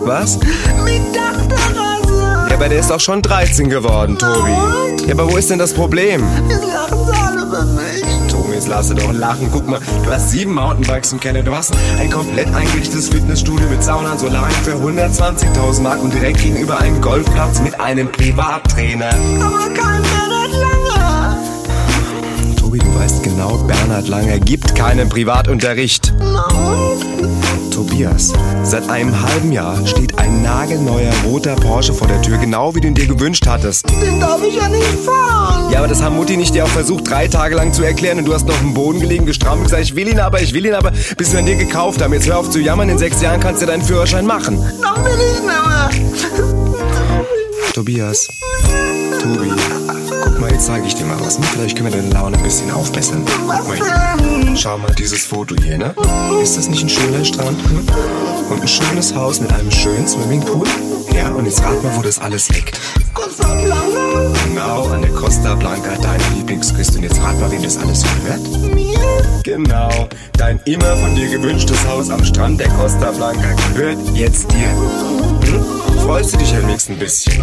Was? 0.01 0.39
Mit 0.85 1.03
Dachterrasse. 1.15 2.49
Ja, 2.51 2.57
aber 2.57 2.69
der 2.69 2.81
ist 2.81 2.91
doch 2.91 2.99
schon 2.99 3.23
13 3.23 3.71
geworden, 3.71 4.19
Tobi. 4.19 4.51
Ja, 5.07 5.15
aber 5.15 5.31
wo 5.31 5.37
ist 5.37 5.49
denn 5.49 5.61
das 5.61 5.73
Problem? 5.73 6.25
Jetzt 6.49 6.67
lachen 6.67 7.07
sie 7.07 7.13
alle 7.13 7.43
über 7.43 7.63
mich. 7.63 8.03
Tobi, 8.29 8.55
jetzt 8.55 8.67
lass 8.67 8.89
doch 8.89 9.13
lachen. 9.13 9.49
Guck 9.53 9.69
mal, 9.69 9.79
du 10.05 10.11
hast 10.11 10.33
sieben 10.33 10.53
Mountainbikes 10.53 11.13
im 11.13 11.21
Keller. 11.21 11.45
Du 11.45 11.55
hast 11.55 11.73
ein 12.01 12.11
komplett 12.11 12.53
eingerichtetes 12.53 13.09
Fitnessstudio 13.09 13.69
mit 13.69 13.85
Sauna 13.85 14.13
und 14.13 14.19
Solarium 14.19 14.65
für 14.65 14.75
120.000 14.75 15.81
Mark 15.81 16.03
und 16.03 16.13
direkt 16.13 16.43
gegenüber 16.43 16.79
einen 16.81 17.01
Golfplatz 17.01 17.61
mit 17.61 17.79
einem 17.79 18.11
Privattrainer. 18.11 19.11
Aber 19.41 19.73
kein. 19.75 20.03
Tobi, 20.03 20.46
genau, 23.37 23.59
Bernhard 23.59 24.09
Langer 24.09 24.39
gibt 24.39 24.75
keinen 24.75 25.11
Privatunterricht. 25.11 26.15
Tobias, 27.71 28.33
seit 28.63 28.89
einem 28.89 29.21
halben 29.21 29.53
Jahr 29.53 29.87
steht 29.87 30.19
ein 30.19 30.41
nagelneuer 30.43 31.13
roter 31.27 31.55
Porsche 31.55 31.93
vor 31.93 32.09
der 32.09 32.23
Tür, 32.23 32.39
genau 32.39 32.75
wie 32.75 32.81
du 32.81 32.89
ihn 32.89 32.95
dir 32.95 33.07
gewünscht 33.07 33.47
hattest. 33.47 33.91
Den 33.91 34.21
darf 34.21 34.41
ich 34.43 34.57
ja 34.57 34.69
nicht 34.69 34.87
fahren. 35.05 35.71
Ja, 35.71 35.81
aber 35.81 35.89
das 35.89 36.03
haben 36.03 36.17
Mutti 36.17 36.39
nicht 36.39 36.55
dir 36.55 36.65
auch 36.65 36.69
versucht, 36.69 37.11
drei 37.11 37.29
Tage 37.29 37.55
lang 37.55 37.75
zu 37.75 37.83
erklären 37.83 38.19
und 38.19 38.25
du 38.25 38.33
hast 38.33 38.47
noch 38.47 38.55
auf 38.55 38.61
dem 38.61 38.73
Boden 38.73 39.01
gelegen, 39.01 39.27
gestrampelt 39.27 39.65
und 39.65 39.65
gesagt, 39.65 39.83
ich 39.83 39.95
will 39.95 40.09
ihn 40.09 40.21
aber, 40.21 40.41
ich 40.41 40.55
will 40.55 40.65
ihn 40.65 40.75
aber, 40.75 40.93
bis 41.19 41.33
wir 41.33 41.41
ihn 41.41 41.47
dir 41.47 41.57
gekauft 41.57 42.01
haben. 42.01 42.15
Jetzt 42.15 42.27
hör 42.27 42.39
auf 42.39 42.49
zu 42.49 42.59
jammern, 42.59 42.89
in 42.89 42.97
sechs 42.97 43.21
Jahren 43.21 43.41
kannst 43.41 43.61
du 43.61 43.67
deinen 43.67 43.83
Führerschein 43.83 44.25
machen. 44.25 44.59
Dann 44.81 45.05
will 45.05 45.13
ich 45.13 45.35
nicht 45.35 45.45
mehr. 45.45 45.91
Tobias, 47.75 48.29
Tobi, 49.21 49.53
jetzt 50.57 50.67
zeige 50.67 50.87
ich 50.87 50.95
dir 50.95 51.05
mal 51.05 51.21
was. 51.21 51.39
Vielleicht 51.53 51.77
können 51.77 51.93
wir 51.93 52.01
deine 52.01 52.13
Laune 52.15 52.37
ein 52.39 52.43
bisschen 52.43 52.71
aufbessern. 52.71 53.23
Schau 54.57 54.79
mal 54.79 54.95
dieses 54.95 55.27
Foto 55.27 55.55
hier, 55.63 55.77
ne? 55.77 55.95
Ist 56.43 56.57
das 56.57 56.69
nicht 56.69 56.83
ein 56.83 56.89
schöner 56.89 57.25
Strand? 57.27 57.59
Hm? 57.69 57.87
Und 58.51 58.63
ein 58.63 58.69
schönes 58.69 59.15
Haus 59.15 59.39
mit 59.39 59.53
einem 59.53 59.71
schönen 59.71 60.09
Swimmingpool? 60.09 60.67
Ja, 61.15 61.29
und 61.29 61.45
jetzt 61.45 61.63
rat 61.63 61.83
mal, 61.83 61.95
wo 61.95 62.01
das 62.01 62.19
alles 62.19 62.49
liegt. 62.49 62.81
Costa 63.13 63.55
Blanca. 63.55 64.33
Genau, 64.49 64.87
an 64.87 65.03
der 65.03 65.11
Costa 65.11 65.55
Blanca, 65.57 65.95
deine 66.01 66.25
Lieblingsküste. 66.35 66.97
Und 66.99 67.05
jetzt 67.05 67.21
rat 67.21 67.39
mal, 67.39 67.51
wem 67.51 67.63
das 67.63 67.77
alles 67.77 68.03
gehört. 68.03 68.75
Mir? 68.75 68.99
Genau, 69.43 70.09
dein 70.39 70.59
immer 70.65 70.97
von 70.97 71.15
dir 71.15 71.29
gewünschtes 71.29 71.87
Haus 71.87 72.09
am 72.09 72.25
Strand 72.25 72.61
der 72.61 72.71
Costa 72.71 73.11
Blanca 73.11 73.53
gehört 73.75 73.99
jetzt 74.15 74.51
dir. 74.53 74.71
Hm? 75.51 76.01
Freust 76.07 76.33
du 76.33 76.39
dich 76.39 76.55
am 76.55 76.67
nächsten 76.67 76.93
ein 76.95 76.99
bisschen? 76.99 77.43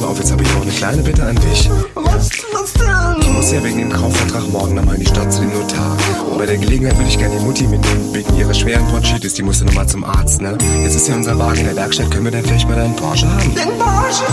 Pass 0.00 0.06
mal 0.06 0.12
auf, 0.12 0.18
jetzt 0.18 0.32
habe 0.32 0.42
ich 0.42 0.54
noch 0.54 0.62
eine 0.62 0.70
kleine 0.70 1.02
Bitte 1.02 1.22
an 1.24 1.36
dich. 1.36 1.70
Was, 1.94 2.30
was 2.52 2.72
denn? 2.72 3.20
Ich 3.20 3.28
muss 3.28 3.52
ja 3.52 3.62
wegen 3.62 3.78
dem 3.78 3.92
Kaufvertrag 3.92 4.48
morgen 4.50 4.74
nochmal 4.74 4.94
in 4.94 5.02
die 5.02 5.06
Stadt 5.06 5.32
zu 5.32 5.40
dem 5.40 5.52
Notar. 5.52 5.96
Und 6.30 6.38
bei 6.38 6.46
der 6.46 6.56
Gelegenheit 6.56 6.96
würde 6.96 7.08
ich 7.08 7.18
gerne 7.18 7.36
die 7.38 7.44
Mutti 7.44 7.66
mitnehmen, 7.66 8.14
wegen 8.14 8.34
ihrer 8.36 8.54
schweren 8.54 8.86
Bronchitis. 8.86 9.34
Die 9.34 9.42
musste 9.42 9.64
nochmal 9.66 9.86
zum 9.86 10.04
Arzt, 10.04 10.40
ne? 10.40 10.56
Jetzt 10.82 10.96
ist 10.96 11.08
ja 11.08 11.14
unser 11.14 11.38
Wagen 11.38 11.58
in 11.58 11.66
der 11.66 11.76
Werkstatt. 11.76 12.10
Können 12.10 12.24
wir 12.24 12.32
dann 12.32 12.44
vielleicht 12.44 12.68
mal 12.68 12.76
deinen 12.76 12.96
Porsche 12.96 13.28
haben? 13.28 13.54
Den 13.54 13.78
Porsche. 13.78 14.24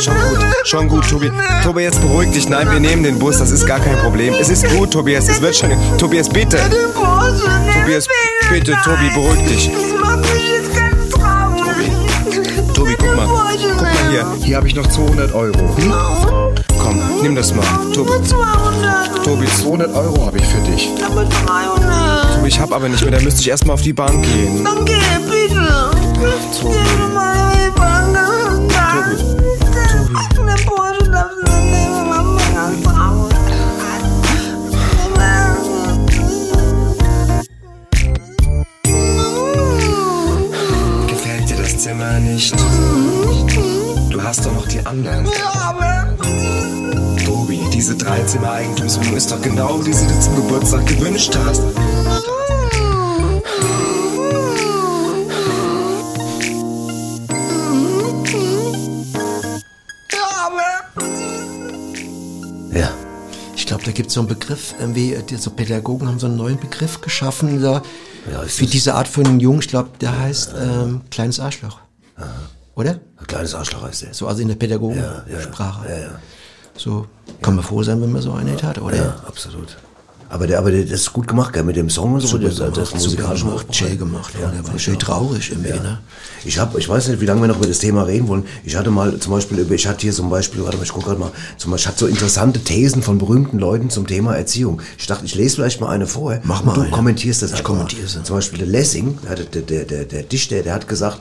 Schon 0.00 0.14
gut, 0.14 0.44
schon 0.64 0.88
gut, 0.88 1.08
Tobi. 1.08 1.30
Tobi, 1.62 1.82
jetzt 1.82 2.00
beruhig 2.00 2.30
dich. 2.32 2.48
Nein, 2.48 2.70
wir 2.70 2.80
nehmen 2.80 3.04
den 3.04 3.18
Bus, 3.18 3.38
das 3.38 3.52
ist 3.52 3.64
gar 3.66 3.78
kein 3.78 3.96
Problem. 3.98 4.34
Es 4.40 4.50
ist 4.50 4.66
gut, 4.76 4.90
Tobias, 4.90 5.28
es 5.28 5.40
wird 5.40 5.54
schon. 5.54 5.70
Tobias, 5.98 6.28
bitte. 6.28 6.58
Tobias, 7.74 8.08
bitte, 8.50 8.76
Tobi, 8.84 9.10
beruhig 9.14 9.48
dich. 9.48 9.70
Das 9.70 10.00
macht 10.00 10.20
mich 10.34 10.48
jetzt 10.48 10.73
hier. 14.14 14.26
Hier 14.44 14.56
habe 14.56 14.68
ich 14.68 14.74
noch 14.74 14.86
200 14.86 15.32
Euro. 15.34 15.76
Komm, 16.78 17.00
nimm 17.22 17.34
das 17.34 17.54
mal. 17.54 17.64
Tobi, 17.92 18.10
Nur 18.10 18.22
200. 18.22 19.24
Tobi 19.24 19.46
200 19.46 19.94
Euro 19.94 20.26
habe 20.26 20.38
ich 20.38 20.44
für 20.44 20.60
dich. 20.70 20.90
Aber 21.04 21.24
300. 21.24 22.36
Tobi, 22.36 22.48
ich 22.48 22.60
habe 22.60 22.74
aber 22.74 22.88
nicht 22.88 23.02
mehr, 23.02 23.12
da 23.12 23.20
müsste 23.20 23.40
ich 23.40 23.48
erstmal 23.48 23.74
auf 23.74 23.82
die 23.82 23.92
Bank 23.92 24.22
gehen. 24.22 24.64
Dann 24.64 24.84
geh, 24.84 24.92
bitte. 25.28 25.90
Das 41.56 41.78
Zimmer 41.78 42.18
nicht? 42.20 42.54
mit 44.84 44.86
anderen. 44.86 45.26
Tobi, 47.24 47.60
diese 47.72 47.96
Dreizimmer-Eigentumswohnung 47.96 49.16
ist 49.16 49.30
doch 49.30 49.40
genau 49.40 49.78
die, 49.78 49.90
die 49.90 50.06
du 50.06 50.20
zum 50.20 50.36
Geburtstag 50.36 50.86
gewünscht 50.86 51.36
hast. 51.44 51.62
Ja. 62.72 62.90
Ich 63.56 63.66
glaube, 63.66 63.84
da 63.84 63.92
gibt 63.92 64.08
es 64.08 64.14
so 64.14 64.20
einen 64.20 64.28
Begriff, 64.28 64.74
irgendwie, 64.78 65.14
äh, 65.14 65.22
so 65.36 65.50
Pädagogen 65.50 66.08
haben 66.08 66.18
so 66.18 66.26
einen 66.26 66.36
neuen 66.36 66.58
Begriff 66.58 67.00
geschaffen, 67.00 67.62
da, 67.62 67.82
ja, 68.30 68.42
für 68.42 68.66
diese 68.66 68.94
Art 68.94 69.08
von 69.08 69.40
jungen, 69.40 69.60
ich 69.60 69.68
glaube, 69.68 69.90
der 70.00 70.18
heißt 70.18 70.54
ähm, 70.58 71.02
kleines 71.10 71.40
Arschloch. 71.40 71.78
Oder? 72.74 73.00
Ein 73.16 73.26
kleines 73.26 73.54
Arschloch 73.54 73.82
heißt 73.82 74.02
der. 74.02 74.14
So, 74.14 74.26
also 74.26 74.42
in 74.42 74.48
der 74.48 74.56
Pädagogensprache. 74.56 76.10
So 76.76 77.06
kann 77.40 77.54
man 77.54 77.64
froh 77.64 77.82
sein, 77.82 78.00
wenn 78.02 78.10
man 78.12 78.22
so 78.22 78.32
einen 78.32 78.60
hat, 78.60 78.78
oder? 78.78 78.96
Ja, 78.96 79.16
absolut. 79.26 79.76
Aber 80.34 80.48
der, 80.48 80.58
aber 80.58 80.72
der, 80.72 80.82
das 80.82 81.02
ist 81.02 81.12
gut 81.12 81.28
gemacht, 81.28 81.52
gell, 81.52 81.62
mit 81.62 81.76
dem 81.76 81.88
Song 81.88 82.14
und 82.14 82.20
so. 82.20 82.26
Super 82.26 82.48
das, 82.48 82.56
das 82.56 82.74
gemacht, 82.74 82.94
musikalisch 82.94 83.40
super 83.42 83.52
gemacht, 83.52 83.76
schön 83.76 83.98
gemacht. 83.98 84.34
Ja, 84.42 84.50
der 84.50 84.66
war 84.66 84.76
schön 84.80 84.98
traurig 84.98 85.52
irgendwie, 85.52 85.74
ne? 85.74 86.00
Ich 86.44 86.58
habe, 86.58 86.76
ich 86.80 86.88
weiß 86.88 87.06
nicht, 87.06 87.20
wie 87.20 87.24
lange 87.24 87.42
wir 87.42 87.46
noch 87.46 87.58
über 87.58 87.68
das 87.68 87.78
Thema 87.78 88.02
reden 88.02 88.26
wollen. 88.26 88.42
Ich 88.64 88.74
hatte 88.74 88.90
mal 88.90 89.16
zum 89.20 89.32
Beispiel, 89.32 89.64
ich 89.70 89.86
hatte 89.86 90.00
hier 90.00 90.12
zum 90.12 90.30
Beispiel, 90.30 90.64
warte 90.64 90.76
mal, 90.76 90.82
ich 90.82 90.92
gucke 90.92 91.06
gerade 91.06 91.20
mal, 91.20 91.30
zum 91.56 91.70
Beispiel, 91.70 91.82
ich 91.84 91.86
hatte 91.86 91.98
so 92.00 92.06
interessante 92.08 92.58
Thesen 92.58 93.00
von 93.04 93.18
berühmten 93.18 93.60
Leuten 93.60 93.90
zum 93.90 94.08
Thema 94.08 94.34
Erziehung. 94.34 94.82
Ich 94.98 95.06
dachte, 95.06 95.24
ich 95.24 95.36
lese 95.36 95.54
vielleicht 95.54 95.80
mal 95.80 95.90
eine 95.90 96.08
vor. 96.08 96.40
Mach 96.42 96.64
mal 96.64 96.74
Du 96.74 96.80
eine. 96.80 96.90
kommentierst 96.90 97.42
das 97.42 97.50
Ich 97.50 97.58
einfach 97.58 97.70
kommentiere 97.70 98.08
sie. 98.08 98.24
Zum 98.24 98.34
Beispiel 98.34 98.58
der 98.58 98.66
Lessing, 98.66 99.16
der, 99.28 99.36
der, 99.62 99.84
der, 99.84 100.04
der, 100.04 100.22
Dichter, 100.24 100.62
der 100.62 100.74
hat 100.74 100.88
gesagt, 100.88 101.20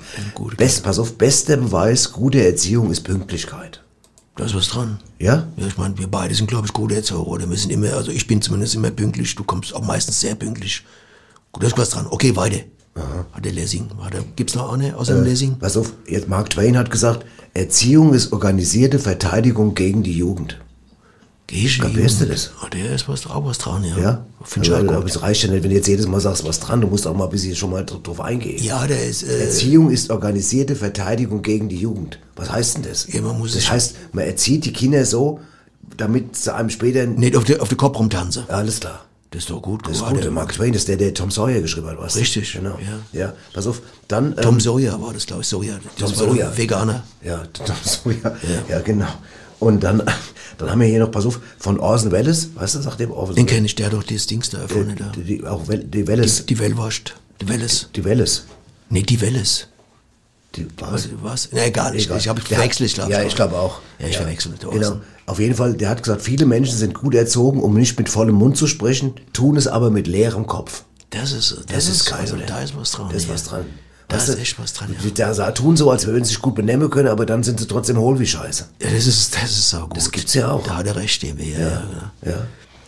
best, 0.58 0.82
pass 0.82 0.98
auf, 0.98 1.20
bester 1.20 1.58
Beweis 1.58 2.14
guter 2.14 2.40
Erziehung 2.40 2.90
ist 2.90 3.02
Pünktlichkeit. 3.02 3.83
Da 4.36 4.46
ist 4.46 4.56
was 4.56 4.68
dran. 4.68 5.00
Ja? 5.20 5.48
Ja, 5.58 5.68
ich 5.68 5.78
meine, 5.78 5.98
wir 5.98 6.08
beide 6.08 6.34
sind, 6.34 6.48
glaube 6.48 6.66
ich, 6.66 6.74
gut 6.74 6.92
erzogen, 6.92 7.30
oder? 7.30 7.50
Wir 7.50 7.58
sind 7.58 7.72
immer, 7.72 7.94
also 7.94 8.12
ich 8.12 8.26
bin 8.26 8.42
zumindest 8.42 8.74
immer 8.76 8.90
pünktlich, 8.90 9.36
du 9.36 9.44
kommst 9.44 9.76
auch 9.76 9.86
meistens 9.86 10.20
sehr 10.20 10.34
pünktlich. 10.36 10.84
Gut, 11.52 11.62
da 11.64 11.68
ist 11.68 11.78
was 11.78 11.90
dran. 11.92 12.08
Okay, 12.10 12.36
weiter. 12.36 12.62
Hat 13.32 13.46
der 13.46 13.52
Lessing. 13.52 13.90
Hat 14.02 14.14
er, 14.14 14.24
gibt's 14.36 14.56
noch 14.56 14.72
eine 14.74 14.96
außer 14.96 15.16
dem 15.16 15.24
Äh, 15.24 15.30
Lessing? 15.30 15.58
Pass 15.60 15.78
auf, 15.78 15.94
jetzt 16.08 16.30
Mark 16.30 16.50
Twain 16.52 16.78
hat 16.78 16.90
gesagt, 16.92 17.26
Erziehung 17.54 18.14
ist 18.14 18.32
organisierte 18.34 18.98
Verteidigung 19.00 19.76
gegen 19.76 20.02
die 20.04 20.18
Jugend. 20.18 20.60
Gehst 21.54 22.22
du 22.22 22.26
das? 22.26 22.52
Ah, 22.62 22.70
der 22.70 22.96
ist 22.96 23.08
was, 23.08 23.28
auch 23.28 23.46
was 23.46 23.60
dran, 23.60 23.84
ja. 23.84 23.98
Ja? 23.98 24.26
Finde 24.44 24.68
ich 24.68 24.74
auch 24.74 24.80
aber, 24.80 24.90
aber 24.90 25.02
gut. 25.02 25.12
es 25.12 25.22
reicht 25.22 25.44
ja 25.44 25.52
nicht, 25.52 25.64
wenn 25.64 25.70
du 25.70 25.76
jetzt 25.76 25.88
jedes 25.88 26.08
Mal 26.08 26.20
sagst, 26.20 26.46
was 26.46 26.60
dran, 26.60 26.82
du 26.82 26.88
musst 26.88 27.06
auch 27.06 27.16
mal 27.16 27.26
ein 27.26 27.30
bisschen 27.30 27.56
schon 27.56 27.70
mal 27.70 27.86
drauf 27.86 28.20
eingehen. 28.20 28.62
Ja, 28.64 28.88
der 28.88 29.06
ist, 29.06 29.24
äh, 29.24 29.46
Erziehung 29.46 29.92
ist 29.92 30.10
organisierte 30.10 30.76
Verteidigung 30.76 31.42
gegen 31.42 31.70
die 31.70 31.78
Jugend. 31.78 32.20
Was 32.36 32.52
heißt 32.52 32.78
denn 32.78 32.84
das? 32.84 33.08
Ja, 33.12 33.22
man 33.22 33.38
muss 33.38 33.54
das 33.54 33.70
heißt, 33.70 33.96
man 34.14 34.26
erzieht 34.26 34.66
die 34.66 34.74
Kinder 34.74 35.06
so, 35.06 35.40
damit 35.96 36.36
sie 36.36 36.54
einem 36.54 36.70
später... 36.70 37.06
nicht 37.06 37.36
auf 37.36 37.44
den 37.44 37.60
auf 37.60 37.76
Kopf 37.78 38.00
rumtanzen. 38.00 38.50
Alles 38.50 38.80
klar. 38.80 39.06
Das 39.34 39.44
ist 39.44 39.50
doch 39.50 39.64
gut. 39.64 39.88
Das 39.88 39.98
ist 39.98 40.06
gut. 40.06 40.24
Der 40.24 40.30
Mark 40.30 40.54
Twain, 40.54 40.74
das 40.74 40.84
ist 40.84 40.90
der, 40.90 40.98
der 40.98 41.12
Tom 41.12 41.32
Sawyer 41.32 41.60
geschrieben 41.60 41.88
hat, 41.88 41.98
du? 41.98 42.20
Richtig, 42.20 42.54
Genau. 42.54 42.78
ja. 43.14 43.20
Ja, 43.20 43.34
pass 43.52 43.66
auf. 43.66 43.82
Dann... 44.08 44.36
Tom 44.36 44.56
ähm, 44.56 44.60
Sawyer 44.60 45.02
war 45.02 45.12
das, 45.12 45.26
glaube 45.26 45.42
ich, 45.42 45.48
Sawyer. 45.48 45.80
Das 45.98 46.14
Tom 46.14 46.30
Sawyer. 46.30 46.56
Veganer. 46.56 47.04
Ja, 47.24 47.38
Tom 47.54 47.76
Sawyer. 47.84 48.38
Ja. 48.70 48.80
genau. 48.82 49.08
Und 49.64 49.84
dann, 49.84 50.04
dann 50.58 50.70
haben 50.70 50.80
wir 50.82 50.88
hier 50.88 51.00
noch, 51.00 51.12
pass 51.12 51.26
auf, 51.26 51.40
von 51.58 51.80
Orson 51.80 52.12
Welles, 52.12 52.50
weißt 52.56 52.76
du, 52.76 52.82
sagt 52.82 53.00
dem 53.00 53.12
Orson 53.12 53.36
Den 53.36 53.46
kenne 53.46 53.66
ich, 53.66 53.76
der 53.76 53.88
hat 53.88 53.94
doch 53.94 54.04
das 54.04 54.28
Dings 54.28 54.50
da 54.50 54.60
erfunden. 54.60 54.96
da. 54.98 55.12
Die, 55.16 55.24
die, 55.24 55.46
auch 55.46 55.68
Wel- 55.68 55.84
die 55.84 56.08
Welles. 56.08 56.46
Die, 56.46 56.54
die 56.56 56.60
Wellwascht. 56.60 57.16
Die 57.42 57.48
Welles. 57.50 57.90
Die 57.96 58.04
Welles. 58.04 58.46
Nee, 58.90 59.02
die 59.04 59.20
Welles. 59.22 59.68
Die, 60.56 60.68
Was? 60.80 61.10
was? 61.24 61.50
Na, 61.52 61.66
egal, 61.66 61.96
ich, 61.96 62.06
Egal. 62.06 62.18
ich 62.20 62.28
habe 62.28 62.40
verwechselt, 62.40 62.88
ich 62.88 62.94
glaube 62.94 63.12
Ja, 63.12 63.24
ich 63.24 63.36
glaube 63.36 63.58
auch. 63.58 63.80
Ja, 63.98 64.08
ich 64.08 64.18
verwechsel. 64.18 64.54
der 64.62 64.70
Genau. 64.70 65.02
Auf 65.26 65.40
jeden 65.40 65.56
Fall, 65.56 65.74
der 65.74 65.90
hat 65.90 66.04
gesagt, 66.04 66.22
viele 66.22 66.46
Menschen 66.46 66.78
sind 66.78 66.94
gut 66.94 67.16
erzogen, 67.16 67.60
um 67.62 67.74
nicht 67.74 67.98
mit 67.98 68.08
vollem 68.08 68.36
Mund 68.36 68.56
zu 68.56 68.68
sprechen, 68.68 69.16
tun 69.34 69.58
es 69.58 69.66
aber 69.68 69.90
mit 69.90 70.06
leerem 70.06 70.46
Kopf. 70.46 70.84
Das 71.10 71.32
ist, 71.32 71.52
das, 71.58 71.66
Das, 71.68 71.88
ist 71.88 72.06
geil, 72.06 72.20
also, 72.20 72.36
da 72.46 72.62
ist 72.62 72.78
was 72.78 72.92
dran. 72.92 73.10
Da 73.10 73.16
ist 73.16 73.28
ja. 73.28 73.34
was 73.34 73.46
dran. 73.46 73.66
Da 74.14 74.34
ist 74.34 74.40
echt 74.40 74.60
was 74.60 74.74
dran, 74.74 74.96
Die 75.04 75.14
da, 75.14 75.52
tun 75.52 75.78
so, 75.78 75.90
als 75.92 76.06
würden 76.06 76.24
sie 76.24 76.30
sich 76.30 76.42
gut 76.42 76.56
benehmen 76.56 76.90
können, 76.90 77.10
aber 77.10 77.26
dann 77.26 77.44
sind 77.44 77.60
sie 77.60 77.68
trotzdem 77.68 77.98
hohl 77.98 78.20
wie 78.20 78.26
Scheiße. 78.26 78.66
Ja, 78.82 78.90
das 78.90 79.08
ist, 79.08 79.36
das 79.36 79.52
ist 79.52 79.74
auch 79.74 79.90
gut. 79.90 79.98
Das 79.98 80.12
gibt's 80.12 80.34
ja 80.34 80.52
auch. 80.52 80.64
Da 80.64 80.78
hat 80.78 80.88
er 80.88 80.96
recht, 80.96 81.22
dem 81.24 81.38
ja, 81.40 81.60
ja. 81.60 81.70
ja. 82.22 82.32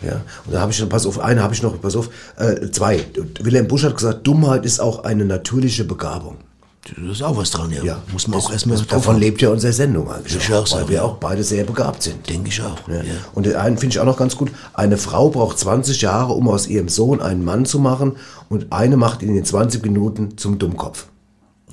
Ja, 0.01 0.07
ja. 0.07 0.21
Und 0.45 0.53
da 0.53 0.61
habe 0.61 0.71
ich 0.71 0.79
noch, 0.79 0.89
pass 0.89 1.05
auf, 1.05 1.19
eine 1.19 1.41
habe 1.41 1.53
ich 1.53 1.61
noch, 1.61 1.79
pass 1.79 1.95
auf, 1.95 2.09
äh, 2.37 2.69
zwei. 2.71 3.05
Wilhelm 3.41 3.67
Busch 3.67 3.83
hat 3.83 3.95
gesagt, 3.95 4.25
Dummheit 4.27 4.65
ist 4.65 4.79
auch 4.79 5.03
eine 5.03 5.25
natürliche 5.25 5.83
Begabung. 5.83 6.37
Da 6.85 7.11
ist 7.11 7.23
auch 7.23 7.35
was 7.35 7.49
dran, 7.49 7.71
ja. 7.71 7.83
Ja, 7.83 8.01
Muss 8.11 8.27
man 8.27 8.37
das, 8.37 8.45
auch 8.45 8.51
erstmal 8.51 8.77
das, 8.77 8.85
drauf 8.85 8.99
Davon 8.99 9.15
haben. 9.15 9.21
lebt 9.21 9.41
ja 9.41 9.49
unsere 9.49 9.73
Sendung 9.73 10.11
eigentlich. 10.11 10.35
Ich 10.35 10.53
auch, 10.53 10.57
auch 10.57 10.71
weil 10.71 10.79
sagen, 10.79 10.89
wir 10.89 10.95
ja. 10.97 11.01
auch 11.01 11.15
beide 11.15 11.43
sehr 11.43 11.63
begabt 11.63 12.03
sind. 12.03 12.29
Denke 12.29 12.49
ich 12.49 12.61
auch. 12.61 12.87
Ja. 12.87 12.97
Ja. 12.97 13.01
Und 13.33 13.47
den 13.47 13.55
einen 13.55 13.77
finde 13.79 13.95
ich 13.95 13.99
auch 13.99 14.05
noch 14.05 14.17
ganz 14.17 14.35
gut. 14.35 14.51
Eine 14.73 14.97
Frau 14.97 15.29
braucht 15.29 15.57
20 15.57 16.01
Jahre, 16.01 16.33
um 16.33 16.47
aus 16.47 16.67
ihrem 16.67 16.87
Sohn 16.87 17.21
einen 17.21 17.43
Mann 17.43 17.65
zu 17.65 17.79
machen 17.79 18.17
und 18.49 18.71
eine 18.71 18.97
macht 18.97 19.23
ihn 19.23 19.35
in 19.35 19.43
20 19.43 19.83
Minuten 19.83 20.37
zum 20.37 20.59
Dummkopf. 20.59 21.07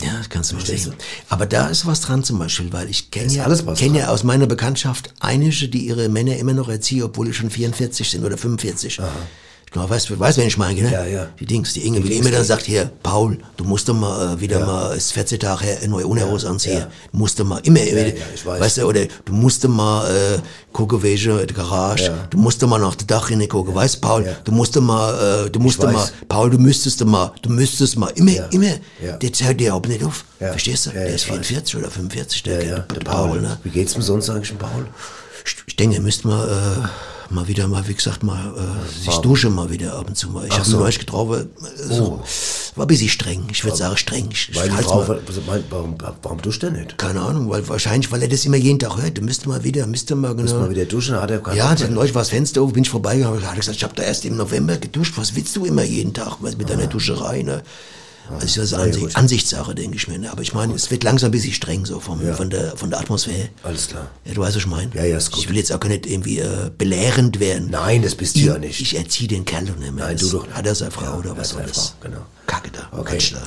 Ja, 0.02 0.18
das 0.18 0.28
kannst 0.28 0.52
du 0.52 0.56
verstehen. 0.56 0.94
Aber 1.28 1.46
da 1.46 1.68
ist 1.68 1.86
was 1.86 2.00
dran 2.00 2.24
zum 2.24 2.38
Beispiel, 2.38 2.72
weil 2.72 2.88
ich 2.88 3.10
kenne 3.10 3.32
ja, 3.32 3.48
kenn 3.74 3.94
ja 3.94 4.08
aus 4.08 4.24
meiner 4.24 4.46
Bekanntschaft 4.46 5.12
einige, 5.20 5.68
die 5.68 5.86
ihre 5.86 6.08
Männer 6.08 6.36
immer 6.36 6.52
noch 6.52 6.68
erziehen, 6.68 7.02
obwohl 7.02 7.26
die 7.26 7.32
schon 7.32 7.50
44 7.50 8.10
sind 8.10 8.24
oder 8.24 8.36
45. 8.36 9.00
Du 9.72 9.88
weißt, 9.88 10.18
weißt, 10.20 10.36
wen 10.36 10.46
ich 10.46 10.58
meine, 10.58 10.82
ne? 10.82 10.92
Ja, 10.92 11.04
ja. 11.06 11.26
Die 11.40 11.46
Dings, 11.46 11.72
die 11.72 11.86
Inge, 11.86 11.98
Die 12.00 12.04
wie 12.04 12.08
die 12.10 12.16
immer 12.18 12.30
dann 12.30 12.44
sagt, 12.44 12.66
hier, 12.66 12.90
Paul, 13.02 13.38
du 13.56 13.64
musst 13.64 13.88
doch 13.88 13.94
mal 13.94 14.34
äh, 14.34 14.40
wieder 14.40 14.60
Ja. 14.60 14.66
mal, 14.66 14.90
es 14.92 15.06
ist 15.06 15.12
14 15.12 15.40
Tage 15.40 15.64
her, 15.64 15.88
neue 15.88 16.06
Unterhose 16.06 16.46
anziehen. 16.50 16.78
ja. 16.80 16.88
Du 17.10 17.16
musst 17.18 17.40
doch 17.40 17.46
mal, 17.46 17.58
immer, 17.64 17.80
immer, 17.80 18.00
ja, 18.06 18.12
ich 18.34 18.44
weiß. 18.44 18.60
weißt 18.60 18.76
du, 18.78 18.82
oder 18.86 19.06
du 19.24 19.32
musst 19.32 19.64
doch 19.64 19.70
mal 19.70 20.06
äh, 20.10 20.38
gucken, 20.74 21.02
welche 21.02 21.46
Garage, 21.46 22.04
Ja. 22.04 22.26
du 22.28 22.36
musst 22.36 22.62
doch 22.62 22.68
mal 22.68 22.78
nach 22.78 22.94
der 22.96 23.06
Dachrinne 23.06 23.48
gucken, 23.48 23.74
weißt 23.74 23.94
du, 23.96 24.00
Paul, 24.00 24.26
Ja. 24.26 24.32
du 24.44 24.52
musst 24.52 24.76
doch 24.76 24.82
mal, 24.82 25.46
äh, 25.46 25.50
du 25.50 25.58
musst 25.58 25.82
doch 25.82 25.90
mal, 25.90 25.94
weiß. 26.02 26.12
Paul, 26.28 26.50
du 26.50 26.58
müsstest 26.58 27.00
doch 27.00 27.06
mal, 27.06 27.32
du 27.40 27.48
müsstest 27.48 27.96
mal, 27.96 28.08
immer, 28.14 28.30
Ja. 28.32 28.46
immer, 28.50 28.66
Ja. 29.02 29.16
der 29.16 29.30
hört 29.46 29.58
dir 29.58 29.68
überhaupt 29.68 29.88
nicht 29.88 30.04
auf. 30.04 30.26
Ja. 30.38 30.48
Verstehst 30.50 30.84
du? 30.84 30.90
Ja, 30.90 30.96
der 30.96 31.14
ist 31.14 31.22
weiß. 31.30 31.46
44 31.46 31.76
oder 31.76 31.90
45, 31.90 32.42
der, 32.42 32.62
Ja, 32.62 32.70
ja, 32.72 32.78
der, 32.80 33.00
Paul, 33.00 33.40
ne? 33.40 33.58
Wie 33.64 33.70
geht's 33.70 33.96
mir 33.96 34.02
sonst 34.02 34.28
eigentlich, 34.28 34.52
Paul? 34.58 34.86
Ich, 35.44 35.56
ich 35.66 35.76
denke, 35.76 35.96
ihr 35.96 36.02
müsst 36.02 36.24
mal, 36.24 36.48
äh, 36.48 37.32
mal 37.32 37.48
wieder 37.48 37.66
mal, 37.68 37.86
wie 37.88 37.94
gesagt, 37.94 38.22
mal 38.22 38.54
äh, 38.56 39.04
sich 39.04 39.16
duschen 39.18 39.54
mal 39.54 39.70
wieder 39.70 39.94
ab 39.94 40.08
und 40.08 40.16
zu 40.16 40.28
mal. 40.30 40.46
Ich 40.46 40.52
habe 40.52 40.64
so. 40.68 40.76
Oh. 40.76 40.80
neulich 40.80 40.98
getroffen, 40.98 41.50
äh, 41.60 41.94
so, 41.94 42.22
war 42.76 42.84
ein 42.84 42.88
bisschen 42.88 43.08
streng. 43.08 43.44
Ich 43.50 43.64
würde 43.64 43.76
sagen 43.76 43.96
streng. 43.96 44.28
Ich, 44.30 44.50
ich 44.50 44.56
Weil 44.56 44.68
die 44.68 44.74
halt's 44.74 44.86
Frau, 44.86 45.04
mal, 45.04 45.64
warum, 45.70 45.96
warum 46.22 46.42
duscht 46.42 46.62
er 46.62 46.70
nicht? 46.70 46.98
keine 46.98 47.20
Ahnung, 47.20 47.48
weil 47.50 47.66
wahrscheinlich, 47.68 48.10
weil 48.12 48.22
er 48.22 48.28
das 48.28 48.44
immer 48.44 48.56
jeden 48.56 48.78
Tag 48.78 48.96
hört. 48.96 49.18
Du 49.18 49.22
müsst 49.22 49.46
mal 49.46 49.64
wieder, 49.64 49.86
müsst 49.86 50.10
ihr 50.10 50.16
mal 50.16 50.34
genau. 50.34 50.42
Müssen 50.42 50.60
wir 50.60 50.70
wieder 50.70 50.84
duschen, 50.84 51.20
hat 51.20 51.30
er 51.30 51.40
keinen 51.40 51.56
Ja, 51.56 51.74
dann 51.74 51.94
neulich 51.94 52.14
war 52.14 52.22
das 52.22 52.30
Fenster 52.30 52.62
auf, 52.62 52.72
bin 52.72 52.82
ich 52.82 52.90
vorbeigegangen, 52.90 53.46
hat 53.46 53.56
gesagt, 53.56 53.76
ich 53.76 53.84
habe 53.84 53.94
da 53.94 54.02
erst 54.02 54.24
im 54.24 54.36
November 54.36 54.76
geduscht. 54.76 55.14
Was 55.16 55.34
willst 55.34 55.56
du 55.56 55.64
immer 55.64 55.84
jeden 55.84 56.14
Tag 56.14 56.36
was 56.40 56.56
mit 56.56 56.70
deiner 56.70 56.86
Duscherei, 56.86 57.42
ne? 57.42 57.62
Also 58.30 58.46
das 58.46 58.56
ist 58.56 58.72
Na 58.72 58.78
ja, 58.78 58.84
Ansicht, 58.84 59.04
gut. 59.06 59.16
Ansichtssache, 59.16 59.74
denke 59.74 59.96
ich 59.96 60.08
mir. 60.08 60.18
Ne? 60.18 60.30
Aber 60.30 60.42
ich 60.42 60.54
meine, 60.54 60.74
es 60.74 60.90
wird 60.90 61.04
langsam 61.04 61.28
ein 61.28 61.32
bisschen 61.32 61.52
streng 61.52 61.84
so 61.84 62.00
vom, 62.00 62.20
von, 62.34 62.50
der, 62.50 62.76
von 62.76 62.90
der 62.90 63.00
Atmosphäre. 63.00 63.48
Alles 63.62 63.88
klar. 63.88 64.10
Ja, 64.24 64.34
du 64.34 64.40
weißt, 64.40 64.56
was 64.56 64.62
ich 64.62 64.68
meine. 64.68 64.94
Ja, 64.94 65.04
ja, 65.04 65.16
ist 65.16 65.30
gut. 65.32 65.40
Ich 65.40 65.48
will 65.48 65.56
jetzt 65.56 65.72
auch 65.72 65.82
nicht 65.84 66.06
irgendwie 66.06 66.38
äh, 66.38 66.70
belehrend 66.76 67.40
werden. 67.40 67.68
Nein, 67.70 68.02
das 68.02 68.14
bist 68.14 68.36
du 68.36 68.40
ja 68.40 68.58
nicht. 68.58 68.80
Ich 68.80 68.96
erziehe 68.96 69.28
den 69.28 69.44
Kerl 69.44 69.66
doch 69.66 69.76
nicht 69.76 69.92
mehr. 69.92 70.06
Nein, 70.06 70.16
Das 70.16 70.28
du 70.28 70.38
doch 70.38 70.46
nicht. 70.46 70.56
Hat 70.56 70.66
er 70.66 70.74
seine 70.74 70.90
Frau 70.90 71.04
Ja, 71.04 71.14
oder 71.18 71.30
er 71.30 71.36
was 71.36 71.50
soll 71.50 71.62
das? 71.66 71.94
Frau, 72.00 72.08
genau. 72.08 72.26
Kacke 72.46 72.70
da. 72.70 72.98
Okay. 72.98 73.18
Da. 73.32 73.42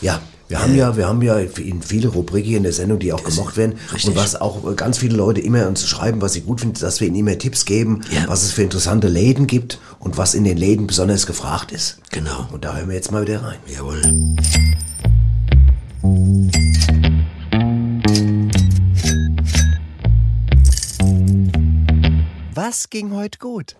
Ja, 0.00 0.20
wir 0.48 0.62
haben 0.62 0.74
ja, 0.76 0.96
wir 0.96 1.08
haben 1.08 1.22
ja 1.22 1.38
in 1.38 1.82
viele 1.82 2.08
Rubriken 2.08 2.54
in 2.54 2.62
der 2.62 2.72
Sendung, 2.72 2.98
die 2.98 3.12
auch 3.12 3.24
gemocht 3.24 3.56
werden. 3.56 3.74
richtig. 3.92 4.10
Und 4.10 4.16
was 4.16 4.40
auch 4.40 4.70
äh, 4.70 4.74
ganz 4.74 4.98
viele 4.98 5.16
Leute 5.16 5.40
immer 5.40 5.66
uns 5.66 5.86
schreiben, 5.86 6.20
was 6.20 6.34
sie 6.34 6.42
gut 6.42 6.60
finden, 6.60 6.78
dass 6.80 7.00
wir 7.00 7.08
ihnen 7.08 7.16
immer 7.16 7.36
Tipps 7.38 7.64
geben, 7.64 8.02
Ja. 8.12 8.28
was 8.28 8.42
es 8.44 8.52
für 8.52 8.62
interessante 8.62 9.08
Läden 9.08 9.46
gibt 9.46 9.78
und 9.98 10.16
was 10.18 10.34
in 10.34 10.44
den 10.44 10.56
Läden 10.56 10.86
besonders 10.86 11.26
gefragt 11.26 11.72
ist. 11.72 11.98
Genau. 12.12 12.46
Und 12.52 12.64
da 12.64 12.76
hören 12.76 12.88
wir 12.88 12.94
jetzt 12.96 13.10
mal 13.10 13.22
wieder 13.22 13.42
rein. 13.42 13.56
Jawohl. 13.66 14.02
Was 22.56 22.88
ging 22.88 23.14
heute 23.14 23.38
gut? 23.38 23.76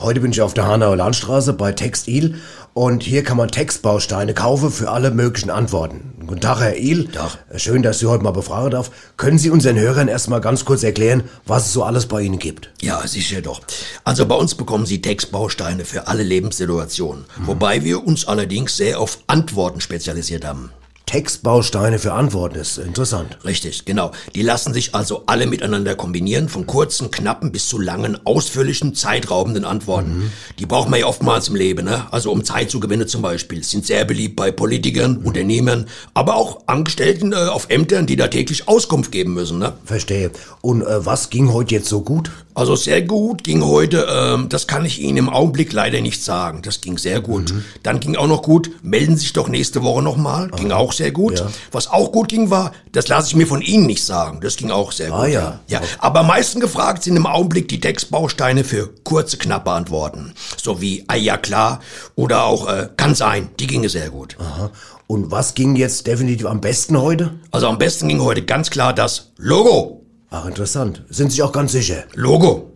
Heute 0.00 0.20
bin 0.20 0.30
ich 0.30 0.42
auf 0.42 0.52
der 0.52 0.66
Hanauer 0.66 0.96
Landstraße 0.96 1.54
bei 1.54 1.72
Textil 1.72 2.38
und 2.74 3.02
hier 3.02 3.24
kann 3.24 3.38
man 3.38 3.48
Textbausteine 3.48 4.34
kaufen 4.34 4.70
für 4.70 4.90
alle 4.90 5.10
möglichen 5.10 5.48
Antworten. 5.48 6.12
Guten 6.26 6.42
Tag, 6.42 6.60
Herr 6.60 6.76
Il. 6.76 7.08
Tag. 7.08 7.38
Schön, 7.56 7.82
dass 7.82 8.00
Sie 8.00 8.04
heute 8.04 8.22
mal 8.22 8.32
befragen 8.32 8.70
darf. 8.70 8.90
Können 9.16 9.38
Sie 9.38 9.48
unseren 9.48 9.78
Hörern 9.78 10.08
erstmal 10.08 10.42
ganz 10.42 10.66
kurz 10.66 10.82
erklären, 10.82 11.22
was 11.46 11.68
es 11.68 11.72
so 11.72 11.84
alles 11.84 12.04
bei 12.04 12.20
Ihnen 12.20 12.38
gibt? 12.38 12.70
Ja, 12.82 13.06
sicher 13.06 13.40
doch. 13.40 13.62
Also 14.04 14.26
bei 14.26 14.34
uns 14.34 14.54
bekommen 14.54 14.84
Sie 14.84 15.00
Textbausteine 15.00 15.86
für 15.86 16.06
alle 16.06 16.22
Lebenssituationen, 16.22 17.24
wobei 17.46 17.82
wir 17.82 18.06
uns 18.06 18.28
allerdings 18.28 18.76
sehr 18.76 19.00
auf 19.00 19.20
Antworten 19.26 19.80
spezialisiert 19.80 20.44
haben. 20.44 20.70
Textbausteine 21.06 22.00
für 22.00 22.14
Antworten 22.14 22.56
ist 22.56 22.78
interessant. 22.78 23.38
Richtig, 23.44 23.84
genau. 23.84 24.10
Die 24.34 24.42
lassen 24.42 24.74
sich 24.74 24.92
also 24.92 25.22
alle 25.26 25.46
miteinander 25.46 25.94
kombinieren, 25.94 26.48
von 26.48 26.66
kurzen, 26.66 27.12
knappen 27.12 27.52
bis 27.52 27.68
zu 27.68 27.78
langen, 27.78 28.18
ausführlichen, 28.26 28.92
zeitraubenden 28.92 29.64
Antworten. 29.64 30.32
Die 30.58 30.66
braucht 30.66 30.88
man 30.88 30.98
ja 30.98 31.06
oftmals 31.06 31.46
im 31.46 31.54
Leben, 31.54 31.84
ne? 31.84 32.06
Also 32.10 32.32
um 32.32 32.42
Zeit 32.42 32.70
zu 32.72 32.80
gewinnen 32.80 33.06
zum 33.06 33.22
Beispiel. 33.22 33.62
Sind 33.62 33.86
sehr 33.86 34.04
beliebt 34.04 34.34
bei 34.34 34.50
Politikern, 34.50 35.18
Unternehmern, 35.18 35.86
aber 36.12 36.34
auch 36.34 36.62
Angestellten 36.66 37.32
äh, 37.32 37.36
auf 37.36 37.70
Ämtern, 37.70 38.06
die 38.06 38.16
da 38.16 38.26
täglich 38.26 38.66
Auskunft 38.66 39.12
geben 39.12 39.32
müssen, 39.32 39.60
ne? 39.60 39.74
Verstehe. 39.84 40.32
Und 40.60 40.82
äh, 40.82 41.06
was 41.06 41.30
ging 41.30 41.52
heute 41.52 41.76
jetzt 41.76 41.88
so 41.88 42.00
gut? 42.00 42.32
Also 42.56 42.74
sehr 42.74 43.02
gut 43.02 43.44
ging 43.44 43.62
heute, 43.62 44.06
ähm, 44.10 44.48
das 44.48 44.66
kann 44.66 44.86
ich 44.86 44.98
Ihnen 44.98 45.18
im 45.18 45.28
Augenblick 45.28 45.74
leider 45.74 46.00
nicht 46.00 46.24
sagen. 46.24 46.62
Das 46.62 46.80
ging 46.80 46.96
sehr 46.96 47.20
gut. 47.20 47.52
Dann 47.82 48.00
ging 48.00 48.16
auch 48.16 48.26
noch 48.26 48.40
gut, 48.40 48.70
melden 48.82 49.14
Sie 49.14 49.24
sich 49.24 49.34
doch 49.34 49.48
nächste 49.48 49.82
Woche 49.82 50.02
nochmal, 50.02 50.48
ging 50.56 50.72
auch 50.72 50.94
sehr 50.96 51.10
gut. 51.12 51.38
Ja. 51.38 51.46
Was 51.72 51.88
auch 51.88 52.12
gut 52.12 52.28
ging, 52.28 52.50
war, 52.50 52.72
das 52.92 53.08
lasse 53.08 53.28
ich 53.28 53.36
mir 53.36 53.46
von 53.46 53.62
Ihnen 53.62 53.86
nicht 53.86 54.04
sagen. 54.04 54.40
Das 54.40 54.56
ging 54.56 54.70
auch 54.70 54.92
sehr 54.92 55.12
Ah, 55.12 55.24
gut. 55.24 55.32
ja. 55.34 55.60
ja. 55.68 55.80
Aber 55.98 56.20
am 56.20 56.26
meisten 56.28 56.60
gefragt 56.60 57.02
sind 57.04 57.16
im 57.16 57.26
Augenblick 57.26 57.68
die 57.68 57.80
Textbausteine 57.80 58.64
für 58.64 58.88
kurze, 59.04 59.36
knappe 59.36 59.70
Antworten. 59.70 60.32
So 60.62 60.80
wie, 60.80 61.04
ah 61.08 61.14
ja 61.16 61.36
klar, 61.36 61.80
oder 62.14 62.44
auch, 62.44 62.68
äh, 62.68 62.88
kann 62.96 63.14
sein. 63.14 63.48
Die 63.60 63.66
ginge 63.66 63.88
sehr 63.88 64.10
gut. 64.10 64.36
Aha. 64.40 64.70
Und 65.06 65.30
was 65.30 65.54
ging 65.54 65.76
jetzt 65.76 66.06
definitiv 66.06 66.46
am 66.46 66.60
besten 66.60 67.00
heute? 67.00 67.34
Also 67.52 67.68
am 67.68 67.78
besten 67.78 68.08
ging 68.08 68.20
heute 68.22 68.42
ganz 68.42 68.70
klar 68.70 68.92
das 68.92 69.32
Logo. 69.36 70.02
Ach, 70.30 70.46
interessant. 70.46 71.02
Sind 71.08 71.30
Sie 71.32 71.42
auch 71.42 71.52
ganz 71.52 71.70
sicher? 71.72 72.04
Logo. 72.14 72.72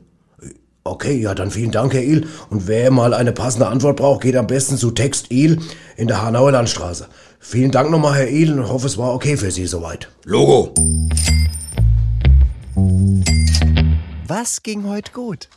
Okay, 0.83 1.21
ja, 1.21 1.35
dann 1.35 1.51
vielen 1.51 1.73
Dank, 1.73 1.93
Herr 1.93 2.03
Il. 2.03 2.27
Und 2.49 2.67
wer 2.67 2.91
mal 2.91 3.13
eine 3.13 3.33
passende 3.33 3.67
Antwort 3.67 3.97
braucht, 3.97 4.23
geht 4.23 4.35
am 4.37 4.47
besten 4.47 4.79
zu 4.79 4.91
Text 4.93 5.27
Il 5.31 5.61
in 5.97 6.09
der 6.09 6.23
Hanauer 6.23 6.53
Landstraße. 6.53 7.07
Vielen 7.43 7.71
Dank 7.71 7.91
nochmal, 7.91 8.15
Herr 8.17 8.29
Il, 8.29 8.53
und 8.53 8.69
hoffe, 8.69 8.87
es 8.87 8.99
war 8.99 9.15
okay 9.15 9.35
für 9.37 9.51
Sie 9.51 9.67
soweit. 9.67 10.09
Logo. 10.25 10.75
Was 14.27 14.63
ging 14.63 14.87
heute 14.87 15.11
gut? 15.13 15.49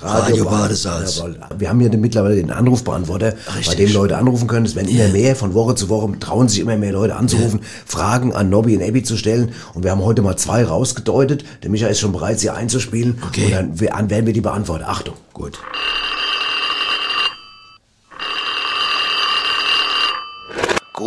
Radio 0.00 0.44
Badesalz. 0.46 1.22
Wir 1.58 1.68
haben 1.68 1.78
hier 1.78 1.96
mittlerweile 1.96 2.34
den 2.34 2.50
Anrufbeantworter, 2.50 3.34
bei 3.46 3.52
Richtig. 3.58 3.76
dem 3.76 3.92
Leute 3.92 4.16
anrufen 4.16 4.48
können. 4.48 4.66
Es 4.66 4.74
werden 4.74 4.88
immer 4.88 5.10
mehr, 5.10 5.36
von 5.36 5.54
Woche 5.54 5.76
zu 5.76 5.88
Woche 5.88 6.18
trauen 6.18 6.48
sich 6.48 6.58
immer 6.58 6.76
mehr 6.76 6.90
Leute 6.92 7.14
anzurufen, 7.14 7.60
Fragen 7.84 8.32
an 8.32 8.50
Nobby 8.50 8.76
und 8.76 8.82
Abby 8.82 9.04
zu 9.04 9.16
stellen. 9.16 9.52
Und 9.74 9.84
wir 9.84 9.92
haben 9.92 10.02
heute 10.02 10.22
mal 10.22 10.34
zwei 10.36 10.64
rausgedeutet. 10.64 11.44
Der 11.62 11.70
Micha 11.70 11.86
ist 11.86 12.00
schon 12.00 12.10
bereit, 12.12 12.40
sie 12.40 12.50
einzuspielen. 12.50 13.22
Okay. 13.28 13.44
Und 13.44 13.52
dann 13.52 13.78
werden 14.10 14.26
wir 14.26 14.32
die 14.32 14.40
beantworten. 14.40 14.82
Achtung. 14.84 15.14
Gut. 15.32 15.60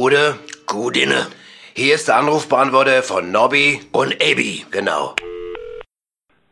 Gute, 0.02 0.39
Gudine 0.66 1.28
hier 1.76 1.95
ist 1.95 2.08
der 2.08 2.16
Anrufbeantworter 2.16 3.04
von 3.04 3.34
Nobby. 3.34 3.82
und 3.91 4.14
Abby. 4.24 4.64
Genau. 4.72 5.14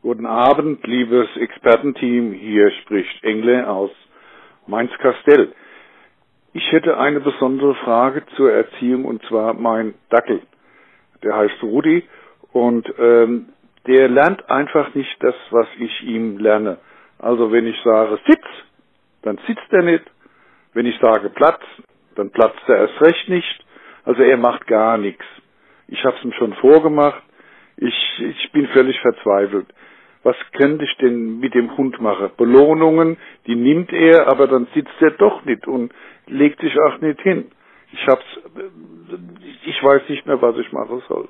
Guten 0.02 0.26
Abend, 0.26 0.86
liebes 0.86 1.30
Expertenteam. 1.38 2.34
Hier 2.34 2.70
spricht 2.82 3.24
Engle 3.24 3.66
aus 3.66 3.89
Mainz-Kastell. 4.68 5.54
Ich 6.52 6.70
hätte 6.74 6.98
eine 6.98 7.22
besondere 7.22 7.76
Frage 7.86 8.26
zur 8.36 8.52
Erziehung 8.52 9.06
und 9.06 9.24
zwar 9.30 9.54
mein 9.54 9.93
Dackel. 10.10 10.41
Der 11.24 11.38
heißt 11.38 11.64
Rudi 11.64 12.04
und 12.52 12.86
ähm, 13.00 13.48
der 13.88 14.10
lernt 14.10 14.50
einfach 14.50 14.93
nicht 14.93 15.16
das, 15.22 15.36
was 15.52 15.68
ich 15.80 16.04
ihm 16.04 16.38
lerne. 16.38 16.80
Also 17.18 17.50
wenn 17.54 17.66
ich 17.66 17.78
sage 17.82 18.20
Sitz, 18.28 18.45
dann 19.22 19.39
sitzt 19.48 19.72
er 19.72 19.84
nicht. 19.84 20.04
Wenn 20.74 20.86
ich 20.86 21.00
sage 21.00 21.30
Platz, 21.30 21.62
dann 22.18 22.32
platzt 22.32 22.61
er 22.68 22.78
erst 22.78 23.01
recht 23.01 23.30
nicht. 23.30 23.65
Also 24.05 24.24
er 24.24 24.38
macht 24.38 24.68
gar 24.68 24.97
nichts. 24.97 25.26
Ich 25.88 26.03
habe 26.05 26.18
es 26.18 26.24
ihm 26.26 26.34
schon 26.34 26.53
vorgemacht. 26.55 27.22
Ich, 27.78 27.95
ich 28.20 28.51
bin 28.51 28.68
völlig 28.70 28.99
verzweifelt. 29.01 29.68
Was 30.24 30.36
könnte 30.53 30.84
ich 30.84 30.97
denn 30.97 31.39
mit 31.39 31.53
dem 31.53 31.78
Hund 31.78 32.01
machen? 32.01 32.32
Belohnungen, 32.38 33.18
die 33.45 33.55
nimmt 33.55 33.93
er, 33.93 34.28
aber 34.28 34.47
dann 34.47 34.68
sitzt 34.74 34.99
er 35.01 35.11
doch 35.11 35.45
nicht 35.45 35.68
und 35.68 35.93
legt 36.26 36.59
sich 36.61 36.78
auch 36.82 36.99
nicht 36.99 37.22
hin. 37.22 37.51
Ich 37.93 38.07
hab's, 38.07 38.26
ich 39.65 39.84
weiß 39.84 40.09
nicht 40.09 40.26
mehr, 40.26 40.41
was 40.41 40.57
ich 40.57 40.72
machen 40.74 41.01
soll. 41.07 41.30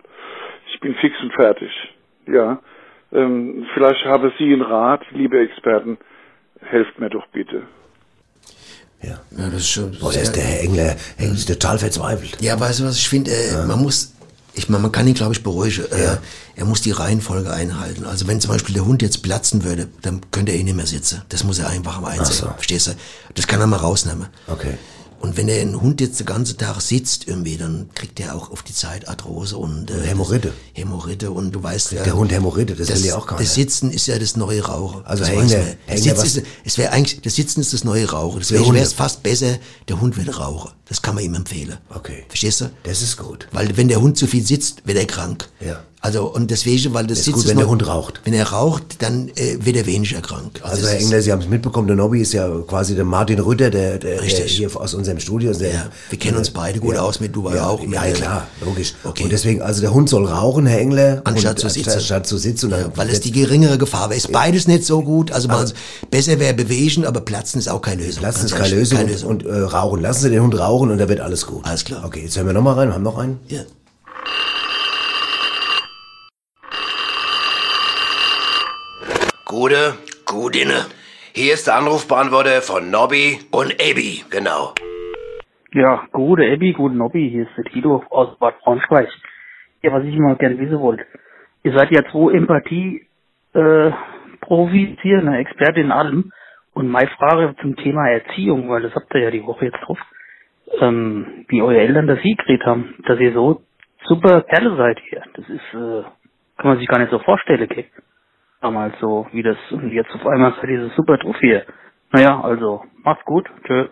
Ich 0.74 0.80
bin 0.80 0.96
fix 0.96 1.22
und 1.22 1.34
fertig. 1.34 1.72
Ja, 2.28 2.60
ähm, 3.12 3.68
vielleicht 3.74 4.04
haben 4.06 4.32
Sie 4.38 4.52
einen 4.54 4.62
Rat, 4.64 5.06
liebe 5.12 5.40
Experten. 5.40 5.98
Helft 6.62 7.00
mir 7.00 7.10
doch 7.10 7.28
bitte. 7.28 7.68
Ja. 9.02 9.20
Ja, 9.38 9.50
das 9.50 9.62
ist 9.62 9.70
schon. 9.70 9.98
Boah, 10.00 10.12
der 10.12 10.24
ist 10.24 10.36
der 10.36 10.44
Herr 10.44 10.60
Engler, 10.62 10.96
er 11.18 11.32
ist 11.32 11.48
total 11.48 11.78
verzweifelt. 11.78 12.38
Ja, 12.42 12.60
weißt 12.60 12.80
du 12.80 12.86
was, 12.86 12.98
ich 12.98 13.08
finde, 13.08 13.32
äh, 13.32 13.66
man 13.66 13.80
muss, 13.82 14.12
ich 14.54 14.70
meine, 14.70 14.82
man 14.82 14.92
kann 14.92 15.08
ihn, 15.08 15.14
glaube 15.14 15.34
ich, 15.34 15.44
beruhigen. 15.44 15.86
Äh, 15.92 16.18
er 16.56 16.66
muss 16.66 16.82
die 16.82 16.92
Reihenfolge 16.92 17.52
einhalten. 17.54 18.06
Also 18.06 18.28
wenn 18.28 18.42
zum 18.42 18.52
Beispiel 18.52 18.74
der 18.74 18.86
Hund 18.86 19.04
jetzt 19.04 19.22
platzen 19.22 19.64
würde, 19.64 19.88
dann 20.02 20.22
könnte 20.32 20.52
er 20.52 20.58
eh 20.58 20.64
nicht 20.64 20.76
mehr 20.76 20.88
sitzen. 20.88 21.22
Das 21.30 21.44
muss 21.44 21.60
er 21.60 21.70
einfach 21.70 21.98
am 21.98 22.06
einsehen. 22.06 22.36
so. 22.36 22.48
Verstehst 22.48 22.88
du? 22.88 22.92
Das 23.36 23.46
kann 23.46 23.60
er 23.62 23.68
mal 23.68 23.78
rausnehmen. 23.78 24.28
Okay. 24.48 24.78
Und 25.20 25.36
wenn 25.36 25.48
der 25.48 25.62
ein 25.62 25.82
Hund 25.82 26.00
jetzt 26.00 26.20
den 26.20 26.26
ganzen 26.28 26.58
Tag 26.58 26.80
sitzt 26.82 27.28
irgendwie, 27.28 27.58
dann 27.58 27.90
kriegt 27.96 28.20
er 28.20 28.36
auch 28.36 28.52
auf 28.52 28.62
die 28.64 28.74
Zeit 28.74 29.08
Arthrose 29.08 29.58
und 29.58 29.90
äh, 29.90 30.02
Hämorrhoide. 30.06 30.50
das- 30.50 30.54
Hämorrhoide 30.74 31.32
und 31.32 31.52
du 31.52 31.64
weißt 31.64 31.92
ja, 31.94 32.04
der 32.04 32.16
Hund 32.16 32.32
Hämorrhoide, 32.32 32.76
das 32.76 32.90
will 32.90 33.06
ja 33.06 33.16
auch 33.18 33.26
keiner. 33.26 33.42
Das 33.42 33.56
Sitzen 33.56 33.92
ist 33.92 34.06
ja 34.08 34.20
das 34.20 34.36
neue 34.38 34.64
Rauchen. 34.64 35.06
Also 35.06 35.24
das 35.24 35.34
das 35.34 35.42
Engler, 35.54 35.66
Sitzen 35.98 36.26
ist, 36.42 36.48
es 36.66 36.78
wäre 36.78 36.92
eigentlich, 36.92 37.22
das 37.22 37.36
Sitzen 37.36 37.62
ist 37.62 37.74
das 37.74 37.84
neue 37.84 38.10
Rauchen. 38.10 38.40
Deswegen 38.40 38.74
wäre 38.74 38.86
es 38.86 38.94
fast 38.94 39.24
besser, 39.24 39.58
der 39.88 40.00
Hund 40.00 40.18
würde 40.18 40.36
rauchen. 40.36 40.72
Das 40.88 41.02
kann 41.02 41.16
man 41.16 41.24
ihm 41.24 41.34
empfehlen. 41.36 41.78
Okay. 41.90 42.24
Verstehst 42.30 42.62
du? 42.62 42.70
Das 42.84 43.02
ist 43.02 43.18
gut. 43.18 43.48
Weil 43.52 43.76
wenn 43.76 43.88
der 43.88 44.00
Hund 44.02 44.18
zu 44.18 44.28
viel 44.28 44.46
sitzt, 44.46 44.86
wird 44.86 44.98
er 44.98 45.06
krank. 45.06 45.50
Ja. 45.60 45.84
Also 46.08 46.24
und 46.26 46.50
deswegen, 46.52 46.94
weil 46.94 47.06
das, 47.06 47.20
ist 47.20 47.34
gut, 47.34 47.46
wenn 47.48 47.56
noch- 47.56 47.64
der 47.64 47.70
Hund 47.70 47.86
raucht. 47.88 48.22
Wenn 48.24 48.34
er 48.34 48.48
raucht, 48.48 49.02
dann 49.02 49.28
äh, 49.36 49.58
wird 49.60 49.76
er 49.76 49.86
weniger 49.86 50.22
krank. 50.22 50.62
Also 50.64 50.82
das 50.82 50.92
Herr 50.92 50.98
ist- 51.00 51.04
Engler, 51.04 51.22
Sie 51.22 51.32
haben 51.34 51.42
es 51.42 51.50
mitbekommen, 51.50 51.88
der 51.88 51.98
Nobby 51.98 52.22
ist 52.22 52.32
ja 52.32 52.48
quasi 52.66 52.96
der 52.96 53.04
Martin 53.04 53.40
Rütter, 53.40 53.70
der, 53.70 53.98
der, 53.98 54.22
der 54.22 54.46
hier 54.46 54.70
aus 54.80 54.94
unserem 54.94 55.20
Studio. 55.20 55.52
Der, 55.54 55.74
Ja, 55.74 55.90
wir 56.10 56.18
kennen 56.18 56.38
uns 56.38 56.50
beide 56.52 56.80
gut 56.80 56.96
aus 56.96 57.20
mit 57.20 57.36
Dubai 57.36 57.56
ja, 57.56 57.68
auch. 57.68 57.84
Ja, 57.84 58.06
äh, 58.06 58.14
klar, 58.14 58.48
logisch. 58.64 58.94
Okay. 59.04 59.24
Und 59.24 59.32
deswegen, 59.34 59.62
also 59.62 59.82
der 59.82 59.94
Hund 59.94 60.08
soll 60.08 60.26
rauchen, 60.26 60.66
Herr 60.66 60.80
Engler. 60.80 61.22
Anstatt 61.26 61.60
zu 61.60 61.68
sitzen. 61.68 61.90
Anstatt 61.90 62.26
zu 62.26 62.38
sitzen. 62.38 62.70
Dann 62.70 62.92
Weil 62.96 63.10
es 63.10 63.20
die 63.20 63.34
geringere 63.34 63.78
Gefahr 63.78 64.10
wäre. 64.10 64.18
Ist 64.18 64.32
beides 64.32 64.68
nicht 64.68 64.86
so 64.86 65.02
gut. 65.02 65.32
Also 65.34 65.50
man, 65.50 65.70
besser 66.10 66.40
wäre 66.40 66.54
bewegen, 66.54 67.06
aber 67.06 67.20
platzen 67.20 67.60
ist 67.60 67.68
auch 67.68 67.82
keine 67.82 68.04
Lösung. 68.06 68.24
Ganz 68.24 68.42
Sie 68.42 68.48
keine 68.48 68.76
Lösung, 68.76 68.98
keine 69.00 69.12
und, 69.26 69.46
und 69.46 69.46
äh, 69.46 69.60
rauchen. 69.60 70.02
Lassen 70.02 70.22
Sie 70.24 70.30
den 70.30 70.42
Hund 70.42 70.58
rauchen 70.58 70.90
und 70.92 70.98
dann 71.00 71.10
wird 71.10 71.20
alles 71.20 71.46
gut. 71.46 71.66
Alles 71.66 71.84
klar. 71.84 72.04
Okay, 72.06 72.22
jetzt 72.24 72.38
hören 72.38 72.48
wir 72.48 72.54
nochmal 72.54 72.76
rein. 72.76 72.90
Wir 72.90 72.96
haben 72.96 73.04
noch 73.04 73.18
einen. 73.18 73.40
Ja. 73.50 73.62
Gute, 79.48 79.94
Gudine 80.26 80.88
hier 81.34 81.54
ist 81.54 81.68
der 81.68 81.76
Anrufbeantworter 81.76 82.62
von 82.62 82.92
Nobby. 82.92 83.40
und 83.52 83.72
Abby. 83.80 84.26
Genau. 84.30 84.74
Ja, 85.72 86.06
gute 86.12 86.52
Abby, 86.52 86.74
guten 86.74 86.98
Nobby, 86.98 87.30
hier 87.30 87.44
ist 87.44 87.56
der 87.56 87.64
Tito 87.72 88.04
aus 88.10 88.38
Bad 88.40 88.60
Braunschweig. 88.60 89.08
Ja, 89.84 89.94
was 89.94 90.04
ich 90.04 90.18
mal 90.18 90.36
gerne 90.36 90.60
wissen 90.60 90.82
wollte. 90.82 91.06
Ihr 91.64 91.72
seid 91.78 91.92
ja 91.92 92.04
zwei 92.12 92.34
Empathie 92.34 93.08
äh, 93.54 93.92
Profis 94.42 94.98
hier, 95.02 95.20
eine 95.20 95.38
Expertin 95.38 95.86
in 95.86 95.92
allem. 95.94 96.34
Und 96.74 96.90
meine 96.90 97.10
Frage 97.12 97.56
zum 97.62 97.78
Thema 97.78 98.10
Erziehung, 98.10 98.68
weil 98.70 98.82
das 98.82 98.96
habt 98.96 99.14
ihr 99.14 99.22
ja 99.22 99.32
die 99.32 99.46
Woche 99.46 99.66
jetzt 99.66 99.80
drauf, 99.82 100.00
ähm, 100.82 101.46
wie 101.48 101.62
eure 101.62 101.80
Eltern 101.80 102.08
das 102.08 102.20
hingekriegt 102.20 102.66
haben, 102.66 102.96
dass 103.08 103.18
ihr 103.20 103.32
so 103.32 103.62
super 104.04 104.42
Kerle 104.42 104.76
seid 104.76 105.00
hier. 105.08 105.24
Das 105.36 105.48
ist, 105.48 105.74
äh, 105.74 106.04
kann 106.58 106.72
man 106.72 106.80
sich 106.80 106.88
gar 106.88 107.00
nicht 107.00 107.12
so 107.12 107.20
vorstellen, 107.20 107.64
okay? 107.64 107.86
Damals 108.62 108.96
so, 109.00 109.28
wie 109.32 109.44
das, 109.44 109.58
und 109.72 109.92
jetzt 109.92 110.10
auf 110.12 110.26
einmal 110.26 110.54
seid 110.60 110.70
ihr 110.70 110.90
so 110.90 110.96
super 110.96 111.18
hier. 111.40 111.64
Naja, 112.12 112.42
also, 112.42 112.84
macht's 113.04 113.24
gut, 113.26 113.46
tschö. 113.66 113.88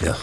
Ja. 0.00 0.16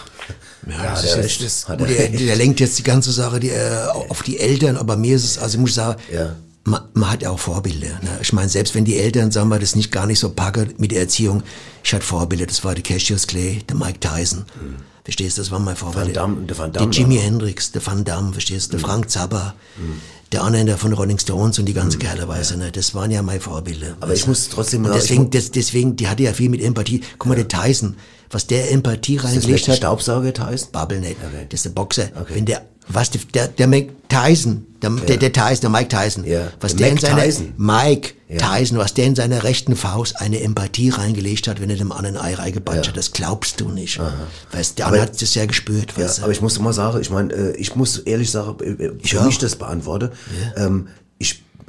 Ja, 0.66 0.82
das 0.82 0.98
hat 0.98 1.04
ist 1.04 1.16
er 1.16 1.24
recht. 1.24 1.44
das, 1.44 1.68
Hat 1.68 1.78
gut, 1.78 1.88
er 1.90 2.08
der, 2.08 2.18
der 2.20 2.36
lenkt 2.36 2.60
jetzt 2.60 2.78
die 2.78 2.82
ganze 2.84 3.10
Sache 3.12 3.40
die, 3.40 3.50
äh, 3.50 3.86
auf 4.08 4.22
die 4.22 4.38
Eltern, 4.38 4.76
aber 4.76 4.96
mir 4.96 5.16
ist 5.16 5.24
es, 5.24 5.38
also 5.38 5.56
ich 5.56 5.60
muss 5.60 5.74
sagen, 5.74 6.00
Ja. 6.12 6.36
man, 6.64 6.82
man 6.94 7.10
hat 7.12 7.22
ja 7.22 7.30
auch 7.30 7.38
Vorbilder. 7.38 7.98
Ne? 8.02 8.18
Ich 8.22 8.32
meine, 8.32 8.48
selbst 8.48 8.74
wenn 8.74 8.84
die 8.86 8.96
Eltern, 8.96 9.30
sagen 9.30 9.48
wir, 9.50 9.58
das 9.58 9.74
nicht 9.76 9.92
gar 9.92 10.06
nicht 10.06 10.20
so 10.20 10.32
packen 10.32 10.72
mit 10.78 10.92
der 10.92 11.00
Erziehung, 11.00 11.42
ich 11.82 11.92
hatte 11.92 12.04
Vorbilder, 12.04 12.46
das 12.46 12.64
war 12.64 12.74
der 12.74 12.82
Cassius 12.82 13.26
Clay, 13.26 13.62
der 13.68 13.76
Mike 13.76 14.00
Tyson. 14.00 14.46
Verstehst 15.02 15.36
du, 15.36 15.42
das 15.42 15.50
waren 15.50 15.64
meine 15.64 15.76
Vorbilder. 15.76 16.06
Van 16.06 16.14
Damme, 16.14 16.46
der 16.46 16.56
Van 16.58 16.72
der 16.72 16.80
Damme 16.80 16.92
Jimi 16.94 17.18
auch. 17.18 17.22
Hendrix, 17.24 17.72
der 17.72 17.86
Van 17.86 18.04
Damme, 18.04 18.32
verstehst 18.32 18.72
du, 18.72 18.78
der 18.78 18.86
Frank 18.86 19.10
Zappa, 19.10 19.54
der 20.34 20.42
Anhänger 20.42 20.76
von 20.76 20.92
Rolling 20.92 21.18
Stones 21.18 21.58
und 21.58 21.66
die 21.66 21.74
ganze 21.74 21.96
Kerle, 21.98 22.26
weißt 22.28 22.52
du, 22.52 22.56
ne? 22.56 22.72
das 22.72 22.94
waren 22.94 23.10
ja 23.10 23.22
meine 23.22 23.40
Vorbilder. 23.40 23.96
Aber 24.00 24.12
ich 24.12 24.20
weißt 24.20 24.28
muss 24.28 24.48
trotzdem 24.48 24.82
noch- 24.82 24.92
deswegen, 24.92 25.30
des, 25.30 25.50
deswegen, 25.52 25.96
die 25.96 26.08
hatte 26.08 26.24
ja 26.24 26.32
viel 26.32 26.48
mit 26.50 26.60
Empathie. 26.60 27.02
Guck 27.18 27.28
mal, 27.28 27.36
der 27.36 27.48
Tyson, 27.48 27.96
was 28.30 28.46
der 28.48 28.72
Empathie 28.72 29.16
das 29.16 29.26
reingelegt 29.26 29.68
hat. 29.68 29.76
Staubsauger, 29.76 30.34
Tyson? 30.34 30.68
Babbel 30.72 31.00
nicht. 31.00 31.16
Das 31.48 31.58
ist 31.60 31.64
der 31.66 31.70
Boxer. 31.70 32.08
Wenn 32.28 32.46
der, 32.46 32.62
was 32.88 33.10
der, 33.10 33.20
der, 33.32 33.48
der 33.48 33.66
Mike 33.66 33.92
Tyson, 34.08 34.66
der, 34.82 34.90
der, 34.90 35.16
der 35.16 35.32
Tyson, 35.32 35.60
der 35.62 35.70
Mike 35.70 35.88
Tyson, 35.88 36.24
was 36.60 36.76
der 36.76 36.78
der 36.78 36.88
in 36.88 36.94
Mac 36.94 37.00
seiner, 37.00 37.22
Tyson. 37.22 37.52
Mike 37.56 38.10
Ja. 38.28 38.38
Tyson, 38.56 38.78
was 38.78 38.94
der 38.94 39.04
in 39.06 39.14
seiner 39.14 39.42
rechten 39.44 39.76
Faust 39.76 40.20
eine 40.20 40.40
Empathie 40.40 40.90
reingelegt 40.90 41.48
hat, 41.48 41.60
wenn 41.60 41.70
er 41.70 41.76
dem 41.76 41.92
anderen 41.92 42.16
Ei 42.18 42.34
reingebatscht 42.34 42.88
hat, 42.88 42.96
das 42.96 43.12
glaubst 43.12 43.60
du 43.60 43.68
nicht. 43.70 44.00
Weißt, 44.52 44.78
der 44.78 44.86
Aber- 44.86 44.96
andere 44.96 45.12
hat 45.12 45.22
das 45.22 45.34
ja 45.34 45.46
gespürt, 45.46 45.94
Ja, 45.96 46.04
weißt 46.04 46.22
aber 46.22 46.32
ich 46.32 46.40
muss 46.42 46.58
mal 46.58 46.72
sagen, 46.72 47.00
ich 47.00 47.10
meine, 47.10 47.32
äh, 47.32 47.56
ich 47.56 47.74
muss 47.76 47.98
ehrlich 47.98 48.30
sagen, 48.30 48.56
äh, 48.62 48.84
äh, 48.84 48.92
Ja. 49.04 49.22
mich 49.24 49.38
das 49.38 49.56
beantworte. 49.56 50.12
Ähm, 50.56 50.88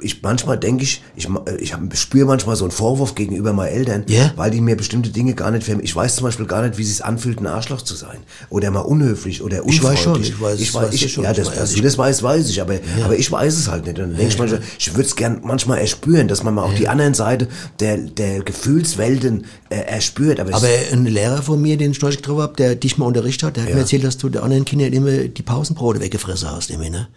ich, 0.00 0.22
manchmal 0.22 0.58
denke 0.58 0.82
ich, 0.84 1.02
ich, 1.16 1.26
äh, 1.26 1.56
ich 1.58 1.74
spüre 1.94 2.26
manchmal 2.26 2.54
so 2.56 2.64
einen 2.64 2.70
Vorwurf 2.70 3.14
gegenüber 3.14 3.52
meinen 3.52 3.72
Eltern, 3.72 4.04
Ja. 4.08 4.32
weil 4.36 4.50
die 4.50 4.60
mir 4.60 4.76
bestimmte 4.76 5.10
Dinge 5.10 5.34
gar 5.34 5.50
nicht 5.50 5.64
vermitteln. 5.64 5.86
Ich 5.86 5.96
weiß 5.96 6.16
zum 6.16 6.24
Beispiel 6.24 6.46
gar 6.46 6.62
nicht, 6.66 6.76
wie 6.78 6.82
es 6.82 6.88
sich 6.88 7.04
anfühlt, 7.04 7.40
ein 7.40 7.46
Arschloch 7.46 7.80
zu 7.82 7.94
sein 7.94 8.18
oder 8.50 8.70
mal 8.70 8.80
unhöflich 8.80 9.42
oder 9.42 9.64
unfreundlich. 9.64 9.78
Ich 9.78 9.82
weiß 9.82 10.00
schon, 10.02 10.22
ich 10.22 10.34
weiß- 10.34 10.54
ich 10.60 10.74
weiß, 10.74 10.82
weiß 10.84 10.94
ich, 10.94 11.02
das 11.02 11.10
schon, 11.10 11.24
ja, 11.24 11.32
das, 11.32 11.48
weiß 11.48 11.56
dass 11.56 11.72
du 11.74 11.80
das 11.82 11.96
weißt, 11.98 12.22
weiß 12.22 12.48
ich, 12.50 12.60
aber, 12.60 12.74
aber 13.04 13.16
ich 13.18 13.30
weiß 13.32 13.56
es 13.56 13.68
halt 13.68 13.86
nicht. 13.86 13.98
Und 13.98 14.10
dann 14.10 14.16
denke 14.16 14.32
ich 14.32 14.38
manchmal, 14.38 14.60
ich 14.78 14.90
würde 14.94 15.08
es 15.08 15.16
gern 15.16 15.40
manchmal 15.44 15.78
erspüren, 15.78 16.28
dass 16.28 16.42
man 16.42 16.54
mal 16.54 16.62
auch 16.64 16.74
die 16.74 16.88
anderen 16.88 17.14
Seite 17.14 17.48
der, 17.80 17.96
der 17.96 18.40
Gefühlswelten 18.42 19.46
äh, 19.70 19.76
erspürt. 19.76 20.40
Aber, 20.40 20.54
Aber 20.54 20.68
ein 20.92 21.06
Lehrer 21.06 21.42
von 21.42 21.60
mir, 21.60 21.76
den 21.76 21.92
ich 21.92 22.00
neulich 22.02 22.18
getroffen 22.18 22.42
habe, 22.42 22.56
der 22.56 22.74
dich 22.74 22.98
mal 22.98 23.06
unterrichtet 23.06 23.44
hat, 23.44 23.56
der 23.56 23.62
hat 23.64 23.70
Ja. 23.70 23.76
mir 23.76 23.80
erzählt, 23.82 24.04
dass 24.04 24.18
du 24.18 24.28
der 24.28 24.42
anderen 24.42 24.64
Kindern 24.64 24.92
immer 24.92 25.10
die 25.28 25.42
Pausenbrote 25.42 26.00
weggefressen 26.00 26.50
hast, 26.50 26.70
immer, 26.70 26.88
ne? 26.90 27.08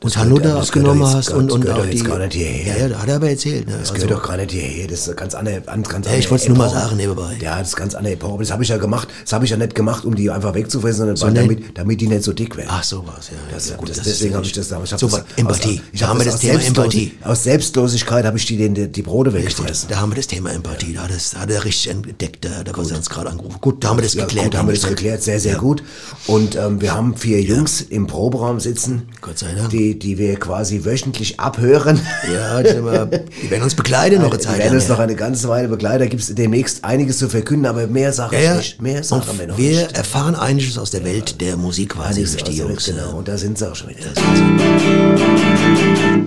Und 0.00 0.14
das 0.14 0.22
gehört 0.22 0.46
abgenommen 0.46 1.02
hast 1.04 1.30
und, 1.30 1.46
das 1.48 1.54
und 1.56 1.60
gehört 1.62 1.80
auch 1.80 1.90
die. 1.90 1.98
gar 2.04 2.18
nicht 2.20 2.34
hierher. 2.34 2.76
Ja, 2.76 2.82
ja, 2.82 2.88
da 2.88 2.98
hat 3.02 3.08
er 3.08 3.16
aber 3.16 3.30
erzählt, 3.30 3.66
ne? 3.66 3.72
Das 3.80 3.90
Also- 3.90 3.94
gehört 3.94 4.10
doch 4.12 4.28
gar 4.28 4.36
nicht 4.36 4.52
hierher. 4.52 4.86
Das 4.86 5.00
ist 5.00 5.08
eine 5.08 5.16
ganz 5.16 5.34
andere, 5.34 5.62
an- 5.66 5.82
ganz 5.82 6.06
Ja, 6.06 6.14
ich 6.14 6.30
wollt's 6.30 6.46
nur 6.46 6.56
mal 6.56 6.70
sagen 6.70 6.96
nebenbei. 6.96 7.36
Ja, 7.40 7.58
das 7.58 7.70
ist 7.70 7.76
ganz 7.76 7.96
andere 7.96 8.12
Epoche. 8.14 8.34
Aber 8.34 8.42
das 8.44 8.52
habe 8.52 8.62
ich 8.62 8.68
ja 8.68 8.76
gemacht. 8.76 9.08
Das 9.24 9.32
habe 9.32 9.44
ich 9.44 9.50
ja 9.50 9.56
nicht 9.56 9.74
gemacht, 9.74 10.04
um 10.04 10.14
die 10.14 10.30
einfach 10.30 10.54
wegzufressen, 10.54 10.98
sondern 10.98 11.16
Sondern- 11.16 11.48
damit, 11.48 11.76
damit 11.76 12.00
die 12.00 12.06
nicht 12.06 12.22
so 12.22 12.32
dick 12.32 12.56
werden. 12.56 12.68
Ach, 12.70 12.84
so 12.84 13.04
war's, 13.08 13.30
ja. 13.32 13.38
Das, 13.52 13.70
ja, 13.70 13.76
gut, 13.76 13.88
das, 13.88 13.96
das 13.96 14.06
deswegen 14.06 14.36
habe 14.36 14.46
ich 14.46 14.52
das 14.52 14.68
damals. 14.68 14.92
Hab 14.92 15.00
So, 15.00 15.08
das, 15.08 15.24
Empathie. 15.34 15.68
Aus, 15.80 15.82
ich 15.92 15.98
Da 16.00 16.06
hab 16.06 16.10
haben 16.14 16.20
wir 16.20 16.30
das 16.30 16.40
Thema 16.40 16.62
Empathie. 16.62 17.12
Aus 17.24 17.42
Selbstlosigkeit 17.42 18.24
habe 18.24 18.38
ich 18.38 18.46
die, 18.46 18.68
die, 18.68 18.86
die 18.86 19.02
Brote 19.02 19.32
weggefressen. 19.32 19.88
Da 19.88 19.98
haben 20.00 20.12
wir 20.12 20.16
das 20.16 20.28
Thema 20.28 20.52
Empathie, 20.52 20.92
da 20.94 21.02
hat, 21.02 21.10
das, 21.10 21.30
da 21.30 21.40
hat 21.40 21.50
er 21.50 21.64
richtig 21.64 21.90
entdeckt, 21.90 22.44
da, 22.44 22.62
da 22.62 22.70
was 22.76 22.92
er 22.92 22.98
uns 22.98 23.10
gerade 23.10 23.30
angerufen. 23.30 23.58
Gut, 23.60 23.82
da 23.82 23.88
haben 23.88 23.98
wir 23.98 24.02
das 24.04 24.12
geklärt. 24.14 24.52
Gut, 24.52 24.56
haben 24.58 24.68
wir 24.68 24.74
das 24.76 24.86
geklärt, 24.86 25.24
sehr, 25.24 25.40
sehr 25.40 25.56
gut. 25.56 25.82
Und 26.28 26.54
ähm, 26.54 26.80
wir 26.80 26.94
haben 26.94 27.16
vier 27.16 27.40
Jungs 27.42 27.80
im 27.80 28.06
Proberaum 28.06 28.60
sitzen, 28.60 29.08
Gott 29.20 29.38
sei 29.40 29.52
Dank. 29.56 29.70
Die, 29.88 29.98
die 29.98 30.18
wir 30.18 30.36
quasi 30.38 30.84
wöchentlich 30.84 31.40
abhören. 31.40 31.98
Ja, 32.34 32.62
die, 32.62 32.68
sind 32.70 32.84
wir, 32.84 33.06
die 33.06 33.50
werden 33.50 33.62
uns 33.62 33.74
begleiten 33.74 34.16
noch 34.20 34.28
eine 34.30 34.36
Die 34.38 34.44
Zeit 34.44 34.58
werden 34.58 34.68
lang. 34.68 34.74
uns 34.80 34.88
noch 34.88 34.98
eine 34.98 35.14
ganze 35.14 35.48
Weile 35.48 35.68
begleiten. 35.68 36.00
Da 36.00 36.06
gibt 36.06 36.22
es 36.22 36.34
demnächst 36.34 36.84
einiges 36.84 37.16
zu 37.18 37.28
verkünden, 37.28 37.64
aber 37.66 37.86
mehr 37.86 38.12
sage 38.12 38.34
Ja, 38.36 38.40
ich 38.40 38.46
ja. 38.48 38.56
nicht. 38.56 38.82
Mehr 38.82 39.02
sagen 39.02 39.22
wir 39.38 39.46
noch 39.46 39.56
wir 39.58 39.70
nicht. 39.70 39.96
erfahren 39.96 40.34
einiges 40.34 40.76
aus 40.76 40.90
der 40.90 41.04
Welt 41.04 41.40
der 41.40 41.56
Musik 41.56 41.90
quasi 41.90 42.22
durch 42.24 42.42
die 42.44 42.56
Jungs. 42.56 42.86
Welt, 42.88 42.96
Genau, 42.98 43.16
und 43.18 43.28
da 43.28 43.38
sind 43.38 43.56
sie 43.56 43.70
auch 43.70 43.74
schon 43.74 43.88
wieder. 43.90 43.98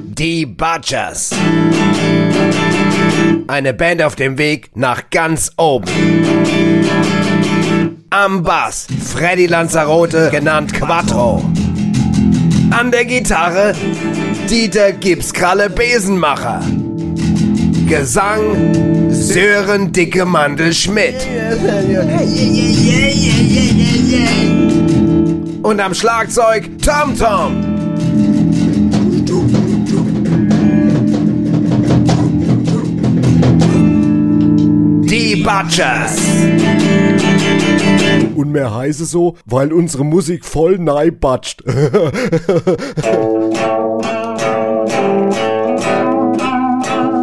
Die 0.04 0.46
Butchers. 0.46 1.30
Eine 3.48 3.74
Band 3.74 4.02
auf 4.02 4.16
dem 4.16 4.38
Weg 4.38 4.72
nach 4.76 5.10
ganz 5.12 5.52
oben. 5.58 5.86
Am 8.10 8.44
Bass 8.44 8.88
Freddy 9.14 9.46
Lanzarote, 9.46 10.30
genannt 10.32 10.74
Quattro. 10.74 11.44
An 12.72 12.90
der 12.92 13.06
Gitarre 13.06 13.74
Dieter 14.50 14.94
Gipskralle 14.94 15.70
Besenmacher. 15.70 16.62
Gesang 17.88 19.12
Sören 19.12 19.92
Dicke 19.92 20.26
Mandel 20.26 20.74
Schmidt. 20.74 21.28
Und 25.62 25.80
am 25.80 25.94
Schlagzeug 25.94 26.70
Tom 26.84 27.18
Tom. 27.18 27.71
Die 35.42 35.48
Butchers. 35.48 36.18
Und 38.36 38.52
mehr 38.52 38.72
heiße 38.76 39.06
so, 39.06 39.38
weil 39.48 39.74
unsere 39.74 40.06
Musik 40.06 40.46
voll 40.46 40.78
neibatscht. 40.78 41.64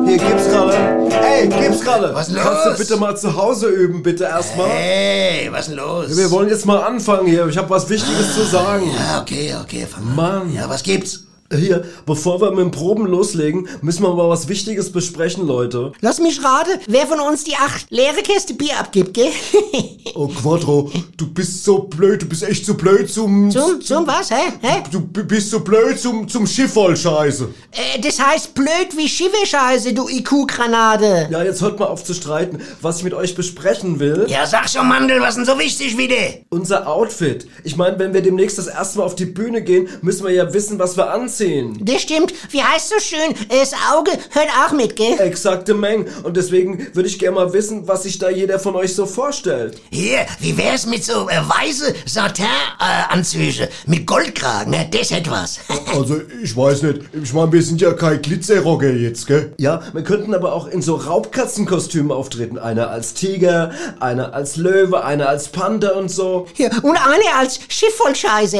Hier, 0.04 0.18
gib's 0.18 0.48
gerade. 0.48 0.74
Ey, 1.22 1.46
gib's 1.46 1.80
gerade. 1.80 2.12
Was 2.12 2.34
Kannst 2.34 2.66
los? 2.66 2.76
du 2.76 2.78
bitte 2.82 2.96
mal 2.96 3.16
zu 3.16 3.36
Hause 3.36 3.68
üben, 3.68 4.02
bitte 4.02 4.24
erstmal? 4.24 4.68
Hey, 4.68 5.52
was 5.52 5.68
los? 5.68 6.16
Wir 6.16 6.28
wollen 6.32 6.48
jetzt 6.48 6.66
mal 6.66 6.82
anfangen 6.82 7.28
hier. 7.28 7.46
Ich 7.46 7.56
habe 7.56 7.70
was 7.70 7.88
Wichtiges 7.88 8.34
zu 8.34 8.42
sagen. 8.42 8.90
Ja, 8.98 9.20
okay, 9.20 9.54
okay. 9.62 9.86
Mann. 10.16 10.52
Ja, 10.52 10.68
was 10.68 10.82
gibt's? 10.82 11.27
Hier, 11.50 11.82
bevor 12.04 12.42
wir 12.42 12.50
mit 12.50 12.60
dem 12.60 12.70
Proben 12.70 13.06
loslegen, 13.06 13.68
müssen 13.80 14.02
wir 14.02 14.12
mal 14.14 14.28
was 14.28 14.48
Wichtiges 14.48 14.92
besprechen, 14.92 15.46
Leute. 15.46 15.92
Lass 16.02 16.20
mich 16.20 16.44
raten, 16.44 16.78
wer 16.88 17.06
von 17.06 17.20
uns 17.20 17.44
die 17.44 17.54
acht 17.54 17.86
leere 17.88 18.22
Käste 18.22 18.52
Bier 18.52 18.78
abgibt, 18.78 19.14
gell? 19.14 19.30
Oh, 20.14 20.26
Quattro, 20.26 20.90
du 21.16 21.30
bist 21.32 21.64
so 21.64 21.80
blöd, 21.80 22.22
du 22.22 22.26
bist 22.26 22.42
echt 22.42 22.64
so 22.64 22.74
blöd 22.74 23.08
zum... 23.08 23.50
Zum, 23.50 23.80
zum 23.80 24.06
was, 24.06 24.30
hä? 24.30 24.52
hä? 24.62 24.82
Du 24.90 25.00
bist 25.00 25.50
so 25.50 25.60
blöd 25.60 26.00
zum, 26.00 26.26
zum 26.26 26.46
Schiff 26.46 26.72
voll 26.72 26.96
Scheiße. 26.96 27.48
Äh, 27.70 28.00
das 28.00 28.18
heißt 28.18 28.54
blöd 28.54 28.96
wie 28.96 29.08
Schiffe-Scheiße, 29.08 29.92
du 29.92 30.08
IQ-Granate. 30.08 31.28
Ja, 31.30 31.44
jetzt 31.44 31.60
hört 31.60 31.78
mal 31.78 31.86
auf 31.86 32.02
zu 32.02 32.14
streiten. 32.14 32.58
Was 32.80 32.98
ich 32.98 33.04
mit 33.04 33.14
euch 33.14 33.34
besprechen 33.34 34.00
will... 34.00 34.26
Ja, 34.28 34.46
sag 34.46 34.68
schon, 34.68 34.88
Mandel, 34.88 35.20
was 35.20 35.36
denn 35.36 35.44
so 35.44 35.58
wichtig 35.58 35.96
wie 35.96 36.08
de? 36.08 36.42
Unser 36.48 36.88
Outfit. 36.88 37.46
Ich 37.62 37.76
meine, 37.76 37.98
wenn 37.98 38.12
wir 38.12 38.22
demnächst 38.22 38.58
das 38.58 38.66
erste 38.66 38.98
Mal 38.98 39.04
auf 39.04 39.14
die 39.14 39.26
Bühne 39.26 39.62
gehen, 39.62 39.88
müssen 40.00 40.26
wir 40.26 40.32
ja 40.32 40.52
wissen, 40.52 40.78
was 40.78 40.96
wir 40.96 41.12
anziehen. 41.12 41.37
Das 41.80 42.02
stimmt. 42.02 42.32
Wie 42.50 42.62
heißt 42.62 42.88
so 42.88 42.98
schön? 43.00 43.34
Das 43.48 43.72
Auge 43.92 44.12
hört 44.30 44.48
auch 44.64 44.72
mit, 44.72 44.96
gell? 44.96 45.18
Exakte 45.18 45.74
Mengen. 45.74 46.06
Und 46.22 46.36
deswegen 46.36 46.88
würde 46.94 47.08
ich 47.08 47.18
gerne 47.18 47.36
mal 47.36 47.52
wissen, 47.52 47.86
was 47.86 48.02
sich 48.04 48.18
da 48.18 48.28
jeder 48.30 48.58
von 48.58 48.74
euch 48.74 48.94
so 48.94 49.06
vorstellt. 49.06 49.80
Hier, 49.90 50.26
wie 50.40 50.56
wär's 50.56 50.86
mit 50.86 51.04
so 51.04 51.28
äh, 51.28 51.40
weiße 51.40 51.94
Satin-Anzüge 52.06 53.68
mit 53.86 54.06
Goldkragen? 54.06 54.72
Ne? 54.72 54.88
Das 54.90 55.10
hätte 55.10 55.30
was. 55.30 55.60
Also, 55.88 56.20
ich 56.42 56.54
weiß 56.54 56.82
nicht. 56.82 57.00
Ich 57.22 57.32
meine, 57.32 57.50
wir 57.50 57.62
sind 57.62 57.80
ja 57.80 57.92
kein 57.92 58.20
Glitzerrocker 58.20 58.90
jetzt, 58.90 59.26
gell? 59.26 59.54
Ja, 59.58 59.80
wir 59.92 60.02
könnten 60.02 60.34
aber 60.34 60.52
auch 60.52 60.66
in 60.66 60.82
so 60.82 60.96
Raubkatzenkostümen 60.96 62.12
auftreten. 62.12 62.58
Einer 62.58 62.90
als 62.90 63.14
Tiger, 63.14 63.72
einer 63.98 64.34
als 64.34 64.56
Löwe, 64.56 65.02
einer 65.02 65.28
als 65.28 65.48
Panther 65.48 65.96
und 65.96 66.10
so. 66.10 66.46
Ja, 66.56 66.68
und 66.82 66.96
eine 66.96 67.34
als 67.38 67.58
Schiff 67.68 67.94
voll 67.96 68.14
Scheiße. 68.14 68.58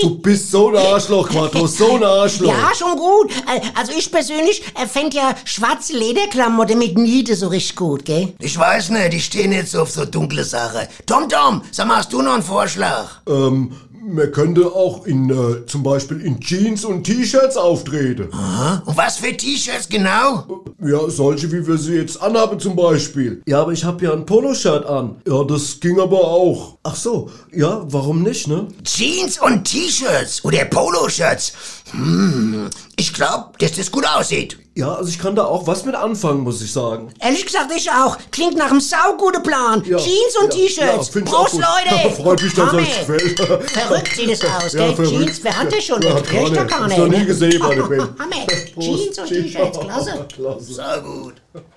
Du 0.00 0.18
bist 0.18 0.50
so 0.50 0.68
ein 0.68 0.76
Arschloch, 0.76 1.28
Quattro, 1.28 1.66
so 1.66 1.83
ein 1.92 2.04
Arschloch. 2.04 2.48
ja, 2.48 2.70
schon 2.74 2.96
gut. 2.96 3.30
Äh, 3.46 3.60
Also 3.74 3.92
ich 3.96 4.10
persönlich 4.10 4.62
äh, 4.80 4.86
fänd 4.86 5.14
ja 5.14 5.34
schwarze 5.44 5.96
Lederklamotte 5.96 6.76
mit 6.76 6.96
Niete 6.98 7.34
so 7.36 7.48
richtig 7.48 7.76
gut, 7.76 8.04
gell? 8.04 8.32
Ich 8.38 8.58
weiß 8.58 8.90
nicht, 8.90 9.14
ich 9.14 9.24
stehe 9.24 9.48
nicht 9.48 9.68
so 9.68 9.82
auf 9.82 9.90
so 9.90 10.04
dunkle 10.04 10.44
Sache. 10.44 10.88
Tom 11.06 11.28
Tom, 11.28 11.62
sag 11.70 11.86
mal, 11.86 11.96
hast 11.98 12.12
du 12.12 12.22
noch 12.22 12.34
einen 12.34 12.42
Vorschlag? 12.42 13.20
Ähm, 13.28 13.72
man 14.06 14.30
könnte 14.32 14.66
auch 14.66 15.06
in, 15.06 15.30
äh, 15.30 15.66
zum 15.66 15.82
Beispiel 15.82 16.20
in 16.20 16.38
Jeans 16.40 16.84
und 16.84 17.04
T-Shirts 17.04 17.56
auftreten. 17.56 18.28
Aha. 18.32 18.82
Und 18.84 18.96
was 18.96 19.16
für 19.16 19.34
T-Shirts 19.34 19.88
genau? 19.88 20.64
Ja, 20.82 21.08
solche, 21.08 21.50
wie 21.50 21.66
wir 21.66 21.78
sie 21.78 21.94
jetzt 21.94 22.20
anhaben 22.20 22.58
zum 22.60 22.76
Beispiel. 22.76 23.42
Ja, 23.46 23.62
aber 23.62 23.72
ich 23.72 23.84
habe 23.84 24.04
ja 24.04 24.12
ein 24.12 24.26
Poloshirt 24.26 24.84
an. 24.86 25.16
Ja, 25.26 25.42
das 25.44 25.80
ging 25.80 25.98
aber 26.00 26.20
auch. 26.20 26.78
Ach 26.82 26.96
so, 26.96 27.30
ja, 27.52 27.82
warum 27.86 28.22
nicht, 28.22 28.46
ne? 28.46 28.68
Jeans 28.84 29.38
und 29.40 29.64
T-Shirts 29.64 30.44
oder 30.44 30.64
Poloshirts. 30.66 31.52
Hm, 31.96 32.70
ich 32.96 33.12
glaube, 33.12 33.50
dass 33.58 33.72
das 33.72 33.90
gut 33.90 34.06
aussieht. 34.06 34.58
Ja, 34.76 34.92
also 34.94 35.08
ich 35.08 35.20
kann 35.20 35.36
da 35.36 35.44
auch 35.44 35.68
was 35.68 35.84
mit 35.84 35.94
anfangen, 35.94 36.40
muss 36.40 36.60
ich 36.60 36.72
sagen. 36.72 37.12
Ehrlich 37.20 37.46
gesagt, 37.46 37.70
ich 37.76 37.88
auch. 37.92 38.18
Klingt 38.32 38.56
nach 38.56 38.70
einem 38.72 38.80
sauguten 38.80 39.40
Plan. 39.42 39.84
Ja, 39.86 39.98
Jeans 39.98 40.36
und 40.42 40.52
ja, 40.52 40.60
ja, 40.60 40.66
T-Shirts. 40.66 41.14
ich 41.14 41.22
auch 41.28 41.44
Prost. 41.48 41.54
Leute. 41.54 42.10
Freut 42.16 42.42
mich, 42.42 42.54
dass 42.54 42.66
Hammer. 42.66 42.78
euch 42.82 42.98
gefällt. 43.06 43.38
Verrückt 43.70 44.16
sieht 44.16 44.30
es 44.30 44.40
aus, 44.44 44.72
Ja, 44.72 44.90
gell? 44.92 45.06
Jeans, 45.06 45.38
wer 45.44 45.56
hat 45.56 45.72
das 45.72 45.84
schon? 45.84 46.02
Ja, 46.02 46.14
das 46.14 46.22
kriegt 46.24 46.56
doch 46.56 46.66
gar 46.66 46.88
nicht. 46.88 46.98
ich 46.98 47.04
noch 47.04 47.06
nie 47.18 47.24
gesehen, 47.24 47.58
meine 47.60 47.82
Band. 47.84 48.18
Hammer. 48.18 48.46
Prost. 48.74 48.86
Jeans 48.88 49.18
und 49.20 49.28
T-Shirts, 49.28 49.78
klasse. 49.78 50.26
Klasse. 50.34 50.72
So 50.72 50.82
gut. 51.08 51.34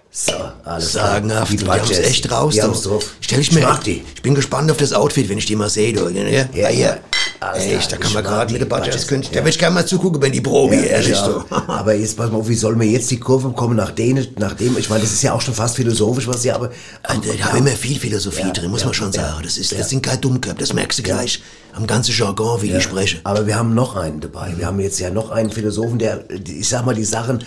So, 0.10 0.32
alles 0.66 0.94
Sagenhaft, 0.94 1.52
Die 1.52 1.58
haben's 1.58 1.68
Badgers, 1.68 2.00
echt 2.00 2.32
raus. 2.32 2.56
Die 2.56 2.62
haben's 2.64 2.82
drauf. 2.82 3.06
Stell 3.22 3.40
ich 3.42 3.52
mir, 3.52 3.62
mag 3.62 3.84
die. 3.84 4.04
ich 4.16 4.22
bin 4.24 4.34
gespannt 4.34 4.72
auf 4.72 4.78
das 4.78 4.92
Outfit, 4.94 5.30
wenn 5.30 5.38
ich 5.38 5.46
die 5.46 5.56
mal 5.56 5.70
sehe. 5.70 5.94
Du. 5.94 6.08
Ja, 6.10 6.24
ja, 6.24 6.46
Ja, 6.54 6.70
ja. 6.72 6.98
alles 7.40 7.66
Echt, 7.66 7.92
da 7.92 7.98
kann 7.98 8.08
ich 8.08 8.14
man 8.16 8.24
gerade 8.24 8.52
mit 8.52 8.62
den 8.62 8.68
Badgers, 8.70 8.88
Badgers, 8.88 9.08
könnte, 9.08 9.28
ja. 9.28 9.34
da 9.34 9.40
würde 9.42 9.50
ich 9.52 9.60
gerne 9.60 9.76
mal 9.76 9.86
zugucken, 9.86 10.07
wenn 10.20 10.32
die 10.32 10.42
Probe, 10.42 10.76
Ja, 10.76 10.82
ehrlich. 10.82 11.12
ich 11.12 11.18
auch. 11.18 11.46
Aber 11.68 11.94
jetzt 11.94 12.18
pass 12.18 12.32
mal 12.32 12.38
auf, 12.38 12.48
wie 12.48 12.56
soll 12.56 12.76
mir 12.76 12.86
jetzt 12.86 13.10
die 13.12 13.20
Kurve 13.20 13.52
kommen 13.52 13.76
nach 13.76 13.92
denen, 13.92 14.26
nachdem, 14.38 14.78
ich 14.78 14.90
meine, 14.90 15.02
das 15.04 15.12
ist 15.14 15.22
ja 15.24 15.34
auch 15.34 15.42
schon 15.42 15.54
fast 15.54 15.76
philosophisch, 15.76 16.28
was 16.28 16.42
sie 16.42 16.52
aber. 16.52 16.72
Also, 17.04 17.22
da 17.38 17.46
haben 17.46 17.58
immer 17.60 17.70
viel 17.72 18.00
Philosophie 18.00 18.42
Ja, 18.42 18.52
drin, 18.52 18.70
muss 18.72 18.82
ja, 18.82 18.88
man 18.88 18.94
schon 18.94 19.12
ja. 19.12 19.22
sagen. 19.22 19.44
Das, 19.44 19.58
ist, 19.58 19.72
Ja. 19.72 19.80
das 19.80 19.90
sind 19.90 20.02
keine 20.04 20.18
Dummköpfe, 20.20 20.58
das 20.60 20.74
merkst 20.74 21.00
du 21.00 21.04
gleich. 21.04 21.42
Am 21.74 21.86
ganzen 21.86 22.14
Jargon, 22.16 22.62
wie 22.62 22.68
Ja, 22.72 22.78
die 22.78 22.84
sprechen. 22.84 23.20
Aber 23.24 23.46
wir 23.46 23.56
haben 23.56 23.76
noch 23.76 23.96
einen 23.96 24.20
dabei. 24.20 24.54
Wir 24.58 24.66
haben 24.68 24.80
jetzt 24.80 25.00
ja 25.00 25.10
noch 25.10 25.30
einen 25.30 25.52
Philosophen, 25.52 26.00
der, 26.00 26.24
ich 26.48 26.68
sag 26.68 26.86
mal, 26.86 26.96
die 26.96 27.04
Sachen 27.06 27.44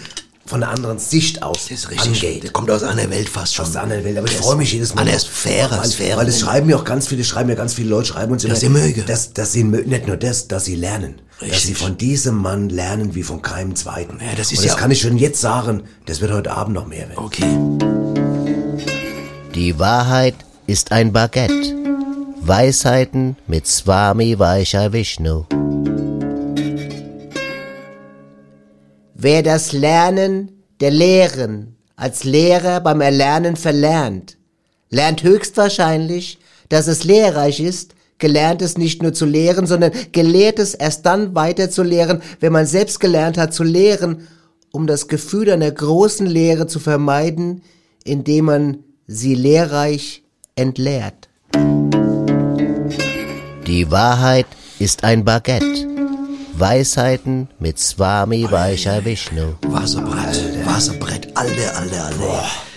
von 0.47 0.63
einer 0.63 0.73
anderen 0.73 0.99
Sicht 0.99 1.43
aus 1.45 1.67
Das 1.69 1.79
ist 1.79 1.91
richtig. 1.91 2.09
angeht. 2.25 2.43
Der 2.43 2.51
kommt 2.51 2.71
aus 2.73 2.83
einer 2.83 3.09
Welt 3.11 3.29
fast 3.29 3.55
schon. 3.55 3.65
Aus 3.67 3.73
der 3.73 3.83
anderen 3.83 4.05
Welt. 4.05 4.17
Aber 4.19 4.27
ich 4.27 4.33
Der 4.35 4.43
freue 4.43 4.57
mich 4.57 4.73
jedes 4.73 4.95
Mal. 4.95 5.03
Einer 5.03 5.15
ist 5.15 5.29
fairer, 5.29 5.79
weil, 5.79 5.85
ist 5.87 5.95
fairer. 5.95 6.17
Weil 6.19 6.29
es 6.29 6.41
schreiben 6.41 6.69
ja 6.71 6.77
auch 6.77 6.85
ganz 6.85 7.07
viele, 7.07 7.23
schreiben 7.23 7.51
ja 7.51 7.55
ganz 7.55 7.75
viele 7.75 7.89
Leute, 7.91 8.09
schreiben 8.09 8.33
uns 8.33 8.43
immer, 8.43 8.55
Dass 8.55 8.61
sie 8.61 8.69
mögen. 8.69 9.05
Dass, 9.07 9.33
dass 9.33 9.53
sie 9.53 9.63
nicht 9.65 10.07
nur 10.09 10.17
das, 10.17 10.49
dass 10.49 10.65
sie 10.65 10.75
lernen. 10.75 11.21
Dass 11.41 11.49
Richtig. 11.49 11.63
sie 11.69 11.75
von 11.75 11.97
diesem 11.97 12.37
Mann 12.37 12.69
lernen 12.69 13.15
wie 13.15 13.23
von 13.23 13.41
keinem 13.41 13.75
zweiten. 13.75 14.19
Ja, 14.21 14.35
das 14.37 14.53
ist 14.53 14.59
Und 14.59 14.67
das 14.67 14.75
ja- 14.75 14.79
kann 14.79 14.91
ich 14.91 15.01
schon 15.01 15.17
jetzt 15.17 15.41
sagen, 15.41 15.85
das 16.05 16.21
wird 16.21 16.33
heute 16.33 16.53
Abend 16.53 16.75
noch 16.75 16.87
mehr 16.87 17.09
werden. 17.09 17.17
Okay. 17.17 17.57
Die 19.55 19.79
Wahrheit 19.79 20.35
ist 20.67 20.93
ein 20.93 21.13
Baguette. 21.13 21.75
Weisheiten 22.43 23.37
mit 23.47 23.67
Swami 23.67 24.39
Vaishya 24.39 24.93
Vishnu. 24.93 25.45
Wer 29.15 29.43
das 29.43 29.73
Lernen 29.73 30.63
der 30.81 30.91
Lehren 30.91 31.77
als 31.97 32.25
Lehrer 32.25 32.81
beim 32.81 33.01
Erlernen 33.01 33.57
verlernt, 33.57 34.37
lernt 34.89 35.23
höchstwahrscheinlich, 35.23 36.39
dass 36.69 36.87
es 36.87 37.05
lehrreich 37.05 37.61
ist, 37.61 37.95
Gelerntes 38.21 38.79
nicht 38.79 39.03
nur 39.03 39.13
zu 39.13 39.27
lehren, 39.27 39.67
sondern 39.67 39.93
Gelehrtes 40.13 40.75
erst 40.75 41.07
dann 41.07 41.35
weiter 41.35 41.71
zu 41.71 41.83
lehren, 41.83 42.23
wenn 42.39 42.53
man 42.53 42.67
selbst 42.67 43.01
gelernt 43.01 43.37
hat 43.39 43.53
zu 43.53 43.65
lehren, 43.65 44.29
um 44.71 44.87
das 44.87 45.09
Gefühl 45.09 45.51
einer 45.51 45.71
großen 45.71 46.27
Lehre 46.27 46.67
zu 46.67 46.79
vermeiden, 46.79 47.63
indem 48.05 48.45
man 48.45 48.79
sie 49.07 49.35
lehrreich 49.35 50.23
entleert. 50.55 51.29
Die 53.67 53.91
Wahrheit 53.91 54.47
ist 54.79 55.05
ein 55.05 55.25
Baguette. 55.25 55.89
Weisheiten 56.55 57.49
mit 57.59 57.79
Swami 57.79 58.47
Vaishya 58.51 59.05
Vishnu. 59.05 59.55
Wasserbrett, 59.63 60.67
Wasserbrett, 60.67 61.29
alter, 61.35 61.77
alter, 61.77 62.05
alter. 62.05 62.70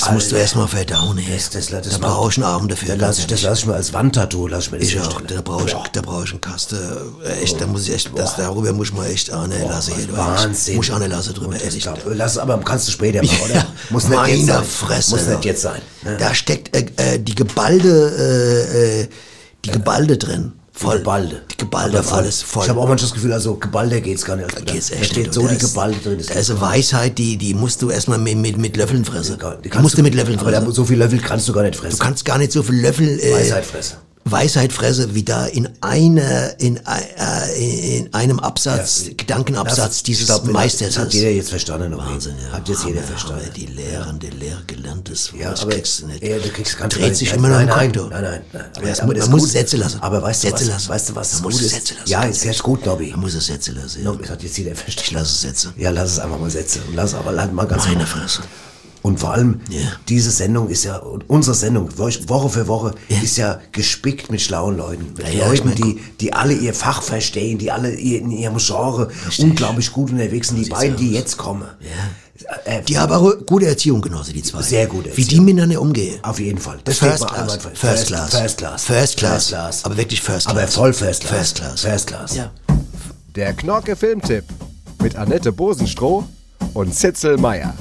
Das 0.00 0.10
musst 0.10 0.32
du 0.32 0.36
erstmal 0.36 0.66
verdauen, 0.68 1.18
ey. 1.18 1.24
Das, 1.32 1.50
das, 1.50 1.66
das 1.68 1.88
da 2.00 2.06
brauche 2.08 2.30
ich 2.30 2.36
einen 2.36 2.44
Abend 2.44 2.72
dafür. 2.72 2.96
Da 2.96 3.06
lass 3.06 3.18
ich, 3.18 3.26
das 3.26 3.42
lass 3.42 3.60
ich 3.60 3.66
mir 3.66 3.74
als 3.74 3.92
Wandtattoo, 3.92 4.46
lass 4.48 4.64
ich 4.66 4.72
mir 4.72 4.78
das 4.78 4.88
Ich 4.88 5.00
auch, 5.00 5.20
da 5.20 5.40
brauche 5.40 5.66
ich, 5.66 5.74
da 5.92 6.00
brauche 6.02 6.24
ich 6.24 6.30
einen 6.32 6.40
Kasten. 6.40 6.76
Äh, 7.24 7.42
Echt, 7.42 7.60
da 7.60 7.66
muss 7.66 7.86
ich 7.86 7.94
echt, 7.94 8.10
das, 8.16 8.36
darüber 8.36 8.72
muss 8.72 8.88
ich 8.88 8.94
mal 8.94 9.06
echt 9.06 9.30
eine 9.32 9.58
lassen. 9.66 9.94
hier. 9.94 10.16
Wahnsinn. 10.16 10.76
Muss 10.76 10.86
ich 10.88 10.94
eine 10.94 11.06
lassen 11.06 11.34
drüber, 11.34 11.60
ehrlich. 11.60 11.88
lass 12.06 12.38
aber 12.38 12.58
kannst 12.60 12.88
du 12.88 12.92
später 12.92 13.22
machen, 13.24 13.38
oder? 13.44 13.54
Ja, 13.54 13.66
Muss 13.90 14.08
nicht 14.08 14.26
jetzt 14.26 14.46
sein. 14.46 14.64
Fresse. 14.64 15.10
Muss 15.12 15.26
nicht 15.26 15.44
jetzt 15.44 15.62
sein. 15.62 15.80
ne? 16.02 16.16
Da 16.18 16.34
steckt 16.34 16.74
äh, 16.76 16.86
äh, 16.96 17.18
die 17.18 17.34
Gebalde, 17.34 17.88
äh, 18.18 19.02
äh, 19.02 19.08
die 19.64 19.70
Gebalde 19.70 20.18
drin. 20.18 20.52
Voll. 20.76 20.98
Gebalde. 20.98 21.42
Die 21.52 21.56
Gebalde, 21.56 21.98
Aber 21.98 22.06
voll. 22.08 22.18
alles 22.18 22.42
voll. 22.42 22.64
Ich 22.64 22.68
habe 22.68 22.80
auch 22.80 22.88
manchmal 22.88 23.08
das 23.08 23.14
Gefühl, 23.14 23.32
also 23.32 23.54
Gebalde 23.54 24.00
geht's 24.00 24.24
gar 24.24 24.34
nicht. 24.34 24.52
Da 24.56 24.60
geht's 24.60 24.88
da 24.88 24.96
echt 24.96 25.06
steht 25.12 25.18
nicht. 25.26 25.34
so 25.34 25.42
Da 25.42 25.48
die 25.48 25.54
ist- 25.56 25.68
Gebalde 25.72 25.98
drin. 26.02 26.18
das 26.18 26.26
Da 26.26 26.34
ist 26.34 26.50
eine. 26.50 26.60
Weisheit, 26.60 27.16
die, 27.16 27.36
die 27.36 27.54
musst 27.54 27.80
du 27.80 27.90
erstmal 27.90 28.18
mit, 28.18 28.36
mit, 28.38 28.58
mit 28.58 28.76
Löffeln 28.76 29.04
fressen. 29.04 29.38
Die 29.62 29.70
Die 29.70 29.78
musst 29.78 29.96
du 29.96 30.02
mit 30.02 30.14
Löffeln 30.16 30.36
Aber 30.40 30.50
da, 30.50 30.58
fressen. 30.58 30.72
so 30.74 30.84
viel 30.84 30.98
Löffel 30.98 31.20
kannst 31.20 31.48
du 31.48 31.52
gar 31.52 31.62
nicht 31.62 31.76
fressen. 31.76 31.96
Du 31.98 32.04
kannst 32.04 32.24
gar 32.24 32.38
nicht 32.38 32.50
so 32.50 32.62
viel 32.64 32.80
Löffel 32.80 33.20
äh, 33.20 33.32
Weisheit 33.34 33.64
fressen. 33.64 33.98
Weisheit 34.26 34.72
fresse, 34.72 35.14
wie 35.14 35.22
da 35.22 35.44
in 35.44 35.68
einer 35.82 36.58
in, 36.58 36.78
äh, 36.78 37.98
in 37.98 38.14
einem 38.14 38.38
Absatz, 38.40 39.04
Gedankenabsatz 39.16 39.76
Das- 39.98 40.02
dieses 40.02 40.26
glaub, 40.26 40.44
Meisters 40.46 40.96
hat 40.98 41.12
jeder 41.12 41.30
jetzt 41.30 41.50
verstanden. 41.50 41.94
Wahnsinn, 41.96 42.34
ja. 42.42 42.52
Hat 42.56 42.66
jetzt 42.68 42.84
jeder 42.84 43.00
Aber- 43.00 43.08
verstanden. 43.08 43.50
Die 43.54 43.66
Lehren, 43.66 44.18
die 44.18 44.30
Lehre 44.30 44.62
gelerntes 44.66 45.30
Wort 45.32 45.42
Ja, 45.42 45.50
das 45.50 45.60
aber 45.62 45.72
kriegst 45.72 46.00
du 46.00 46.06
nicht. 46.06 46.22
Ja, 46.22 46.38
du 46.38 46.48
kriegst 46.48 46.78
ganz 46.78 46.94
Dreht 46.94 47.16
sich 47.16 47.28
nein, 47.30 47.38
immer 47.38 47.48
noch 47.48 47.54
nein, 47.56 47.68
im 47.68 47.74
nein, 47.76 47.92
Kopf, 47.92 48.02
du. 48.02 48.08
nein, 48.08 48.22
nein, 48.22 48.40
nein. 48.52 48.64
Aber, 48.76 48.88
Ja, 48.88 49.02
aber 49.02 49.14
man 49.18 49.30
muss 49.30 49.40
gut- 49.42 49.50
Sätze 49.50 49.76
lassen. 49.76 50.00
Aber 50.00 50.22
weißt 50.22 50.44
du 50.44 50.48
Sätze 50.48 50.62
was? 50.62 50.68
lassen. 50.68 50.88
Weißt 50.88 51.08
du 51.10 51.14
was? 51.16 51.32
Man 51.34 51.42
muss? 51.42 51.58
Sätze 51.58 51.94
lassen. 51.94 52.08
Ja, 52.10 52.22
ist 52.22 52.40
sehr 52.40 52.54
gut, 52.54 52.86
Nobby. 52.86 53.10
Man 53.10 53.20
muss 53.20 53.34
es 53.34 53.44
Sätze 53.46 53.72
lassen. 53.72 53.98
Ja. 53.98 54.04
Nobby, 54.04 54.22
das 54.22 54.30
hat 54.30 54.42
jetzt 54.42 54.56
jeder 54.56 54.74
verstanden. 54.74 55.02
Ich 55.04 55.10
lasse 55.12 55.26
es 55.32 55.40
Sätze. 55.42 55.72
Ja, 55.76 55.90
lass 55.90 56.12
es 56.12 56.18
einfach 56.18 56.38
mal 56.40 56.50
setzen. 56.50 56.80
Lass 56.94 57.12
aber 57.14 57.38
halt 57.38 57.52
mal 57.52 57.66
ganz 57.66 57.84
Meine 57.86 58.06
Fresse. 58.06 58.40
Und 59.04 59.20
vor 59.20 59.32
allem, 59.34 59.60
Ja. 59.68 59.80
diese 60.08 60.30
Sendung 60.30 60.70
ist 60.70 60.84
ja, 60.84 60.96
unsere 61.28 61.54
Sendung, 61.54 61.90
Woche 61.98 62.48
für 62.48 62.66
Woche, 62.68 62.94
ist 63.22 63.36
ja 63.36 63.60
gespickt 63.70 64.30
mit 64.30 64.40
schlauen 64.40 64.78
Leuten. 64.78 65.12
Mit 65.14 65.26
Ja, 65.28 65.28
ja, 65.28 65.38
Leuten, 65.44 65.54
ich 65.54 65.64
mein, 65.64 65.74
die, 65.74 66.00
die 66.20 66.32
alle 66.32 66.54
ihr 66.54 66.72
Fach 66.72 67.02
verstehen, 67.02 67.58
die 67.58 67.70
alle 67.70 67.92
ihr- 67.94 68.20
in 68.20 68.30
ihrem 68.30 68.56
Genre 68.56 69.08
unglaublich 69.38 69.92
gut 69.92 70.10
unterwegs 70.10 70.48
sind. 70.48 70.64
Die 70.64 70.70
beiden, 70.70 70.96
die 70.96 71.12
jetzt 71.12 71.36
kommen. 71.36 71.64
Äh, 72.64 72.82
Die 72.84 72.98
haben 72.98 73.12
auch 73.12 73.30
eine 73.34 73.42
gute 73.42 73.66
Erziehung 73.66 74.00
genossen, 74.00 74.32
die 74.32 74.42
zwei. 74.42 74.62
Sehr 74.62 74.86
gute 74.86 75.14
Wie 75.14 75.24
die 75.24 75.38
miteinander 75.38 75.82
umgehen. 75.82 76.18
Auf 76.22 76.40
jeden 76.40 76.58
Fall. 76.58 76.78
Das 76.84 76.96
First 76.98 77.26
class. 77.26 77.40
einwandfrei. 77.42 77.70
First 77.74 78.06
class. 78.06 78.30
First 78.34 78.56
class. 78.58 78.84
First 78.84 79.16
class. 79.18 79.32
First 79.34 79.48
class. 79.50 79.84
Aber 79.84 79.96
wirklich 79.98 80.22
first 80.22 80.48
Aber 80.48 80.60
class. 80.60 80.74
voll 80.74 80.92
First 80.94 81.20
class. 81.24 81.36
First 81.38 81.56
class. 81.56 81.80
First 81.82 82.06
class. 82.06 82.34
Ja. 82.36 82.50
Der 83.36 83.52
Knorke 83.52 83.96
Filmtipp 83.96 84.44
mit 85.02 85.14
Annette 85.16 85.52
Bosenstroh 85.52 86.24
und 86.72 86.94
Zitzel 86.94 87.36
Meier. 87.36 87.74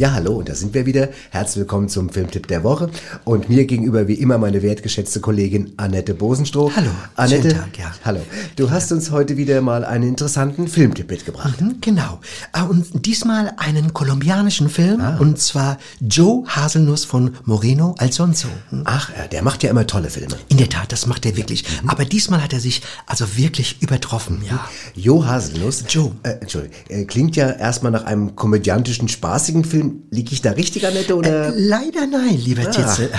Ja, 0.00 0.12
hallo, 0.14 0.40
da 0.40 0.54
sind 0.54 0.72
wir 0.72 0.86
wieder. 0.86 1.10
Herzlich 1.28 1.58
willkommen 1.58 1.90
zum 1.90 2.08
Filmtipp 2.08 2.46
der 2.46 2.64
Woche. 2.64 2.88
Und 3.24 3.50
mir 3.50 3.66
gegenüber 3.66 4.08
wie 4.08 4.14
immer 4.14 4.38
meine 4.38 4.62
wertgeschätzte 4.62 5.20
Kollegin 5.20 5.74
Annette 5.76 6.14
Bosenstroh. 6.14 6.72
Hallo, 6.74 6.88
Annette. 7.16 7.42
schönen 7.50 7.54
Tag, 7.60 7.78
ja. 7.78 7.92
Hallo. 8.02 8.20
Du 8.56 8.70
hast 8.70 8.92
uns 8.92 9.10
heute 9.10 9.36
wieder 9.36 9.60
mal 9.60 9.84
einen 9.84 10.08
interessanten 10.08 10.68
Filmtipp 10.68 11.10
mitgebracht. 11.10 11.60
Mhm, 11.60 11.82
Genau. 11.82 12.18
Äh, 12.54 12.62
Und 12.62 13.04
diesmal 13.04 13.52
einen 13.58 13.92
kolumbianischen 13.92 14.70
Film, 14.70 15.02
Ah. 15.02 15.18
und 15.18 15.38
zwar 15.38 15.76
Joe 16.00 16.44
Haselnuss 16.46 17.04
von 17.04 17.36
Moreno 17.44 17.94
Alfonso. 17.98 18.48
Hm? 18.70 18.84
Ach, 18.86 19.10
ja, 19.14 19.26
der 19.26 19.42
macht 19.42 19.62
ja 19.64 19.68
immer 19.68 19.86
tolle 19.86 20.08
Filme. 20.08 20.34
In 20.48 20.56
der 20.56 20.70
Tat, 20.70 20.92
das 20.92 21.06
macht 21.08 21.26
er 21.26 21.36
wirklich. 21.36 21.62
Mhm. 21.82 21.90
Aber 21.90 22.06
diesmal 22.06 22.42
hat 22.42 22.54
er 22.54 22.60
sich 22.60 22.80
also 23.04 23.36
wirklich 23.36 23.82
übertroffen, 23.82 24.40
ja. 24.48 24.64
Jo 24.94 25.26
Haselnuss. 25.26 25.84
Joe. 25.90 26.12
Äh, 26.22 26.30
Entschuldigung. 26.40 26.74
Äh, 26.88 27.04
klingt 27.04 27.36
ja 27.36 27.50
erstmal 27.50 27.92
nach 27.92 28.04
einem 28.04 28.34
komödiantischen, 28.34 29.06
spaßigen 29.06 29.62
Film. 29.66 29.89
Lieg 30.10 30.32
ich 30.32 30.42
da 30.42 30.52
richtig, 30.52 30.86
Annette, 30.86 31.16
oder? 31.16 31.48
Äh, 31.48 31.52
leider 31.56 32.06
nein, 32.06 32.36
lieber 32.38 32.62
Ah. 32.66 32.70
Titzel. 32.70 33.06
Äh, 33.06 33.16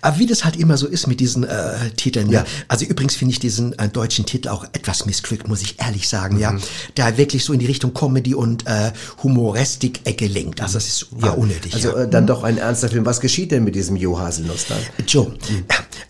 aber 0.00 0.18
wie 0.18 0.26
das 0.26 0.44
halt 0.44 0.56
immer 0.56 0.76
so 0.76 0.86
ist 0.86 1.06
mit 1.06 1.20
diesen 1.20 1.44
äh, 1.44 1.90
Titeln. 1.96 2.30
Ja. 2.30 2.40
Ja. 2.40 2.46
Also 2.68 2.84
übrigens 2.84 3.14
finde 3.14 3.32
ich 3.32 3.38
diesen 3.40 3.78
äh, 3.78 3.88
deutschen 3.88 4.26
Titel 4.26 4.48
auch 4.48 4.64
etwas 4.72 5.06
missglückt, 5.06 5.48
muss 5.48 5.62
ich 5.62 5.80
ehrlich 5.80 6.08
sagen. 6.08 6.36
Mhm. 6.36 6.40
Ja, 6.40 6.56
da 6.94 7.16
wirklich 7.16 7.44
so 7.44 7.52
in 7.52 7.58
die 7.58 7.66
Richtung 7.66 7.94
Comedy 7.94 8.34
und 8.34 8.66
äh, 8.66 8.92
Humorestik-Ecke 9.22 10.26
lenkt. 10.26 10.60
Also 10.60 10.74
das 10.74 10.86
ist 10.88 11.06
war 11.10 11.36
unnötig. 11.38 11.74
Also 11.74 11.88
ja. 11.90 12.02
äh, 12.04 12.08
dann 12.08 12.26
doch 12.26 12.42
ein 12.44 12.58
ernster 12.58 12.88
Film. 12.88 13.04
Was 13.06 13.20
geschieht 13.20 13.50
denn 13.52 13.64
mit 13.64 13.74
diesem 13.74 13.96
Jo 13.96 14.18
Haselnuss 14.18 14.66
dann? 14.68 14.78
Joe, 15.06 15.32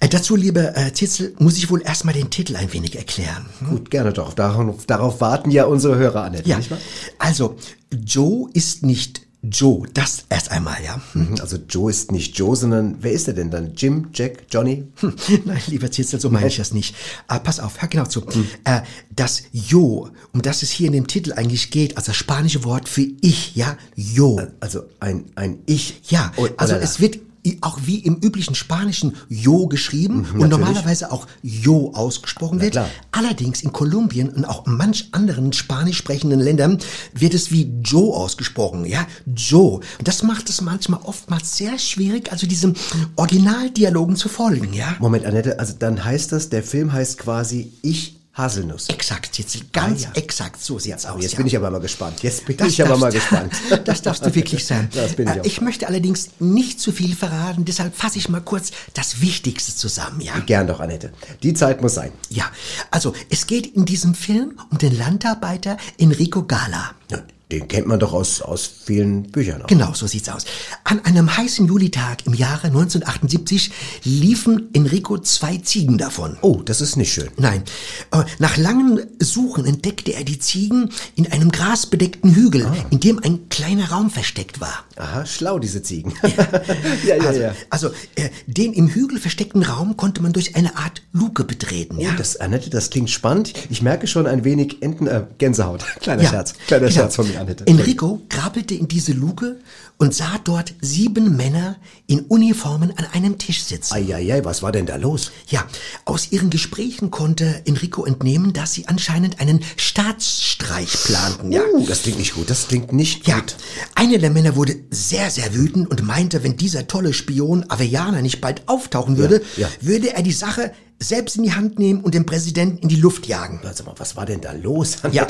äh, 0.00 0.08
dazu, 0.08 0.36
lieber 0.36 0.76
äh, 0.76 0.90
Titzel, 0.90 1.34
muss 1.38 1.56
ich 1.58 1.70
wohl 1.70 1.82
erstmal 1.82 2.14
den 2.14 2.30
Titel 2.30 2.56
ein 2.56 2.72
wenig 2.72 2.96
erklären. 2.96 3.46
Gut, 3.68 3.90
gerne 3.90 4.12
doch. 4.12 4.34
Darauf, 4.34 4.86
darauf 4.86 5.20
warten 5.20 5.50
ja 5.50 5.64
unsere 5.64 5.96
Hörer, 5.96 6.24
Annette, 6.24 6.48
Ja, 6.48 6.58
nicht 6.58 6.70
wahr? 6.70 6.78
also 7.18 7.56
Joe 8.04 8.48
ist 8.52 8.82
nicht 8.84 9.21
Joe, 9.42 9.88
das 9.92 10.24
erst 10.28 10.52
einmal, 10.52 10.76
ja. 10.84 11.00
Mhm, 11.14 11.34
Also 11.40 11.56
Joe 11.68 11.90
ist 11.90 12.12
nicht 12.12 12.38
Joe, 12.38 12.54
sondern 12.54 12.96
wer 13.00 13.10
ist 13.10 13.26
er 13.26 13.34
denn 13.34 13.50
dann? 13.50 13.74
Jim, 13.74 14.08
Jack, 14.14 14.44
Johnny? 14.50 14.84
Hm, 15.00 15.14
Nein, 15.44 15.60
lieber 15.66 15.90
Zitzel, 15.90 16.20
so 16.20 16.30
meine 16.30 16.46
ich 16.46 16.56
das 16.58 16.72
nicht. 16.72 16.94
Ah, 17.26 17.40
pass 17.40 17.58
auf, 17.58 17.82
hör 17.82 17.88
genau 17.88 18.04
zu. 18.06 18.24
Hm. 18.24 18.46
Äh, 18.64 18.82
das 19.10 19.42
Yo, 19.52 20.10
um 20.32 20.42
das 20.42 20.62
es 20.62 20.70
hier 20.70 20.86
in 20.86 20.92
dem 20.92 21.08
Titel 21.08 21.32
eigentlich 21.32 21.70
geht, 21.72 21.96
also 21.96 22.08
das 22.10 22.16
spanische 22.16 22.62
Wort 22.62 22.88
für 22.88 23.04
ich, 23.20 23.56
ja, 23.56 23.76
Yo. 23.96 24.40
Also 24.60 24.82
ein, 25.00 25.24
ein 25.34 25.58
Ich. 25.66 26.02
Ja, 26.08 26.32
Oh, 26.36 26.46
also 26.56 26.74
es 26.76 27.00
wird 27.00 27.18
auch 27.60 27.78
wie 27.84 27.98
im 27.98 28.16
üblichen 28.16 28.54
Spanischen 28.54 29.14
Yo 29.28 29.66
geschrieben 29.66 30.18
und 30.18 30.22
natürlich. 30.24 30.50
normalerweise 30.50 31.10
auch 31.12 31.26
Yo 31.42 31.92
ausgesprochen 31.94 32.58
Na 32.58 32.64
wird. 32.64 32.72
klar. 32.72 32.88
Allerdings 33.10 33.62
in 33.62 33.72
Kolumbien 33.72 34.28
und 34.30 34.44
auch 34.44 34.66
manch 34.66 35.08
anderen 35.12 35.52
spanisch 35.52 35.98
sprechenden 35.98 36.40
Ländern 36.40 36.78
wird 37.14 37.34
es 37.34 37.50
wie 37.50 37.72
Joe 37.82 38.14
ausgesprochen, 38.14 38.84
ja, 38.84 39.06
Joe. 39.26 39.80
Und 39.98 40.08
das 40.08 40.22
macht 40.22 40.48
es 40.48 40.60
manchmal 40.60 41.00
oftmals 41.02 41.56
sehr 41.56 41.78
schwierig, 41.78 42.30
also 42.30 42.46
diesem 42.46 42.74
Originaldialogen 43.16 44.16
zu 44.16 44.28
folgen, 44.28 44.72
ja. 44.72 44.96
Moment, 45.00 45.26
Annette, 45.26 45.58
also 45.58 45.74
dann 45.78 46.04
heißt 46.04 46.32
das, 46.32 46.48
der 46.48 46.62
Film 46.62 46.92
heißt 46.92 47.18
quasi 47.18 47.72
Ich 47.82 48.21
Haselnuss. 48.34 48.88
Exakt, 48.88 49.38
jetzt 49.38 49.72
ganz 49.72 50.04
Ah, 50.04 50.10
ja. 50.14 50.22
exakt, 50.22 50.62
so 50.62 50.78
sieht's 50.78 51.04
aus. 51.04 51.20
Jetzt 51.22 51.32
ja. 51.32 51.36
bin 51.38 51.46
ich 51.46 51.56
aber 51.56 51.70
mal 51.70 51.80
gespannt. 51.80 52.22
Jetzt 52.22 52.46
bin 52.46 52.56
Das 52.56 52.68
ich 52.68 52.82
aber 52.82 52.96
mal 52.96 53.12
gespannt. 53.12 53.52
Das 53.84 54.00
darfst 54.00 54.24
du 54.24 54.34
wirklich 54.34 54.64
sein. 54.66 54.88
Das 54.94 55.14
bin 55.14 55.28
ich 55.28 55.34
Äh, 55.36 55.40
auch. 55.40 55.44
Ich 55.44 55.60
möchte 55.60 55.86
allerdings 55.86 56.30
nicht 56.38 56.80
zu 56.80 56.92
viel 56.92 57.14
verraten, 57.14 57.64
deshalb 57.66 57.94
fasse 57.94 58.18
ich 58.18 58.28
mal 58.30 58.40
kurz 58.40 58.70
das 58.94 59.20
Wichtigste 59.20 59.74
zusammen, 59.76 60.20
ja? 60.22 60.38
Gern 60.40 60.66
doch, 60.66 60.80
Annette. 60.80 61.12
Die 61.42 61.52
Zeit 61.52 61.82
muss 61.82 61.94
sein. 61.94 62.10
Ja, 62.30 62.50
also 62.90 63.12
es 63.28 63.46
geht 63.46 63.66
in 63.66 63.84
diesem 63.84 64.14
Film 64.14 64.58
um 64.70 64.78
den 64.78 64.96
Landarbeiter 64.96 65.76
Enrico 65.98 66.42
Gala. 66.44 66.92
Ja, 67.10 67.18
den 67.52 67.68
kennt 67.68 67.86
man 67.86 68.00
doch 68.00 68.12
aus, 68.12 68.40
aus 68.42 68.68
vielen 68.84 69.24
Büchern. 69.30 69.62
Auch. 69.62 69.66
Genau, 69.66 69.92
so 69.94 70.06
sieht's 70.06 70.28
aus. 70.28 70.44
An 70.84 71.04
einem 71.04 71.36
heißen 71.36 71.66
Julitag 71.66 72.26
im 72.26 72.34
Jahre 72.34 72.68
1978 72.68 73.70
liefen 74.04 74.70
Enrico 74.72 75.18
zwei 75.18 75.58
Ziegen 75.58 75.98
davon. 75.98 76.36
Oh, 76.40 76.62
das 76.64 76.80
ist 76.80 76.96
nicht 76.96 77.12
schön. 77.12 77.28
Nein. 77.36 77.62
Äh, 78.10 78.24
Nach 78.38 78.56
langem 78.56 79.00
Suchen 79.20 79.64
entdeckte 79.66 80.12
er 80.14 80.24
die 80.24 80.38
Ziegen 80.38 80.90
in 81.14 81.30
einem 81.30 81.52
grasbedeckten 81.52 82.34
Hügel, 82.34 82.64
Ah. 82.66 82.74
in 82.90 83.00
dem 83.00 83.18
ein 83.22 83.48
kleiner 83.50 83.90
Raum 83.90 84.10
versteckt 84.10 84.60
war. 84.60 84.84
Aha, 84.96 85.26
schlau, 85.26 85.58
diese 85.58 85.82
Ziegen. 85.82 86.12
ja, 87.06 87.16
ja, 87.16 87.24
also, 87.26 87.42
also 87.70 87.88
äh, 88.16 88.30
den 88.46 88.72
im 88.72 88.88
Hügel 88.88 89.18
versteckten 89.18 89.62
Raum 89.62 89.96
konnte 89.96 90.22
man 90.22 90.32
durch 90.32 90.56
eine 90.56 90.76
Art 90.76 91.02
Luke 91.12 91.44
betreten. 91.44 91.96
Oh, 91.98 92.02
Ja? 92.02 92.12
das, 92.16 92.36
Annette, 92.36 92.70
das 92.70 92.90
klingt 92.90 93.10
spannend. 93.10 93.52
Ich 93.70 93.82
merke 93.82 94.06
schon 94.06 94.26
ein 94.26 94.44
wenig 94.44 94.82
Enten, 94.82 95.06
äh, 95.06 95.24
Gänsehaut. 95.38 95.84
Kleiner 96.00 96.24
Scherz. 96.26 96.54
Kleiner 96.66 96.86
genau. 96.88 97.00
Scherz 97.00 97.16
von 97.16 97.28
mir, 97.28 97.40
Annette. 97.42 97.66
Enrico 97.66 98.22
krabbelte 98.28 98.74
in 98.74 98.88
diese 98.88 99.12
Luke 99.12 99.60
und 99.98 100.14
sah 100.14 100.38
dort 100.42 100.74
sieben 100.80 101.36
Männer 101.36 101.76
in 102.06 102.20
Uniformen 102.20 102.92
an 102.96 103.06
einem 103.12 103.38
Tisch 103.38 103.62
sitzen. 103.62 103.94
Eieiei, 103.94 104.44
was 104.44 104.62
war 104.62 104.72
denn 104.72 104.86
da 104.86 104.96
los? 104.96 105.30
Ja, 105.48 105.64
aus 106.04 106.32
ihren 106.32 106.50
Gesprächen 106.50 107.10
konnte 107.10 107.62
Enrico 107.66 108.04
entnehmen, 108.04 108.52
dass 108.52 108.72
sie 108.72 108.88
anscheinend 108.88 109.40
einen 109.40 109.60
Staatsstreich 109.76 110.92
planten. 111.04 111.52
Ja. 111.52 111.62
Uh, 111.72 111.84
das 111.86 112.02
klingt 112.02 112.18
nicht 112.18 112.34
gut. 112.34 112.50
Das 112.50 112.68
klingt 112.68 112.92
nicht 112.92 113.26
Ja, 113.26 113.38
gut. 113.40 113.56
einer 113.94 114.18
der 114.18 114.30
Männer 114.30 114.56
wurde 114.56 114.76
sehr, 114.90 115.30
sehr 115.30 115.54
wütend 115.54 115.90
und 115.90 116.02
meinte, 116.02 116.42
wenn 116.42 116.56
dieser 116.56 116.86
tolle 116.86 117.12
Spion 117.12 117.64
Avellaner 117.68 118.22
nicht 118.22 118.40
bald 118.40 118.68
auftauchen 118.68 119.16
würde, 119.16 119.42
Ja, 119.56 119.68
ja. 119.68 119.68
würde 119.80 120.12
er 120.14 120.22
die 120.22 120.32
Sache 120.32 120.72
selbst 120.98 121.36
in 121.36 121.42
die 121.42 121.52
Hand 121.52 121.78
nehmen 121.78 122.00
und 122.00 122.14
den 122.14 122.26
Präsidenten 122.26 122.78
in 122.78 122.88
die 122.88 122.96
Luft 122.96 123.26
jagen. 123.26 123.60
Sag 123.62 123.86
mal, 123.86 123.94
was 123.98 124.16
war 124.16 124.26
denn 124.26 124.40
da 124.40 124.52
los? 124.52 124.98
Ja, 125.12 125.26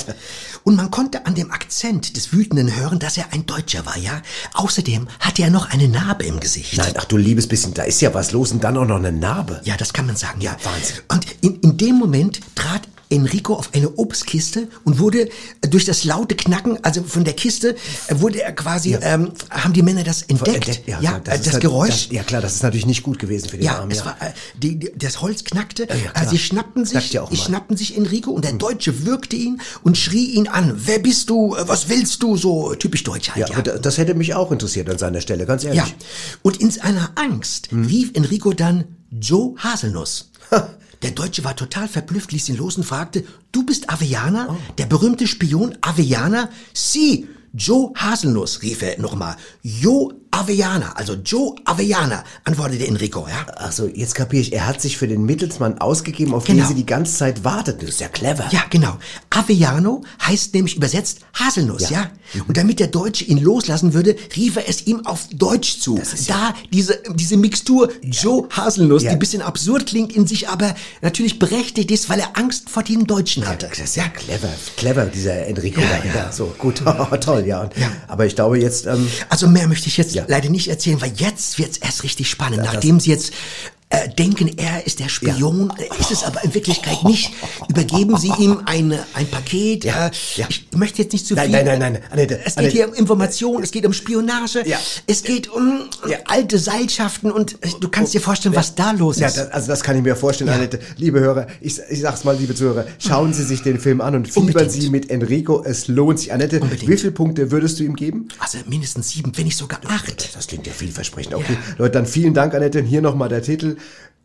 und 0.63 0.77
man 0.77 0.93
konnte 0.93 1.27
an 1.27 1.35
dem 1.35 1.51
Akzent 1.51 2.17
des 2.17 2.33
Wütenden 2.33 2.77
hören, 2.77 3.01
dass 3.01 3.17
er 3.17 3.33
ein 3.33 3.47
Deutscher 3.47 3.85
war, 3.85 3.97
ja. 3.97 4.23
Außerdem 4.55 5.09
hatte 5.19 5.43
er 5.43 5.51
noch 5.51 5.71
eine 5.71 5.89
Narbe 5.89 6.25
im 6.25 6.39
Gesicht. 6.39 6.77
Nein, 6.77 6.93
ach 6.97 7.05
du 7.07 7.17
liebes 7.17 7.49
bisschen, 7.49 7.75
da 7.75 7.83
ist 7.83 8.01
ja 8.01 8.15
was 8.15 8.31
los 8.31 8.53
und 8.53 8.63
dann 8.63 8.77
auch 8.77 8.87
noch 8.87 8.97
eine 8.97 9.11
Narbe. 9.11 9.61
Ja, 9.65 9.77
das 9.77 9.93
kann 9.93 10.07
man 10.07 10.15
sagen, 10.15 10.41
ja. 10.41 10.57
Wahnsinn. 10.63 10.97
Und 11.09 11.27
in, 11.41 11.61
in 11.61 11.77
dem 11.79 11.97
Moment 11.97 12.41
trat 12.55 12.83
Enrico 13.13 13.55
auf 13.55 13.71
eine 13.75 13.91
Obstkiste 13.97 14.69
und 14.85 14.99
wurde 14.99 15.29
äh, 15.29 15.69
durch 15.69 15.85
das 15.85 16.05
laute 16.05 16.35
Knacken, 16.35 16.79
also 16.83 17.03
von 17.03 17.25
der 17.25 17.35
Kiste, 17.35 17.77
äh, 18.09 18.21
wurde 18.21 18.43
er 18.43 18.53
quasi, 18.53 18.95
ähm, 19.01 19.33
haben 19.51 19.73
die 19.73 19.83
Männer 19.83 20.03
das 20.03 20.23
entdeckt. 20.23 20.83
Ja, 20.87 21.01
ja, 21.01 21.19
klar, 21.21 21.35
äh, 21.37 21.39
das 21.39 21.53
halt- 21.53 21.63
Geräusch. 21.63 22.09
Das, 22.09 22.09
ja 22.11 22.23
klar, 22.23 22.41
das 22.41 22.55
ist 22.57 22.63
natürlich 22.63 22.87
nicht 22.87 23.03
gut 23.03 23.19
gewesen 23.19 23.49
für 23.49 23.57
den 23.57 23.67
Ja, 23.67 23.79
Armen. 23.81 23.91
es 23.91 24.05
war, 24.05 24.17
die, 24.61 24.79
die, 24.79 24.93
das 24.97 25.21
Holz 25.21 25.45
knackte, 25.45 25.87
ja, 26.15 26.29
sie 26.29 26.39
schnappten 26.39 26.85
sich, 26.85 27.13
ja 27.13 27.27
sie 27.31 27.37
schnappten 27.37 27.77
sich 27.77 27.97
Enrico 27.97 28.31
und 28.31 28.45
der 28.45 28.53
Deutsche 28.53 29.05
würgte 29.07 29.37
ihn 29.37 29.61
und 29.83 29.97
schrie 29.99 30.27
ihn 30.33 30.49
an. 30.49 30.73
Wer 30.85 30.99
bist 30.99 31.29
du? 31.31 31.55
Was 31.67 31.89
willst 31.89 32.23
du? 32.23 32.37
So 32.37 32.75
typisch 32.75 33.05
deutsch 33.05 33.31
halt, 33.31 33.49
ja, 33.51 33.57
ja. 33.57 33.79
das 33.79 33.99
hätte 33.99 34.15
mich 34.15 34.35
auch 34.35 34.51
interessiert 34.51 34.89
an 34.89 34.99
seiner 34.99 35.21
Stelle, 35.21 35.45
ganz 35.47 35.65
ehrlich. 35.65 35.81
Ja, 35.81 35.87
und 36.43 36.57
in 36.61 36.71
seiner 36.71 37.11
Angst 37.17 37.69
rief 37.73 38.11
Enrico 38.15 38.53
dann 38.53 38.85
Joe 39.11 39.55
Haselnuss. 39.59 40.31
Der 41.03 41.11
Deutsche 41.11 41.45
war 41.45 41.57
total 41.57 41.89
verblüfft, 41.89 42.33
ließ 42.33 42.49
ihn 42.49 42.57
los 42.57 42.77
und 42.77 42.85
fragte, 42.85 43.25
du 43.51 43.67
bist 43.67 43.91
Avellaner? 43.91 44.57
Der 44.79 44.87
berühmte 44.87 45.27
Spion 45.27 45.77
Avellaner? 45.81 46.49
Sie, 46.73 47.29
Joe 47.53 47.93
Haselnuss, 47.97 48.63
rief 48.63 48.83
er 48.83 48.99
nochmal. 49.01 49.37
Jo 49.63 50.13
Avellaner, 50.47 50.97
also 50.97 51.15
Joe 51.15 51.55
Avellaner, 51.65 52.25
antwortete 52.45 52.87
Enrico, 52.87 53.27
ja. 53.29 53.47
Ach 53.57 53.71
so, 53.73 53.87
jetzt 53.87 54.15
kapiere 54.15 54.43
ich. 54.43 54.53
Er 54.53 54.67
hat 54.67 54.81
sich 54.81 54.97
für 54.97 55.07
den 55.07 55.25
Mittelsmann 55.25 55.79
ausgegeben, 55.79 56.35
auf 56.35 56.45
Genau. 56.45 56.63
den 56.63 56.69
sie 56.69 56.75
die 56.75 56.87
ganze 56.87 57.17
Zeit 57.17 57.45
wartet. 57.45 57.81
Das 57.83 57.91
ist 57.91 58.01
ja 58.01 58.09
clever. 58.09 58.49
Ja, 58.51 58.63
genau. 58.71 58.97
Avellano 59.31 60.03
heißt 60.27 60.55
nämlich 60.55 60.77
übersetzt 60.77 61.21
Haselnuss, 61.35 61.91
ja. 61.91 62.11
Ja. 62.35 62.43
Und 62.49 62.57
damit 62.57 62.81
der 62.81 62.87
Deutsche 62.87 63.25
ihn 63.25 63.39
loslassen 63.39 63.93
würde, 63.95 64.17
rief 64.37 64.57
er 64.57 64.69
es 64.69 64.87
ihm 64.87 65.05
auf 65.07 65.29
Deutsch 65.33 65.79
zu. 65.81 66.01
da 66.29 66.55
diese, 66.73 66.99
diese 67.15 67.37
Mixtur 67.37 67.91
Joe 68.03 68.49
Haselnuss, 68.51 69.03
Ja. 69.03 69.11
die 69.11 69.17
ein 69.17 69.19
bisschen 69.19 69.43
absurd 69.43 69.87
klingt, 69.87 70.13
in 70.15 70.27
sich 70.27 70.49
aber 70.49 70.75
natürlich 71.03 71.39
berechtigt 71.39 71.91
ist, 71.91 72.09
weil 72.09 72.21
er 72.21 72.37
Angst 72.39 72.71
vor 72.71 72.83
dem 72.83 73.07
Deutschen 73.07 73.47
hatte. 73.47 73.69
Das 73.69 73.79
ist 73.79 73.97
ja 73.97 74.09
clever, 74.09 74.49
clever, 74.77 75.07
dieser 75.07 75.47
Enrico. 75.47 75.81
Ja, 75.81 76.03
ja. 76.15 76.33
so, 76.33 76.55
gut, 76.59 76.83
toll, 77.21 77.45
ja. 77.47 77.63
Und, 77.63 77.73
Aber 78.09 78.27
ich 78.27 78.35
glaube 78.35 78.59
jetzt, 78.59 78.87
ähm, 78.87 79.07
Also 79.29 79.47
mehr 79.49 79.69
möchte 79.69 79.89
ich 79.89 79.97
jetzt 79.97 80.15
leider 80.33 80.49
nicht 80.49 80.69
erzählen, 80.69 81.01
weil 81.01 81.13
jetzt 81.17 81.59
wird's 81.59 81.77
erst 81.77 82.03
richtig 82.03 82.29
spannend. 82.29 82.65
Ja, 82.65 82.73
Nachdem 82.73 82.99
Sie 83.01 83.11
jetzt 83.11 83.33
äh, 83.93 84.09
denken, 84.09 84.51
er 84.57 84.87
ist 84.87 85.01
der 85.01 85.09
Spion, 85.09 85.71
äh, 85.79 86.01
ist 86.01 86.11
es 86.11 86.25
aber 86.25 86.43
in 86.45 86.55
Wirklichkeit 86.55 87.05
nicht. 87.05 87.31
Übergeben 87.69 88.17
Sie 88.17 88.33
ihm 88.39 88.63
eine, 88.65 89.05
ein 89.15 89.27
Paket. 89.27 89.85
Ja, 89.85 90.07
äh, 90.07 90.11
ja. 90.37 90.47
Ich 90.49 90.67
möchte 90.75 91.03
jetzt 91.03 91.13
nicht 91.13 91.27
zu 91.27 91.35
Nein, 91.35 91.51
viel. 91.51 91.63
nein, 91.65 91.79
nein, 91.79 91.93
nein, 91.95 92.03
Annette, 92.11 92.39
es 92.39 92.45
geht 92.55 92.59
Annette. 92.59 92.77
hier 92.77 92.89
um 92.89 92.95
Information, 92.95 93.63
es 93.63 93.71
geht 93.71 93.85
um 93.87 93.93
Spionage, 93.93 94.63
Ja. 94.67 94.79
es 95.07 95.23
geht 95.23 95.49
um 95.49 95.81
alte 96.27 96.59
Seilschaften 96.59 97.31
und 97.31 97.55
äh, 97.65 97.69
du 97.81 97.89
kannst 97.89 98.15
dir 98.15 98.21
vorstellen, 98.21 98.55
was 98.55 98.75
da 98.75 98.93
los 98.93 99.19
ja, 99.19 99.27
ist. 99.29 99.37
das, 99.37 99.51
also 99.51 99.69
das 99.69 99.83
kann 99.83 99.97
ich 99.97 100.03
mir 100.03 100.17
vorstellen, 100.17 100.51
Annette. 100.51 100.81
Liebe 100.97 101.21
Hörer, 101.21 101.47
ich, 101.61 101.79
ich 101.91 102.01
sag's 102.01 102.25
mal, 102.25 102.37
liebe 102.37 102.55
Zuhörer, 102.55 102.87
schauen 102.99 103.33
Sie 103.35 103.43
sich 103.45 103.63
den 103.63 103.79
Film 103.79 104.01
an 104.01 104.15
und 104.15 104.27
fiebern 104.29 104.47
Unbedingt. 104.49 104.73
Sie 104.73 104.91
mit 104.91 105.11
Enrico. 105.11 105.63
Es 105.65 105.89
lohnt 105.89 106.19
sich. 106.19 106.33
Annette, 106.33 106.61
Unbedingt. 106.61 106.91
wie 106.91 106.97
viele 106.97 107.13
Punkte 107.13 107.51
würdest 107.51 107.79
du 107.79 107.85
ihm 107.85 107.95
geben? 107.97 108.29
also 108.39 108.59
mindestens 108.67 109.11
sieben, 109.11 109.33
wenn 109.37 109.45
nicht 109.45 109.57
sogar 109.57 109.81
acht. 109.89 110.35
Das 110.35 110.47
klingt 110.47 110.67
ja 110.67 110.73
vielversprechend. 110.73 111.35
Okay, 111.35 111.57
Leute, 111.79 111.93
dann 111.93 112.07
vielen 112.07 112.35
Dank, 112.35 112.55
Annette. 112.55 112.81
Hier 112.81 113.03
nochmal 113.03 113.29
der 113.29 113.43
Titel. 113.43 113.77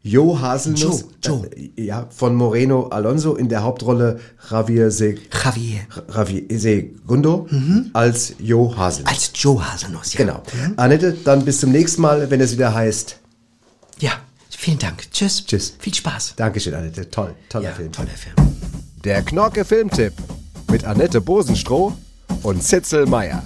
Jo 0.04 0.40
Haselnuss. 0.40 1.06
Joe, 1.24 1.48
Äh, 1.56 1.84
Ja, 1.84 2.08
von 2.16 2.36
Moreno 2.36 2.88
Alonso 2.88 3.36
in 3.36 3.50
der 3.50 3.64
Hauptrolle 3.64 4.20
Javier 4.50 4.90
Se 4.92 5.16
Javier. 5.44 5.82
Javier 6.14 6.44
Segundo 6.60 7.48
als 7.94 8.34
Jo 8.40 8.74
Haselnuss. 8.78 9.12
Als 9.12 9.32
Joe 9.36 9.62
Haselnuss, 9.74 10.14
ja. 10.14 10.20
Genau. 10.20 10.44
Annette, 10.78 11.14
dann 11.26 11.44
bis 11.44 11.60
zum 11.60 11.72
nächsten 11.72 12.02
Mal, 12.02 12.30
wenn 12.30 12.40
es 12.40 12.54
wieder 12.54 12.74
heißt. 12.74 13.18
Ja, 14.00 14.12
vielen 14.50 14.80
Dank. 14.80 15.12
Tschüss. 15.12 15.46
Tschüss. 15.46 15.74
Viel 15.80 15.94
Spaß. 15.94 16.34
Dankeschön, 16.38 16.74
Annette. 16.74 17.10
Toll, 17.10 17.34
toller 17.50 17.66
Ja, 17.70 17.72
Film. 17.74 17.92
toller 17.92 18.10
Film. 18.10 18.36
Der 19.04 19.22
Knorke 19.24 19.66
Filmtipp 19.66 20.14
mit 20.72 20.86
Annette 20.86 21.20
Bosenstroh 21.22 21.94
und 22.44 22.64
Zitzel 22.64 23.06
Meyer. 23.08 23.44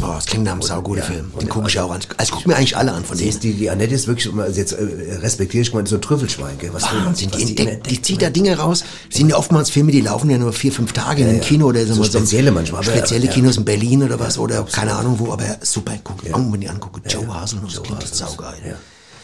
Oh, 0.00 0.12
das 0.14 0.26
klingt 0.26 0.44
nach 0.44 0.52
einem 0.52 0.62
sauguter 0.62 1.02
Film. 1.02 1.32
Den 1.40 1.48
gucke 1.48 1.68
ich 1.68 1.78
auch 1.80 1.90
an. 1.90 2.00
Also 2.16 2.34
guck 2.34 2.46
mir 2.46 2.56
eigentlich 2.56 2.76
alle 2.76 2.92
an 2.92 3.04
von 3.04 3.16
denen. 3.18 3.30
Siehst 3.30 3.42
die, 3.42 3.52
die 3.54 3.68
Annette 3.70 3.94
ist 3.94 4.06
wirklich, 4.06 4.32
also 4.32 4.58
jetzt 4.58 4.72
äh, 4.72 4.84
respektiere 5.20 5.62
ich 5.62 5.74
mal 5.74 5.86
so 5.86 5.96
ein 5.96 6.00
Trüffelschwein. 6.02 6.56
Gell? 6.58 6.70
Was 6.72 6.84
Wahnsinn, 6.84 7.30
was 7.32 7.38
die, 7.44 7.54
immer 7.54 7.70
entdeckt, 7.72 7.90
die 7.90 8.02
zieht 8.02 8.22
da 8.22 8.30
Dinge 8.30 8.56
raus. 8.58 8.84
Das 9.08 9.18
sind 9.18 9.28
ja 9.30 9.36
oftmals 9.36 9.70
Filme, 9.70 9.90
die 9.92 10.00
laufen 10.00 10.30
ja 10.30 10.38
nur 10.38 10.52
vier, 10.52 10.72
fünf 10.72 10.92
Tage 10.92 11.22
in 11.22 11.26
Ja, 11.26 11.32
einem 11.32 11.42
ja. 11.42 11.46
Kino 11.48 11.66
oder 11.66 11.84
so. 11.86 11.94
So 11.94 12.00
mal 12.00 12.06
spezielle 12.06 12.52
manchmal, 12.52 12.82
aber- 12.82 12.90
Spezielle 12.96 13.26
ja. 13.26 13.32
Kinos 13.32 13.56
in 13.56 13.64
Berlin 13.64 14.02
oder 14.04 14.18
was 14.20 14.38
oder 14.38 14.62
keine 14.64 14.94
Ahnung 14.94 15.18
wo, 15.18 15.32
aber 15.32 15.44
super, 15.62 15.92
guck, 16.04 16.16
unbedingt 16.34 16.70
angucken. 16.72 17.02
Joe 17.08 17.26
Haselnuss, 17.34 17.74
das 17.74 17.82
klingt 17.82 18.06
saugeil. 18.06 18.54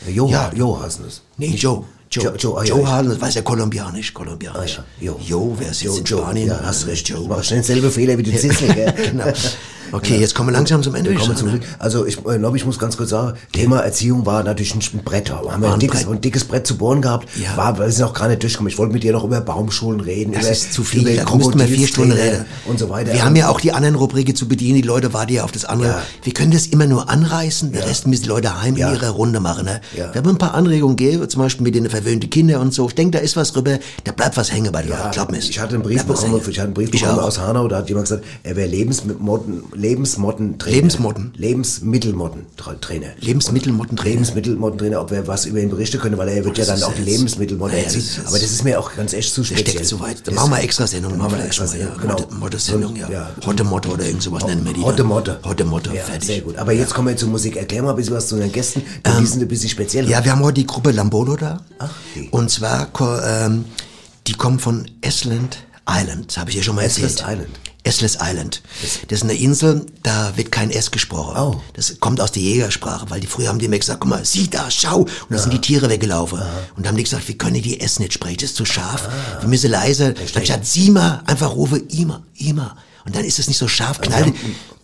Ja. 0.06 0.10
Jo, 0.12 0.28
Ja. 0.28 0.50
jo 0.54 0.80
Haselnuss. 0.82 1.22
Nee, 1.38 1.54
Joe. 1.56 1.84
Joe, 2.10 2.24
Joe, 2.24 2.36
Joe, 2.36 2.58
ja, 2.64 2.68
Joe 2.74 2.80
ja. 2.82 2.86
Haselnuss, 2.92 3.20
weiß 3.20 3.34
ja 3.34 3.42
kolumbianisch, 3.42 4.12
kolumbianisch. 4.14 4.78
Ah, 4.78 4.84
ja. 5.00 5.12
Ist 5.12 5.82
jetzt 5.82 5.82
Jo, 5.82 5.96
in 5.96 6.04
Joe. 6.04 6.20
Spanien? 6.22 6.48
Ja, 6.48 6.60
hast 6.62 6.86
recht. 6.86 7.08
Joe. 7.08 7.26
Mach 7.28 7.42
schnell 7.42 7.62
selbe 7.64 7.90
Fehler 7.90 8.16
wie 8.18 8.22
die 8.22 8.36
Zitzel, 8.36 8.68
genau. 8.96 9.24
Okay, 9.93 10.18
jetzt 10.18 10.35
kommen 10.35 10.49
wir 10.49 10.53
langsam 10.53 10.82
zum 10.82 10.95
Ende. 10.95 11.11
Wir 11.11 11.18
kommen 11.18 11.32
ich 11.32 11.39
zum 11.39 11.49
Glück. 11.51 11.62
Also 11.78 12.07
ich 12.07 12.18
äh, 12.26 12.39
glaube, 12.39 12.57
ich 12.57 12.64
muss 12.64 12.78
ganz 12.78 12.97
kurz 12.97 13.11
sagen, 13.11 13.37
Thema 13.53 13.80
Erziehung 13.80 14.26
war 14.26 14.43
natürlich 14.43 14.74
ein, 14.74 15.03
Brett. 15.05 15.30
Da 15.30 15.37
haben 15.37 15.62
wir 15.62 15.68
ein 15.68 15.74
ein 15.74 15.80
dickes, 15.80 16.05
Brett. 16.05 16.14
ein 16.14 16.20
dickes 16.20 16.45
Brett 16.45 16.66
zu 16.66 16.76
bohren 16.76 17.03
gehabt. 17.03 17.28
Ja. 17.37 17.57
War, 17.57 17.78
wir 17.78 17.91
sind 17.91 18.05
auch 18.05 18.14
gar 18.14 18.28
nicht 18.28 18.43
durchgekommen. 18.43 18.70
Ich 18.70 18.78
wollte 18.78 18.93
mit 18.93 19.03
dir 19.03 19.12
noch 19.12 19.24
über 19.24 19.41
Baumschulen 19.41 20.01
reden. 20.01 20.32
Das 20.32 20.43
über, 20.43 20.53
ist 20.53 20.72
zu 20.72 20.85
viel, 20.85 21.03
über 21.09 21.24
da 21.24 21.35
müssten 21.35 21.59
wir 21.59 21.66
vier 21.66 21.87
Stunden 21.87 22.12
reden. 22.12 22.45
Und 22.66 22.78
so 22.78 22.89
weiter. 22.91 23.12
Wir 23.12 23.24
haben 23.24 23.37
ja 23.37 23.49
auch 23.49 23.61
die 23.61 23.72
anderen 23.72 23.95
Rubriken 23.95 24.35
zu 24.35 24.49
bedienen, 24.49 24.76
die 24.76 24.82
Leute 24.82 25.12
warten 25.12 25.32
ja 25.32 25.45
auf 25.45 25.53
das 25.53 25.64
andere. 25.64 25.89
Ja. 25.89 26.03
Wir 26.22 26.32
können 26.32 26.51
das 26.53 26.66
immer 26.66 26.87
nur 26.87 27.09
anreißen, 27.09 27.72
den 27.72 27.82
Rest 27.82 28.07
müssen 28.07 28.24
die 28.24 28.28
Leute 28.28 28.61
heim 28.62 28.76
Ja. 28.76 28.89
in 28.89 28.95
ihrer 28.97 29.11
Runde 29.11 29.41
machen. 29.41 29.66
Ne? 29.66 29.80
Ja. 29.97 30.12
Wir 30.12 30.22
haben 30.22 30.30
ein 30.30 30.39
paar 30.39 30.55
Anregungen 30.55 30.97
gegeben, 30.97 31.28
zum 31.28 31.43
Beispiel 31.43 31.64
mit 31.64 31.74
den 31.74 31.89
verwöhnten 31.89 32.30
Kindern 32.30 32.61
und 32.61 32.74
so. 32.74 32.89
Ich 32.89 32.95
denke, 32.95 33.18
da 33.18 33.24
ist 33.24 33.37
was 33.37 33.55
rüber, 33.57 33.78
da 34.05 34.12
bleibt 34.12 34.37
was 34.37 34.53
hängen 34.53 34.72
bei 34.72 34.82
den 34.82 34.91
Leuten, 34.91 35.11
glaub 35.12 35.30
mir. 35.30 35.39
Ich 35.39 35.59
hatte 35.61 35.74
einen 35.74 35.82
Brief 35.82 36.05
bekommen, 36.05 36.41
ich 36.41 36.59
hatte 36.59 36.62
einen 36.62 36.74
Brief 36.74 36.91
Ich 36.93 37.01
bekommen 37.03 37.20
aus 37.20 37.39
Hanau, 37.39 37.68
da 37.68 37.78
hat 37.78 37.89
jemand 37.89 38.09
gesagt, 38.09 38.24
er 38.43 38.57
wäre 38.57 38.68
Lebensmotten, 38.68 39.62
Lebensmottentrainer. 39.74 40.74
Lebensmotten? 40.76 41.32
Lebensmittelmottentrainer. 41.36 43.08
Lebensmittelmottentrainer. 43.20 44.10
Lebensmittelmottentrainer, 44.10 45.00
ob 45.00 45.10
wir 45.10 45.26
was 45.26 45.46
über 45.46 45.60
ihn 45.60 45.70
berichten 45.70 45.98
können, 46.00 46.16
weil 46.18 46.28
er 46.28 46.44
wird 46.44 46.56
ja 46.58 46.64
Das 46.64 46.80
dann 46.80 46.88
auch 46.90 46.94
die 46.94 47.02
Lebensmittelmotten 47.02 47.74
Naja, 47.76 47.84
das 47.86 47.96
ist- 47.96 48.20
Aber 48.26 48.38
das 48.38 48.50
ist 48.50 48.64
mir 48.64 48.78
auch 48.78 48.94
ganz 48.94 49.12
echt 49.12 49.32
zu 49.34 49.44
speziell. 49.44 49.66
steckt 49.68 49.86
zu 49.86 50.00
weit. 50.00 50.26
Dann 50.26 50.34
machen 50.34 50.50
wir 50.52 50.60
extra 50.60 50.86
Sendung, 50.86 51.16
machen 51.18 51.32
wir 51.32 51.38
Ja, 51.38 51.44
extra 51.44 51.66
Sendung. 51.66 51.96
genau. 52.01 52.14
Motte- 52.14 52.34
Motte-Sendung, 52.34 52.96
ja. 52.96 53.09
Ja. 53.10 53.30
Hotte 53.44 53.64
Motto 53.64 53.90
oder 53.90 54.05
irgend 54.06 54.22
sowas 54.22 54.44
nennen 54.44 54.64
wir 54.64 54.72
die. 54.72 54.82
Hotte. 54.82 55.05
Motte. 55.05 55.38
Hotte 55.44 55.64
Motto, 55.64 55.92
Ja, 55.92 56.02
fertig. 56.05 56.26
sehr 56.26 56.40
gut. 56.40 56.56
Aber 56.56 56.72
jetzt 56.72 56.94
kommen 56.94 57.09
wir 57.09 57.16
zur 57.16 57.28
Musik. 57.28 57.56
Erklär 57.56 57.82
mal 57.82 57.90
ein 57.90 57.96
bisschen 57.96 58.14
was 58.14 58.28
zu 58.28 58.36
den 58.36 58.51
Gästen. 58.52 58.82
denn 59.05 59.18
die 59.20 59.26
sind 59.26 59.42
ein 59.42 59.48
bisschen 59.48 59.70
speziell. 59.70 60.09
Ja, 60.09 60.24
wir 60.24 60.32
haben 60.32 60.42
heute 60.42 60.55
die 60.60 60.66
Gruppe 60.66 60.90
Lambolo 60.92 61.36
da. 61.36 61.60
Ach, 61.78 61.90
die. 62.14 62.28
Und 62.30 62.51
zwar, 62.51 62.88
ähm, 63.26 63.64
die 64.26 64.32
kommen 64.34 64.59
von 64.59 64.88
Esland 65.02 65.59
Island. 65.88 66.36
Habe 66.38 66.48
ich 66.51 66.56
ja 66.56 66.62
schon 66.62 66.76
mal 66.76 66.82
erzählt. 66.82 67.12
Island. 67.20 67.46
Esles 67.85 68.19
Island. 68.20 68.62
Das 69.09 69.19
ist 69.19 69.24
eine 69.24 69.35
Insel, 69.35 69.85
da 70.02 70.32
wird 70.36 70.51
kein 70.51 70.70
S 70.70 70.90
gesprochen. 70.90 71.36
Oh. 71.39 71.61
Das 71.74 72.01
kommt 72.01 72.20
aus 72.20 72.32
der 72.32 72.43
Jägersprache, 72.43 73.11
weil 73.11 73.20
die 73.20 73.27
früher 73.27 73.48
haben 73.48 73.59
die 73.59 73.66
immer 73.66 73.78
gesagt, 73.78 74.01
guck 74.01 74.11
mal, 74.11 74.24
sieh 74.24 74.48
da, 74.48 74.70
schau. 74.70 75.01
Und 75.01 75.11
da 75.28 75.39
sind 75.39 75.52
die 75.52 75.61
Tiere 75.61 75.90
weggelaufen. 75.90 76.40
Und 76.77 76.85
da 76.85 76.89
haben 76.89 76.97
die 76.97 77.05
gesagt, 77.05 77.28
wir 77.28 77.36
können 77.36 77.61
die 77.61 77.81
S 77.81 77.98
nicht 77.98 78.15
sprechen, 78.15 78.39
das 78.39 78.51
ist 78.51 78.56
zu 78.56 78.65
scharf. 78.65 79.09
Wir 79.40 79.48
müssen 79.48 79.70
leise, 79.70 80.15
anstatt 80.35 80.66
Sima, 80.66 81.23
einfach 81.27 81.55
rufe 81.55 81.77
Ima, 81.77 82.23
Ima. 82.36 82.77
Und 83.05 83.14
dann 83.14 83.24
ist 83.24 83.39
es 83.39 83.48
nicht 83.48 83.59
so 83.59 83.68
scharf 83.68 84.01
knallt. 84.01 84.35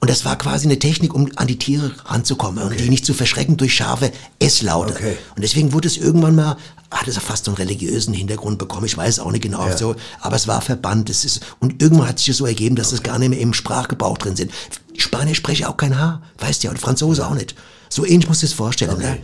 Und 0.01 0.10
das 0.10 0.24
war 0.24 0.36
quasi 0.36 0.66
eine 0.66 0.78
Technik, 0.78 1.14
um 1.14 1.30
an 1.36 1.47
die 1.47 1.59
Tiere 1.59 1.94
ranzukommen 2.06 2.62
und 2.64 2.78
die 2.78 2.88
nicht 2.88 3.05
zu 3.06 3.14
verschrecken 3.14 3.56
durch 3.56 3.74
scharfe 3.74 4.12
Esslaute. 4.38 4.94
Okay. 4.94 5.16
Und 5.36 5.42
deswegen 5.42 5.72
wurde 5.72 5.88
es 5.88 5.97
irgendwann 5.97 6.34
mal, 6.34 6.56
hat 6.90 7.06
es 7.06 7.16
fast 7.18 7.44
so 7.44 7.51
einen 7.51 7.56
religiösen 7.56 8.12
Hintergrund 8.14 8.59
bekommen. 8.59 8.84
Ich 8.86 8.97
weiß 8.97 9.20
auch 9.20 9.30
nicht 9.30 9.42
genau 9.42 9.66
Ja. 9.66 9.76
so, 9.76 9.94
aber 10.20 10.36
es 10.36 10.48
war 10.48 10.60
verbannt. 10.60 11.09
Es 11.10 11.24
ist, 11.24 11.40
und 11.60 11.80
irgendwann 11.82 12.09
hat 12.09 12.18
sich 12.18 12.28
das 12.28 12.38
so 12.38 12.47
ergeben, 12.47 12.76
dass 12.76 12.92
es 12.92 13.02
gar 13.02 13.18
nicht 13.18 13.28
mehr 13.30 13.40
im 13.40 13.55
Sprachgebrauch 13.55 14.18
drin 14.18 14.36
sind. 14.36 14.51
Spanier 14.97 15.34
sprechen 15.34 15.66
auch 15.66 15.76
kein 15.76 15.98
H, 15.98 16.20
weißt 16.38 16.62
ja, 16.64 16.70
und 16.70 16.78
Franzose 16.78 17.26
auch 17.26 17.34
nicht. 17.34 17.55
So 17.88 18.05
ähnlich 18.05 18.28
musst 18.28 18.42
du 18.42 18.47
es 18.47 18.52
vorstellen, 18.52 18.98
ne? 18.98 19.18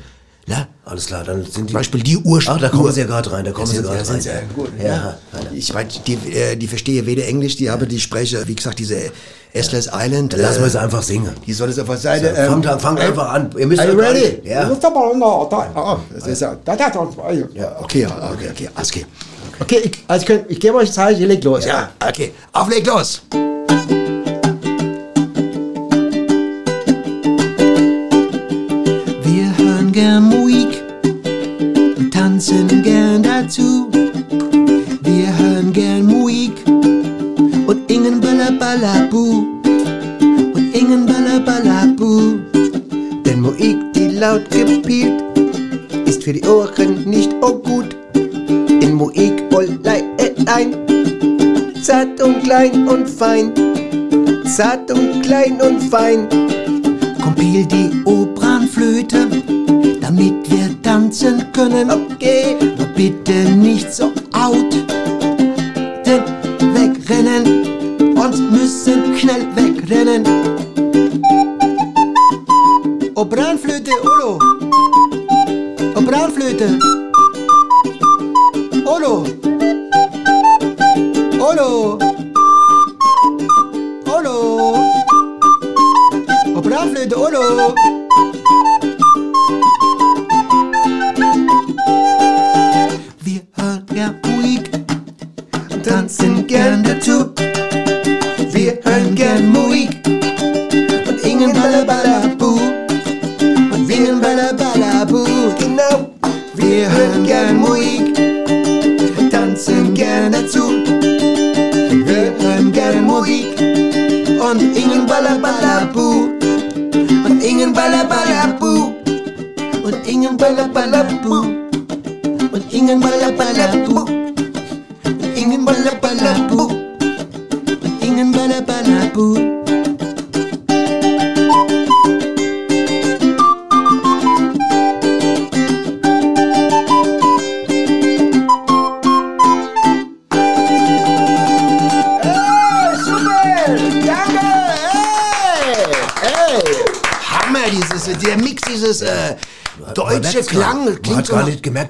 Ne? 0.48 0.68
Alles 0.84 1.06
klar, 1.06 1.24
dann 1.24 1.44
sind 1.44 1.54
die... 1.56 1.72
Zum 1.72 1.74
Beispiel 1.74 2.02
die 2.02 2.18
Ursprung. 2.18 2.56
Ach, 2.56 2.60
da 2.60 2.68
kommen 2.68 2.92
sie 2.92 3.00
ja 3.00 3.06
gerade 3.06 3.32
rein, 3.32 3.44
da 3.44 3.50
kommen 3.50 3.66
sie 3.66 3.76
ja, 3.76 3.82
gerade 3.82 4.08
rein. 4.08 4.20
ja, 4.22 4.32
gut. 4.54 4.68
Ja, 4.78 4.86
Ja. 4.86 5.16
Ich 5.52 5.74
weiß, 5.74 5.86
die, 6.06 6.14
äh, 6.32 6.54
die 6.54 6.68
verstehe 6.68 7.04
weder 7.04 7.26
Englisch, 7.26 7.56
die 7.56 7.68
aber 7.68 7.84
die 7.86 7.98
spreche, 7.98 8.46
wie 8.46 8.54
gesagt, 8.54 8.78
diese 8.78 9.10
Estlers 9.52 9.90
Island. 9.92 10.34
Dann 10.34 10.40
lassen 10.40 10.58
wir 10.58 10.66
äh, 10.66 10.68
es 10.68 10.76
einfach 10.76 11.02
singen. 11.02 11.32
Die 11.44 11.52
soll 11.52 11.70
es 11.70 11.78
auf 11.80 11.88
der 11.88 11.96
Seite. 11.96 12.28
So, 12.36 12.42
fangt 12.52 12.66
an- 12.68 12.78
fangt 12.78 13.00
einfach 13.00 13.32
an. 13.32 13.50
Ihr 13.58 13.66
müsst 13.66 13.80
Are 13.82 13.90
you 13.90 14.00
ja 14.00 14.08
ready? 14.08 14.48
ja. 14.48 14.68
Ah, 15.74 15.98
ja. 16.28 16.38
Ja, 17.54 17.76
okay, 17.80 18.02
ja, 18.02 18.30
okay, 18.32 18.48
okay, 18.52 18.68
alles 18.72 18.90
okay. 18.92 19.06
Okay, 19.58 19.78
ich, 19.84 20.04
also 20.06 20.26
ich, 20.32 20.40
ich 20.48 20.60
gebe 20.60 20.76
euch 20.76 20.92
Zeit, 20.92 21.18
ihr 21.18 21.26
legt 21.26 21.42
los. 21.42 21.64
Ja, 21.64 21.90
okay. 22.06 22.32
Auf, 22.52 22.68
legt 22.68 22.86
los. 22.86 23.22
Ingen 38.66 38.80
Balla 38.80 39.06
Balla 39.06 39.08
Bu. 39.10 39.46
Und 40.54 40.74
ingen 40.74 41.06
Balla 41.06 41.38
Balla 41.38 41.86
Bu. 41.96 42.40
Denn 43.24 43.40
Moik, 43.40 43.92
die 43.94 44.08
laut 44.08 44.50
gepielt, 44.50 45.22
ist 46.06 46.24
für 46.24 46.32
die 46.32 46.44
Ohren 46.44 47.04
nicht 47.04 47.32
auch 47.42 47.62
gut. 47.62 47.96
In 48.14 48.94
Moik 48.94 49.44
Ollei 49.54 50.02
ein, 50.46 50.74
zart 51.82 52.20
und 52.20 52.42
klein 52.42 52.88
und 52.88 53.08
fein, 53.08 53.52
zart 54.44 54.90
und 54.90 55.22
klein 55.22 55.60
und 55.60 55.80
fein. 55.82 56.28
Kompil 57.22 57.66
die 57.66 57.90
Opernflöte, 58.04 59.28
damit 60.00 60.50
wir 60.50 60.82
tanzen 60.82 61.44
können. 61.52 61.90
Okay, 61.90 62.56
aber 62.60 62.86
bitte 62.96 63.32
nicht 63.32 63.92
so 63.92 64.12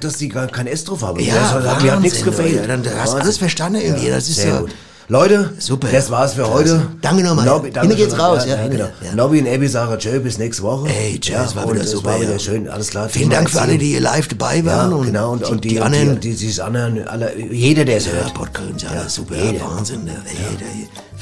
dass 0.07 0.17
die 0.17 0.29
gar 0.29 0.47
kein 0.47 0.67
S 0.67 0.83
drauf 0.83 1.01
haben. 1.03 1.19
Ja, 1.19 1.35
das 1.35 1.51
hat, 1.53 1.81
mir 1.83 1.91
hat 1.91 2.01
nichts 2.01 2.19
Wahnsinn, 2.25 2.35
gefehlt. 2.35 2.55
Leute. 2.55 2.67
Dann- 2.67 2.83
du 2.83 2.89
hast 2.89 2.97
Wahnsinn. 2.99 3.21
alles 3.21 3.37
verstanden 3.37 3.81
irgendwie. 3.81 4.09
Das 4.09 4.27
ist 4.29 4.43
ja- 4.43 4.59
gut. 4.61 4.71
Leute, 5.09 5.53
Super. 5.57 5.87
das 5.89 6.11
war's 6.11 6.33
für 6.33 6.49
heute. 6.51 6.85
Danke 7.01 7.23
nochmal. 7.23 7.45
Nobby, 7.45 7.71
Hinten 7.71 7.95
geht's 7.95 8.11
schön. 8.11 8.19
raus, 8.19 8.43
Ja, 8.45 8.57
ja, 8.57 8.67
genau. 8.67 8.89
ja. 9.01 9.15
Nobby 9.15 9.39
und 9.39 9.47
Abby 9.47 9.65
sagen 9.69 9.97
Tschö, 9.97 10.19
bis 10.19 10.37
nächste 10.37 10.63
Woche. 10.63 10.89
Ey, 10.89 11.17
tschö, 11.17 11.31
es 11.45 11.55
war 11.55 11.65
und 11.65 11.75
wieder 11.75 11.85
es 11.85 11.91
super, 11.91 12.09
war 12.09 12.19
wieder 12.19 12.33
ja. 12.33 12.39
schön, 12.39 12.67
alles 12.67 12.89
klar. 12.89 13.07
Vielen 13.07 13.29
Dank 13.29 13.49
für 13.49 13.61
alle, 13.61 13.77
die 13.77 13.85
hier 13.85 14.01
live 14.01 14.27
dabei 14.27 14.65
waren. 14.65 14.91
Ja, 14.91 14.97
und 14.97 15.05
genau, 15.05 15.31
und, 15.31 15.45
und 15.49 15.63
die, 15.63 15.69
die 15.69 15.79
anderen. 15.79 16.19
die, 16.19 16.35
die, 16.35 16.47
die, 16.51 16.61
anderen, 16.61 17.07
alle, 17.07 17.31
jeder, 17.39 17.85
der 17.85 17.97
es 17.99 18.07
Ja, 18.07 18.11
hört. 18.15 18.33
Podcast, 18.33 18.81
ja, 18.81 18.93
Ja, 18.95 19.07
super, 19.07 19.35
jeder. 19.37 19.61
Wahnsinn. 19.65 20.03
Ne? 20.03 20.11
Jeder, 20.29 20.65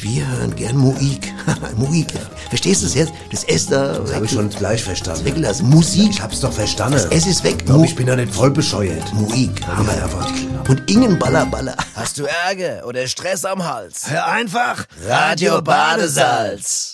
wir 0.02 0.28
hören 0.40 0.56
gern 0.56 0.78
Muik. 0.78 1.32
Muik. 1.78 2.08
Verstehst 2.50 2.82
du 2.84 2.88
es 2.88 2.94
jetzt? 2.94 3.14
Das 3.32 3.44
S 3.44 3.68
da. 3.68 3.94
Das 4.00 4.14
habe 4.14 4.26
ich 4.26 4.32
schon 4.32 4.50
gleich 4.50 4.84
verstanden. 4.84 5.26
Weggelassen. 5.26 5.70
Musik. 5.70 6.10
Ich 6.12 6.22
hab's 6.22 6.40
doch 6.40 6.54
verstanden. 6.54 6.94
Das 6.94 7.06
S 7.06 7.26
ist 7.28 7.44
weg. 7.44 7.56
Ich, 7.60 7.66
glaub, 7.66 7.84
ich 7.84 7.96
bin 7.96 8.08
ja 8.08 8.16
nicht 8.16 8.34
voll 8.34 8.52
bescheuert. 8.52 9.14
Muik. 9.14 9.66
Hammer 9.68 9.92
einfach. 9.92 10.32
Und 10.68 10.90
Ingen 10.90 11.18
Baller 11.20 11.46
Baller. 11.46 11.76
Hast 11.96 12.18
du 12.18 12.26
Ärger 12.26 12.86
oder 12.88 13.08
Stress 13.08 13.46
am 13.46 13.64
Hals? 13.68 14.10
Hör 14.10 14.26
einfach 14.28 14.86
Radio 15.08 15.62
Badesalz. 15.62 16.85